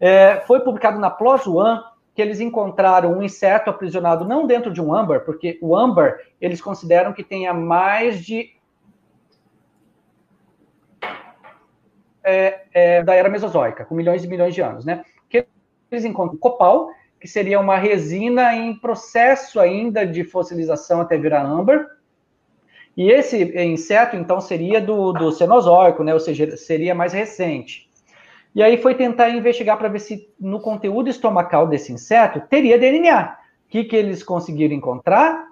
É, 0.00 0.40
foi 0.46 0.60
publicado 0.60 0.98
na 0.98 1.10
PLOS 1.10 1.46
ONE 1.46 1.78
que 2.14 2.22
eles 2.22 2.40
encontraram 2.40 3.18
um 3.18 3.22
inseto 3.22 3.68
aprisionado 3.68 4.26
não 4.26 4.46
dentro 4.46 4.72
de 4.72 4.80
um 4.80 4.94
âmbar, 4.94 5.20
porque 5.26 5.58
o 5.60 5.76
âmbar 5.76 6.18
eles 6.40 6.60
consideram 6.60 7.12
que 7.12 7.22
tenha 7.22 7.52
mais 7.52 8.24
de 8.24 8.50
é, 12.24 12.60
é, 12.72 13.02
da 13.02 13.14
era 13.14 13.28
mesozoica, 13.28 13.84
com 13.84 13.94
milhões 13.94 14.24
e 14.24 14.28
milhões 14.28 14.54
de 14.54 14.60
anos, 14.60 14.84
né? 14.84 15.04
Que 15.28 15.46
eles 15.90 16.04
encontram 16.04 16.38
copal, 16.38 16.90
que 17.20 17.28
seria 17.28 17.60
uma 17.60 17.76
resina 17.76 18.54
em 18.54 18.74
processo 18.74 19.60
ainda 19.60 20.06
de 20.06 20.24
fossilização 20.24 21.00
até 21.00 21.16
virar 21.16 21.44
âmbar. 21.44 21.86
E 22.96 23.10
esse 23.10 23.42
inseto, 23.64 24.16
então, 24.16 24.40
seria 24.40 24.80
do, 24.80 25.12
do 25.12 25.32
Cenozoico, 25.32 26.04
né? 26.04 26.12
Ou 26.12 26.20
seja, 26.20 26.56
seria 26.56 26.94
mais 26.94 27.12
recente. 27.12 27.88
E 28.54 28.62
aí 28.62 28.76
foi 28.76 28.94
tentar 28.94 29.30
investigar 29.30 29.78
para 29.78 29.88
ver 29.88 30.00
se 30.00 30.28
no 30.38 30.60
conteúdo 30.60 31.08
estomacal 31.08 31.66
desse 31.66 31.92
inseto 31.92 32.40
teria 32.50 32.78
DNA. 32.78 33.38
O 33.66 33.70
que, 33.70 33.84
que 33.84 33.96
eles 33.96 34.22
conseguiram 34.22 34.74
encontrar? 34.74 35.46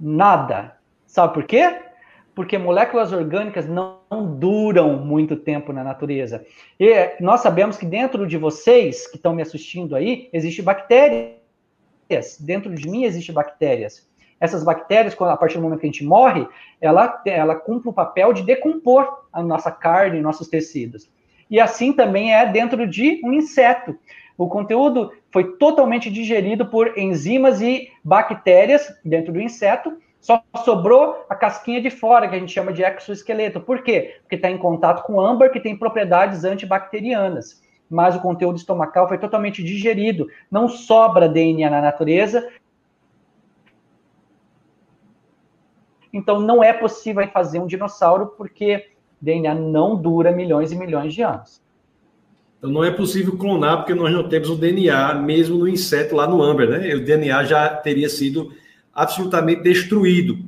Nada. 0.00 0.76
Sabe 1.06 1.34
por 1.34 1.44
quê? 1.44 1.78
Porque 2.34 2.56
moléculas 2.56 3.12
orgânicas 3.12 3.68
não, 3.68 4.00
duram 4.38 4.98
muito 4.98 5.36
tempo 5.36 5.72
na 5.72 5.84
natureza. 5.84 6.44
E 6.78 6.92
nós 7.20 7.40
sabemos 7.40 7.76
que 7.76 7.86
dentro 7.86 8.26
de 8.26 8.36
vocês 8.36 9.06
que 9.06 9.16
estão 9.16 9.34
me 9.34 9.42
assistindo 9.42 9.94
aí, 9.94 10.28
existe 10.32 10.62
bactérias. 10.62 11.36
Dentro 12.40 12.74
de 12.74 12.88
mim 12.88 13.04
existe 13.04 13.32
bactérias. 13.32 14.08
Essas 14.40 14.64
bactérias, 14.64 15.16
a 15.20 15.36
partir 15.36 15.56
do 15.56 15.62
momento 15.62 15.80
que 15.80 15.86
a 15.86 15.90
gente 15.90 16.04
morre, 16.04 16.46
ela, 16.80 17.22
ela 17.24 17.54
cumpre 17.54 17.88
o 17.88 17.92
papel 17.92 18.32
de 18.32 18.42
decompor 18.42 19.26
a 19.32 19.42
nossa 19.42 19.70
carne, 19.70 20.20
nossos 20.20 20.48
tecidos. 20.48 21.08
E 21.48 21.60
assim 21.60 21.92
também 21.92 22.34
é 22.34 22.44
dentro 22.50 22.86
de 22.86 23.20
um 23.24 23.32
inseto. 23.32 23.96
O 24.36 24.48
conteúdo 24.48 25.12
foi 25.30 25.56
totalmente 25.56 26.10
digerido 26.10 26.66
por 26.66 26.98
enzimas 26.98 27.60
e 27.60 27.90
bactérias 28.02 28.92
dentro 29.04 29.32
do 29.32 29.40
inseto, 29.40 29.96
só 30.22 30.40
sobrou 30.64 31.26
a 31.28 31.34
casquinha 31.34 31.82
de 31.82 31.90
fora, 31.90 32.28
que 32.28 32.36
a 32.36 32.38
gente 32.38 32.52
chama 32.52 32.72
de 32.72 32.84
exoesqueleto. 32.84 33.60
Por 33.60 33.82
quê? 33.82 34.18
Porque 34.22 34.36
está 34.36 34.48
em 34.48 34.56
contato 34.56 35.02
com 35.02 35.20
âmbar, 35.20 35.50
que 35.50 35.58
tem 35.58 35.76
propriedades 35.76 36.44
antibacterianas. 36.44 37.60
Mas 37.90 38.14
o 38.14 38.20
conteúdo 38.20 38.56
estomacal 38.56 39.08
foi 39.08 39.18
totalmente 39.18 39.64
digerido. 39.64 40.28
Não 40.48 40.68
sobra 40.68 41.28
DNA 41.28 41.68
na 41.68 41.82
natureza. 41.82 42.48
Então 46.12 46.38
não 46.38 46.62
é 46.62 46.72
possível 46.72 47.26
fazer 47.26 47.58
um 47.58 47.66
dinossauro, 47.66 48.28
porque 48.38 48.90
DNA 49.20 49.56
não 49.56 49.96
dura 49.96 50.30
milhões 50.30 50.70
e 50.70 50.76
milhões 50.76 51.12
de 51.12 51.22
anos. 51.22 51.60
Então 52.58 52.70
não 52.70 52.84
é 52.84 52.92
possível 52.92 53.36
clonar, 53.36 53.78
porque 53.78 53.92
nós 53.92 54.12
não 54.12 54.28
temos 54.28 54.50
o 54.50 54.56
DNA, 54.56 55.14
mesmo 55.14 55.58
no 55.58 55.68
inseto 55.68 56.14
lá 56.14 56.28
no 56.28 56.40
âmbar, 56.40 56.68
né? 56.68 56.94
O 56.94 57.04
DNA 57.04 57.42
já 57.42 57.68
teria 57.74 58.08
sido 58.08 58.61
absolutamente 58.94 59.62
destruído. 59.62 60.38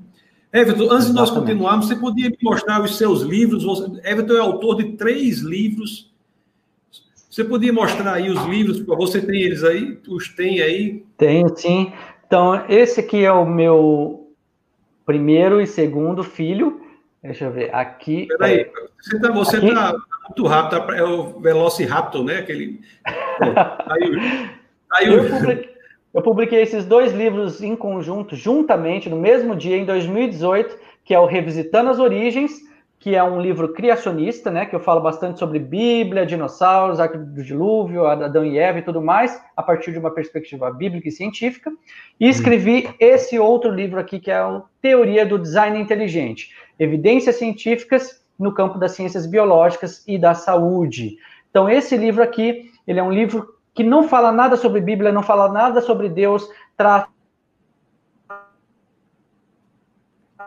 Everton, 0.53 0.85
antes 0.85 1.07
Exatamente. 1.07 1.09
de 1.09 1.15
nós 1.15 1.31
continuarmos, 1.31 1.89
você 1.89 1.97
podia 1.97 2.31
me 2.31 2.39
mostrar 2.43 2.81
os 2.81 2.97
seus 2.97 3.23
livros? 3.23 3.65
Você, 3.65 3.91
Everton 4.05 4.35
é 4.35 4.39
autor 4.41 4.77
de 4.77 4.93
três 4.93 5.41
livros. 5.41 6.12
Você 7.29 7.43
podia 7.43 7.73
mostrar 7.73 8.15
aí 8.15 8.31
os 8.31 8.45
livros? 8.45 8.81
Você 8.87 9.21
tem 9.21 9.43
eles 9.43 9.65
aí? 9.65 9.99
Os 10.07 10.29
tem 10.29 10.61
aí? 10.61 11.05
Tenho, 11.16 11.49
sim. 11.57 11.93
Então, 12.27 12.65
esse 12.69 13.01
aqui 13.01 13.25
é 13.25 13.33
o 13.33 13.45
meu 13.45 14.31
primeiro 15.05 15.61
e 15.61 15.66
segundo 15.66 16.23
filho. 16.23 16.81
Deixa 17.21 17.47
eu 17.47 17.51
ver. 17.51 17.75
Aqui. 17.75 18.27
Peraí, 18.29 18.71
você 19.01 19.16
está 19.16 19.33
você 19.33 19.61
tá 19.61 19.97
muito 20.29 20.47
rápido. 20.47 20.87
Tá, 20.87 20.97
é 20.97 21.03
o 21.03 21.41
Velociraptor, 21.41 22.23
né? 22.23 22.39
Aquele. 22.39 22.81
aí, 23.03 24.51
aí, 24.93 25.07
eu, 25.12 25.29
publiquei, 25.29 25.73
eu 26.15 26.23
publiquei 26.23 26.62
esses 26.62 26.85
dois 26.85 27.12
livros 27.12 27.61
em 27.61 27.74
conjunto, 27.74 28.36
juntamente, 28.36 29.11
no 29.11 29.16
mesmo 29.16 29.57
dia, 29.57 29.77
em 29.77 29.85
2018, 29.85 30.78
que 31.05 31.12
é 31.12 31.19
o 31.19 31.27
Revisitando 31.27 31.91
as 31.91 31.99
Origens, 31.99 32.53
que 33.01 33.16
é 33.16 33.23
um 33.23 33.39
livro 33.39 33.74
criacionista, 33.74 34.51
né, 34.51 34.65
que 34.65 34.74
eu 34.74 34.81
falo 34.81 35.01
bastante 35.01 35.39
sobre 35.39 35.59
Bíblia, 35.59 36.24
dinossauros, 36.24 37.01
Arco 37.01 37.19
do 37.19 37.43
Dilúvio, 37.43 38.07
Adão 38.07 38.47
e 38.47 38.57
Eva 38.57 38.78
e 38.78 38.82
tudo 38.82 39.03
mais, 39.03 39.39
a 39.57 39.62
partir 39.62 39.93
de 39.93 39.99
uma 39.99 40.11
perspectiva 40.11 40.70
bíblica 40.70 41.09
e 41.09 41.12
científica. 41.12 41.70
E 42.19 42.28
escrevi 42.28 42.89
esse 42.99 43.39
outro 43.39 43.70
livro 43.70 43.99
aqui, 43.99 44.20
que 44.20 44.31
é 44.31 44.36
a 44.36 44.62
Teoria 44.81 45.27
do 45.27 45.39
Design 45.39 45.78
Inteligente, 45.78 46.51
Evidências 46.78 47.36
Científicas 47.36 48.24
no 48.39 48.55
campo 48.55 48.78
das 48.78 48.93
ciências 48.93 49.27
biológicas 49.27 50.03
e 50.07 50.16
da 50.16 50.32
saúde. 50.32 51.16
Então, 51.51 51.69
esse 51.69 51.97
livro 51.97 52.23
aqui, 52.23 52.70
ele 52.86 53.01
é 53.01 53.03
um 53.03 53.12
livro 53.12 53.53
que 53.74 53.82
não 53.82 54.09
fala 54.09 54.30
nada 54.30 54.56
sobre 54.56 54.80
Bíblia, 54.80 55.10
não 55.10 55.22
fala 55.22 55.52
nada 55.52 55.80
sobre 55.80 56.09
Deus, 56.09 56.48
trata 56.76 57.09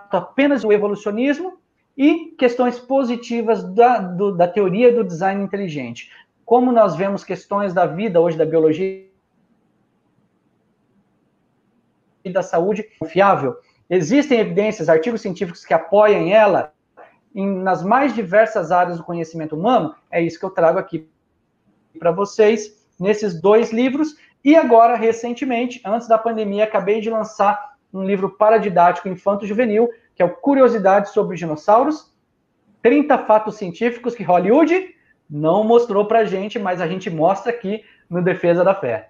apenas 0.09 0.63
o 0.63 0.71
evolucionismo 0.71 1.59
e 1.97 2.33
questões 2.37 2.79
positivas 2.79 3.63
da, 3.73 3.97
do, 3.97 4.31
da 4.31 4.47
teoria 4.47 4.93
do 4.93 5.03
design 5.03 5.43
inteligente. 5.43 6.09
Como 6.45 6.71
nós 6.71 6.95
vemos 6.95 7.25
questões 7.25 7.73
da 7.73 7.85
vida 7.85 8.21
hoje, 8.21 8.37
da 8.37 8.45
biologia 8.45 9.05
e 12.23 12.29
da 12.29 12.41
saúde 12.41 12.83
confiável, 12.97 13.57
existem 13.89 14.39
evidências, 14.39 14.87
artigos 14.87 15.21
científicos 15.21 15.65
que 15.65 15.73
apoiam 15.73 16.29
ela 16.29 16.71
em, 17.35 17.45
nas 17.45 17.83
mais 17.83 18.15
diversas 18.15 18.71
áreas 18.71 18.97
do 18.97 19.03
conhecimento 19.03 19.55
humano. 19.55 19.93
É 20.09 20.21
isso 20.21 20.39
que 20.39 20.45
eu 20.45 20.49
trago 20.49 20.79
aqui 20.79 21.09
para 21.99 22.11
vocês 22.11 22.76
nesses 22.99 23.40
dois 23.40 23.72
livros. 23.72 24.15
E 24.44 24.56
agora, 24.56 24.95
recentemente, 24.95 25.82
antes 25.86 26.07
da 26.07 26.18
pandemia, 26.18 26.64
acabei 26.64 27.02
de 27.02 27.10
lançar 27.10 27.76
um 27.94 28.03
livro 28.03 28.30
paradidático 28.30 29.07
infanto-juvenil, 29.07 29.90
que 30.15 30.22
é 30.22 30.26
o 30.26 30.36
Curiosidades 30.36 31.11
sobre 31.11 31.38
Dinossauros, 31.38 32.14
30 32.82 33.18
fatos 33.19 33.56
científicos 33.56 34.15
que 34.15 34.24
Hollywood 34.24 34.95
não 35.30 35.64
mostrou 35.64 36.06
para 36.06 36.26
gente, 36.26 36.57
mas 36.57 36.80
a 36.80 36.88
gente 36.88 37.10
mostra 37.10 37.52
aqui 37.52 37.84
no 38.10 38.22
Defesa 38.22 38.64
da 38.64 38.74
Fé. 38.74 39.10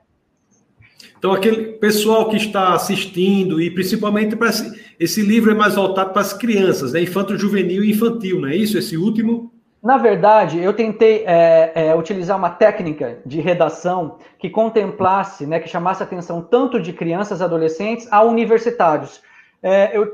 Então, 1.17 1.31
aquele 1.31 1.73
pessoal 1.73 2.29
que 2.29 2.37
está 2.37 2.73
assistindo, 2.73 3.61
e 3.61 3.71
principalmente 3.71 4.35
para 4.35 4.49
esse, 4.49 4.95
esse 4.99 5.21
livro 5.21 5.51
é 5.51 5.55
mais 5.55 5.75
voltado 5.75 6.11
para 6.11 6.21
as 6.21 6.33
crianças, 6.33 6.93
né? 6.93 7.01
Infanto 7.01 7.37
juvenil 7.37 7.83
e 7.83 7.91
infantil, 7.91 8.41
não 8.41 8.47
é 8.47 8.55
isso? 8.55 8.77
Esse 8.77 8.97
último? 8.97 9.51
Na 9.87 9.95
verdade, 9.95 10.61
eu 10.61 10.73
tentei 10.73 11.23
é, 11.25 11.71
é, 11.73 11.95
utilizar 11.95 12.37
uma 12.37 12.49
técnica 12.49 13.19
de 13.25 13.39
redação 13.39 14.17
que 14.37 14.49
contemplasse, 14.49 15.47
né, 15.47 15.61
que 15.61 15.69
chamasse 15.69 16.03
a 16.03 16.05
atenção 16.05 16.41
tanto 16.41 16.77
de 16.77 16.91
crianças, 16.91 17.41
adolescentes, 17.41 18.05
a 18.11 18.21
universitários. 18.21 19.21
É, 19.63 19.97
eu, 19.97 20.13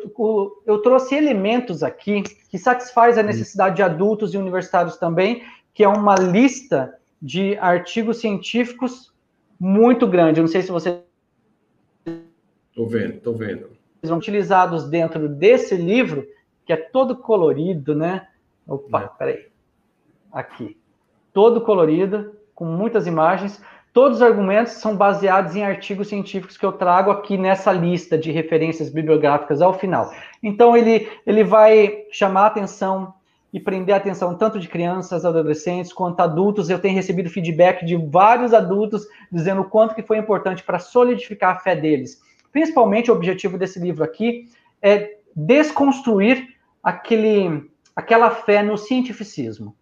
eu, 0.68 0.78
trouxe 0.84 1.16
elementos 1.16 1.82
aqui 1.82 2.22
que 2.52 2.60
satisfaz 2.60 3.18
a 3.18 3.24
necessidade 3.24 3.78
de 3.78 3.82
adultos 3.82 4.36
e 4.36 4.38
universitários 4.38 4.96
também, 4.98 5.42
que 5.74 5.84
é 5.84 5.88
uma 5.88 6.14
lista 6.14 6.94
de 7.20 7.58
artigos 7.58 8.18
científicos 8.18 9.12
muito 9.60 10.06
grande. 10.06 10.40
Eu 10.40 10.44
não 10.44 10.52
sei 10.52 10.62
se 10.62 10.72
você. 10.72 11.02
Estou 12.70 12.88
vendo, 12.88 13.16
estou 13.16 13.36
vendo. 13.36 13.72
São 14.04 14.20
utilizados 14.20 14.88
dentro 14.88 15.28
desse 15.28 15.76
livro, 15.76 16.28
que 16.64 16.72
é 16.72 16.78
todo 16.78 17.18
colorido, 17.18 17.96
né? 17.96 18.28
Opa, 18.68 19.02
é. 19.02 19.18
peraí. 19.18 19.53
Aqui. 20.34 20.76
Todo 21.32 21.62
colorido, 21.62 22.34
com 22.56 22.66
muitas 22.66 23.06
imagens. 23.06 23.62
Todos 23.94 24.18
os 24.18 24.24
argumentos 24.24 24.74
são 24.74 24.98
baseados 24.98 25.56
em 25.56 25.64
artigos 25.64 26.08
científicos 26.08 26.58
que 26.58 26.66
eu 26.66 26.72
trago 26.72 27.12
aqui 27.12 27.38
nessa 27.38 27.72
lista 27.72 28.18
de 28.18 28.32
referências 28.32 28.90
bibliográficas 28.90 29.62
ao 29.62 29.76
final. 29.76 30.12
Então, 30.42 30.76
ele, 30.76 31.08
ele 31.28 31.44
vai 31.44 32.06
chamar 32.12 32.42
a 32.42 32.48
atenção 32.48 33.14
e 33.54 33.60
prender 33.60 33.94
a 33.94 34.00
atenção 34.00 34.36
tanto 34.36 34.60
de 34.60 34.68
crianças, 34.68 35.24
adolescentes, 35.24 35.94
quanto 35.94 36.20
adultos. 36.22 36.72
Eu 36.72 36.80
tenho 36.80 36.96
recebido 36.96 37.30
feedback 37.30 37.86
de 37.86 37.96
vários 37.96 38.52
adultos 38.52 39.06
dizendo 39.32 39.62
o 39.62 39.70
quanto 39.70 39.94
que 39.94 40.02
foi 40.02 40.18
importante 40.18 40.64
para 40.64 40.80
solidificar 40.80 41.56
a 41.56 41.60
fé 41.60 41.76
deles. 41.76 42.20
Principalmente 42.52 43.12
o 43.12 43.14
objetivo 43.14 43.58
desse 43.58 43.80
livro 43.80 44.04
aqui 44.04 44.50
é 44.82 45.18
desconstruir 45.36 46.48
aquele, 46.82 47.70
aquela 47.96 48.32
fé 48.32 48.64
no 48.64 48.76
cientificismo. 48.76 49.76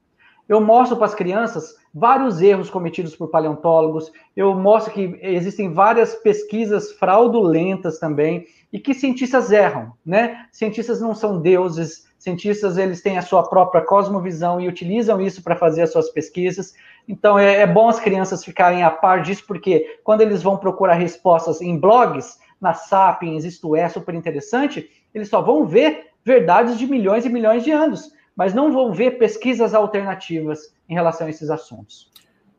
Eu 0.52 0.60
mostro 0.60 0.98
para 0.98 1.06
as 1.06 1.16
crianças 1.16 1.78
vários 1.94 2.42
erros 2.42 2.70
cometidos 2.70 3.16
por 3.16 3.30
paleontólogos, 3.30 4.12
eu 4.36 4.54
mostro 4.54 4.92
que 4.92 5.18
existem 5.22 5.72
várias 5.72 6.14
pesquisas 6.16 6.92
fraudulentas 6.92 8.00
também 8.00 8.46
e 8.70 8.78
que 8.78 8.94
cientistas 8.94 9.50
erram, 9.54 9.94
né? 10.06 10.46
Cientistas 10.52 11.00
não 11.00 11.16
são 11.16 11.40
deuses, 11.40 12.06
cientistas 12.20 12.78
eles 12.78 13.02
têm 13.02 13.18
a 13.18 13.22
sua 13.22 13.44
própria 13.44 13.82
cosmovisão 13.82 14.60
e 14.60 14.68
utilizam 14.68 15.22
isso 15.22 15.42
para 15.42 15.56
fazer 15.56 15.84
as 15.84 15.94
suas 15.94 16.10
pesquisas. 16.10 16.74
Então 17.08 17.40
é, 17.40 17.62
é, 17.62 17.66
bom 17.66 17.88
as 17.88 18.02
crianças 18.02 18.44
ficarem 18.44 18.84
a 18.84 18.92
par 18.92 19.22
disso, 19.22 19.46
porque 19.48 20.00
quando 20.04 20.20
eles 20.20 20.44
vão 20.44 20.58
procurar 20.58 20.96
respostas 20.96 21.62
em 21.62 21.80
blogs, 21.80 22.38
na 22.60 22.74
Sapiens, 22.74 23.46
isto 23.46 23.74
é, 23.74 23.88
super 23.88 24.14
interessante, 24.14 24.90
eles 25.16 25.30
só 25.30 25.42
vão 25.42 25.66
ver 25.66 26.08
verdades 26.26 26.78
de 26.78 26.86
milhões 26.88 27.26
e 27.26 27.30
milhões 27.30 27.64
de 27.64 27.72
anos, 27.72 28.12
mas 28.36 28.54
não 28.54 28.72
vão 28.72 28.94
ver 28.94 29.18
pesquisas 29.18 29.74
alternativas 29.74 30.74
em 30.88 30.94
relação 30.94 31.28
a 31.28 31.30
esses 31.30 31.50
assuntos. 31.50 32.12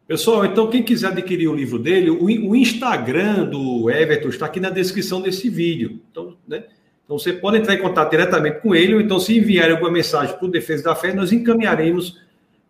Pessoal, 0.06 0.44
então 0.44 0.68
quem 0.68 0.82
quiser 0.82 1.08
adquirir 1.08 1.48
o 1.48 1.54
livro 1.54 1.78
dele, 1.78 2.10
o, 2.10 2.54
Instagram 2.54 3.44
do 3.44 3.88
Everton 3.88 4.28
está 4.28 4.46
aqui 4.46 4.60
na 4.60 4.68
descrição 4.68 5.20
desse 5.20 5.48
vídeo. 5.48 6.00
Então, 6.10 6.36
né? 6.46 6.64
Então, 7.04 7.18
você 7.18 7.32
pode 7.32 7.58
entrar 7.58 7.74
em 7.74 7.82
contato 7.82 8.10
diretamente 8.10 8.60
com 8.60 8.74
ele, 8.74 8.94
ou 8.94 9.00
então, 9.00 9.18
se 9.18 9.36
enviarem 9.36 9.72
alguma 9.72 9.90
mensagem 9.90 10.36
para 10.36 10.46
o 10.46 10.50
Defesa 10.50 10.84
da 10.84 10.94
Fé, 10.94 11.12
nós 11.12 11.32
encaminharemos 11.32 12.20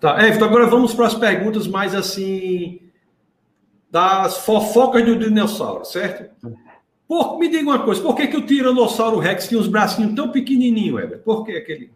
Tá, 0.00 0.24
Everton, 0.24 0.44
agora 0.44 0.66
vamos 0.66 0.94
para 0.94 1.06
as 1.06 1.14
perguntas 1.14 1.66
mais 1.66 1.94
assim 1.94 2.80
das 3.90 4.38
fofocas 4.38 5.04
do 5.04 5.18
dinossauro, 5.18 5.84
certo? 5.84 6.30
Por, 7.06 7.38
me 7.38 7.48
diga 7.48 7.62
uma 7.62 7.82
coisa, 7.82 8.02
por 8.02 8.14
que, 8.14 8.26
que 8.26 8.36
o 8.36 8.44
Tiranossauro 8.44 9.18
Rex 9.18 9.48
tinha 9.48 9.58
os 9.58 9.66
bracinhos 9.66 10.14
tão 10.14 10.30
pequenininhos, 10.30 10.94
Weber? 10.94 11.22
Por 11.22 11.44
que 11.44 11.56
aquele... 11.56 11.90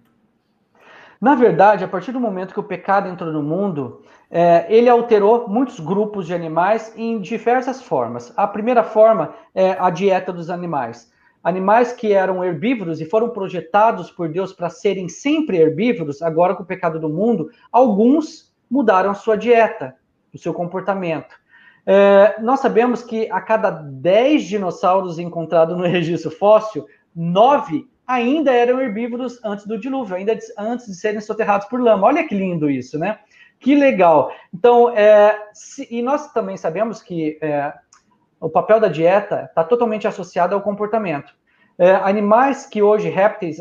Na 1.20 1.34
verdade, 1.34 1.84
a 1.84 1.88
partir 1.88 2.12
do 2.12 2.18
momento 2.18 2.54
que 2.54 2.58
o 2.58 2.64
pecado 2.64 3.08
entrou 3.08 3.30
no 3.30 3.42
mundo, 3.42 4.02
é, 4.30 4.66
ele 4.68 4.88
alterou 4.88 5.46
muitos 5.46 5.78
grupos 5.78 6.26
de 6.26 6.34
animais 6.34 6.92
em 6.96 7.20
diversas 7.20 7.82
formas. 7.82 8.32
A 8.36 8.46
primeira 8.46 8.82
forma 8.82 9.34
é 9.54 9.76
a 9.78 9.90
dieta 9.90 10.32
dos 10.32 10.48
animais. 10.48 11.11
Animais 11.42 11.92
que 11.92 12.12
eram 12.12 12.44
herbívoros 12.44 13.00
e 13.00 13.04
foram 13.04 13.30
projetados 13.30 14.10
por 14.10 14.28
Deus 14.28 14.52
para 14.52 14.70
serem 14.70 15.08
sempre 15.08 15.58
herbívoros, 15.58 16.22
agora 16.22 16.54
com 16.54 16.62
o 16.62 16.66
pecado 16.66 17.00
do 17.00 17.08
mundo, 17.08 17.50
alguns 17.70 18.52
mudaram 18.70 19.14
sua 19.14 19.36
dieta, 19.36 19.96
o 20.32 20.38
seu 20.38 20.54
comportamento. 20.54 21.34
É, 21.84 22.40
nós 22.40 22.60
sabemos 22.60 23.02
que 23.02 23.28
a 23.30 23.40
cada 23.40 23.70
10 23.70 24.44
dinossauros 24.44 25.18
encontrados 25.18 25.76
no 25.76 25.82
registro 25.86 26.30
fóssil, 26.30 26.86
9 27.14 27.86
ainda 28.06 28.52
eram 28.52 28.80
herbívoros 28.80 29.42
antes 29.44 29.66
do 29.66 29.78
dilúvio, 29.78 30.16
ainda 30.16 30.38
antes 30.58 30.86
de 30.86 30.94
serem 30.94 31.20
soterrados 31.20 31.66
por 31.66 31.80
lama. 31.80 32.06
Olha 32.06 32.26
que 32.26 32.34
lindo 32.34 32.70
isso, 32.70 32.98
né? 32.98 33.18
Que 33.58 33.74
legal. 33.74 34.32
Então, 34.52 34.90
é, 34.90 35.48
se, 35.52 35.86
e 35.90 36.02
nós 36.02 36.32
também 36.32 36.56
sabemos 36.56 37.00
que 37.00 37.38
é, 37.40 37.72
o 38.42 38.50
papel 38.50 38.80
da 38.80 38.88
dieta 38.88 39.44
está 39.48 39.62
totalmente 39.62 40.06
associado 40.08 40.54
ao 40.54 40.60
comportamento. 40.60 41.32
É, 41.78 41.92
animais 41.92 42.66
que 42.66 42.82
hoje, 42.82 43.08
répteis, 43.08 43.58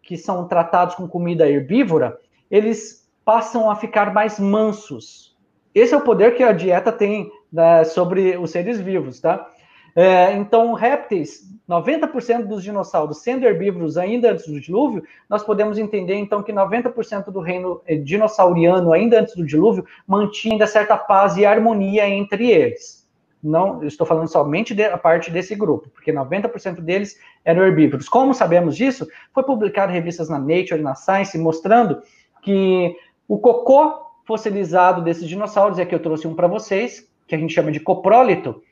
que 0.00 0.16
são 0.16 0.46
tratados 0.46 0.94
com 0.94 1.08
comida 1.08 1.48
herbívora, 1.48 2.16
eles 2.50 3.10
passam 3.24 3.68
a 3.68 3.74
ficar 3.74 4.14
mais 4.14 4.38
mansos. 4.38 5.36
Esse 5.74 5.92
é 5.92 5.96
o 5.96 6.02
poder 6.02 6.36
que 6.36 6.42
a 6.42 6.52
dieta 6.52 6.92
tem 6.92 7.30
né, 7.52 7.82
sobre 7.84 8.36
os 8.36 8.50
seres 8.50 8.80
vivos, 8.80 9.20
tá? 9.20 9.48
É, 9.94 10.32
então, 10.34 10.72
répteis, 10.72 11.40
90% 11.68 12.46
dos 12.46 12.62
dinossauros 12.62 13.22
sendo 13.22 13.44
herbívoros 13.44 13.98
ainda 13.98 14.32
antes 14.32 14.46
do 14.46 14.60
dilúvio, 14.60 15.02
nós 15.28 15.42
podemos 15.42 15.78
entender 15.78 16.14
então 16.14 16.42
que 16.42 16.52
90% 16.52 17.30
do 17.30 17.40
reino 17.40 17.82
eh, 17.86 17.96
dinossauриano 17.96 18.92
ainda 18.92 19.20
antes 19.20 19.34
do 19.34 19.44
dilúvio 19.44 19.84
mantinha 20.06 20.54
ainda 20.54 20.66
certa 20.66 20.96
paz 20.96 21.36
e 21.36 21.44
harmonia 21.44 22.08
entre 22.08 22.50
eles. 22.50 23.01
Não, 23.42 23.82
estou 23.84 24.06
falando 24.06 24.28
somente 24.28 24.72
da 24.72 24.96
parte 24.96 25.30
desse 25.30 25.54
grupo, 25.56 25.88
porque 25.90 26.12
90% 26.12 26.80
deles 26.80 27.18
eram 27.44 27.66
herbívoros. 27.66 28.08
Como 28.08 28.32
sabemos 28.32 28.76
disso? 28.76 29.08
Foi 29.34 29.42
publicado 29.42 29.90
em 29.90 29.94
revistas 29.94 30.28
na 30.28 30.38
Nature, 30.38 30.80
na 30.80 30.94
Science, 30.94 31.36
mostrando 31.36 32.00
que 32.40 32.96
o 33.26 33.38
cocô 33.38 34.02
fossilizado 34.24 35.02
desses 35.02 35.28
dinossauros, 35.28 35.78
é 35.78 35.84
que 35.84 35.94
eu 35.94 36.00
trouxe 36.00 36.28
um 36.28 36.34
para 36.34 36.46
vocês, 36.46 37.08
que 37.26 37.34
a 37.34 37.38
gente 37.38 37.52
chama 37.52 37.72
de 37.72 37.80
coprólito, 37.80 38.62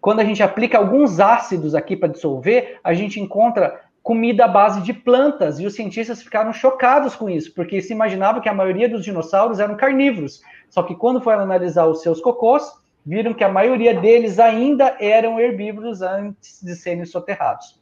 quando 0.00 0.18
a 0.18 0.24
gente 0.24 0.42
aplica 0.42 0.78
alguns 0.78 1.20
ácidos 1.20 1.74
aqui 1.76 1.96
para 1.96 2.08
dissolver, 2.08 2.80
a 2.82 2.92
gente 2.92 3.20
encontra 3.20 3.80
comida 4.02 4.44
à 4.44 4.48
base 4.48 4.80
de 4.82 4.92
plantas, 4.92 5.60
e 5.60 5.66
os 5.66 5.74
cientistas 5.74 6.20
ficaram 6.20 6.52
chocados 6.52 7.14
com 7.14 7.30
isso, 7.30 7.54
porque 7.54 7.80
se 7.80 7.92
imaginava 7.92 8.40
que 8.40 8.48
a 8.48 8.54
maioria 8.54 8.88
dos 8.88 9.04
dinossauros 9.04 9.60
eram 9.60 9.76
carnívoros. 9.76 10.42
Só 10.68 10.82
que 10.82 10.96
quando 10.96 11.20
foram 11.20 11.40
analisar 11.40 11.86
os 11.86 12.02
seus 12.02 12.20
cocôs, 12.20 12.68
viram 13.04 13.34
que 13.34 13.44
a 13.44 13.48
maioria 13.48 13.98
deles 13.98 14.38
ainda 14.38 14.96
eram 15.00 15.40
herbívoros 15.40 16.02
antes 16.02 16.62
de 16.62 16.74
serem 16.76 17.04
soterrados. 17.04 17.80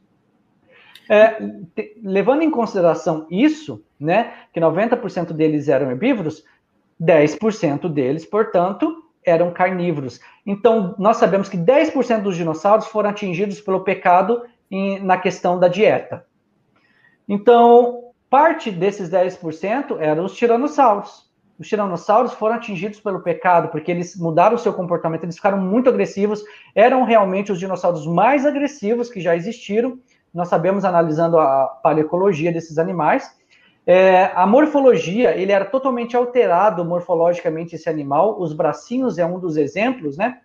É, 1.09 1.41
te, 1.75 1.99
levando 2.03 2.41
em 2.41 2.49
consideração 2.49 3.27
isso, 3.29 3.83
né, 3.99 4.33
que 4.53 4.59
90% 4.59 5.33
deles 5.33 5.67
eram 5.67 5.91
herbívoros, 5.91 6.43
10% 7.01 7.89
deles, 7.89 8.25
portanto, 8.25 9.03
eram 9.23 9.51
carnívoros. 9.51 10.19
Então, 10.45 10.95
nós 10.97 11.17
sabemos 11.17 11.49
que 11.49 11.57
10% 11.57 12.21
dos 12.21 12.35
dinossauros 12.35 12.87
foram 12.87 13.09
atingidos 13.09 13.59
pelo 13.61 13.83
pecado 13.83 14.43
em, 14.69 14.99
na 14.99 15.17
questão 15.17 15.59
da 15.59 15.67
dieta. 15.67 16.25
Então, 17.27 18.11
parte 18.29 18.71
desses 18.71 19.09
10% 19.09 19.97
eram 19.99 20.25
os 20.25 20.35
tiranossauros. 20.35 21.30
Os 21.61 21.67
tiranossauros 21.67 22.33
foram 22.33 22.55
atingidos 22.55 22.99
pelo 22.99 23.19
pecado, 23.19 23.67
porque 23.67 23.91
eles 23.91 24.17
mudaram 24.17 24.55
o 24.55 24.57
seu 24.57 24.73
comportamento, 24.73 25.25
eles 25.25 25.35
ficaram 25.35 25.59
muito 25.59 25.91
agressivos, 25.91 26.43
eram 26.73 27.03
realmente 27.03 27.51
os 27.51 27.59
dinossauros 27.59 28.07
mais 28.07 28.47
agressivos 28.47 29.11
que 29.11 29.21
já 29.21 29.35
existiram. 29.35 29.99
Nós 30.33 30.47
sabemos, 30.47 30.83
analisando 30.83 31.37
a 31.37 31.65
paleocologia 31.83 32.51
desses 32.51 32.79
animais, 32.79 33.31
é, 33.85 34.31
a 34.33 34.47
morfologia, 34.47 35.37
ele 35.37 35.51
era 35.51 35.63
totalmente 35.63 36.17
alterado 36.17 36.83
morfologicamente 36.83 37.75
esse 37.75 37.87
animal. 37.87 38.41
Os 38.41 38.53
bracinhos 38.53 39.19
é 39.19 39.25
um 39.25 39.37
dos 39.37 39.55
exemplos, 39.55 40.17
né? 40.17 40.39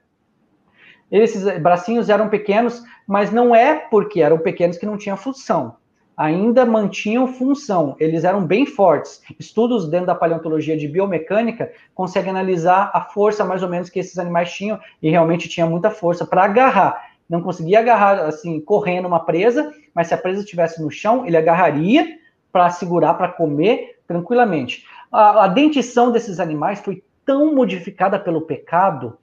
Esses 1.10 1.44
bracinhos 1.60 2.10
eram 2.10 2.28
pequenos, 2.28 2.82
mas 3.06 3.32
não 3.32 3.54
é 3.56 3.74
porque 3.74 4.20
eram 4.20 4.36
pequenos 4.36 4.76
que 4.76 4.84
não 4.84 4.98
tinham 4.98 5.16
função. 5.16 5.76
Ainda 6.16 6.64
mantinham 6.64 7.26
função, 7.26 7.94
eles 8.00 8.24
eram 8.24 8.44
bem 8.46 8.64
fortes. 8.64 9.22
Estudos 9.38 9.86
dentro 9.88 10.06
da 10.06 10.14
paleontologia 10.14 10.76
de 10.76 10.88
biomecânica 10.88 11.70
conseguem 11.94 12.30
analisar 12.30 12.90
a 12.94 13.02
força 13.02 13.44
mais 13.44 13.62
ou 13.62 13.68
menos 13.68 13.90
que 13.90 13.98
esses 13.98 14.18
animais 14.18 14.50
tinham, 14.50 14.80
e 15.02 15.10
realmente 15.10 15.48
tinha 15.48 15.66
muita 15.66 15.90
força 15.90 16.24
para 16.24 16.44
agarrar. 16.44 17.10
Não 17.28 17.42
conseguia 17.42 17.80
agarrar 17.80 18.20
assim, 18.20 18.60
correndo 18.60 19.06
uma 19.06 19.20
presa, 19.20 19.74
mas 19.94 20.06
se 20.06 20.14
a 20.14 20.18
presa 20.18 20.40
estivesse 20.40 20.80
no 20.80 20.90
chão, 20.90 21.26
ele 21.26 21.36
agarraria 21.36 22.18
para 22.50 22.70
segurar, 22.70 23.14
para 23.14 23.28
comer 23.28 23.98
tranquilamente. 24.06 24.86
A, 25.12 25.44
a 25.44 25.48
dentição 25.48 26.10
desses 26.10 26.40
animais 26.40 26.80
foi 26.80 27.02
tão 27.26 27.54
modificada 27.54 28.18
pelo 28.18 28.42
pecado 28.42 29.18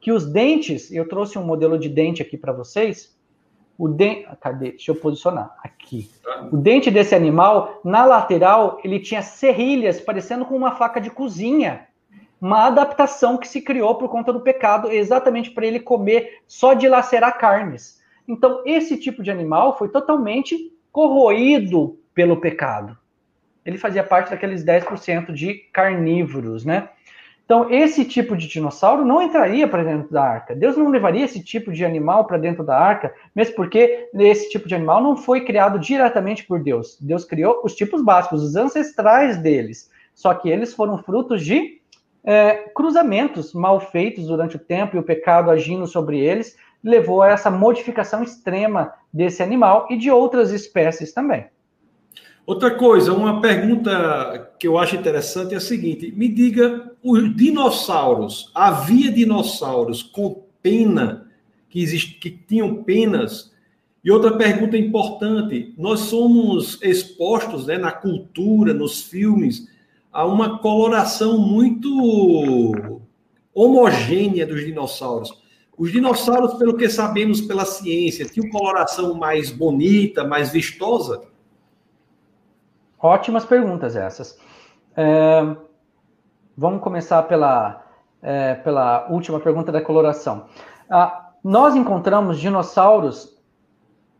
que 0.00 0.12
os 0.12 0.24
dentes, 0.24 0.92
eu 0.92 1.08
trouxe 1.08 1.38
um 1.38 1.44
modelo 1.44 1.78
de 1.78 1.88
dente 1.88 2.22
aqui 2.22 2.36
para 2.36 2.52
vocês. 2.52 3.17
O 3.78 3.88
dente, 3.88 4.26
cadê? 4.40 4.70
Deixa 4.72 4.90
eu 4.90 4.96
posicionar 4.96 5.56
aqui. 5.62 6.10
O 6.50 6.56
dente 6.56 6.90
desse 6.90 7.14
animal, 7.14 7.80
na 7.84 8.04
lateral, 8.04 8.80
ele 8.82 8.98
tinha 8.98 9.22
serrilhas 9.22 10.00
parecendo 10.00 10.44
com 10.44 10.56
uma 10.56 10.72
faca 10.72 11.00
de 11.00 11.10
cozinha. 11.10 11.86
Uma 12.40 12.66
adaptação 12.66 13.38
que 13.38 13.46
se 13.46 13.62
criou 13.62 13.94
por 13.94 14.08
conta 14.08 14.32
do 14.32 14.40
pecado, 14.40 14.90
exatamente 14.90 15.52
para 15.52 15.64
ele 15.64 15.78
comer 15.78 16.42
só 16.46 16.74
de 16.74 16.88
lacerar 16.88 17.38
carnes. 17.38 18.02
Então, 18.26 18.62
esse 18.66 18.96
tipo 18.98 19.22
de 19.22 19.30
animal 19.30 19.78
foi 19.78 19.88
totalmente 19.88 20.56
corroído 20.90 22.00
pelo 22.12 22.40
pecado. 22.40 22.98
Ele 23.64 23.78
fazia 23.78 24.02
parte 24.02 24.30
daqueles 24.30 24.64
10% 24.64 25.32
de 25.32 25.54
carnívoros, 25.72 26.64
né? 26.64 26.88
Então, 27.48 27.70
esse 27.70 28.04
tipo 28.04 28.36
de 28.36 28.46
dinossauro 28.46 29.06
não 29.06 29.22
entraria 29.22 29.66
para 29.66 29.82
dentro 29.82 30.12
da 30.12 30.22
arca. 30.22 30.54
Deus 30.54 30.76
não 30.76 30.90
levaria 30.90 31.24
esse 31.24 31.42
tipo 31.42 31.72
de 31.72 31.82
animal 31.82 32.26
para 32.26 32.36
dentro 32.36 32.62
da 32.62 32.78
arca, 32.78 33.14
mesmo 33.34 33.56
porque 33.56 34.10
esse 34.12 34.50
tipo 34.50 34.68
de 34.68 34.74
animal 34.74 35.02
não 35.02 35.16
foi 35.16 35.46
criado 35.46 35.78
diretamente 35.78 36.44
por 36.44 36.62
Deus. 36.62 36.98
Deus 37.00 37.24
criou 37.24 37.62
os 37.64 37.74
tipos 37.74 38.04
básicos, 38.04 38.42
os 38.42 38.54
ancestrais 38.54 39.38
deles. 39.38 39.90
Só 40.14 40.34
que 40.34 40.50
eles 40.50 40.74
foram 40.74 40.98
frutos 40.98 41.42
de 41.42 41.80
é, 42.22 42.68
cruzamentos 42.74 43.54
mal 43.54 43.80
feitos 43.80 44.26
durante 44.26 44.56
o 44.56 44.58
tempo 44.58 44.96
e 44.96 44.98
o 44.98 45.02
pecado 45.02 45.50
agindo 45.50 45.86
sobre 45.86 46.20
eles 46.20 46.54
levou 46.84 47.22
a 47.22 47.30
essa 47.30 47.50
modificação 47.50 48.22
extrema 48.22 48.92
desse 49.10 49.42
animal 49.42 49.86
e 49.88 49.96
de 49.96 50.10
outras 50.10 50.52
espécies 50.52 51.14
também. 51.14 51.46
Outra 52.44 52.74
coisa, 52.74 53.12
uma 53.12 53.40
pergunta 53.40 54.52
que 54.58 54.68
eu 54.68 54.78
acho 54.78 54.96
interessante 54.96 55.54
é 55.54 55.56
a 55.56 55.60
seguinte: 55.60 56.12
me 56.16 56.28
diga, 56.28 56.87
os 57.02 57.36
dinossauros, 57.36 58.50
havia 58.54 59.10
dinossauros 59.10 60.02
com 60.02 60.44
pena, 60.62 61.30
que, 61.68 61.80
exist, 61.80 62.18
que 62.18 62.30
tinham 62.30 62.82
penas? 62.82 63.52
E 64.02 64.10
outra 64.10 64.36
pergunta 64.36 64.76
importante: 64.76 65.74
nós 65.76 66.00
somos 66.00 66.80
expostos 66.82 67.66
né, 67.66 67.78
na 67.78 67.92
cultura, 67.92 68.72
nos 68.72 69.02
filmes, 69.02 69.68
a 70.12 70.24
uma 70.26 70.58
coloração 70.58 71.38
muito 71.38 71.90
homogênea 73.54 74.46
dos 74.46 74.64
dinossauros. 74.64 75.30
Os 75.76 75.92
dinossauros, 75.92 76.54
pelo 76.54 76.76
que 76.76 76.88
sabemos 76.88 77.40
pela 77.40 77.64
ciência, 77.64 78.26
tinham 78.26 78.50
coloração 78.50 79.14
mais 79.14 79.50
bonita, 79.50 80.24
mais 80.24 80.50
vistosa? 80.50 81.22
Ótimas 83.00 83.44
perguntas 83.44 83.94
essas. 83.94 84.36
É, 84.96 85.56
vamos 86.58 86.82
começar 86.82 87.22
pela, 87.22 87.84
é, 88.20 88.54
pela 88.54 89.06
última 89.08 89.38
pergunta 89.38 89.70
da 89.70 89.80
coloração. 89.80 90.46
Ah, 90.90 91.30
nós 91.44 91.76
encontramos 91.76 92.40
dinossauros 92.40 93.38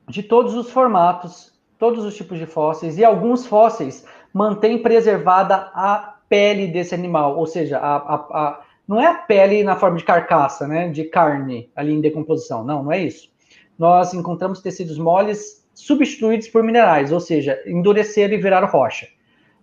de 0.09 0.23
todos 0.23 0.55
os 0.55 0.71
formatos, 0.71 1.53
todos 1.81 2.05
os 2.05 2.15
tipos 2.15 2.39
de 2.39 2.47
fósseis, 2.47 2.97
e 2.97 3.05
alguns 3.05 3.45
fósseis 3.45 4.07
mantêm 4.33 4.81
preservada 4.81 5.71
a 5.75 6.15
pele 6.29 6.69
desse 6.69 6.95
animal, 6.95 7.37
ou 7.37 7.47
seja, 7.47 7.79
a, 7.79 7.97
a, 7.97 8.15
a, 8.15 8.61
não 8.87 9.01
é 9.01 9.07
a 9.07 9.15
pele 9.15 9.65
na 9.65 9.75
forma 9.75 9.97
de 9.97 10.05
carcaça, 10.05 10.69
né, 10.69 10.89
de 10.91 11.05
carne 11.05 11.69
ali 11.75 11.93
em 11.93 12.01
decomposição, 12.01 12.63
não, 12.63 12.85
não 12.85 12.93
é 12.93 13.03
isso. 13.03 13.29
Nós 13.77 14.15
encontramos 14.15 14.61
tecidos 14.61 14.97
moles 14.97 15.67
substituídos 15.75 16.49
por 16.49 16.63
minerais, 16.63 17.11
ou 17.11 17.19
seja, 17.19 17.61
endureceram 17.67 18.35
e 18.35 18.39
viraram 18.39 18.69
rocha. 18.69 19.09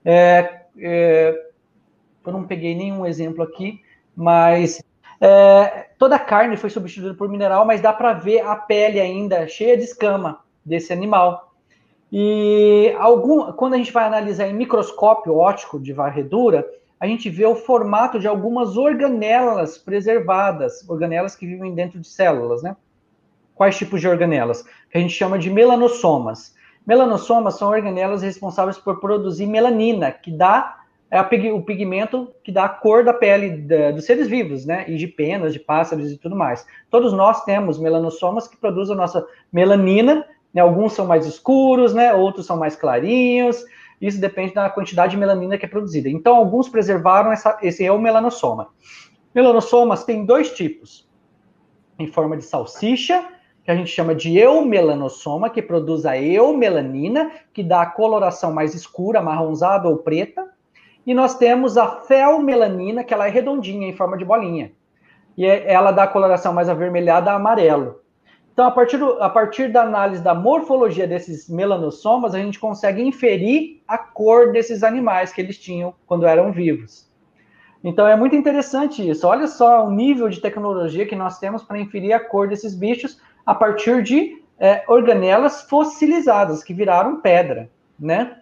É, 0.04 0.62
é, 0.78 1.45
eu 2.30 2.34
não 2.34 2.46
peguei 2.46 2.76
nenhum 2.76 3.06
exemplo 3.06 3.44
aqui, 3.44 3.82
mas 4.16 4.82
é, 5.20 5.88
toda 5.98 6.16
a 6.16 6.20
carne 6.20 6.58
foi 6.58 6.70
substituída 6.70 7.14
por 7.14 7.30
mineral, 7.30 7.66
mas 7.66 7.82
dá 7.82 7.94
para 7.94 8.14
ver 8.14 8.42
a 8.42 8.56
pele 8.56 9.00
ainda 9.00 9.48
cheia 9.48 9.78
de 9.78 9.84
escama 9.84 10.40
desse 10.64 10.92
animal. 10.92 11.54
E 12.12 12.96
algum, 13.00 13.52
quando 13.54 13.74
a 13.74 13.78
gente 13.78 13.92
vai 13.92 14.06
analisar 14.06 14.48
em 14.48 14.54
microscópio 14.54 15.36
óptico 15.36 15.80
de 15.80 15.92
varredura, 15.92 16.66
a 17.00 17.08
gente 17.08 17.30
vê 17.30 17.46
o 17.46 17.56
formato 17.56 18.20
de 18.20 18.28
algumas 18.28 18.78
organelas 18.78 19.78
preservadas, 19.78 20.88
organelas 20.88 21.36
que 21.36 21.46
vivem 21.46 21.74
dentro 21.76 22.00
de 22.00 22.08
células, 22.08 22.64
né? 22.64 22.76
Quais 23.54 23.78
tipos 23.78 24.02
de 24.02 24.08
organelas? 24.08 24.64
Que 24.90 24.98
a 24.98 25.02
gente 25.02 25.14
chama 25.14 25.38
de 25.38 25.50
melanossomas. 25.50 26.56
Melanossomas 26.86 27.58
são 27.58 27.70
organelas 27.70 28.22
responsáveis 28.22 28.78
por 28.78 29.00
produzir 29.00 29.48
melanina, 29.48 30.12
que 30.12 30.32
dá 30.32 30.78
é 31.16 31.54
o 31.54 31.62
pigmento 31.62 32.34
que 32.44 32.52
dá 32.52 32.66
a 32.66 32.70
cor 32.70 33.04
da 33.04 33.14
pele 33.14 33.50
da, 33.50 33.92
dos 33.92 34.06
seres 34.06 34.28
vivos, 34.28 34.66
né? 34.66 34.86
E 34.88 34.98
de 34.98 35.08
penas, 35.08 35.54
de 35.54 35.60
pássaros 35.60 36.12
e 36.12 36.18
tudo 36.18 36.36
mais. 36.36 36.66
Todos 36.90 37.14
nós 37.14 37.44
temos 37.46 37.80
melanossomas 37.80 38.48
que 38.48 38.58
produzem 38.58 38.96
a 38.96 38.98
nossa 38.98 39.26
melanina, 39.52 40.26
né? 40.54 40.62
Alguns 40.62 40.94
são 40.94 41.06
mais 41.06 41.26
escuros, 41.26 41.94
né? 41.94 42.14
Outros 42.14 42.46
são 42.46 42.58
mais 42.58 42.76
clarinhos. 42.76 43.64
Isso 44.02 44.20
depende 44.20 44.54
da 44.54 44.70
quantidade 44.70 45.12
de 45.12 45.18
melanina 45.18 45.58
que 45.58 45.66
é 45.66 45.70
produzida. 45.70 46.10
Então, 46.10 46.36
alguns 46.36 46.68
preservaram 46.68 47.32
essa, 47.32 47.58
esse 47.62 47.84
eumelanosoma. 47.84 48.68
Melanossomas 49.34 50.04
têm 50.04 50.26
dois 50.26 50.52
tipos: 50.52 51.08
em 51.98 52.08
forma 52.08 52.36
de 52.36 52.44
salsicha 52.44 53.26
que 53.66 53.72
a 53.72 53.76
gente 53.76 53.90
chama 53.90 54.14
de 54.14 54.38
eumelanosoma, 54.38 55.50
que 55.50 55.60
produz 55.60 56.06
a 56.06 56.16
eumelanina, 56.16 57.32
que 57.52 57.64
dá 57.64 57.82
a 57.82 57.86
coloração 57.90 58.54
mais 58.54 58.76
escura, 58.76 59.24
marronzada 59.24 59.90
ou 59.90 59.98
preta. 59.98 60.55
E 61.06 61.14
nós 61.14 61.38
temos 61.38 61.78
a 61.78 62.02
felmelanina, 62.02 63.04
que 63.04 63.14
ela 63.14 63.28
é 63.28 63.30
redondinha, 63.30 63.88
em 63.88 63.96
forma 63.96 64.18
de 64.18 64.26
bolinha. 64.26 64.72
E 65.38 65.46
é, 65.46 65.72
ela 65.72 65.92
dá 65.92 66.04
a 66.04 66.08
coloração 66.08 66.54
mais 66.54 66.70
avermelhada 66.70 67.32
a 67.32 67.36
amarelo. 67.36 68.02
Então, 68.52 68.66
a 68.66 68.72
partir, 68.72 68.98
do, 68.98 69.22
a 69.22 69.30
partir 69.30 69.72
da 69.72 69.84
análise 69.84 70.24
da 70.24 70.34
morfologia 70.34 71.06
desses 71.06 71.50
melanossomas, 71.50 72.34
a 72.34 72.40
gente 72.40 72.58
consegue 72.58 73.02
inferir 73.02 73.82
a 73.86 73.98
cor 73.98 74.54
desses 74.54 74.82
animais 74.82 75.34
que 75.34 75.42
eles 75.42 75.60
tinham 75.60 75.94
quando 76.08 76.26
eram 76.26 76.54
vivos. 76.54 77.12
Então, 77.84 78.08
é 78.08 78.16
muito 78.16 78.36
interessante 78.36 79.08
isso. 79.08 79.28
Olha 79.28 79.46
só 79.46 79.86
o 79.86 79.92
nível 79.92 80.30
de 80.30 80.40
tecnologia 80.40 81.06
que 81.06 81.16
nós 81.16 81.38
temos 81.38 81.64
para 81.64 81.78
inferir 81.78 82.14
a 82.14 82.20
cor 82.20 82.48
desses 82.48 82.74
bichos, 82.74 83.22
a 83.46 83.54
partir 83.54 84.02
de 84.02 84.42
é, 84.58 84.84
organelas 84.88 85.64
fossilizadas, 85.64 86.64
que 86.64 86.74
viraram 86.74 87.20
pedra, 87.20 87.70
né? 88.00 88.38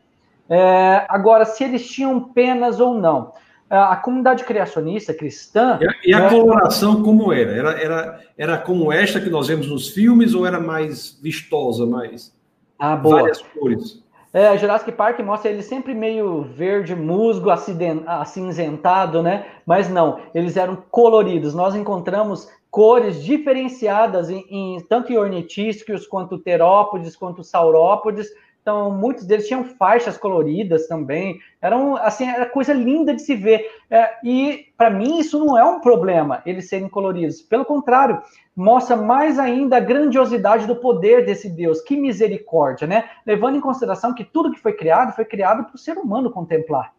É, 0.49 1.05
agora, 1.09 1.45
se 1.45 1.63
eles 1.63 1.87
tinham 1.87 2.19
penas 2.19 2.79
ou 2.79 2.93
não. 2.93 3.31
a 3.69 3.95
comunidade 3.95 4.43
criacionista 4.43 5.13
cristã. 5.13 5.79
E 5.81 5.87
a, 5.87 5.93
e 6.05 6.13
a 6.13 6.19
né, 6.21 6.29
coloração 6.29 7.01
como 7.01 7.31
era? 7.33 7.51
era? 7.51 7.81
Era 7.81 8.23
era 8.37 8.57
como 8.57 8.91
esta 8.91 9.19
que 9.19 9.29
nós 9.29 9.47
vemos 9.47 9.67
nos 9.67 9.89
filmes 9.89 10.33
ou 10.33 10.45
era 10.45 10.59
mais 10.59 11.17
vistosa, 11.21 11.85
mais 11.85 12.33
ah, 12.79 12.95
boa. 12.95 13.21
várias 13.21 13.41
cores? 13.41 14.01
É, 14.33 14.57
Jurassic 14.57 14.91
Park 14.93 15.19
mostra 15.19 15.51
ele 15.51 15.61
sempre 15.61 15.93
meio 15.93 16.41
verde, 16.41 16.95
musgo, 16.95 17.51
acinzentado, 17.51 19.21
né? 19.21 19.45
Mas 19.63 19.87
não, 19.87 20.19
eles 20.33 20.57
eram 20.57 20.75
coloridos. 20.89 21.53
Nós 21.53 21.75
encontramos 21.75 22.49
cores 22.71 23.23
diferenciadas 23.23 24.31
em, 24.31 24.43
em 24.49 24.81
tanto 24.89 25.13
em 25.13 25.17
ornitísquios 25.17 26.07
quanto 26.07 26.39
terópodes, 26.39 27.15
quanto 27.15 27.43
saurópodes. 27.43 28.27
Então, 28.63 28.89
muitos 28.91 29.25
deles 29.25 29.45
tinham 29.45 29.65
faixas 29.65 30.17
coloridas 30.17 30.87
também. 30.87 31.37
Eram, 31.61 31.97
assim, 31.97 32.25
era 32.25 32.45
coisa 32.45 32.73
linda 32.73 33.13
de 33.13 33.21
se 33.21 33.35
ver. 33.35 33.69
É, 33.91 34.09
e, 34.23 34.67
para 34.77 34.89
mim, 34.89 35.19
isso 35.19 35.37
não 35.37 35.57
é 35.57 35.65
um 35.65 35.81
problema, 35.81 36.41
eles 36.45 36.69
serem 36.69 36.87
coloridos. 36.87 37.41
Pelo 37.41 37.65
contrário, 37.65 38.21
mostra 38.55 38.95
mais 38.95 39.37
ainda 39.37 39.75
a 39.75 39.81
grandiosidade 39.81 40.65
do 40.65 40.77
poder 40.77 41.25
desse 41.25 41.49
Deus. 41.49 41.81
Que 41.81 41.97
misericórdia, 41.97 42.87
né? 42.87 43.03
Levando 43.25 43.57
em 43.57 43.61
consideração 43.61 44.13
que 44.13 44.23
tudo 44.23 44.53
que 44.53 44.61
foi 44.61 44.71
criado 44.71 45.13
foi 45.13 45.25
criado 45.25 45.65
para 45.65 45.75
o 45.75 45.77
ser 45.77 45.97
humano 45.97 46.31
contemplar. 46.31 46.93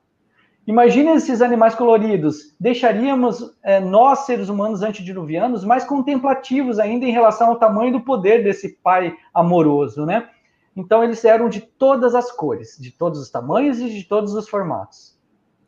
Imagina 0.66 1.12
esses 1.12 1.40
animais 1.40 1.74
coloridos. 1.74 2.54
Deixaríamos 2.60 3.54
é, 3.62 3.80
nós, 3.80 4.20
seres 4.20 4.50
humanos 4.50 4.82
antediluvianos, 4.82 5.64
mais 5.64 5.84
contemplativos 5.84 6.78
ainda 6.78 7.06
em 7.06 7.10
relação 7.10 7.48
ao 7.48 7.58
tamanho 7.58 7.92
do 7.92 8.00
poder 8.00 8.44
desse 8.44 8.76
Pai 8.82 9.14
amoroso, 9.32 10.04
né? 10.04 10.28
Então, 10.76 11.04
eles 11.04 11.24
eram 11.24 11.48
de 11.48 11.60
todas 11.60 12.14
as 12.14 12.32
cores, 12.32 12.76
de 12.78 12.90
todos 12.90 13.20
os 13.20 13.30
tamanhos 13.30 13.78
e 13.78 13.88
de 13.88 14.04
todos 14.04 14.34
os 14.34 14.48
formatos. 14.48 15.16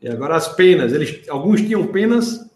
E 0.01 0.09
agora 0.09 0.37
as 0.37 0.49
penas. 0.49 0.93
Eles, 0.93 1.29
alguns 1.29 1.61
tinham 1.61 1.87
penas 1.87 2.47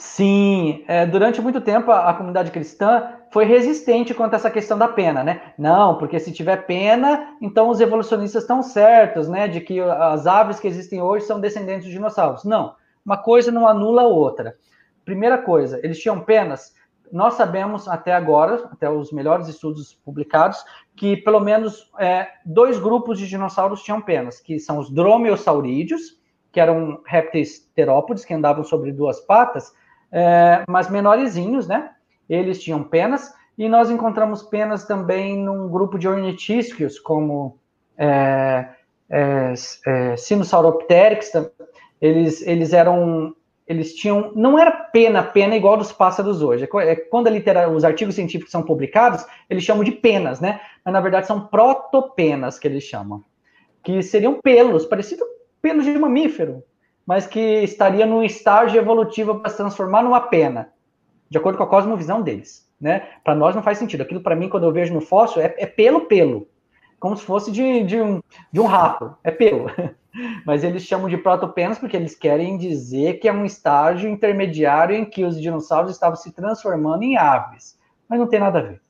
Sim, 0.00 0.82
é, 0.88 1.04
durante 1.04 1.42
muito 1.42 1.60
tempo 1.60 1.90
a, 1.90 2.08
a, 2.08 2.14
comunidade 2.14 2.50
cristã 2.50 3.16
foi 3.30 3.44
resistente 3.44 4.14
quanto 4.14 4.32
a 4.32 4.36
essa 4.36 4.50
questão 4.50 4.78
da 4.78 4.88
pena, 4.88 5.22
né? 5.22 5.52
Não, 5.58 5.98
porque 5.98 6.18
se 6.18 6.32
tiver 6.32 6.64
pena, 6.64 7.36
então 7.38 7.68
os 7.68 7.82
evolucionistas 7.82 8.42
estão 8.42 8.62
certos, 8.62 9.28
né? 9.28 9.46
De 9.46 9.60
que 9.60 9.78
as 9.78 10.26
aves 10.26 10.58
que 10.58 10.66
existem 10.66 11.02
hoje 11.02 11.26
são 11.26 11.38
descendentes 11.38 11.84
de 11.84 11.92
dinossauros. 11.92 12.44
Não, 12.44 12.74
uma 13.04 13.18
coisa 13.18 13.52
não 13.52 13.68
anula 13.68 14.02
a 14.02 14.06
outra. 14.06 14.56
Primeira 15.04 15.36
coisa, 15.36 15.78
eles 15.82 16.00
tinham 16.00 16.18
penas. 16.20 16.72
Nós 17.12 17.34
sabemos 17.34 17.88
até 17.88 18.12
agora, 18.12 18.68
até 18.72 18.88
os 18.88 19.12
melhores 19.12 19.48
estudos 19.48 19.94
publicados, 20.04 20.64
que 20.96 21.16
pelo 21.16 21.40
menos 21.40 21.90
é, 21.98 22.28
dois 22.44 22.78
grupos 22.78 23.18
de 23.18 23.26
dinossauros 23.26 23.82
tinham 23.82 24.00
penas, 24.00 24.40
que 24.40 24.58
são 24.58 24.78
os 24.78 24.90
dromeosaurídeos, 24.90 26.18
que 26.52 26.60
eram 26.60 27.00
répteis 27.04 27.60
terópodes, 27.74 28.24
que 28.24 28.34
andavam 28.34 28.64
sobre 28.64 28.92
duas 28.92 29.20
patas, 29.20 29.72
é, 30.12 30.64
mas 30.68 30.90
menorzinhos, 30.90 31.66
né? 31.66 31.90
Eles 32.28 32.62
tinham 32.62 32.82
penas, 32.82 33.32
e 33.56 33.68
nós 33.68 33.90
encontramos 33.90 34.42
penas 34.42 34.84
também 34.84 35.36
num 35.36 35.68
grupo 35.68 35.98
de 35.98 36.08
ornitísquios, 36.08 36.98
como 36.98 37.58
é, 37.96 38.68
é, 39.08 39.52
é, 39.86 40.14
eles, 42.00 42.42
eles 42.42 42.72
eram 42.72 43.34
eles 43.70 43.94
tinham 43.94 44.32
não 44.34 44.58
era 44.58 44.70
pena 44.70 45.22
pena 45.22 45.56
igual 45.56 45.76
dos 45.76 45.92
pássaros 45.92 46.42
hoje 46.42 46.68
é, 46.80 46.96
quando 46.96 47.28
a 47.28 47.30
litera, 47.30 47.70
os 47.70 47.84
artigos 47.84 48.14
científicos 48.14 48.50
são 48.50 48.62
publicados 48.62 49.24
eles 49.48 49.64
chamam 49.64 49.84
de 49.84 49.92
penas 49.92 50.40
né 50.40 50.60
mas 50.84 50.92
na 50.92 51.00
verdade 51.00 51.26
são 51.26 51.46
protopenas 51.46 52.58
que 52.58 52.68
eles 52.68 52.84
chamam 52.84 53.22
que 53.82 54.02
seriam 54.02 54.40
pelos 54.42 54.84
parecido 54.84 55.24
pelos 55.62 55.84
de 55.84 55.96
mamífero 55.96 56.64
mas 57.10 57.26
que 57.26 57.40
estaria 57.40 58.06
num 58.06 58.22
estágio 58.22 58.78
evolutivo 58.78 59.40
para 59.40 59.50
se 59.50 59.56
transformar 59.56 60.00
numa 60.04 60.20
pena, 60.20 60.72
de 61.28 61.38
acordo 61.38 61.56
com 61.56 61.64
a 61.64 61.68
cosmovisão 61.68 62.22
deles. 62.22 62.70
Né? 62.80 63.04
Para 63.24 63.34
nós 63.34 63.52
não 63.52 63.64
faz 63.64 63.78
sentido. 63.78 64.02
Aquilo, 64.02 64.20
para 64.20 64.36
mim, 64.36 64.48
quando 64.48 64.62
eu 64.62 64.72
vejo 64.72 64.94
no 64.94 65.00
fóssil, 65.00 65.42
é, 65.42 65.52
é 65.58 65.66
pelo 65.66 66.02
pelo, 66.02 66.46
como 67.00 67.16
se 67.16 67.24
fosse 67.24 67.50
de, 67.50 67.82
de, 67.82 68.00
um, 68.00 68.22
de 68.52 68.60
um 68.60 68.66
rato, 68.66 69.16
é 69.24 69.30
pelo. 69.30 69.66
Mas 70.46 70.62
eles 70.62 70.84
chamam 70.84 71.08
de 71.08 71.16
protopenas 71.16 71.78
porque 71.78 71.96
eles 71.96 72.14
querem 72.14 72.58
dizer 72.58 73.14
que 73.14 73.28
é 73.28 73.32
um 73.32 73.44
estágio 73.44 74.08
intermediário 74.08 74.94
em 74.94 75.04
que 75.04 75.24
os 75.24 75.40
dinossauros 75.40 75.92
estavam 75.92 76.16
se 76.16 76.32
transformando 76.32 77.02
em 77.02 77.16
aves. 77.16 77.78
Mas 78.08 78.18
não 78.18 78.28
tem 78.28 78.40
nada 78.40 78.58
a 78.58 78.62
ver. 78.62 78.82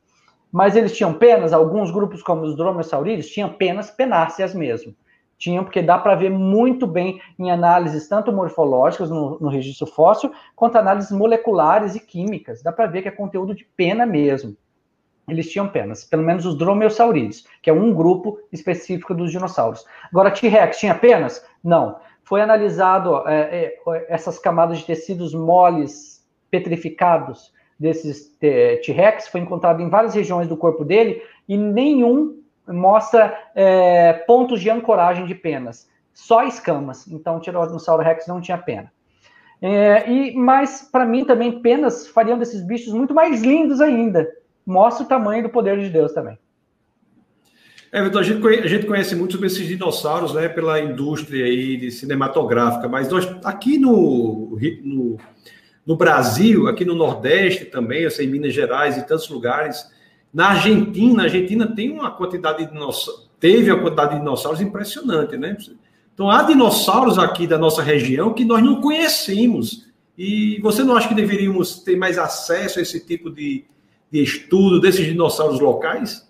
Mas 0.50 0.74
eles 0.76 0.96
tinham 0.96 1.14
penas, 1.14 1.52
alguns 1.52 1.90
grupos, 1.90 2.22
como 2.22 2.42
os 2.42 2.56
dromaeosaurídeos, 2.56 3.28
tinham 3.28 3.52
penas 3.52 3.90
penáceas 3.90 4.54
mesmo 4.54 4.94
tinham, 5.40 5.64
porque 5.64 5.80
dá 5.80 5.98
para 5.98 6.14
ver 6.14 6.30
muito 6.30 6.86
bem 6.86 7.18
em 7.38 7.50
análises 7.50 8.06
tanto 8.06 8.30
morfológicas 8.30 9.08
no, 9.08 9.38
no 9.40 9.48
registro 9.48 9.86
fóssil, 9.86 10.30
quanto 10.54 10.76
análises 10.76 11.10
moleculares 11.10 11.96
e 11.96 12.00
químicas. 12.00 12.62
Dá 12.62 12.70
para 12.70 12.86
ver 12.86 13.00
que 13.00 13.08
é 13.08 13.10
conteúdo 13.10 13.54
de 13.54 13.64
pena 13.74 14.04
mesmo. 14.04 14.54
Eles 15.30 15.50
tinham 15.50 15.68
penas, 15.68 16.04
pelo 16.04 16.22
menos 16.22 16.44
os 16.44 16.56
dromeosaurídeos, 16.56 17.46
que 17.62 17.70
é 17.70 17.72
um 17.72 17.92
grupo 17.92 18.38
específico 18.52 19.14
dos 19.14 19.30
dinossauros. 19.30 19.84
Agora, 20.10 20.30
T-Rex 20.30 20.78
tinha 20.78 20.94
penas? 20.94 21.44
Não. 21.62 21.96
Foi 22.22 22.40
analisado 22.40 23.26
é, 23.28 23.74
é, 23.88 24.06
essas 24.08 24.38
camadas 24.38 24.78
de 24.78 24.86
tecidos 24.86 25.34
moles, 25.34 26.24
petrificados 26.50 27.52
desses 27.78 28.36
é, 28.42 28.76
T-Rex, 28.76 29.28
foi 29.28 29.40
encontrado 29.40 29.80
em 29.80 29.88
várias 29.88 30.14
regiões 30.14 30.46
do 30.46 30.56
corpo 30.56 30.84
dele, 30.84 31.22
e 31.48 31.56
nenhum 31.56 32.40
mostra 32.68 33.36
é, 33.54 34.12
pontos 34.12 34.60
de 34.60 34.70
ancoragem 34.70 35.26
de 35.26 35.34
penas, 35.34 35.88
só 36.12 36.44
escamas. 36.44 37.08
Então, 37.08 37.36
o 37.36 37.40
Tiranossauro 37.40 38.02
Rex 38.02 38.26
não 38.26 38.40
tinha 38.40 38.58
pena. 38.58 38.92
É, 39.62 40.10
e 40.10 40.34
Mas, 40.34 40.88
para 40.90 41.04
mim, 41.04 41.24
também 41.24 41.60
penas 41.60 42.08
fariam 42.08 42.38
desses 42.38 42.62
bichos 42.62 42.92
muito 42.92 43.14
mais 43.14 43.42
lindos 43.42 43.80
ainda. 43.80 44.28
Mostra 44.70 45.04
o 45.04 45.08
tamanho 45.08 45.42
do 45.42 45.48
poder 45.48 45.78
de 45.80 45.90
Deus 45.90 46.12
também. 46.12 46.38
É, 47.92 47.98
a 47.98 48.22
gente, 48.22 48.40
conhece, 48.40 48.62
a 48.62 48.68
gente 48.68 48.86
conhece 48.86 49.16
muito 49.16 49.32
sobre 49.32 49.48
esses 49.48 49.66
dinossauros 49.66 50.32
né, 50.32 50.48
pela 50.48 50.78
indústria 50.80 51.44
aí 51.44 51.90
cinematográfica, 51.90 52.88
mas 52.88 53.08
nós 53.08 53.26
aqui 53.44 53.78
no, 53.78 54.56
no, 54.84 55.16
no 55.84 55.96
Brasil, 55.96 56.68
aqui 56.68 56.84
no 56.84 56.94
Nordeste 56.94 57.64
também, 57.64 58.02
eu 58.02 58.10
em 58.20 58.28
Minas 58.28 58.54
Gerais 58.54 58.96
e 58.96 59.04
tantos 59.04 59.28
lugares, 59.28 59.90
na 60.32 60.50
Argentina, 60.50 61.22
a 61.22 61.24
Argentina 61.24 61.66
tem 61.66 61.90
uma 61.90 62.12
quantidade 62.12 62.64
de 62.64 62.72
dinossauros, 62.72 63.28
teve 63.40 63.72
a 63.72 63.76
quantidade 63.76 64.12
de 64.12 64.18
dinossauros 64.20 64.60
impressionante, 64.60 65.36
né? 65.36 65.56
Então 66.14 66.30
há 66.30 66.44
dinossauros 66.44 67.18
aqui 67.18 67.44
da 67.44 67.58
nossa 67.58 67.82
região 67.82 68.32
que 68.32 68.44
nós 68.44 68.62
não 68.62 68.80
conhecemos. 68.80 69.90
E 70.16 70.60
você 70.60 70.84
não 70.84 70.94
acha 70.94 71.08
que 71.08 71.14
deveríamos 71.14 71.80
ter 71.80 71.96
mais 71.96 72.18
acesso 72.18 72.78
a 72.78 72.82
esse 72.82 73.00
tipo 73.04 73.30
de, 73.30 73.64
de 74.10 74.22
estudo 74.22 74.80
desses 74.80 75.06
dinossauros 75.06 75.60
locais? 75.60 76.28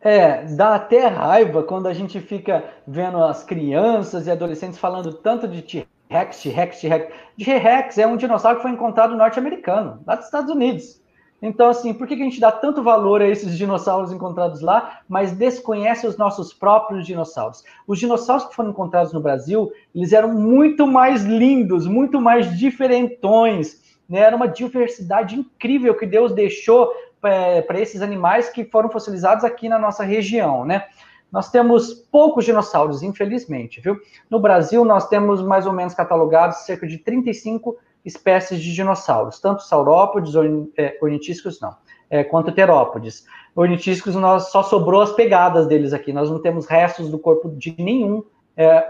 É, 0.00 0.44
dá 0.54 0.76
até 0.76 1.06
raiva 1.06 1.62
quando 1.62 1.88
a 1.88 1.92
gente 1.92 2.20
fica 2.20 2.64
vendo 2.86 3.22
as 3.22 3.42
crianças 3.42 4.26
e 4.26 4.30
adolescentes 4.30 4.78
falando 4.78 5.12
tanto 5.12 5.48
de 5.48 5.60
T-Rex, 5.60 6.42
T-Rex, 6.42 6.80
T-Rex. 6.80 7.14
T-Rex 7.36 7.98
é 7.98 8.06
um 8.06 8.16
dinossauro 8.16 8.58
que 8.58 8.62
foi 8.62 8.70
encontrado 8.70 9.16
norte-americano, 9.16 10.00
lá 10.06 10.14
dos 10.14 10.26
Estados 10.26 10.50
Unidos. 10.50 11.00
Então, 11.40 11.68
assim, 11.68 11.94
por 11.94 12.06
que 12.06 12.14
a 12.14 12.16
gente 12.16 12.40
dá 12.40 12.50
tanto 12.50 12.82
valor 12.82 13.22
a 13.22 13.28
esses 13.28 13.56
dinossauros 13.56 14.12
encontrados 14.12 14.60
lá, 14.60 15.00
mas 15.08 15.32
desconhece 15.32 16.06
os 16.06 16.16
nossos 16.16 16.52
próprios 16.52 17.06
dinossauros? 17.06 17.62
Os 17.86 17.98
dinossauros 17.98 18.46
que 18.46 18.56
foram 18.56 18.70
encontrados 18.70 19.12
no 19.12 19.20
Brasil, 19.20 19.70
eles 19.94 20.12
eram 20.12 20.34
muito 20.34 20.86
mais 20.86 21.24
lindos, 21.24 21.86
muito 21.86 22.20
mais 22.20 22.58
diferentões, 22.58 23.87
né? 24.08 24.20
Era 24.20 24.36
uma 24.36 24.48
diversidade 24.48 25.36
incrível 25.36 25.94
que 25.94 26.06
Deus 26.06 26.32
deixou 26.32 26.92
é, 27.22 27.62
para 27.62 27.80
esses 27.80 28.00
animais 28.00 28.48
que 28.48 28.64
foram 28.64 28.90
fossilizados 28.90 29.44
aqui 29.44 29.68
na 29.68 29.78
nossa 29.78 30.04
região, 30.04 30.64
né? 30.64 30.86
Nós 31.30 31.50
temos 31.50 31.92
poucos 31.92 32.44
dinossauros, 32.44 33.02
infelizmente, 33.02 33.80
viu? 33.80 34.00
No 34.30 34.40
Brasil, 34.40 34.84
nós 34.84 35.08
temos 35.08 35.42
mais 35.42 35.66
ou 35.66 35.72
menos 35.72 35.92
catalogados 35.92 36.58
cerca 36.58 36.86
de 36.86 36.96
35 36.96 37.76
espécies 38.04 38.62
de 38.62 38.72
dinossauros, 38.72 39.38
tanto 39.38 39.62
saurópodes, 39.62 40.32
é, 40.78 40.96
ornitísticos 41.02 41.60
não, 41.60 41.76
é, 42.08 42.24
quanto 42.24 42.52
terópodes. 42.52 43.26
Ornitísticos, 43.54 44.14
nós 44.14 44.50
só 44.50 44.62
sobrou 44.62 45.02
as 45.02 45.12
pegadas 45.12 45.66
deles 45.66 45.92
aqui, 45.92 46.12
nós 46.12 46.30
não 46.30 46.40
temos 46.40 46.66
restos 46.66 47.10
do 47.10 47.18
corpo 47.18 47.50
de 47.50 47.74
nenhum 47.78 48.24
é. 48.58 48.88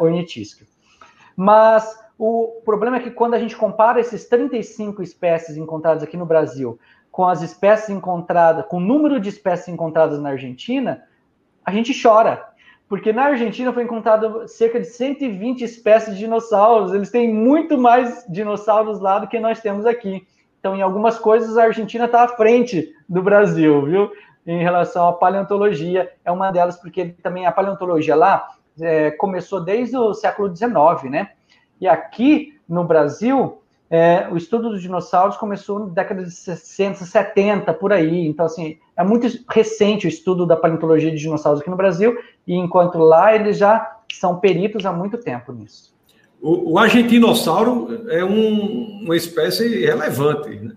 Mas 1.37 1.95
o 2.19 2.61
problema 2.65 2.97
é 2.97 3.01
que 3.01 3.11
quando 3.11 3.35
a 3.35 3.39
gente 3.39 3.57
compara 3.57 4.01
esses 4.01 4.27
35 4.27 5.03
espécies 5.03 5.57
encontradas 5.57 6.03
aqui 6.03 6.17
no 6.17 6.27
Brasil 6.27 6.79
com 7.11 7.27
as 7.27 7.43
espécies 7.43 7.91
encontradas, 7.91 8.67
com 8.67 8.77
o 8.77 8.81
número 8.81 9.21
de 9.21 9.29
espécies 9.29 9.69
encontradas 9.69 10.21
na 10.21 10.31
Argentina, 10.31 11.03
a 11.65 11.73
gente 11.73 12.01
chora 12.01 12.49
porque 12.89 13.13
na 13.13 13.25
Argentina 13.25 13.73
foi 13.73 13.83
encontrado 13.83 14.49
cerca 14.49 14.81
de 14.81 14.87
120 14.87 15.63
espécies 15.63 16.15
de 16.15 16.21
dinossauros. 16.21 16.95
Eles 16.95 17.11
têm 17.11 17.33
muito 17.33 17.77
mais 17.77 18.25
dinossauros 18.29 18.99
lá 18.99 19.19
do 19.19 19.29
que 19.29 19.39
nós 19.39 19.61
temos 19.61 19.85
aqui. 19.85 20.27
Então, 20.59 20.75
em 20.75 20.81
algumas 20.81 21.19
coisas, 21.19 21.59
a 21.59 21.65
Argentina 21.65 22.07
está 22.07 22.23
à 22.23 22.29
frente 22.29 22.93
do 23.07 23.23
Brasil, 23.23 23.85
viu? 23.85 24.11
Em 24.47 24.63
relação 24.63 25.07
à 25.07 25.13
paleontologia, 25.13 26.11
é 26.25 26.33
uma 26.33 26.51
delas, 26.51 26.81
porque 26.81 27.15
também 27.23 27.45
a 27.45 27.53
paleontologia 27.53 28.17
lá 28.17 28.49
é, 28.81 29.11
começou 29.11 29.63
desde 29.63 29.97
o 29.97 30.15
século 30.15 30.55
XIX, 30.55 31.11
né? 31.11 31.31
E 31.81 31.87
aqui 31.87 32.55
no 32.69 32.85
Brasil, 32.85 33.61
é, 33.91 34.29
o 34.31 34.37
estudo 34.37 34.71
dos 34.71 34.83
dinossauros 34.83 35.37
começou 35.37 35.79
na 35.79 35.87
década 35.87 36.23
de 36.23 36.31
60, 36.31 37.05
70, 37.05 37.73
por 37.75 37.93
aí. 37.93 38.27
Então, 38.27 38.45
assim, 38.45 38.79
é 38.97 39.03
muito 39.03 39.27
recente 39.49 40.07
o 40.07 40.09
estudo 40.09 40.45
da 40.45 40.57
paleontologia 40.57 41.11
de 41.11 41.17
dinossauros 41.17 41.61
aqui 41.61 41.71
no 41.71 41.77
Brasil, 41.77 42.17
e 42.47 42.55
enquanto 42.55 42.99
lá 42.99 43.35
eles 43.35 43.57
já 43.57 43.99
são 44.13 44.39
peritos 44.39 44.85
há 44.85 44.93
muito 44.93 45.17
tempo 45.19 45.53
nisso. 45.53 45.97
O, 46.41 46.73
o 46.73 46.79
argentinossauro 46.79 48.07
é 48.11 48.25
um, 48.25 49.03
uma 49.05 49.17
espécie 49.17 49.85
relevante, 49.85 50.51
né? 50.51 50.73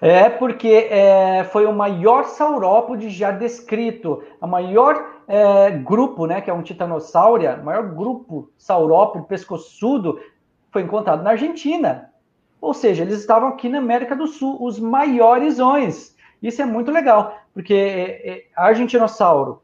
É 0.00 0.28
porque 0.28 0.68
é, 0.68 1.44
foi 1.50 1.64
o 1.64 1.72
maior 1.72 2.24
saurópode 2.24 3.08
já 3.08 3.30
descrito, 3.30 4.22
a 4.40 4.46
maior 4.46 5.15
é, 5.28 5.70
grupo, 5.70 6.26
né, 6.26 6.40
que 6.40 6.50
é 6.50 6.54
um 6.54 6.62
titanossauro, 6.62 7.42
maior 7.64 7.94
grupo 7.94 8.50
saurópode 8.56 9.26
pescoçudo 9.26 10.20
foi 10.70 10.82
encontrado 10.82 11.22
na 11.22 11.30
Argentina. 11.30 12.10
Ou 12.60 12.74
seja, 12.74 13.02
eles 13.02 13.20
estavam 13.20 13.48
aqui 13.48 13.68
na 13.68 13.78
América 13.78 14.16
do 14.16 14.26
Sul, 14.26 14.56
os 14.60 14.78
maiores 14.78 15.58
maiorões. 15.58 16.16
Isso 16.42 16.60
é 16.60 16.66
muito 16.66 16.90
legal, 16.90 17.38
porque 17.54 17.74
é, 17.74 18.30
é, 18.30 18.44
Argentinossauro, 18.54 19.62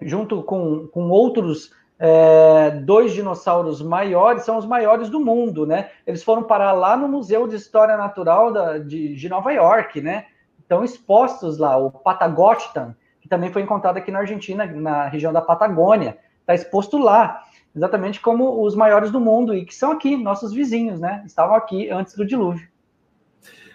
junto 0.00 0.42
com, 0.42 0.86
com 0.88 1.08
outros 1.08 1.72
é, 1.98 2.70
dois 2.70 3.12
dinossauros 3.12 3.82
maiores, 3.82 4.44
são 4.44 4.58
os 4.58 4.66
maiores 4.66 5.08
do 5.08 5.18
mundo, 5.18 5.66
né? 5.66 5.90
Eles 6.06 6.22
foram 6.22 6.44
parar 6.44 6.72
lá 6.72 6.96
no 6.96 7.08
Museu 7.08 7.48
de 7.48 7.56
História 7.56 7.96
Natural 7.96 8.52
da, 8.52 8.78
de, 8.78 9.14
de 9.14 9.28
Nova 9.28 9.52
York, 9.52 10.00
né? 10.00 10.26
Estão 10.60 10.84
expostos 10.84 11.58
lá, 11.58 11.76
o 11.76 11.90
Patagotitan, 11.90 12.94
também 13.28 13.52
foi 13.52 13.62
encontrado 13.62 13.96
aqui 13.96 14.10
na 14.10 14.20
Argentina, 14.20 14.66
na 14.66 15.08
região 15.08 15.32
da 15.32 15.40
Patagônia, 15.40 16.18
está 16.40 16.54
exposto 16.54 16.98
lá, 16.98 17.42
exatamente 17.74 18.20
como 18.20 18.64
os 18.64 18.74
maiores 18.74 19.10
do 19.10 19.20
mundo, 19.20 19.54
e 19.54 19.64
que 19.64 19.74
são 19.74 19.92
aqui, 19.92 20.16
nossos 20.16 20.52
vizinhos, 20.52 20.98
né? 20.98 21.22
Estavam 21.26 21.54
aqui 21.54 21.90
antes 21.90 22.14
do 22.14 22.24
dilúvio. 22.24 22.66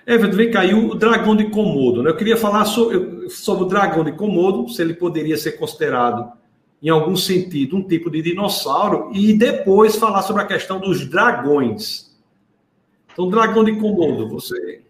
Everton, 0.06 0.36
vem 0.36 0.52
cá, 0.52 0.66
e 0.66 0.74
o 0.74 0.96
dragão 0.96 1.36
de 1.36 1.50
Komodo, 1.50 2.04
né? 2.04 2.10
Eu 2.10 2.18
queria 2.18 2.36
falar 2.36 2.66
sobre, 2.66 3.30
sobre 3.30 3.64
o 3.64 3.68
dragão 3.68 4.04
de 4.04 4.12
Komodo, 4.12 4.68
se 4.68 4.82
ele 4.82 4.94
poderia 4.94 5.38
ser 5.38 5.54
considerado 5.54 6.34
em 6.82 6.90
algum 6.90 7.16
sentido, 7.16 7.78
um 7.78 7.88
tipo 7.88 8.12
de 8.12 8.22
dinossauro, 8.22 9.10
e 9.14 9.32
depois 9.32 9.96
falar 9.96 10.22
sobre 10.22 10.42
a 10.42 10.46
questão 10.46 10.82
dos 10.82 11.08
dragões. 11.08 12.14
Então, 13.14 13.30
dragão 13.30 13.64
de 13.64 13.78
Komodo, 13.78 14.28
você. 14.28 14.84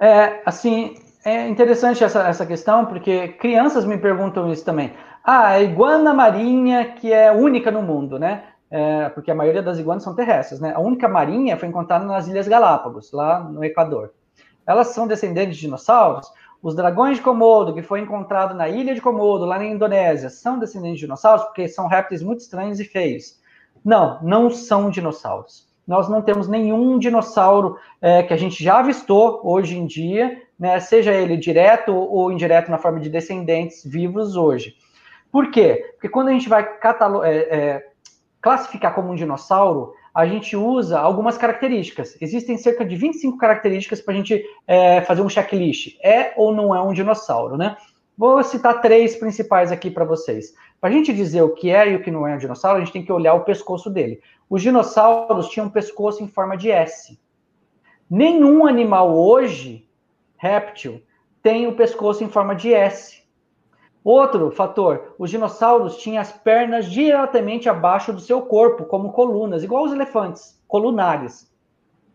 É, 0.00 0.42
assim, 0.44 0.96
é 1.24 1.48
interessante 1.48 2.04
essa, 2.04 2.28
essa 2.28 2.44
questão, 2.44 2.86
porque 2.86 3.28
crianças 3.28 3.84
me 3.84 3.96
perguntam 3.96 4.52
isso 4.52 4.64
também. 4.64 4.92
Ah, 5.24 5.48
a 5.48 5.62
iguana 5.62 6.12
marinha, 6.12 6.92
que 6.92 7.12
é 7.12 7.32
única 7.32 7.70
no 7.70 7.82
mundo, 7.82 8.18
né? 8.18 8.44
É, 8.70 9.08
porque 9.08 9.30
a 9.30 9.34
maioria 9.34 9.62
das 9.62 9.78
iguanas 9.78 10.02
são 10.02 10.14
terrestres, 10.14 10.60
né? 10.60 10.72
A 10.74 10.80
única 10.80 11.08
marinha 11.08 11.56
foi 11.56 11.68
encontrada 11.68 12.04
nas 12.04 12.28
Ilhas 12.28 12.46
Galápagos, 12.46 13.10
lá 13.12 13.40
no 13.40 13.64
Equador. 13.64 14.12
Elas 14.66 14.88
são 14.88 15.06
descendentes 15.06 15.56
de 15.56 15.62
dinossauros? 15.62 16.30
Os 16.62 16.74
dragões 16.74 17.18
de 17.18 17.22
Komodo, 17.22 17.74
que 17.74 17.82
foi 17.82 18.00
encontrado 18.00 18.54
na 18.54 18.68
ilha 18.68 18.94
de 18.94 19.00
Komodo, 19.00 19.44
lá 19.44 19.58
na 19.58 19.66
Indonésia, 19.66 20.30
são 20.30 20.58
descendentes 20.58 21.00
de 21.00 21.06
dinossauros 21.06 21.44
porque 21.44 21.68
são 21.68 21.86
répteis 21.86 22.22
muito 22.22 22.40
estranhos 22.40 22.80
e 22.80 22.84
feios. 22.84 23.38
Não, 23.84 24.18
não 24.22 24.50
são 24.50 24.90
dinossauros. 24.90 25.68
Nós 25.86 26.08
não 26.08 26.22
temos 26.22 26.48
nenhum 26.48 26.98
dinossauro 26.98 27.76
é, 28.00 28.22
que 28.22 28.32
a 28.32 28.36
gente 28.36 28.62
já 28.62 28.78
avistou 28.78 29.40
hoje 29.44 29.76
em 29.76 29.86
dia, 29.86 30.42
né, 30.58 30.80
seja 30.80 31.12
ele 31.12 31.36
direto 31.36 31.94
ou 31.94 32.32
indireto 32.32 32.70
na 32.70 32.78
forma 32.78 33.00
de 33.00 33.10
descendentes 33.10 33.84
vivos 33.84 34.36
hoje. 34.36 34.74
Por 35.30 35.50
quê? 35.50 35.84
Porque 35.94 36.08
quando 36.08 36.28
a 36.28 36.32
gente 36.32 36.48
vai 36.48 36.62
é, 36.62 37.36
é, 37.58 37.86
classificar 38.40 38.94
como 38.94 39.10
um 39.10 39.14
dinossauro, 39.14 39.92
a 40.14 40.26
gente 40.26 40.56
usa 40.56 41.00
algumas 41.00 41.36
características. 41.36 42.16
Existem 42.20 42.56
cerca 42.56 42.84
de 42.84 42.94
25 42.94 43.36
características 43.36 44.00
para 44.00 44.14
a 44.14 44.16
gente 44.16 44.44
é, 44.66 45.00
fazer 45.00 45.22
um 45.22 45.28
checklist. 45.28 45.98
É 46.02 46.32
ou 46.36 46.54
não 46.54 46.72
é 46.72 46.80
um 46.80 46.92
dinossauro, 46.92 47.56
né? 47.56 47.76
Vou 48.16 48.40
citar 48.44 48.80
três 48.80 49.16
principais 49.16 49.72
aqui 49.72 49.90
para 49.90 50.04
vocês. 50.04 50.54
Para 50.80 50.90
a 50.90 50.92
gente 50.92 51.12
dizer 51.12 51.42
o 51.42 51.52
que 51.52 51.70
é 51.70 51.90
e 51.90 51.96
o 51.96 52.02
que 52.02 52.12
não 52.12 52.24
é 52.28 52.34
um 52.34 52.38
dinossauro, 52.38 52.76
a 52.76 52.80
gente 52.80 52.92
tem 52.92 53.04
que 53.04 53.10
olhar 53.10 53.34
o 53.34 53.44
pescoço 53.44 53.90
dele. 53.90 54.20
Os 54.48 54.62
dinossauros 54.62 55.48
tinham 55.48 55.66
um 55.66 55.70
pescoço 55.70 56.22
em 56.22 56.28
forma 56.28 56.56
de 56.56 56.70
S. 56.70 57.18
Nenhum 58.08 58.66
animal 58.66 59.16
hoje, 59.16 59.88
réptil, 60.36 61.02
tem 61.42 61.66
o 61.66 61.74
pescoço 61.74 62.22
em 62.22 62.28
forma 62.28 62.54
de 62.54 62.72
S. 62.72 63.22
Outro 64.04 64.50
fator, 64.50 65.14
os 65.18 65.30
dinossauros 65.30 65.96
tinham 65.96 66.20
as 66.20 66.30
pernas 66.30 66.86
diretamente 66.90 67.70
abaixo 67.70 68.12
do 68.12 68.20
seu 68.20 68.42
corpo, 68.42 68.84
como 68.84 69.12
colunas, 69.12 69.64
igual 69.64 69.84
os 69.84 69.92
elefantes, 69.92 70.62
colunares. 70.68 71.50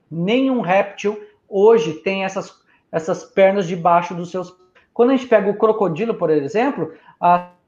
Nenhum 0.10 0.62
réptil 0.62 1.20
hoje 1.48 1.94
tem 1.96 2.24
essas, 2.24 2.54
essas 2.92 3.24
pernas 3.24 3.68
debaixo 3.68 4.14
dos 4.14 4.30
seus. 4.30 4.56
Quando 4.94 5.10
a 5.12 5.16
gente 5.16 5.28
pega 5.28 5.50
o 5.50 5.58
crocodilo, 5.58 6.14
por 6.14 6.30
exemplo, 6.30 6.94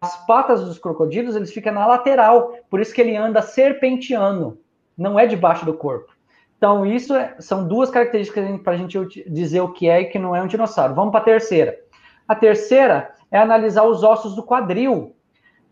as 0.01 0.25
patas 0.25 0.65
dos 0.65 0.79
crocodilos 0.79 1.35
eles 1.35 1.53
ficam 1.53 1.73
na 1.73 1.85
lateral, 1.85 2.55
por 2.71 2.81
isso 2.81 2.93
que 2.93 2.99
ele 2.99 3.15
anda 3.15 3.39
serpenteando, 3.41 4.57
não 4.97 5.19
é 5.19 5.27
debaixo 5.27 5.63
do 5.63 5.75
corpo. 5.75 6.11
Então, 6.57 6.85
isso 6.85 7.15
é, 7.15 7.35
são 7.39 7.67
duas 7.67 7.89
características 7.91 8.59
para 8.61 8.73
a 8.73 8.77
gente 8.77 9.23
dizer 9.29 9.61
o 9.61 9.71
que 9.71 9.87
é 9.87 10.01
e 10.01 10.05
que 10.05 10.19
não 10.19 10.35
é 10.35 10.41
um 10.41 10.47
dinossauro. 10.47 10.95
Vamos 10.95 11.11
para 11.11 11.21
a 11.21 11.23
terceira. 11.23 11.79
A 12.27 12.35
terceira 12.35 13.13
é 13.31 13.37
analisar 13.37 13.83
os 13.83 14.03
ossos 14.03 14.35
do 14.35 14.43
quadril. 14.43 15.15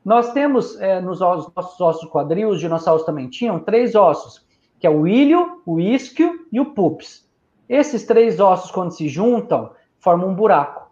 Nós 0.05 0.31
temos 0.31 0.79
é, 0.79 1.01
nos 1.01 1.21
ossos, 1.21 1.51
nossos 1.55 1.81
ossos 1.81 2.03
do 2.03 2.09
quadril, 2.09 2.49
os 2.49 2.59
dinossauros 2.59 3.05
também 3.05 3.29
tinham 3.29 3.59
três 3.59 3.95
ossos, 3.95 4.45
que 4.79 4.85
é 4.85 4.89
o 4.89 5.07
ilho, 5.07 5.61
o 5.65 5.79
isquio 5.79 6.47
e 6.51 6.59
o 6.59 6.73
pups. 6.73 7.27
Esses 7.67 8.05
três 8.05 8.39
ossos, 8.39 8.71
quando 8.71 8.91
se 8.91 9.07
juntam, 9.07 9.71
formam 9.99 10.29
um 10.29 10.35
buraco, 10.35 10.88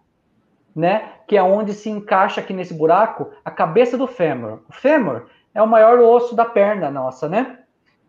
né? 0.77 1.11
Que 1.27 1.35
é 1.35 1.43
onde 1.43 1.73
se 1.73 1.89
encaixa 1.89 2.39
aqui 2.39 2.53
nesse 2.53 2.73
buraco 2.73 3.29
a 3.43 3.51
cabeça 3.51 3.97
do 3.97 4.07
fêmur. 4.07 4.59
O 4.69 4.73
fêmur 4.73 5.25
é 5.53 5.61
o 5.61 5.67
maior 5.67 5.99
osso 5.99 6.35
da 6.35 6.45
perna 6.45 6.89
nossa, 6.89 7.27
né? 7.27 7.59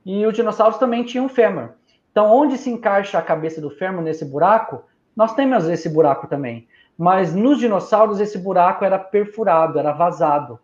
E 0.06 0.24
os 0.24 0.34
dinossauros 0.34 0.78
também 0.78 1.02
tinham 1.02 1.28
fêmur. 1.28 1.70
Então, 2.12 2.30
onde 2.30 2.56
se 2.56 2.70
encaixa 2.70 3.18
a 3.18 3.22
cabeça 3.22 3.60
do 3.60 3.70
fêmur 3.70 4.02
nesse 4.02 4.24
buraco, 4.24 4.84
nós 5.16 5.34
temos 5.34 5.68
esse 5.68 5.88
buraco 5.88 6.28
também 6.28 6.68
mas 6.98 7.32
nos 7.32 7.60
dinossauros 7.60 8.18
esse 8.18 8.36
buraco 8.36 8.84
era 8.84 8.98
perfurado, 8.98 9.78
era 9.78 9.92
vazado. 9.92 10.58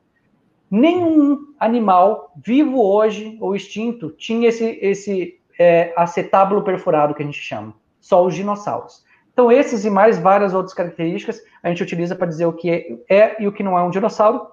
Nenhum 0.69 1.55
animal 1.61 2.33
vivo 2.45 2.83
hoje 2.83 3.39
ou 3.41 3.55
extinto 3.55 4.11
tinha 4.11 4.49
esse, 4.49 4.65
esse 4.83 5.41
é, 5.57 5.95
acetábulo 5.97 6.65
perfurado 6.65 7.15
que 7.15 7.23
a 7.23 7.25
gente 7.25 7.39
chama. 7.39 7.73
Só 8.01 8.27
os 8.27 8.35
dinossauros. 8.35 9.04
Então, 9.35 9.51
esses 9.51 9.85
e 9.85 9.91
mais 9.91 10.17
várias 10.17 10.55
outras 10.55 10.73
características 10.73 11.43
a 11.61 11.69
gente 11.69 11.83
utiliza 11.83 12.15
para 12.15 12.29
dizer 12.29 12.47
o 12.47 12.53
que 12.53 13.03
é, 13.11 13.43
e 13.43 13.49
o 13.49 13.53
que 13.53 13.65
não 13.65 13.77
é 13.77 13.83
um 13.83 13.91
dinossauro. 13.91 14.47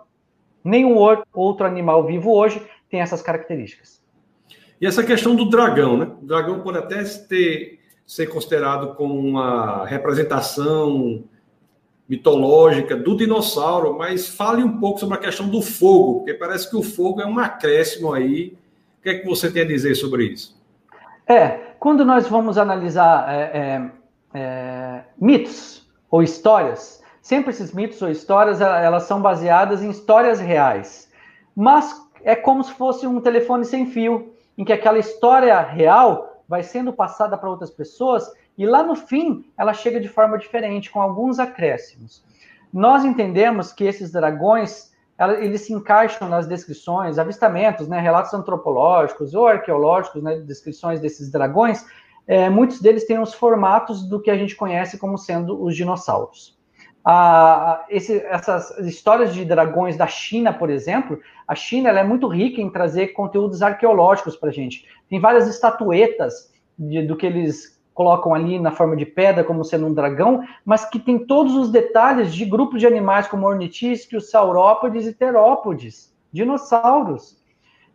Nenhum 0.63 0.95
outro 1.33 1.65
animal 1.65 2.03
vivo 2.03 2.31
hoje 2.33 2.61
tem 2.89 2.99
essas 2.99 3.21
características. 3.21 4.01
E 4.81 4.87
essa 4.87 5.03
questão 5.03 5.35
do 5.35 5.45
dragão, 5.45 5.97
né? 5.97 6.07
O 6.21 6.25
dragão 6.25 6.61
pode 6.61 6.79
até 6.79 7.03
ter, 7.03 7.79
ser 8.05 8.25
considerado 8.25 8.95
como 8.95 9.19
uma 9.19 9.85
representação 9.85 11.23
mitológica 12.09 12.95
do 12.95 13.15
dinossauro, 13.15 13.95
mas 13.97 14.27
fale 14.27 14.63
um 14.63 14.79
pouco 14.79 14.99
sobre 14.99 15.15
a 15.15 15.19
questão 15.19 15.47
do 15.47 15.61
fogo, 15.61 16.15
porque 16.15 16.33
parece 16.33 16.69
que 16.69 16.75
o 16.75 16.81
fogo 16.81 17.21
é 17.21 17.25
um 17.25 17.37
acréscimo 17.37 18.11
aí. 18.11 18.57
O 18.99 19.03
que 19.03 19.09
é 19.09 19.19
que 19.19 19.25
você 19.25 19.51
tem 19.51 19.61
a 19.61 19.67
dizer 19.67 19.93
sobre 19.93 20.25
isso? 20.25 20.59
É, 21.27 21.73
quando 21.79 22.03
nós 22.03 22.27
vamos 22.27 22.57
analisar 22.57 23.33
é, 23.33 23.41
é, 23.41 23.91
é, 24.33 25.01
mitos 25.19 25.89
ou 26.09 26.21
histórias, 26.21 27.03
sempre 27.21 27.51
esses 27.51 27.73
mitos 27.73 28.01
ou 28.01 28.09
histórias 28.09 28.61
elas 28.61 29.03
são 29.03 29.21
baseadas 29.21 29.83
em 29.83 29.89
histórias 29.89 30.39
reais, 30.39 31.09
mas 31.55 32.01
é 32.23 32.35
como 32.35 32.63
se 32.63 32.73
fosse 32.73 33.07
um 33.07 33.19
telefone 33.21 33.65
sem 33.65 33.85
fio, 33.85 34.33
em 34.57 34.63
que 34.63 34.73
aquela 34.73 34.99
história 34.99 35.59
real 35.61 36.43
vai 36.47 36.63
sendo 36.63 36.91
passada 36.91 37.37
para 37.37 37.49
outras 37.49 37.71
pessoas 37.71 38.29
e 38.57 38.65
lá 38.65 38.83
no 38.83 38.95
fim, 38.95 39.45
ela 39.57 39.73
chega 39.73 39.99
de 39.99 40.07
forma 40.07 40.37
diferente, 40.37 40.91
com 40.91 41.01
alguns 41.01 41.39
acréscimos. 41.39 42.23
Nós 42.71 43.03
entendemos 43.03 43.71
que 43.73 43.83
esses 43.83 44.11
dragões, 44.11 44.91
eles 45.39 45.61
se 45.61 45.73
encaixam 45.73 46.29
nas 46.29 46.47
descrições, 46.47 47.17
avistamentos, 47.17 47.87
né, 47.87 47.99
relatos 47.99 48.33
antropológicos 48.33 49.33
ou 49.33 49.47
arqueológicos, 49.47 50.21
né, 50.21 50.37
descrições 50.39 50.99
desses 50.99 51.31
dragões, 51.31 51.85
é, 52.27 52.49
muitos 52.49 52.81
deles 52.81 53.05
têm 53.05 53.19
os 53.19 53.33
formatos 53.33 54.07
do 54.07 54.21
que 54.21 54.31
a 54.31 54.37
gente 54.37 54.55
conhece 54.55 54.97
como 54.97 55.17
sendo 55.17 55.61
os 55.63 55.75
dinossauros. 55.75 56.59
Ah, 57.03 57.83
esse, 57.89 58.19
essas 58.25 58.77
histórias 58.79 59.33
de 59.33 59.43
dragões 59.43 59.97
da 59.97 60.05
China, 60.05 60.53
por 60.53 60.69
exemplo, 60.69 61.19
a 61.47 61.55
China 61.55 61.89
é 61.89 62.03
muito 62.03 62.27
rica 62.27 62.61
em 62.61 62.69
trazer 62.69 63.07
conteúdos 63.07 63.61
arqueológicos 63.61 64.35
para 64.35 64.49
a 64.49 64.53
gente. 64.53 64.85
Tem 65.09 65.19
várias 65.19 65.47
estatuetas 65.47 66.51
de, 66.77 67.01
do 67.01 67.17
que 67.17 67.25
eles 67.25 67.81
colocam 67.93 68.33
ali 68.33 68.59
na 68.59 68.71
forma 68.71 68.95
de 68.95 69.05
pedra 69.05 69.43
como 69.43 69.65
sendo 69.65 69.87
um 69.87 69.93
dragão, 69.93 70.43
mas 70.63 70.85
que 70.85 70.99
tem 70.99 71.19
todos 71.25 71.55
os 71.55 71.71
detalhes 71.71 72.33
de 72.33 72.45
grupos 72.45 72.79
de 72.79 72.87
animais 72.87 73.27
como 73.27 73.47
ornitísquios, 73.47 74.29
saurópodes 74.29 75.05
e 75.07 75.13
terópodes, 75.13 76.13
dinossauros. 76.31 77.41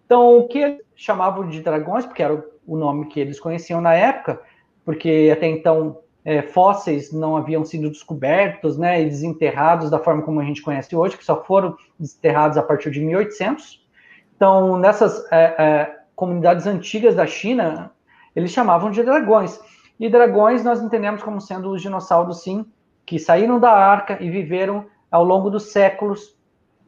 Então, 0.05 0.39
o 0.39 0.49
que 0.49 0.81
chamavam 0.95 1.49
de 1.49 1.61
dragões, 1.61 2.05
porque 2.05 2.23
era 2.23 2.45
o 2.67 2.77
nome 2.77 3.07
que 3.07 3.21
eles 3.21 3.39
conheciam 3.39 3.81
na 3.81 3.95
época, 3.95 4.41
porque 4.85 5.31
até 5.33 5.47
então 5.47 5.99
é, 6.25 6.43
fósseis 6.43 7.13
não 7.13 7.37
haviam 7.37 7.65
sido 7.65 7.89
descobertos 7.89 8.77
né, 8.77 9.01
e 9.01 9.05
desenterrados 9.05 9.91
da 9.91 9.99
forma 9.99 10.23
como 10.23 10.41
a 10.41 10.45
gente 10.45 10.61
conhece 10.61 10.95
hoje, 10.97 11.17
que 11.17 11.25
só 11.25 11.45
foram 11.45 11.77
desenterrados 11.99 12.59
a 12.59 12.63
partir 12.63 12.91
de 12.91 13.01
1800. 13.01 13.87
Então, 14.35 14.77
nessas 14.77 15.25
é, 15.31 15.55
é, 15.57 15.97
comunidades 16.17 16.67
antigas 16.67 17.15
da 17.15 17.27
China, 17.27 17.93
eles 18.35 18.51
chamavam 18.51 18.91
de 18.91 19.03
dragões. 19.03 19.59
E 19.99 20.09
dragões 20.09 20.65
nós 20.65 20.83
entendemos 20.83 21.23
como 21.23 21.41
sendo 21.41 21.71
os 21.71 21.81
dinossauros, 21.81 22.43
sim, 22.43 22.67
que 23.07 23.19
saíram 23.19 23.61
da 23.61 23.71
arca 23.71 24.19
e 24.21 24.29
viveram 24.29 24.87
ao 25.11 25.25
longo 25.25 25.49
dos 25.49 25.71
séculos 25.71 26.37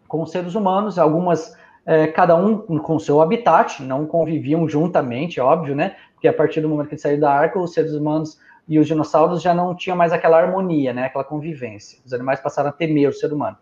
com 0.08 0.22
os 0.22 0.30
seres 0.30 0.54
humanos, 0.54 0.98
algumas, 0.98 1.56
é, 1.88 2.06
cada 2.06 2.36
um 2.36 2.58
com 2.58 2.98
seu 2.98 3.22
habitat, 3.22 3.82
não 3.82 4.04
conviviam 4.04 4.68
juntamente, 4.68 5.40
óbvio, 5.40 5.74
né? 5.74 5.96
Porque 6.12 6.28
a 6.28 6.32
partir 6.34 6.60
do 6.60 6.68
momento 6.68 6.88
que 6.88 6.94
eles 6.94 7.00
saíram 7.00 7.20
da 7.20 7.32
arca, 7.32 7.58
os 7.58 7.72
seres 7.72 7.94
humanos 7.94 8.38
e 8.68 8.78
os 8.78 8.86
dinossauros 8.86 9.40
já 9.40 9.54
não 9.54 9.74
tinham 9.74 9.96
mais 9.96 10.12
aquela 10.12 10.38
harmonia, 10.38 10.92
né? 10.92 11.06
Aquela 11.06 11.24
convivência. 11.24 11.98
Os 12.04 12.12
animais 12.12 12.40
passaram 12.40 12.68
a 12.68 12.72
temer 12.72 13.08
o 13.08 13.12
ser 13.14 13.32
humano. 13.32 13.56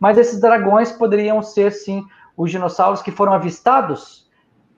Mas 0.00 0.16
esses 0.16 0.40
dragões 0.40 0.90
poderiam 0.90 1.42
ser, 1.42 1.70
sim, 1.70 2.02
os 2.34 2.50
dinossauros 2.50 3.02
que 3.02 3.10
foram 3.10 3.34
avistados 3.34 4.26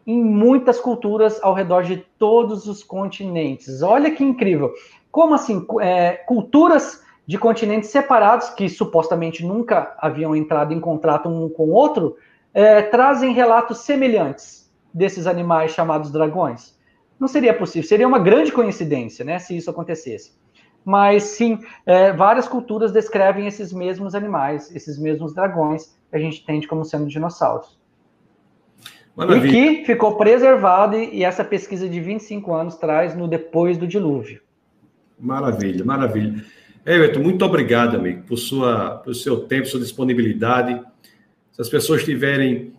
em 0.05 0.21
muitas 0.21 0.81
culturas 0.81 1.41
ao 1.41 1.55
redor 1.55 1.85
de 1.85 1.99
todos 2.19 2.67
os 2.67 2.83
continentes. 2.83 3.81
Olha 3.81 4.11
que 4.11 4.25
incrível! 4.25 4.73
Como 5.13 5.35
assim? 5.35 5.65
É, 5.81 6.15
culturas 6.27 7.05
de 7.25 7.39
continentes 7.39 7.91
separados, 7.91 8.51
que 8.51 8.69
supostamente 8.69 9.47
nunca 9.47 9.95
haviam 9.99 10.35
entrado 10.35 10.75
em 10.75 10.81
contrato 10.81 11.29
um 11.29 11.49
com 11.49 11.65
o 11.65 11.73
outro, 11.73 12.17
é, 12.53 12.83
trazem 12.83 13.33
relatos 13.33 13.79
semelhantes 13.79 14.71
desses 14.93 15.27
animais 15.27 15.73
chamados 15.73 16.11
dragões. 16.11 16.77
Não 17.19 17.29
seria 17.29 17.53
possível, 17.53 17.89
seria 17.89 18.07
uma 18.07 18.19
grande 18.19 18.53
coincidência, 18.53 19.25
né, 19.25 19.39
se 19.39 19.57
isso 19.57 19.71
acontecesse. 19.71 20.33
Mas 20.85 21.25
sim, 21.25 21.59
é, 21.85 22.13
várias 22.13 22.49
culturas 22.49 22.93
descrevem 22.93 23.47
esses 23.47 23.73
mesmos 23.73 24.15
animais, 24.15 24.75
esses 24.75 24.99
mesmos 24.99 25.35
dragões 25.35 25.97
que 26.09 26.17
a 26.17 26.19
gente 26.19 26.41
entende 26.41 26.67
como 26.67 26.85
sendo 26.85 27.07
dinossauros. 27.07 27.79
Maravilha. 29.15 29.49
E 29.49 29.77
que 29.79 29.85
ficou 29.85 30.17
preservado, 30.17 30.97
e 30.97 31.25
essa 31.25 31.45
pesquisa 31.45 31.89
de 31.89 32.01
25 32.01 32.55
anos 32.55 32.77
traz 32.77 33.17
no 33.17 33.27
depois 33.27 33.77
do 33.77 33.87
dilúvio. 33.87 34.41
Maravilha, 35.19 35.85
maravilha. 35.85 36.45
Everton, 36.87 37.21
muito 37.21 37.45
obrigado, 37.45 37.97
amigo, 37.97 38.23
por 38.23 38.37
sua, 38.37 38.97
pelo 38.99 39.15
seu 39.15 39.41
tempo, 39.41 39.67
sua 39.67 39.81
disponibilidade. 39.81 40.81
Se 41.59 41.63
as 41.63 41.69
pessoas 41.69 42.05
tiverem 42.05 42.73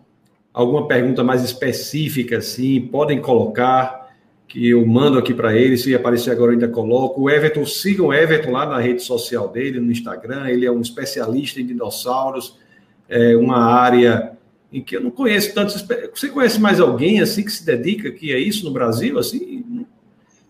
alguma 0.54 0.88
pergunta 0.88 1.22
mais 1.22 1.44
específica, 1.44 2.38
assim, 2.38 2.80
podem 2.80 3.20
colocar, 3.20 4.08
que 4.48 4.70
eu 4.70 4.86
mando 4.86 5.18
aqui 5.18 5.34
para 5.34 5.54
eles. 5.54 5.82
Se 5.82 5.94
aparecer 5.94 6.30
agora, 6.30 6.52
eu 6.52 6.54
ainda 6.54 6.66
coloco. 6.66 7.20
O 7.20 7.30
Everton, 7.30 7.66
sigam 7.66 8.06
o 8.06 8.14
Everton 8.14 8.52
lá 8.52 8.64
na 8.64 8.78
rede 8.80 9.02
social 9.02 9.48
dele, 9.48 9.80
no 9.80 9.92
Instagram. 9.92 10.48
Ele 10.48 10.64
é 10.64 10.72
um 10.72 10.80
especialista 10.80 11.60
em 11.60 11.66
dinossauros, 11.66 12.58
é 13.06 13.36
uma 13.36 13.62
área 13.62 14.32
em 14.72 14.82
que 14.82 14.96
eu 14.96 15.02
não 15.02 15.10
conheço 15.10 15.52
tantos. 15.52 15.86
Você 16.14 16.30
conhece 16.30 16.58
mais 16.58 16.80
alguém 16.80 17.20
assim 17.20 17.44
que 17.44 17.52
se 17.52 17.66
dedica 17.66 18.08
aqui 18.08 18.32
a 18.32 18.38
isso 18.38 18.64
no 18.64 18.72
Brasil? 18.72 19.18
Assim? 19.18 19.86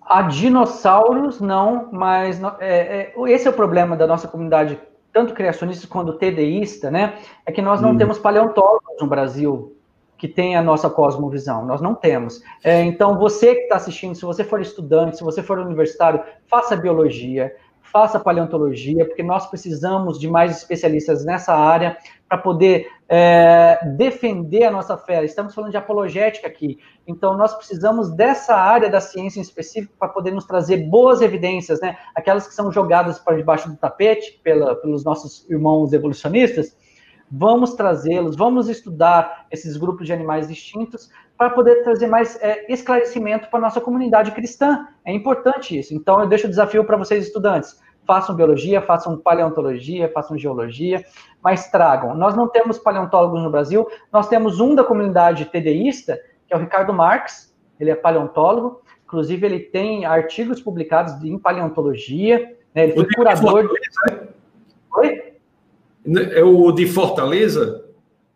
A 0.07 0.23
dinossauros, 0.23 1.41
não, 1.41 1.89
mas 1.91 2.41
é, 2.61 3.13
é, 3.17 3.33
esse 3.33 3.49
é 3.49 3.51
o 3.51 3.55
problema 3.55 3.97
da 3.97 4.07
nossa 4.07 4.29
comunidade, 4.29 4.79
tanto 5.13 5.35
criacionista 5.35 5.87
quanto 5.87 6.15
TDIsta, 6.15 6.91
né? 6.91 7.19
É 7.45 7.53
que 7.53 7.63
nós 7.63 7.81
não 7.81 7.91
hum. 7.91 7.97
temos 7.97 8.19
paleontólogos 8.19 8.97
no 9.01 9.07
Brasil 9.07 9.77
que 10.21 10.29
tem 10.29 10.55
a 10.55 10.63
nossa 10.63 10.91
cosmovisão. 10.91 11.65
Nós 11.65 11.81
não 11.81 11.95
temos. 11.95 12.43
É, 12.63 12.83
então, 12.83 13.19
você 13.19 13.55
que 13.55 13.63
está 13.63 13.77
assistindo, 13.77 14.15
se 14.15 14.23
você 14.23 14.45
for 14.45 14.61
estudante, 14.61 15.17
se 15.17 15.25
você 15.25 15.43
for 15.43 15.59
universitário, 15.59 16.23
faça 16.47 16.77
biologia, 16.77 17.57
faça 17.93 18.21
paleontologia, 18.21 19.05
porque 19.05 19.23
nós 19.23 19.47
precisamos 19.47 20.19
de 20.19 20.29
mais 20.29 20.57
especialistas 20.57 21.25
nessa 21.25 21.53
área 21.53 21.97
para 22.29 22.39
poder 22.39 22.87
é, 23.09 23.79
defender 23.97 24.65
a 24.65 24.71
nossa 24.71 24.97
fé. 24.97 25.25
Estamos 25.25 25.55
falando 25.55 25.73
de 25.73 25.77
apologética 25.77 26.47
aqui, 26.47 26.79
então 27.07 27.37
nós 27.37 27.55
precisamos 27.55 28.11
dessa 28.11 28.55
área 28.55 28.89
da 28.89 29.01
ciência 29.01 29.41
em 29.41 29.43
específico 29.43 29.95
para 29.99 30.09
poder 30.09 30.31
nos 30.31 30.45
trazer 30.45 30.89
boas 30.89 31.21
evidências, 31.21 31.81
né? 31.81 31.97
Aquelas 32.15 32.47
que 32.47 32.55
são 32.55 32.71
jogadas 32.71 33.19
para 33.19 33.37
debaixo 33.37 33.69
do 33.69 33.77
tapete 33.77 34.41
pela, 34.43 34.77
pelos 34.77 35.05
nossos 35.05 35.49
irmãos 35.51 35.93
evolucionistas. 35.93 36.77
Vamos 37.33 37.75
trazê-los, 37.75 38.37
vamos 38.37 38.69
estudar 38.69 39.47
esses 39.51 39.77
grupos 39.77 40.07
de 40.07 40.13
animais 40.13 40.51
extintos 40.51 41.11
para 41.41 41.49
poder 41.49 41.83
trazer 41.83 42.07
mais 42.07 42.39
é, 42.43 42.71
esclarecimento 42.71 43.49
para 43.49 43.61
a 43.61 43.63
nossa 43.63 43.81
comunidade 43.81 44.31
cristã. 44.33 44.87
É 45.03 45.11
importante 45.11 45.79
isso. 45.79 45.95
Então, 45.95 46.21
eu 46.21 46.29
deixo 46.29 46.47
o 46.47 46.51
desafio 46.51 46.85
para 46.85 46.99
vocês, 46.99 47.25
estudantes 47.25 47.81
façam 48.07 48.35
biologia, 48.35 48.83
façam 48.83 49.17
paleontologia, 49.17 50.11
façam 50.13 50.37
geologia, 50.37 51.03
mas 51.43 51.71
tragam. 51.71 52.15
Nós 52.15 52.37
não 52.37 52.47
temos 52.47 52.77
paleontólogos 52.77 53.43
no 53.43 53.51
Brasil, 53.51 53.87
nós 54.13 54.29
temos 54.29 54.61
um 54.61 54.75
da 54.75 54.85
comunidade 54.85 55.47
TDIsta, 55.47 56.21
que 56.47 56.53
é 56.53 56.57
o 56.57 56.61
Ricardo 56.61 56.93
Marques, 56.93 57.55
ele 57.79 57.91
é 57.91 57.95
paleontólogo, 57.95 58.83
inclusive 59.05 59.47
ele 59.47 59.61
tem 59.61 60.05
artigos 60.05 60.61
publicados 60.61 61.25
em 61.25 61.39
paleontologia, 61.39 62.55
né? 62.75 62.85
ele 62.85 62.95
foi 62.95 63.07
curador... 63.15 63.63
De... 63.63 64.13
Né? 64.13 64.29
Oi? 64.97 65.33
É 66.35 66.43
o 66.43 66.71
de 66.73 66.87
Fortaleza? 66.87 67.90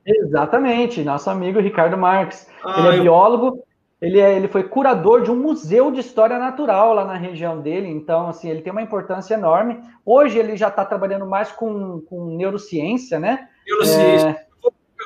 Exatamente, 0.07 1.03
nosso 1.03 1.31
amigo 1.31 1.61
Ricardo 1.61 1.97
Marques. 1.97 2.49
Ah, 2.63 2.77
ele 2.79 2.89
é 2.89 2.99
eu... 2.99 3.03
biólogo, 3.03 3.65
ele, 4.01 4.21
é, 4.21 4.37
ele 4.37 4.49
foi 4.49 4.65
curador 4.65 5.23
de 5.23 5.31
um 5.31 5.37
museu 5.37 5.91
de 5.91 6.01
história 6.01 6.39
natural 6.39 6.93
lá 6.93 7.05
na 7.05 7.17
região 7.17 7.61
dele, 7.61 7.89
então, 7.89 8.29
assim, 8.29 8.51
ele 8.51 8.61
tem 8.61 8.71
uma 8.71 8.83
importância 8.83 9.35
enorme. 9.35 9.81
Hoje 10.05 10.39
ele 10.39 10.57
já 10.57 10.69
está 10.69 10.85
trabalhando 10.85 11.27
mais 11.27 11.51
com, 11.53 12.03
com 12.03 12.37
neurociência, 12.37 13.19
né? 13.19 13.49
Neurociência. 13.67 14.29
É... 14.29 14.44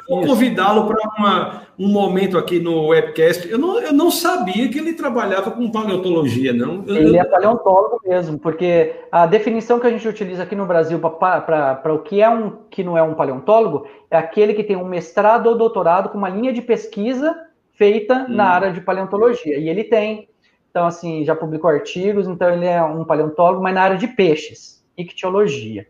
Vou 0.08 0.26
convidá-lo 0.26 0.86
para 0.86 1.66
um 1.78 1.88
momento 1.88 2.38
aqui 2.38 2.58
no 2.58 2.88
webcast. 2.88 3.46
Eu 3.48 3.58
não, 3.58 3.78
eu 3.78 3.92
não 3.92 4.10
sabia 4.10 4.66
que 4.70 4.78
ele 4.78 4.94
trabalhava 4.94 5.50
com 5.50 5.70
paleontologia, 5.70 6.52
não. 6.52 6.82
Eu, 6.86 6.96
ele 6.96 7.18
é 7.18 7.24
paleontólogo 7.24 8.00
mesmo, 8.02 8.38
porque 8.38 8.94
a 9.12 9.26
definição 9.26 9.78
que 9.78 9.86
a 9.86 9.90
gente 9.90 10.08
utiliza 10.08 10.44
aqui 10.44 10.56
no 10.56 10.64
Brasil 10.64 10.98
para 10.98 11.94
o 11.94 11.98
que 11.98 12.22
é 12.22 12.28
um 12.30 12.52
que 12.70 12.82
não 12.82 12.96
é 12.96 13.02
um 13.02 13.12
paleontólogo 13.12 13.86
é 14.10 14.16
aquele 14.16 14.54
que 14.54 14.64
tem 14.64 14.76
um 14.76 14.88
mestrado 14.88 15.46
ou 15.46 15.58
doutorado 15.58 16.08
com 16.08 16.16
uma 16.16 16.30
linha 16.30 16.54
de 16.54 16.62
pesquisa 16.62 17.36
feita 17.74 18.26
hum. 18.28 18.34
na 18.34 18.46
área 18.46 18.72
de 18.72 18.80
paleontologia. 18.80 19.58
E 19.58 19.68
ele 19.68 19.84
tem. 19.84 20.28
Então, 20.70 20.86
assim, 20.86 21.24
já 21.24 21.34
publicou 21.34 21.68
artigos, 21.68 22.26
então 22.26 22.50
ele 22.50 22.66
é 22.66 22.82
um 22.82 23.04
paleontólogo, 23.04 23.62
mas 23.62 23.74
na 23.74 23.82
área 23.82 23.98
de 23.98 24.08
peixes, 24.08 24.82
ictiologia. 24.96 25.86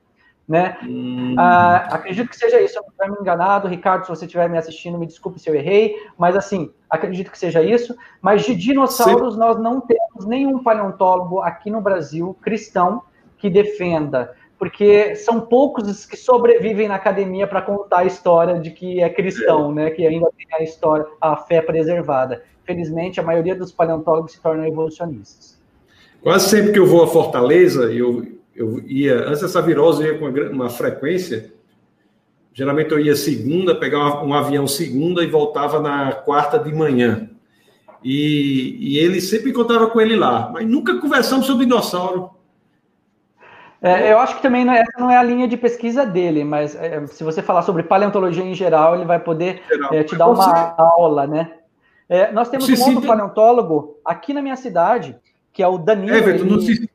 Né? 0.48 0.78
Hum. 0.82 1.34
Ah, 1.36 1.88
acredito 1.90 2.30
que 2.30 2.36
seja 2.36 2.58
isso, 2.58 2.78
eu 2.78 2.82
não 2.82 2.88
estou 2.88 3.08
me 3.10 3.20
enganado. 3.20 3.68
Ricardo, 3.68 4.04
se 4.04 4.08
você 4.08 4.24
estiver 4.24 4.48
me 4.48 4.56
assistindo, 4.56 4.96
me 4.96 5.06
desculpe 5.06 5.38
se 5.38 5.50
eu 5.50 5.54
errei, 5.54 5.94
mas 6.16 6.34
assim, 6.34 6.72
acredito 6.88 7.30
que 7.30 7.38
seja 7.38 7.62
isso. 7.62 7.94
Mas 8.22 8.44
de 8.46 8.54
dinossauros, 8.54 9.34
Sim. 9.34 9.40
nós 9.40 9.60
não 9.60 9.80
temos 9.82 10.24
nenhum 10.26 10.62
paleontólogo 10.62 11.40
aqui 11.40 11.70
no 11.70 11.82
Brasil 11.82 12.34
cristão 12.40 13.02
que 13.36 13.50
defenda 13.50 14.34
porque 14.58 15.14
são 15.14 15.40
poucos 15.40 15.88
os 15.88 16.04
que 16.04 16.16
sobrevivem 16.16 16.88
na 16.88 16.96
academia 16.96 17.46
para 17.46 17.62
contar 17.62 17.98
a 17.98 18.04
história 18.04 18.58
de 18.58 18.72
que 18.72 19.00
é 19.00 19.08
cristão, 19.08 19.72
né? 19.72 19.90
Que 19.90 20.04
ainda 20.04 20.28
tem 20.36 20.46
a 20.58 20.62
história, 20.62 21.06
a 21.20 21.36
fé 21.36 21.62
preservada. 21.62 22.42
Felizmente, 22.64 23.20
a 23.20 23.22
maioria 23.22 23.54
dos 23.54 23.70
paleontólogos 23.70 24.32
se 24.32 24.42
tornam 24.42 24.66
evolucionistas. 24.66 25.56
Quase 26.20 26.48
sempre 26.50 26.72
que 26.72 26.78
eu 26.78 26.86
vou 26.86 27.04
a 27.04 27.06
Fortaleza, 27.06 27.84
eu, 27.92 28.26
eu 28.58 28.82
ia, 28.86 29.28
antes 29.28 29.40
dessa 29.40 29.62
virose, 29.62 30.02
eu 30.02 30.12
ia 30.12 30.18
com 30.18 30.28
uma, 30.28 30.50
uma 30.50 30.70
frequência. 30.70 31.52
Geralmente 32.52 32.90
eu 32.90 32.98
ia 32.98 33.14
segunda, 33.14 33.74
pegava 33.74 34.24
um 34.24 34.34
avião 34.34 34.66
segunda 34.66 35.22
e 35.22 35.28
voltava 35.28 35.80
na 35.80 36.12
quarta 36.12 36.58
de 36.58 36.74
manhã. 36.74 37.30
E, 38.02 38.76
e 38.80 38.98
ele 38.98 39.20
sempre 39.20 39.50
encontrava 39.50 39.86
com 39.86 40.00
ele 40.00 40.16
lá, 40.16 40.50
mas 40.52 40.66
nunca 40.66 40.98
conversamos 40.98 41.46
sobre 41.46 41.66
dinossauro. 41.66 42.30
É, 43.80 44.12
eu 44.12 44.18
acho 44.18 44.36
que 44.36 44.42
também 44.42 44.64
não 44.64 44.72
é, 44.72 44.80
essa 44.80 44.98
não 44.98 45.08
é 45.08 45.16
a 45.16 45.22
linha 45.22 45.46
de 45.46 45.56
pesquisa 45.56 46.04
dele, 46.04 46.42
mas 46.42 46.74
é, 46.74 47.06
se 47.06 47.22
você 47.22 47.40
falar 47.40 47.62
sobre 47.62 47.84
paleontologia 47.84 48.42
em 48.42 48.54
geral, 48.54 48.96
ele 48.96 49.04
vai 49.04 49.20
poder 49.20 49.62
geral, 49.68 49.94
é, 49.94 50.02
te 50.02 50.16
dar 50.16 50.26
uma 50.26 50.74
aula, 50.76 51.28
né? 51.28 51.52
É, 52.08 52.32
nós 52.32 52.48
temos 52.48 52.66
se 52.66 52.74
um 52.74 52.86
outro 52.86 53.06
paleontólogo 53.06 53.98
aqui 54.04 54.32
na 54.34 54.42
minha 54.42 54.56
cidade, 54.56 55.16
que 55.52 55.62
é 55.62 55.68
o 55.68 55.78
Danilo. 55.78 56.16
Everton, 56.16 56.44
ele... 56.44 56.50
não 56.50 56.60
se... 56.60 56.90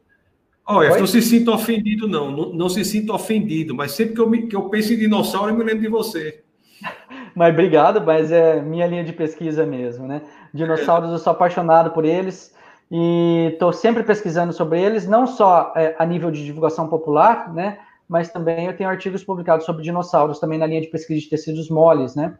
Olha, 0.66 0.98
não 0.98 1.08
se 1.08 1.22
sinta 1.22 1.52
ofendido, 1.52 2.08
não. 2.08 2.32
não. 2.32 2.54
Não 2.54 2.70
se 2.70 2.84
sinta 2.86 3.14
ofendido, 3.14 3.76
mas 3.76 3.92
sempre 3.92 4.16
que 4.16 4.22
eu, 4.22 4.30
me, 4.30 4.48
que 4.48 4.56
eu 4.56 4.70
penso 4.70 4.94
em 4.94 4.98
dinossauro, 4.98 5.50
eu 5.50 5.58
me 5.58 5.64
lembro 5.64 5.82
de 5.82 5.90
você. 5.90 6.42
mas 7.36 7.54
obrigado, 7.54 8.02
mas 8.06 8.32
é 8.32 8.62
minha 8.62 8.88
linha 8.88 9.04
de 9.04 9.14
pesquisa 9.14 9.66
mesmo, 9.66 10.08
né? 10.08 10.22
Dinossauros, 10.54 11.12
eu 11.12 11.18
sou 11.18 11.32
apaixonado 11.32 11.92
por 11.92 12.06
eles 12.06 12.54
e 12.96 13.50
estou 13.54 13.74
sempre 13.74 14.04
pesquisando 14.04 14.54
sobre 14.54 14.80
eles, 14.80 15.08
não 15.08 15.26
só 15.26 15.74
é, 15.76 15.96
a 15.98 16.06
nível 16.06 16.30
de 16.30 16.46
divulgação 16.46 16.88
popular, 16.88 17.52
né, 17.52 17.80
mas 18.08 18.30
também 18.30 18.68
eu 18.68 18.78
tenho 18.78 18.88
artigos 18.88 19.24
publicados 19.24 19.66
sobre 19.66 19.82
dinossauros, 19.82 20.40
também 20.40 20.60
na 20.60 20.68
linha 20.68 20.80
de 20.80 20.90
pesquisa 20.90 21.20
de 21.20 21.28
tecidos 21.28 21.72
moles, 21.72 22.16
né, 22.16 22.38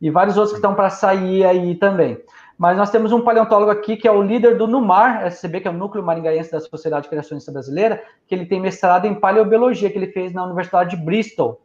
e 0.00 0.08
vários 0.08 0.36
outros 0.36 0.52
que 0.52 0.58
estão 0.58 0.76
para 0.76 0.90
sair 0.90 1.44
aí 1.44 1.74
também. 1.74 2.18
Mas 2.58 2.76
nós 2.76 2.90
temos 2.90 3.12
um 3.12 3.20
paleontólogo 3.20 3.70
aqui 3.70 3.96
que 3.96 4.08
é 4.08 4.10
o 4.10 4.22
líder 4.22 4.56
do 4.56 4.66
NUMAR, 4.66 5.26
SCB, 5.26 5.60
que 5.60 5.68
é 5.68 5.70
o 5.70 5.74
Núcleo 5.74 6.02
Maringaense 6.02 6.50
da 6.50 6.60
Sociedade 6.60 7.08
Criacionista 7.08 7.52
Brasileira, 7.52 8.02
que 8.26 8.34
ele 8.34 8.46
tem 8.46 8.60
mestrado 8.60 9.04
em 9.04 9.14
paleobiologia, 9.14 9.90
que 9.90 9.98
ele 9.98 10.06
fez 10.06 10.32
na 10.32 10.44
Universidade 10.44 10.96
de 10.96 11.02
Bristol. 11.02 11.60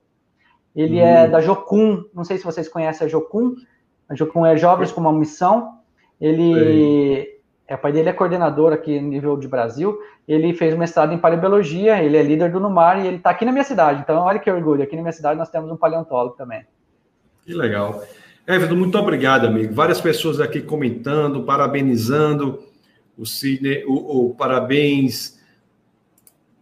Ele 0.75 0.99
é 0.99 1.03
hum. 1.03 1.07
é 1.07 1.27
da 1.27 1.39
Jocum, 1.39 2.03
não 2.13 2.23
sei 2.23 2.37
se 2.37 2.43
vocês 2.43 2.67
conhecem 2.67 3.07
a 3.07 3.09
Jocum. 3.09 3.55
A 4.09 4.15
Jocum 4.15 4.45
é 4.45 4.57
Jovens 4.57 4.91
com 4.91 4.99
uma 4.99 5.13
Missão. 5.13 5.79
Ele, 6.19 7.39
é, 7.65 7.75
o 7.75 7.77
pai 7.77 7.93
dele 7.93 8.09
é 8.09 8.13
coordenador 8.13 8.73
aqui 8.73 8.99
no 8.99 9.07
nível 9.07 9.37
de 9.37 9.47
Brasil. 9.47 9.97
Ele 10.27 10.53
fez 10.53 10.75
mestrado 10.75 11.13
em 11.13 11.17
paleobiologia, 11.17 12.03
ele 12.03 12.17
é 12.17 12.21
líder 12.21 12.51
do 12.51 12.59
NUMAR 12.59 12.99
e 12.99 13.07
ele 13.07 13.17
está 13.17 13.29
aqui 13.29 13.45
na 13.45 13.51
minha 13.51 13.63
cidade. 13.63 14.01
Então, 14.01 14.23
olha 14.23 14.39
que 14.39 14.51
orgulho, 14.51 14.83
aqui 14.83 14.95
na 14.95 15.01
minha 15.01 15.13
cidade 15.13 15.39
nós 15.39 15.49
temos 15.49 15.71
um 15.71 15.77
paleontólogo 15.77 16.35
também. 16.35 16.65
Que 17.45 17.53
legal. 17.53 18.01
Everton, 18.51 18.75
muito 18.75 18.97
obrigado, 18.97 19.47
amigo. 19.47 19.73
Várias 19.73 20.01
pessoas 20.01 20.39
aqui 20.39 20.61
comentando, 20.61 21.43
parabenizando 21.43 22.63
o 23.17 23.25
Sidney, 23.25 23.83
o, 23.85 24.27
o 24.27 24.35
parabéns. 24.35 25.39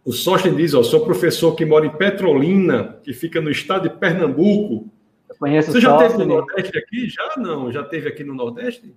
O 0.04 0.12
Sóstenes 0.12 0.56
diz, 0.56 0.74
ó, 0.74 0.82
sou 0.82 1.04
professor 1.04 1.54
que 1.54 1.64
mora 1.64 1.86
em 1.86 1.90
Petrolina, 1.90 2.98
que 3.02 3.12
fica 3.12 3.40
no 3.40 3.50
estado 3.50 3.88
de 3.88 3.96
Pernambuco. 3.96 4.88
Eu 5.28 5.36
conheço 5.38 5.72
Você 5.72 5.80
já 5.80 5.96
teve 5.96 6.18
no 6.18 6.26
Nordeste 6.26 6.78
aqui? 6.78 7.08
Já 7.08 7.34
não? 7.36 7.70
Já 7.70 7.82
teve 7.82 8.08
aqui 8.08 8.24
no 8.24 8.34
Nordeste? 8.34 8.94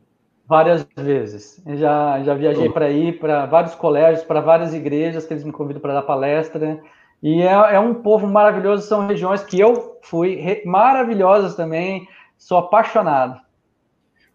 Várias 0.48 0.86
vezes. 0.96 1.62
Eu 1.66 1.78
já, 1.78 2.22
já 2.24 2.34
viajei 2.34 2.70
para 2.70 2.90
ir 2.90 3.20
para 3.20 3.46
vários 3.46 3.76
colégios, 3.76 4.26
para 4.26 4.42
várias 4.42 4.74
igrejas 4.74 5.26
que 5.26 5.34
eles 5.34 5.44
me 5.44 5.52
convidam 5.52 5.82
para 5.82 5.94
dar 5.94 6.02
palestra. 6.02 6.82
E 7.22 7.42
é, 7.42 7.76
é, 7.76 7.80
um 7.80 7.94
povo 7.94 8.28
maravilhoso, 8.28 8.86
são 8.86 9.08
regiões 9.08 9.42
que 9.44 9.60
eu 9.60 9.98
fui 10.02 10.36
re, 10.36 10.62
maravilhosas 10.66 11.56
também 11.56 12.08
Sou 12.44 12.58
apaixonado. 12.58 13.40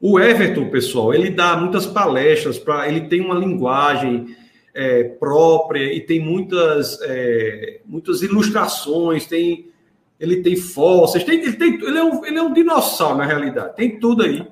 O 0.01 0.19
Everton, 0.19 0.71
pessoal, 0.71 1.13
ele 1.13 1.29
dá 1.29 1.55
muitas 1.59 1.85
palestras, 1.87 2.59
para 2.59 2.89
ele 2.89 3.03
tem 3.03 3.21
uma 3.21 3.35
linguagem 3.35 4.35
é, 4.75 5.05
própria 5.05 5.93
e 5.93 6.01
tem 6.01 6.19
muitas, 6.19 6.99
é, 7.03 7.83
muitas 7.85 8.23
ilustrações, 8.23 9.27
tem, 9.27 9.69
ele 10.19 10.43
tem 10.43 10.57
fósseis, 10.57 11.23
tem, 11.23 11.39
ele, 11.39 11.53
tem, 11.53 11.75
ele, 11.75 11.99
é 11.99 12.03
um, 12.03 12.25
ele 12.25 12.39
é 12.39 12.43
um 12.43 12.55
dinossauro, 12.55 13.19
na 13.19 13.27
realidade, 13.27 13.77
tem 13.77 14.01
tudo 14.01 14.23
aí. 14.23 14.43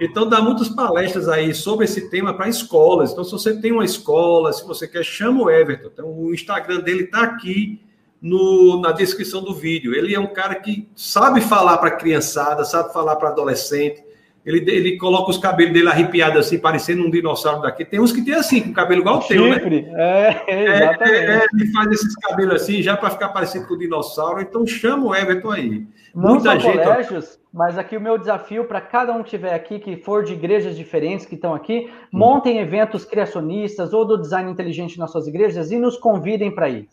Então, 0.00 0.26
dá 0.26 0.40
muitas 0.40 0.70
palestras 0.70 1.28
aí 1.28 1.52
sobre 1.52 1.84
esse 1.84 2.08
tema 2.08 2.32
para 2.32 2.48
escolas. 2.48 3.12
Então, 3.12 3.24
se 3.24 3.32
você 3.32 3.60
tem 3.60 3.72
uma 3.72 3.84
escola, 3.84 4.54
se 4.54 4.66
você 4.66 4.88
quer, 4.88 5.04
chama 5.04 5.42
o 5.42 5.50
Everton. 5.50 5.90
Então, 5.92 6.18
o 6.18 6.32
Instagram 6.32 6.80
dele 6.80 7.04
está 7.04 7.24
aqui 7.24 7.78
no, 8.20 8.80
na 8.80 8.92
descrição 8.92 9.42
do 9.42 9.54
vídeo. 9.54 9.94
Ele 9.94 10.14
é 10.14 10.20
um 10.20 10.26
cara 10.26 10.54
que 10.56 10.88
sabe 10.94 11.40
falar 11.40 11.78
para 11.78 11.92
criançada, 11.92 12.64
sabe 12.64 12.92
falar 12.92 13.16
para 13.16 13.28
adolescente. 13.28 14.04
Ele, 14.44 14.58
ele 14.70 14.96
coloca 14.96 15.30
os 15.30 15.38
cabelos 15.38 15.72
dele 15.72 15.88
arrepiados 15.88 16.46
assim, 16.46 16.56
parecendo 16.56 17.04
um 17.04 17.10
dinossauro 17.10 17.62
daqui. 17.62 17.84
Tem 17.84 17.98
uns 17.98 18.12
que 18.12 18.24
tem 18.24 18.34
assim, 18.34 18.60
com 18.60 18.72
cabelo 18.72 19.00
igual 19.00 19.18
o 19.18 19.26
teu, 19.26 19.48
né? 19.48 19.60
É, 19.96 20.42
é, 20.46 20.76
exatamente. 20.76 21.14
É, 21.16 21.36
é, 21.38 21.46
ele 21.52 21.72
faz 21.72 21.90
esses 21.90 22.14
cabelos 22.14 22.62
assim, 22.62 22.80
já 22.80 22.96
para 22.96 23.10
ficar 23.10 23.30
parecido 23.30 23.66
com 23.66 23.74
o 23.74 23.78
dinossauro. 23.78 24.40
Então 24.40 24.64
chama 24.64 25.04
o 25.04 25.14
Everton 25.14 25.50
aí. 25.50 25.84
Não 26.14 26.34
Muita 26.34 26.58
gente... 26.60 26.78
colégios, 26.78 27.40
mas 27.52 27.76
aqui 27.76 27.96
o 27.96 28.00
meu 28.00 28.16
desafio 28.16 28.64
para 28.66 28.80
cada 28.80 29.12
um 29.12 29.18
que 29.24 29.34
estiver 29.34 29.52
aqui, 29.52 29.80
que 29.80 29.96
for 29.96 30.22
de 30.22 30.34
igrejas 30.34 30.76
diferentes 30.76 31.26
que 31.26 31.34
estão 31.34 31.52
aqui, 31.52 31.90
montem 32.12 32.60
eventos 32.60 33.04
criacionistas 33.04 33.92
ou 33.92 34.04
do 34.04 34.16
design 34.16 34.48
inteligente 34.48 34.96
nas 34.96 35.10
suas 35.10 35.26
igrejas 35.26 35.72
e 35.72 35.76
nos 35.76 35.96
convidem 35.98 36.54
para 36.54 36.68
ir. 36.68 36.88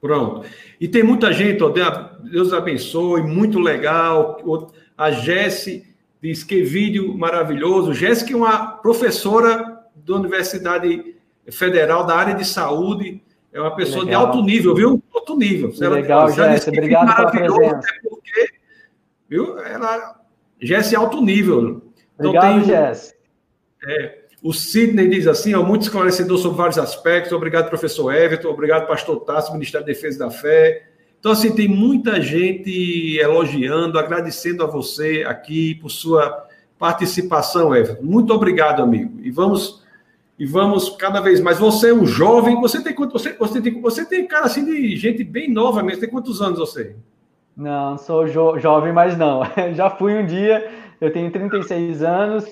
Pronto. 0.00 0.46
E 0.80 0.86
tem 0.86 1.02
muita 1.02 1.32
gente, 1.32 1.62
ó, 1.62 1.68
Deus 1.68 2.52
abençoe, 2.52 3.22
muito 3.22 3.58
legal. 3.58 4.38
A 4.96 5.10
Jesse 5.10 5.86
diz 6.22 6.44
que 6.44 6.62
vídeo 6.62 7.16
maravilhoso. 7.16 7.94
Jéssica 7.94 8.32
é 8.32 8.36
uma 8.36 8.72
professora 8.78 9.84
da 9.94 10.14
Universidade 10.14 11.14
Federal 11.50 12.04
da 12.04 12.16
área 12.16 12.34
de 12.34 12.44
saúde, 12.44 13.22
é 13.52 13.60
uma 13.60 13.74
pessoa 13.74 14.04
legal. 14.04 14.22
de 14.22 14.26
alto 14.26 14.42
nível, 14.42 14.74
viu? 14.74 15.02
Alto 15.14 15.36
nível. 15.36 15.72
legal, 15.90 16.30
Jéssica. 16.30 16.70
Obrigado 16.70 17.16
pela 17.16 17.30
presença. 17.30 17.88
Porque, 18.02 18.48
viu? 19.28 19.58
Ela, 19.60 20.20
Jéssica 20.60 20.96
é 20.96 20.98
alto 20.98 21.22
nível. 21.22 21.82
Então, 22.14 22.30
Obrigado, 22.30 22.64
Jéssica. 22.64 23.16
É, 23.86 24.25
o 24.46 24.52
Sidney 24.52 25.08
diz 25.08 25.26
assim, 25.26 25.54
ó, 25.54 25.62
muito 25.64 25.82
esclarecedor 25.82 26.38
sobre 26.38 26.58
vários 26.58 26.78
aspectos. 26.78 27.32
Obrigado, 27.32 27.68
professor 27.68 28.14
Everton. 28.14 28.48
Obrigado, 28.48 28.86
pastor 28.86 29.18
Tasso, 29.24 29.52
Ministério 29.52 29.84
da 29.84 29.92
Defesa 29.92 30.20
da 30.20 30.30
Fé. 30.30 30.84
Então, 31.18 31.32
assim, 31.32 31.52
tem 31.52 31.66
muita 31.66 32.20
gente 32.20 33.18
elogiando, 33.18 33.98
agradecendo 33.98 34.62
a 34.62 34.66
você 34.68 35.24
aqui 35.26 35.74
por 35.74 35.90
sua 35.90 36.46
participação, 36.78 37.74
Everton. 37.74 38.04
Muito 38.04 38.32
obrigado, 38.32 38.84
amigo. 38.84 39.18
E 39.20 39.32
vamos 39.32 39.84
e 40.38 40.46
vamos 40.46 40.90
cada 40.90 41.20
vez 41.20 41.40
mais. 41.40 41.58
Você 41.58 41.90
é 41.90 41.94
um 41.94 42.06
jovem, 42.06 42.60
você 42.60 42.80
tem 42.80 42.94
quanto? 42.94 43.14
Você, 43.14 43.32
você, 43.32 43.60
tem, 43.60 43.80
você 43.80 44.04
tem 44.04 44.28
cara 44.28 44.46
assim 44.46 44.64
de 44.64 44.94
gente 44.94 45.24
bem 45.24 45.50
nova 45.50 45.82
mesmo. 45.82 45.98
Tem 45.98 46.08
quantos 46.08 46.40
anos 46.40 46.60
você? 46.60 46.94
Não, 47.56 47.98
sou 47.98 48.28
jo 48.28 48.60
jovem, 48.60 48.92
mas 48.92 49.18
não. 49.18 49.42
Já 49.74 49.90
fui 49.90 50.14
um 50.14 50.24
dia, 50.24 50.70
eu 51.00 51.12
tenho 51.12 51.32
36 51.32 52.04
anos 52.04 52.44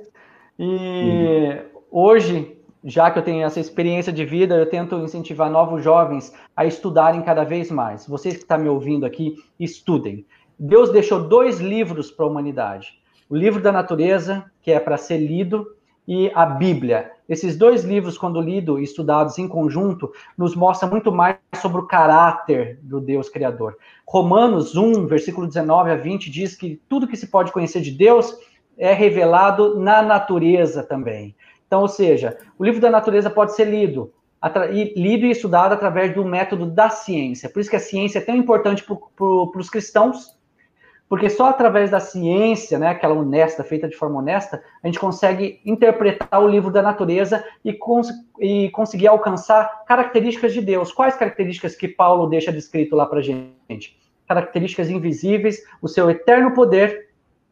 e 0.58 0.64
uhum. 0.64 1.73
Hoje, 1.96 2.58
já 2.82 3.08
que 3.08 3.20
eu 3.20 3.22
tenho 3.22 3.44
essa 3.44 3.60
experiência 3.60 4.12
de 4.12 4.24
vida, 4.24 4.56
eu 4.56 4.68
tento 4.68 4.96
incentivar 4.96 5.48
novos 5.48 5.84
jovens 5.84 6.34
a 6.56 6.66
estudarem 6.66 7.22
cada 7.22 7.44
vez 7.44 7.70
mais. 7.70 8.04
Vocês 8.08 8.34
que 8.34 8.40
estão 8.40 8.58
me 8.58 8.68
ouvindo 8.68 9.06
aqui, 9.06 9.36
estudem. 9.60 10.26
Deus 10.58 10.90
deixou 10.90 11.22
dois 11.28 11.60
livros 11.60 12.10
para 12.10 12.26
a 12.26 12.28
humanidade: 12.28 12.98
o 13.30 13.36
livro 13.36 13.62
da 13.62 13.70
natureza, 13.70 14.44
que 14.60 14.72
é 14.72 14.80
para 14.80 14.96
ser 14.96 15.18
lido, 15.18 15.68
e 16.04 16.32
a 16.34 16.44
Bíblia. 16.44 17.12
Esses 17.28 17.56
dois 17.56 17.84
livros, 17.84 18.18
quando 18.18 18.40
lidos 18.40 18.80
e 18.80 18.82
estudados 18.82 19.38
em 19.38 19.46
conjunto, 19.46 20.10
nos 20.36 20.56
mostram 20.56 20.90
muito 20.90 21.12
mais 21.12 21.38
sobre 21.62 21.80
o 21.80 21.86
caráter 21.86 22.80
do 22.82 23.00
Deus 23.00 23.28
Criador. 23.28 23.78
Romanos 24.04 24.74
1, 24.74 25.06
versículo 25.06 25.46
19 25.46 25.92
a 25.92 25.94
20, 25.94 26.28
diz 26.28 26.56
que 26.56 26.82
tudo 26.88 27.06
que 27.06 27.16
se 27.16 27.28
pode 27.28 27.52
conhecer 27.52 27.80
de 27.82 27.92
Deus 27.92 28.36
é 28.76 28.92
revelado 28.92 29.78
na 29.78 30.02
natureza 30.02 30.82
também. 30.82 31.36
Então, 31.74 31.82
ou 31.82 31.88
seja, 31.88 32.38
o 32.56 32.64
livro 32.64 32.80
da 32.80 32.88
natureza 32.88 33.28
pode 33.28 33.56
ser 33.56 33.64
lido, 33.64 34.12
lido 34.94 35.26
e 35.26 35.32
estudado 35.32 35.72
através 35.72 36.14
do 36.14 36.24
método 36.24 36.66
da 36.66 36.88
ciência. 36.88 37.48
Por 37.48 37.59
isso 37.59 37.68
que 37.68 37.74
a 37.74 37.80
ciência 37.80 38.20
é 38.20 38.22
tão 38.22 38.36
importante 38.36 38.84
para 38.84 39.59
os 39.59 39.68
cristãos, 39.68 40.38
porque 41.09 41.28
só 41.28 41.48
através 41.48 41.90
da 41.90 41.98
ciência, 41.98 42.78
né, 42.78 42.90
aquela 42.90 43.16
honesta, 43.16 43.64
feita 43.64 43.88
de 43.88 43.96
forma 43.96 44.20
honesta, 44.20 44.62
a 44.84 44.86
gente 44.86 45.01
consegue 45.01 45.60
interpretar 45.66 46.40
o 46.40 46.46
livro 46.46 46.70
da 46.70 46.80
natureza 46.80 47.44
e, 47.64 47.72
cons 47.72 48.06
e 48.38 48.70
conseguir 48.70 49.09
alcançar 49.09 49.84
características 49.84 50.52
de 50.55 50.60
Deus. 50.60 50.92
Quais 50.92 51.16
características 51.16 51.74
que 51.74 51.88
Paulo 51.88 52.28
deixa 52.28 52.52
descrito 52.52 52.94
lá 52.94 53.05
para 53.05 53.20
gente? 53.20 53.98
Características 54.28 54.88
invisíveis, 54.90 55.64
o 55.82 55.88
seu 55.88 56.09
eterno 56.09 56.55
poder 56.55 57.09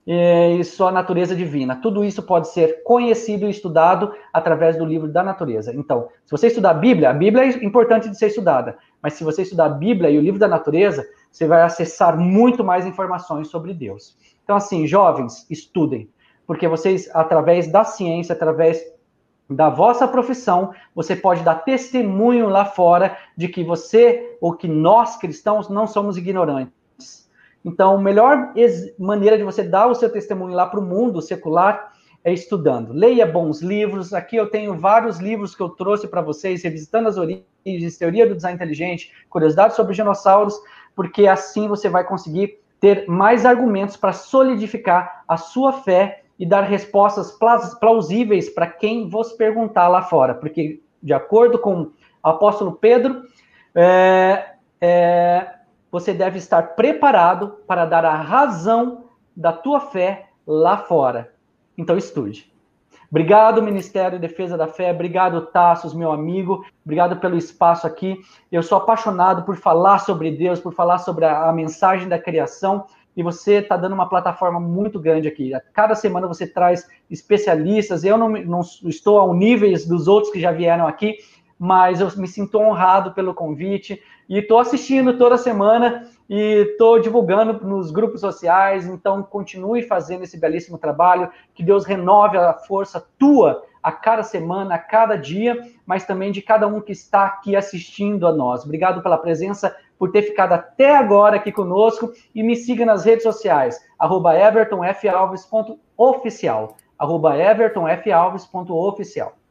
e 0.06 0.64
sua 0.64 0.90
natureza 0.90 1.34
divina. 1.34 1.76
Tudo 1.76 2.04
isso 2.04 2.22
pode 2.22 2.48
ser 2.48 2.82
conhecido 2.82 3.46
e 3.46 3.50
estudado 3.50 4.12
através 4.32 4.76
do 4.76 4.84
livro 4.84 5.08
da 5.08 5.22
natureza. 5.22 5.72
Então, 5.74 6.08
se 6.24 6.30
você 6.30 6.48
estudar 6.48 6.70
a 6.70 6.74
Bíblia, 6.74 7.10
a 7.10 7.14
Bíblia 7.14 7.44
é 7.44 7.64
importante 7.64 8.08
de 8.08 8.18
ser 8.18 8.26
estudada, 8.26 8.76
mas 9.00 9.14
se 9.14 9.24
você 9.24 9.42
estudar 9.42 9.66
a 9.66 9.70
Bíblia 9.70 10.10
e 10.10 10.18
o 10.18 10.20
livro 10.20 10.40
da 10.40 10.48
natureza, 10.48 11.06
você 11.30 11.46
vai 11.46 11.62
acessar 11.62 12.18
muito 12.18 12.64
mais 12.64 12.84
informações 12.84 13.48
sobre 13.48 13.72
Deus. 13.72 14.16
Então, 14.42 14.56
assim, 14.56 14.86
jovens, 14.86 15.46
estudem, 15.48 16.10
porque 16.46 16.66
vocês, 16.66 17.08
através 17.14 17.70
da 17.70 17.84
ciência, 17.84 18.32
através 18.32 18.82
da 19.48 19.68
vossa 19.70 20.08
profissão, 20.08 20.72
você 20.94 21.14
pode 21.14 21.42
dar 21.42 21.56
testemunho 21.56 22.48
lá 22.48 22.64
fora 22.64 23.16
de 23.36 23.48
que 23.48 23.62
você, 23.62 24.36
ou 24.40 24.54
que 24.54 24.66
nós 24.66 25.16
cristãos, 25.16 25.68
não 25.68 25.86
somos 25.86 26.16
ignorantes 26.16 26.81
então, 27.64 27.96
a 27.96 28.00
melhor 28.00 28.52
maneira 28.98 29.38
de 29.38 29.44
você 29.44 29.62
dar 29.62 29.86
o 29.86 29.94
seu 29.94 30.10
testemunho 30.10 30.54
lá 30.54 30.66
para 30.66 30.80
o 30.80 30.84
mundo 30.84 31.22
secular 31.22 31.92
é 32.24 32.32
estudando. 32.32 32.92
Leia 32.92 33.26
bons 33.26 33.60
livros. 33.60 34.12
Aqui 34.12 34.36
eu 34.36 34.48
tenho 34.48 34.78
vários 34.78 35.18
livros 35.18 35.54
que 35.54 35.62
eu 35.62 35.68
trouxe 35.68 36.08
para 36.08 36.20
vocês, 36.20 36.62
revisitando 36.62 37.08
as 37.08 37.16
origens, 37.16 37.98
teoria 37.98 38.26
do 38.26 38.34
design 38.34 38.56
inteligente, 38.56 39.12
curiosidades 39.28 39.76
sobre 39.76 39.94
dinossauros, 39.94 40.58
porque 40.94 41.26
assim 41.26 41.68
você 41.68 41.88
vai 41.88 42.04
conseguir 42.04 42.58
ter 42.80 43.06
mais 43.06 43.46
argumentos 43.46 43.96
para 43.96 44.12
solidificar 44.12 45.22
a 45.26 45.36
sua 45.36 45.72
fé 45.72 46.22
e 46.38 46.44
dar 46.44 46.62
respostas 46.62 47.36
plausíveis 47.78 48.50
para 48.50 48.66
quem 48.66 49.08
vos 49.08 49.32
perguntar 49.32 49.86
lá 49.86 50.02
fora. 50.02 50.34
Porque, 50.34 50.80
de 51.00 51.12
acordo 51.12 51.58
com 51.58 51.82
o 51.82 51.92
apóstolo 52.24 52.72
Pedro, 52.72 53.22
é, 53.74 54.54
é, 54.80 55.46
você 55.92 56.14
deve 56.14 56.38
estar 56.38 56.74
preparado 56.74 57.58
para 57.66 57.84
dar 57.84 58.02
a 58.02 58.16
razão 58.16 59.04
da 59.36 59.52
tua 59.52 59.78
fé 59.78 60.30
lá 60.46 60.78
fora. 60.78 61.34
Então 61.76 61.98
estude. 61.98 62.50
Obrigado, 63.10 63.62
Ministério 63.62 64.18
de 64.18 64.26
Defesa 64.26 64.56
da 64.56 64.66
Fé. 64.66 64.90
Obrigado, 64.90 65.42
Tassos, 65.42 65.92
meu 65.92 66.10
amigo. 66.10 66.64
Obrigado 66.82 67.16
pelo 67.16 67.36
espaço 67.36 67.86
aqui. 67.86 68.18
Eu 68.50 68.62
sou 68.62 68.78
apaixonado 68.78 69.42
por 69.42 69.54
falar 69.54 69.98
sobre 69.98 70.30
Deus, 70.30 70.60
por 70.60 70.72
falar 70.72 70.96
sobre 70.96 71.26
a, 71.26 71.50
a 71.50 71.52
mensagem 71.52 72.08
da 72.08 72.18
criação. 72.18 72.86
e 73.14 73.22
você 73.22 73.56
está 73.56 73.76
dando 73.76 73.92
uma 73.92 74.08
plataforma 74.08 74.58
muito 74.58 74.98
grande 74.98 75.28
aqui. 75.28 75.52
A 75.52 75.60
cada 75.60 75.94
semana 75.94 76.26
você 76.26 76.46
traz 76.46 76.88
especialistas. 77.10 78.02
Eu 78.02 78.16
não, 78.16 78.30
não 78.30 78.60
estou 78.86 79.18
ao 79.18 79.34
níveis 79.34 79.86
dos 79.86 80.08
outros 80.08 80.32
que 80.32 80.40
já 80.40 80.50
vieram 80.50 80.86
aqui, 80.86 81.18
mas 81.58 82.00
eu 82.00 82.10
me 82.16 82.26
sinto 82.26 82.58
honrado 82.58 83.12
pelo 83.12 83.34
convite 83.34 84.02
e 84.28 84.38
estou 84.38 84.58
assistindo 84.58 85.18
toda 85.18 85.36
semana 85.36 86.08
e 86.28 86.68
estou 86.70 87.00
divulgando 87.00 87.64
nos 87.66 87.90
grupos 87.90 88.20
sociais. 88.20 88.86
Então, 88.86 89.22
continue 89.22 89.82
fazendo 89.82 90.24
esse 90.24 90.38
belíssimo 90.38 90.78
trabalho. 90.78 91.30
Que 91.54 91.62
Deus 91.62 91.84
renove 91.84 92.36
a 92.36 92.54
força 92.54 93.04
tua 93.18 93.62
a 93.82 93.90
cada 93.90 94.22
semana, 94.22 94.76
a 94.76 94.78
cada 94.78 95.16
dia, 95.16 95.58
mas 95.84 96.06
também 96.06 96.30
de 96.30 96.40
cada 96.40 96.68
um 96.68 96.80
que 96.80 96.92
está 96.92 97.26
aqui 97.26 97.56
assistindo 97.56 98.24
a 98.26 98.32
nós. 98.32 98.64
Obrigado 98.64 99.02
pela 99.02 99.18
presença, 99.18 99.76
por 99.98 100.12
ter 100.12 100.22
ficado 100.22 100.52
até 100.52 100.96
agora 100.96 101.36
aqui 101.36 101.50
conosco 101.50 102.12
e 102.34 102.42
me 102.42 102.56
siga 102.56 102.86
nas 102.86 103.04
redes 103.04 103.24
sociais, 103.24 103.78
evertonfalves.oficial, 104.00 106.76
arroba 106.98 107.36
evertonfalves.oficial. 107.36 109.41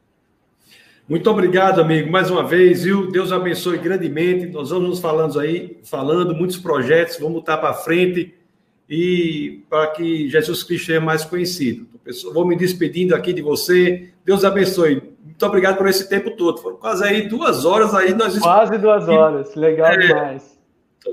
Muito 1.08 1.28
obrigado, 1.28 1.80
amigo, 1.80 2.10
mais 2.10 2.30
uma 2.30 2.44
vez, 2.44 2.84
viu? 2.84 3.10
Deus 3.10 3.32
abençoe 3.32 3.76
grandemente. 3.78 4.46
Nós 4.46 4.70
vamos 4.70 4.88
nos 4.88 5.00
falando 5.00 5.38
aí, 5.38 5.78
falando 5.82 6.34
muitos 6.34 6.56
projetos, 6.56 7.18
vamos 7.18 7.40
estar 7.40 7.58
para 7.58 7.74
frente 7.74 8.34
e 8.88 9.64
para 9.68 9.88
que 9.88 10.28
Jesus 10.28 10.62
Cristo 10.62 10.86
seja 10.86 11.00
mais 11.00 11.24
conhecido. 11.24 11.86
Vou 12.32 12.46
me 12.46 12.56
despedindo 12.56 13.14
aqui 13.14 13.32
de 13.32 13.42
você. 13.42 14.10
Deus 14.24 14.44
abençoe. 14.44 15.12
Muito 15.24 15.46
obrigado 15.46 15.76
por 15.76 15.88
esse 15.88 16.08
tempo 16.08 16.30
todo. 16.32 16.58
Foram 16.58 16.76
quase 16.76 17.04
aí 17.04 17.28
duas 17.28 17.64
horas 17.64 17.94
aí 17.94 18.14
nós 18.14 18.38
quase 18.38 18.78
duas 18.78 19.08
horas. 19.08 19.54
Legal 19.54 19.92
é... 19.92 19.98
demais. 19.98 20.58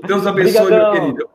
Deus 0.06 0.26
abençoe, 0.26 0.60
Obrigadão. 0.60 0.92
meu 0.92 1.00
querido. 1.00 1.30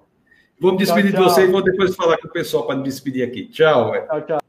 Vou 0.60 0.72
me 0.72 0.78
despedir 0.78 1.12
tchau, 1.12 1.22
tchau. 1.22 1.28
de 1.28 1.34
você 1.36 1.44
e 1.44 1.52
vou 1.52 1.62
depois 1.62 1.96
falar 1.96 2.18
com 2.18 2.28
o 2.28 2.32
pessoal 2.32 2.66
para 2.66 2.78
me 2.78 2.84
despedir 2.84 3.28
aqui. 3.28 3.48
Tchau. 3.48 3.92
Tchau, 4.08 4.22
tchau. 4.22 4.45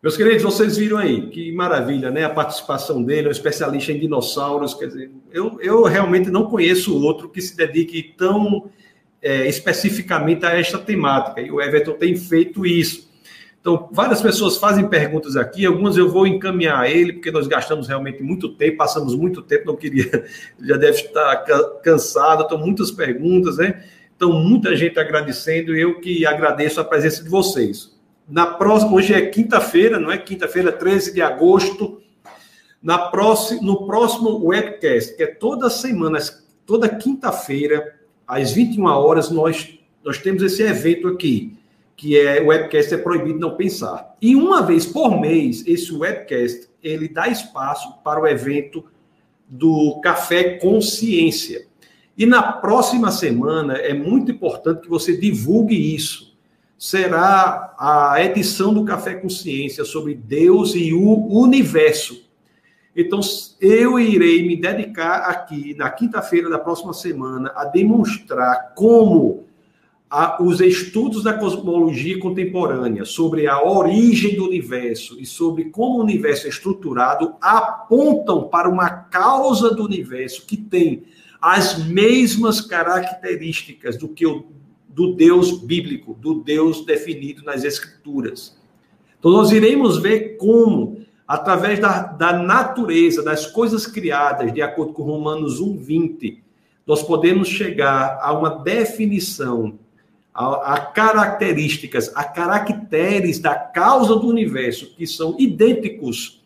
Meus 0.00 0.16
queridos, 0.16 0.44
vocês 0.44 0.76
viram 0.76 0.96
aí, 0.96 1.28
que 1.28 1.50
maravilha, 1.50 2.08
né? 2.08 2.24
A 2.24 2.30
participação 2.30 3.02
dele, 3.02 3.26
é 3.26 3.28
um 3.30 3.32
especialista 3.32 3.90
em 3.90 3.98
dinossauros. 3.98 4.72
Quer 4.72 4.86
dizer, 4.86 5.10
eu, 5.32 5.58
eu 5.60 5.82
realmente 5.82 6.30
não 6.30 6.44
conheço 6.44 6.96
outro 7.02 7.28
que 7.28 7.42
se 7.42 7.56
dedique 7.56 8.14
tão 8.16 8.70
é, 9.20 9.48
especificamente 9.48 10.46
a 10.46 10.56
esta 10.56 10.78
temática. 10.78 11.40
E 11.40 11.50
o 11.50 11.60
Everton 11.60 11.94
tem 11.94 12.14
feito 12.14 12.64
isso. 12.64 13.08
Então, 13.60 13.88
várias 13.90 14.22
pessoas 14.22 14.56
fazem 14.56 14.88
perguntas 14.88 15.36
aqui, 15.36 15.66
algumas 15.66 15.96
eu 15.96 16.08
vou 16.08 16.28
encaminhar 16.28 16.78
a 16.78 16.88
ele, 16.88 17.14
porque 17.14 17.32
nós 17.32 17.48
gastamos 17.48 17.88
realmente 17.88 18.22
muito 18.22 18.50
tempo, 18.50 18.76
passamos 18.76 19.16
muito 19.16 19.42
tempo, 19.42 19.66
não 19.66 19.74
queria, 19.74 20.24
já 20.62 20.76
deve 20.76 20.96
estar 20.96 21.44
cansado, 21.82 22.44
estão 22.44 22.56
muitas 22.56 22.92
perguntas, 22.92 23.56
né? 23.56 23.82
Então, 24.16 24.32
muita 24.32 24.76
gente 24.76 24.96
agradecendo, 25.00 25.74
eu 25.74 26.00
que 26.00 26.24
agradeço 26.24 26.80
a 26.80 26.84
presença 26.84 27.24
de 27.24 27.28
vocês. 27.28 27.97
Na 28.28 28.44
próxima, 28.44 28.92
hoje 28.92 29.14
é 29.14 29.24
quinta-feira, 29.24 29.98
não 29.98 30.12
é? 30.12 30.18
Quinta-feira, 30.18 30.70
13 30.70 31.14
de 31.14 31.22
agosto. 31.22 32.02
Na 32.82 32.98
próxima, 32.98 33.62
no 33.62 33.86
próximo 33.86 34.44
webcast, 34.46 35.16
que 35.16 35.22
é 35.22 35.26
toda 35.26 35.70
semana, 35.70 36.18
toda 36.66 36.90
quinta-feira, 36.90 37.96
às 38.26 38.52
21 38.52 38.84
horas, 38.84 39.30
nós, 39.30 39.78
nós 40.04 40.18
temos 40.18 40.42
esse 40.42 40.62
evento 40.62 41.08
aqui, 41.08 41.56
que 41.96 42.18
é 42.18 42.42
o 42.42 42.48
webcast 42.48 42.92
é 42.92 42.98
proibido 42.98 43.38
não 43.38 43.56
pensar. 43.56 44.14
E 44.20 44.36
uma 44.36 44.60
vez 44.60 44.84
por 44.84 45.18
mês, 45.18 45.66
esse 45.66 45.90
webcast, 45.90 46.68
ele 46.82 47.08
dá 47.08 47.28
espaço 47.28 47.94
para 48.04 48.20
o 48.20 48.26
evento 48.26 48.84
do 49.48 50.00
Café 50.02 50.58
Consciência. 50.58 51.66
E 52.16 52.26
na 52.26 52.42
próxima 52.52 53.10
semana 53.10 53.72
é 53.78 53.94
muito 53.94 54.30
importante 54.30 54.82
que 54.82 54.88
você 54.90 55.16
divulgue 55.16 55.94
isso 55.94 56.27
será 56.78 57.74
a 57.76 58.22
edição 58.22 58.72
do 58.72 58.84
Café 58.84 59.14
Consciência 59.14 59.84
sobre 59.84 60.14
Deus 60.14 60.76
e 60.76 60.94
o 60.94 61.26
universo. 61.28 62.24
Então, 62.94 63.20
eu 63.60 63.98
irei 63.98 64.46
me 64.46 64.56
dedicar 64.56 65.22
aqui, 65.28 65.74
na 65.76 65.90
quinta-feira 65.90 66.48
da 66.48 66.58
próxima 66.58 66.92
semana, 66.92 67.52
a 67.54 67.64
demonstrar 67.64 68.74
como 68.76 69.44
a, 70.08 70.42
os 70.42 70.60
estudos 70.60 71.24
da 71.24 71.34
cosmologia 71.34 72.18
contemporânea 72.18 73.04
sobre 73.04 73.46
a 73.46 73.62
origem 73.62 74.36
do 74.36 74.46
universo 74.46 75.20
e 75.20 75.26
sobre 75.26 75.66
como 75.66 75.98
o 75.98 76.02
universo 76.02 76.46
é 76.46 76.50
estruturado 76.50 77.34
apontam 77.40 78.48
para 78.48 78.68
uma 78.68 78.88
causa 78.88 79.74
do 79.74 79.84
universo 79.84 80.46
que 80.46 80.56
tem 80.56 81.04
as 81.40 81.86
mesmas 81.86 82.60
características 82.60 83.96
do 83.96 84.08
que 84.08 84.26
o 84.26 84.46
do 84.98 85.14
Deus 85.14 85.52
bíblico, 85.52 86.12
do 86.14 86.42
Deus 86.42 86.84
definido 86.84 87.44
nas 87.44 87.62
Escrituras. 87.62 88.58
Então, 89.16 89.30
nós 89.30 89.52
iremos 89.52 90.02
ver 90.02 90.36
como, 90.38 91.06
através 91.26 91.78
da, 91.78 92.02
da 92.02 92.32
natureza, 92.32 93.22
das 93.22 93.46
coisas 93.46 93.86
criadas, 93.86 94.52
de 94.52 94.60
acordo 94.60 94.92
com 94.92 95.04
Romanos 95.04 95.62
1,20, 95.62 96.38
nós 96.84 97.00
podemos 97.00 97.46
chegar 97.46 98.18
a 98.20 98.32
uma 98.32 98.50
definição, 98.50 99.78
a, 100.34 100.74
a 100.74 100.80
características, 100.80 102.10
a 102.16 102.24
caracteres 102.24 103.38
da 103.38 103.54
causa 103.54 104.16
do 104.16 104.26
universo, 104.26 104.96
que 104.96 105.06
são 105.06 105.36
idênticos 105.38 106.44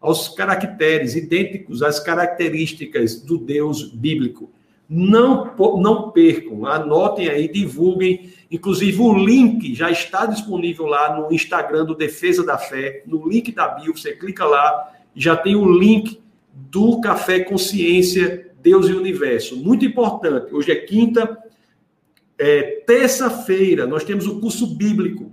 aos 0.00 0.30
caracteres, 0.30 1.16
idênticos 1.16 1.82
às 1.82 2.00
características 2.00 3.20
do 3.20 3.36
Deus 3.36 3.92
bíblico. 3.92 4.50
Não, 4.92 5.54
não 5.80 6.10
percam, 6.10 6.66
anotem 6.66 7.28
aí, 7.28 7.46
divulguem. 7.46 8.32
Inclusive, 8.50 9.00
o 9.00 9.14
link 9.14 9.72
já 9.72 9.88
está 9.88 10.26
disponível 10.26 10.86
lá 10.86 11.16
no 11.16 11.32
Instagram 11.32 11.84
do 11.84 11.94
Defesa 11.94 12.44
da 12.44 12.58
Fé, 12.58 13.04
no 13.06 13.28
link 13.28 13.52
da 13.52 13.68
bio. 13.68 13.96
Você 13.96 14.16
clica 14.16 14.44
lá, 14.44 14.90
já 15.14 15.36
tem 15.36 15.54
o 15.54 15.70
link 15.70 16.20
do 16.52 17.00
Café 17.00 17.38
Consciência, 17.38 18.50
Deus 18.60 18.88
e 18.88 18.92
Universo. 18.92 19.56
Muito 19.56 19.84
importante. 19.84 20.52
Hoje 20.52 20.72
é 20.72 20.76
quinta, 20.76 21.38
é, 22.36 22.82
terça-feira, 22.84 23.86
nós 23.86 24.02
temos 24.02 24.26
o 24.26 24.40
curso 24.40 24.66
bíblico. 24.66 25.30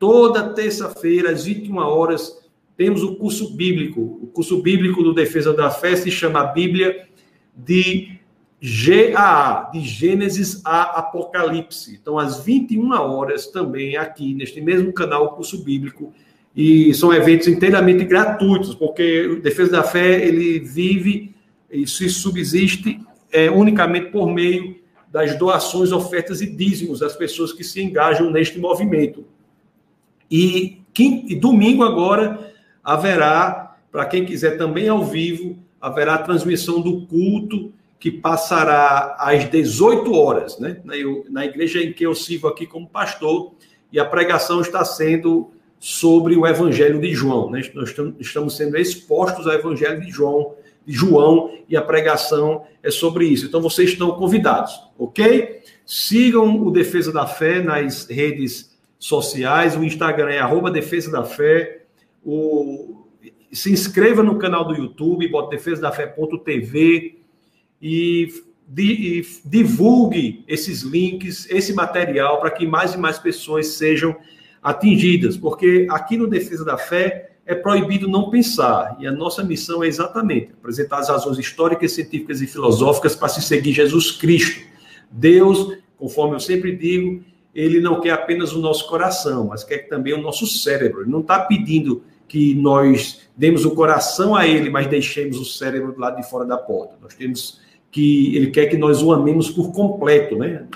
Toda 0.00 0.52
terça-feira, 0.52 1.30
às 1.30 1.44
21 1.44 1.76
horas, 1.76 2.44
temos 2.76 3.04
o 3.04 3.14
curso 3.14 3.54
bíblico. 3.54 4.18
O 4.20 4.26
curso 4.26 4.60
bíblico 4.60 5.00
do 5.04 5.14
Defesa 5.14 5.52
da 5.52 5.70
Fé 5.70 5.94
se 5.94 6.10
chama 6.10 6.44
Bíblia 6.44 7.06
de 7.54 8.15
GAA, 8.62 9.70
de 9.72 9.80
Gênesis 9.80 10.62
a 10.64 10.98
Apocalipse. 10.98 11.98
Então, 12.00 12.18
às 12.18 12.42
21 12.42 12.90
horas, 12.92 13.46
também 13.46 13.96
aqui, 13.96 14.34
neste 14.34 14.60
mesmo 14.60 14.92
canal, 14.92 15.34
curso 15.34 15.62
bíblico. 15.62 16.12
E 16.54 16.92
são 16.94 17.12
eventos 17.12 17.48
inteiramente 17.48 18.04
gratuitos, 18.04 18.74
porque 18.74 19.26
o 19.26 19.42
Defesa 19.42 19.72
da 19.72 19.82
Fé, 19.82 20.26
ele 20.26 20.58
vive 20.60 21.34
e 21.70 21.86
se 21.86 22.08
subsiste 22.08 22.98
é, 23.30 23.50
unicamente 23.50 24.10
por 24.10 24.26
meio 24.32 24.76
das 25.12 25.38
doações, 25.38 25.92
ofertas 25.92 26.40
e 26.40 26.46
dízimos 26.46 27.00
das 27.00 27.14
pessoas 27.14 27.52
que 27.52 27.62
se 27.62 27.82
engajam 27.82 28.30
neste 28.30 28.58
movimento. 28.58 29.24
E, 30.30 30.80
quinto, 30.94 31.30
e 31.30 31.34
domingo 31.34 31.84
agora 31.84 32.52
haverá, 32.82 33.76
para 33.92 34.06
quem 34.06 34.24
quiser 34.24 34.56
também 34.56 34.88
ao 34.88 35.04
vivo, 35.04 35.58
haverá 35.80 36.18
transmissão 36.18 36.80
do 36.80 37.06
culto 37.06 37.72
que 37.98 38.10
passará 38.10 39.16
às 39.18 39.48
18 39.48 40.12
horas, 40.12 40.58
né? 40.58 40.80
Na 41.30 41.44
igreja 41.44 41.82
em 41.82 41.92
que 41.92 42.04
eu 42.04 42.14
sirvo 42.14 42.48
aqui 42.48 42.66
como 42.66 42.88
pastor, 42.88 43.54
e 43.92 43.98
a 43.98 44.04
pregação 44.04 44.60
está 44.60 44.84
sendo 44.84 45.50
sobre 45.78 46.36
o 46.36 46.46
Evangelho 46.46 47.00
de 47.00 47.14
João, 47.14 47.50
né? 47.50 47.62
Nós 47.74 47.94
estamos 48.20 48.56
sendo 48.56 48.76
expostos 48.76 49.46
ao 49.46 49.54
Evangelho 49.54 50.00
de 50.00 50.10
João, 50.10 50.54
de 50.84 50.92
João, 50.92 51.58
e 51.68 51.76
a 51.76 51.82
pregação 51.82 52.64
é 52.82 52.90
sobre 52.90 53.26
isso. 53.26 53.46
Então 53.46 53.60
vocês 53.60 53.90
estão 53.90 54.12
convidados, 54.12 54.78
ok? 54.98 55.62
Sigam 55.84 56.62
o 56.62 56.70
Defesa 56.70 57.12
da 57.12 57.26
Fé 57.26 57.62
nas 57.62 58.06
redes 58.06 58.76
sociais, 58.98 59.76
o 59.76 59.84
Instagram 59.84 60.30
é 60.30 60.38
arroba 60.38 60.70
Defesa 60.70 61.10
da 61.10 61.24
Fé, 61.24 61.82
o... 62.24 63.06
se 63.52 63.72
inscreva 63.72 64.22
no 64.22 64.38
canal 64.38 64.64
do 64.64 64.74
YouTube, 64.74 65.28
bota 65.28 65.50
defesa 65.50 65.80
e, 67.80 68.28
e 68.76 69.26
divulgue 69.44 70.44
esses 70.48 70.82
links, 70.82 71.48
esse 71.50 71.72
material, 71.72 72.40
para 72.40 72.50
que 72.50 72.66
mais 72.66 72.94
e 72.94 72.98
mais 72.98 73.18
pessoas 73.18 73.68
sejam 73.68 74.16
atingidas, 74.62 75.36
porque 75.36 75.86
aqui 75.90 76.16
no 76.16 76.26
Defesa 76.26 76.64
da 76.64 76.76
Fé 76.76 77.30
é 77.46 77.54
proibido 77.54 78.08
não 78.08 78.28
pensar, 78.28 78.96
e 78.98 79.06
a 79.06 79.12
nossa 79.12 79.44
missão 79.44 79.84
é 79.84 79.86
exatamente 79.86 80.50
apresentar 80.58 80.98
as 80.98 81.08
razões 81.08 81.38
históricas, 81.38 81.92
científicas 81.92 82.42
e 82.42 82.46
filosóficas 82.46 83.14
para 83.14 83.28
se 83.28 83.40
seguir 83.40 83.72
Jesus 83.72 84.10
Cristo. 84.10 84.66
Deus, 85.08 85.78
conforme 85.96 86.34
eu 86.34 86.40
sempre 86.40 86.74
digo, 86.74 87.22
ele 87.54 87.80
não 87.80 88.00
quer 88.00 88.10
apenas 88.10 88.52
o 88.52 88.58
nosso 88.58 88.88
coração, 88.88 89.46
mas 89.46 89.62
quer 89.62 89.88
também 89.88 90.12
o 90.12 90.20
nosso 90.20 90.46
cérebro. 90.46 91.02
Ele 91.02 91.10
não 91.10 91.20
está 91.20 91.38
pedindo 91.38 92.02
que 92.28 92.54
nós 92.54 93.22
demos 93.36 93.64
o 93.64 93.70
coração 93.74 94.34
a 94.34 94.46
ele, 94.46 94.68
mas 94.68 94.88
deixemos 94.88 95.38
o 95.38 95.44
cérebro 95.44 95.92
do 95.92 96.00
lado 96.00 96.16
de 96.16 96.28
fora 96.28 96.44
da 96.44 96.58
porta. 96.58 96.96
Nós 97.00 97.14
temos 97.14 97.60
que 97.96 98.36
ele 98.36 98.50
quer 98.50 98.66
que 98.66 98.76
nós 98.76 99.02
o 99.02 99.10
amemos 99.10 99.48
por 99.48 99.72
completo, 99.72 100.36
né? 100.36 100.66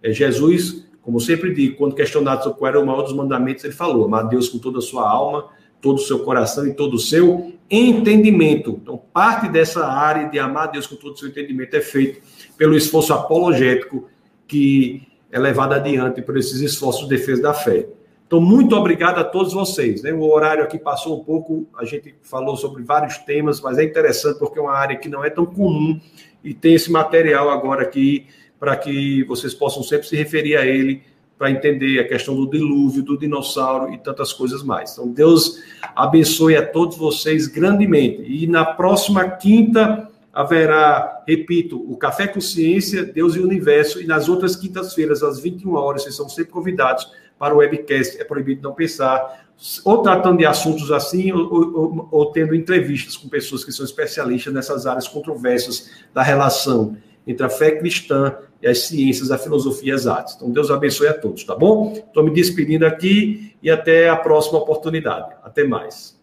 É, 0.00 0.12
Jesus 0.12 0.86
Como 1.02 1.18
sempre 1.18 1.52
digo, 1.52 1.76
quando 1.76 1.94
questionado 1.94 2.44
sobre 2.44 2.56
qual 2.56 2.68
era 2.68 2.80
o 2.80 2.86
maior 2.86 3.02
dos 3.02 3.12
mandamentos, 3.12 3.64
ele 3.64 3.72
falou: 3.72 4.04
amar 4.04 4.28
Deus 4.28 4.48
com 4.48 4.58
toda 4.58 4.78
a 4.78 4.80
sua 4.80 5.10
alma, 5.10 5.48
todo 5.80 5.96
o 5.96 6.02
seu 6.02 6.20
coração 6.20 6.66
e 6.68 6.74
todo 6.74 6.94
o 6.94 6.98
seu 6.98 7.52
entendimento. 7.68 8.78
Então, 8.80 9.00
parte 9.12 9.48
dessa 9.48 9.84
área 9.88 10.28
de 10.28 10.38
amar 10.38 10.70
Deus 10.70 10.86
com 10.86 10.94
todo 10.94 11.14
o 11.14 11.16
seu 11.16 11.28
entendimento 11.28 11.74
é 11.74 11.80
feito 11.80 12.20
pelo 12.56 12.76
esforço 12.76 13.12
apologético 13.12 14.06
que 14.46 15.02
é 15.32 15.38
levado 15.38 15.72
adiante 15.72 16.22
por 16.22 16.36
esses 16.36 16.60
esforços 16.60 17.08
de 17.08 17.16
defesa 17.16 17.42
da 17.42 17.54
fé. 17.54 17.88
Então, 18.26 18.40
muito 18.40 18.76
obrigado 18.76 19.18
a 19.18 19.24
todos 19.24 19.54
vocês. 19.54 20.02
Né? 20.02 20.12
O 20.12 20.22
horário 20.30 20.62
aqui 20.62 20.78
passou 20.78 21.18
um 21.18 21.24
pouco, 21.24 21.66
a 21.76 21.84
gente 21.86 22.14
falou 22.22 22.56
sobre 22.56 22.82
vários 22.82 23.16
temas, 23.18 23.60
mas 23.60 23.78
é 23.78 23.84
interessante 23.84 24.38
porque 24.38 24.58
é 24.58 24.62
uma 24.62 24.76
área 24.76 24.96
que 24.96 25.08
não 25.08 25.24
é 25.24 25.30
tão 25.30 25.46
comum 25.46 25.98
e 26.42 26.54
tem 26.54 26.74
esse 26.74 26.90
material 26.90 27.50
agora 27.50 27.82
aqui 27.82 28.26
para 28.58 28.76
que 28.76 29.22
vocês 29.24 29.54
possam 29.54 29.82
sempre 29.82 30.06
se 30.06 30.16
referir 30.16 30.56
a 30.56 30.66
ele 30.66 31.02
para 31.38 31.50
entender 31.50 32.00
a 32.00 32.08
questão 32.08 32.34
do 32.34 32.50
dilúvio, 32.50 33.02
do 33.02 33.16
dinossauro 33.16 33.94
e 33.94 33.98
tantas 33.98 34.32
coisas 34.32 34.62
mais. 34.62 34.92
Então, 34.92 35.08
Deus 35.08 35.62
abençoe 35.94 36.56
a 36.56 36.66
todos 36.66 36.98
vocês 36.98 37.46
grandemente. 37.46 38.22
E 38.22 38.46
na 38.48 38.64
próxima 38.64 39.30
quinta 39.30 40.10
haverá, 40.32 41.22
repito, 41.26 41.76
o 41.90 41.96
Café 41.96 42.26
Consciência, 42.26 43.04
Deus 43.04 43.36
e 43.36 43.40
Universo, 43.40 44.02
e 44.02 44.06
nas 44.06 44.28
outras 44.28 44.56
quintas-feiras, 44.56 45.22
às 45.22 45.38
21 45.38 45.74
horas, 45.74 46.02
vocês 46.02 46.16
são 46.16 46.28
sempre 46.28 46.52
convidados 46.52 47.08
para 47.38 47.54
o 47.54 47.58
webcast 47.58 48.20
É 48.20 48.24
Proibido 48.24 48.62
Não 48.62 48.74
Pensar, 48.74 49.47
ou 49.84 50.02
tratando 50.02 50.38
de 50.38 50.46
assuntos 50.46 50.90
assim, 50.92 51.32
ou, 51.32 51.52
ou, 51.52 52.08
ou 52.10 52.32
tendo 52.32 52.54
entrevistas 52.54 53.16
com 53.16 53.28
pessoas 53.28 53.64
que 53.64 53.72
são 53.72 53.84
especialistas 53.84 54.54
nessas 54.54 54.86
áreas 54.86 55.08
controversas 55.08 55.90
da 56.14 56.22
relação 56.22 56.96
entre 57.26 57.44
a 57.44 57.50
fé 57.50 57.72
cristã 57.72 58.36
e 58.62 58.66
as 58.66 58.86
ciências, 58.86 59.30
a 59.30 59.38
filosofia 59.38 59.92
e 59.92 59.94
as 59.94 60.06
artes. 60.06 60.36
Então, 60.36 60.50
Deus 60.50 60.70
abençoe 60.70 61.08
a 61.08 61.14
todos, 61.14 61.44
tá 61.44 61.54
bom? 61.54 61.92
Estou 61.92 62.24
me 62.24 62.30
despedindo 62.30 62.86
aqui 62.86 63.54
e 63.62 63.70
até 63.70 64.08
a 64.08 64.16
próxima 64.16 64.58
oportunidade. 64.58 65.34
Até 65.42 65.64
mais. 65.64 66.16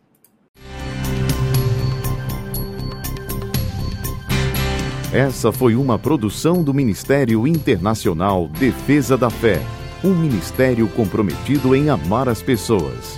Essa 5.13 5.49
foi 5.49 5.75
uma 5.75 5.97
produção 5.97 6.61
do 6.61 6.73
Ministério 6.73 7.47
Internacional 7.47 8.49
Defesa 8.49 9.17
da 9.17 9.29
Fé, 9.29 9.61
um 10.03 10.13
ministério 10.13 10.89
comprometido 10.89 11.73
em 11.73 11.89
amar 11.89 12.27
as 12.27 12.41
pessoas, 12.41 13.17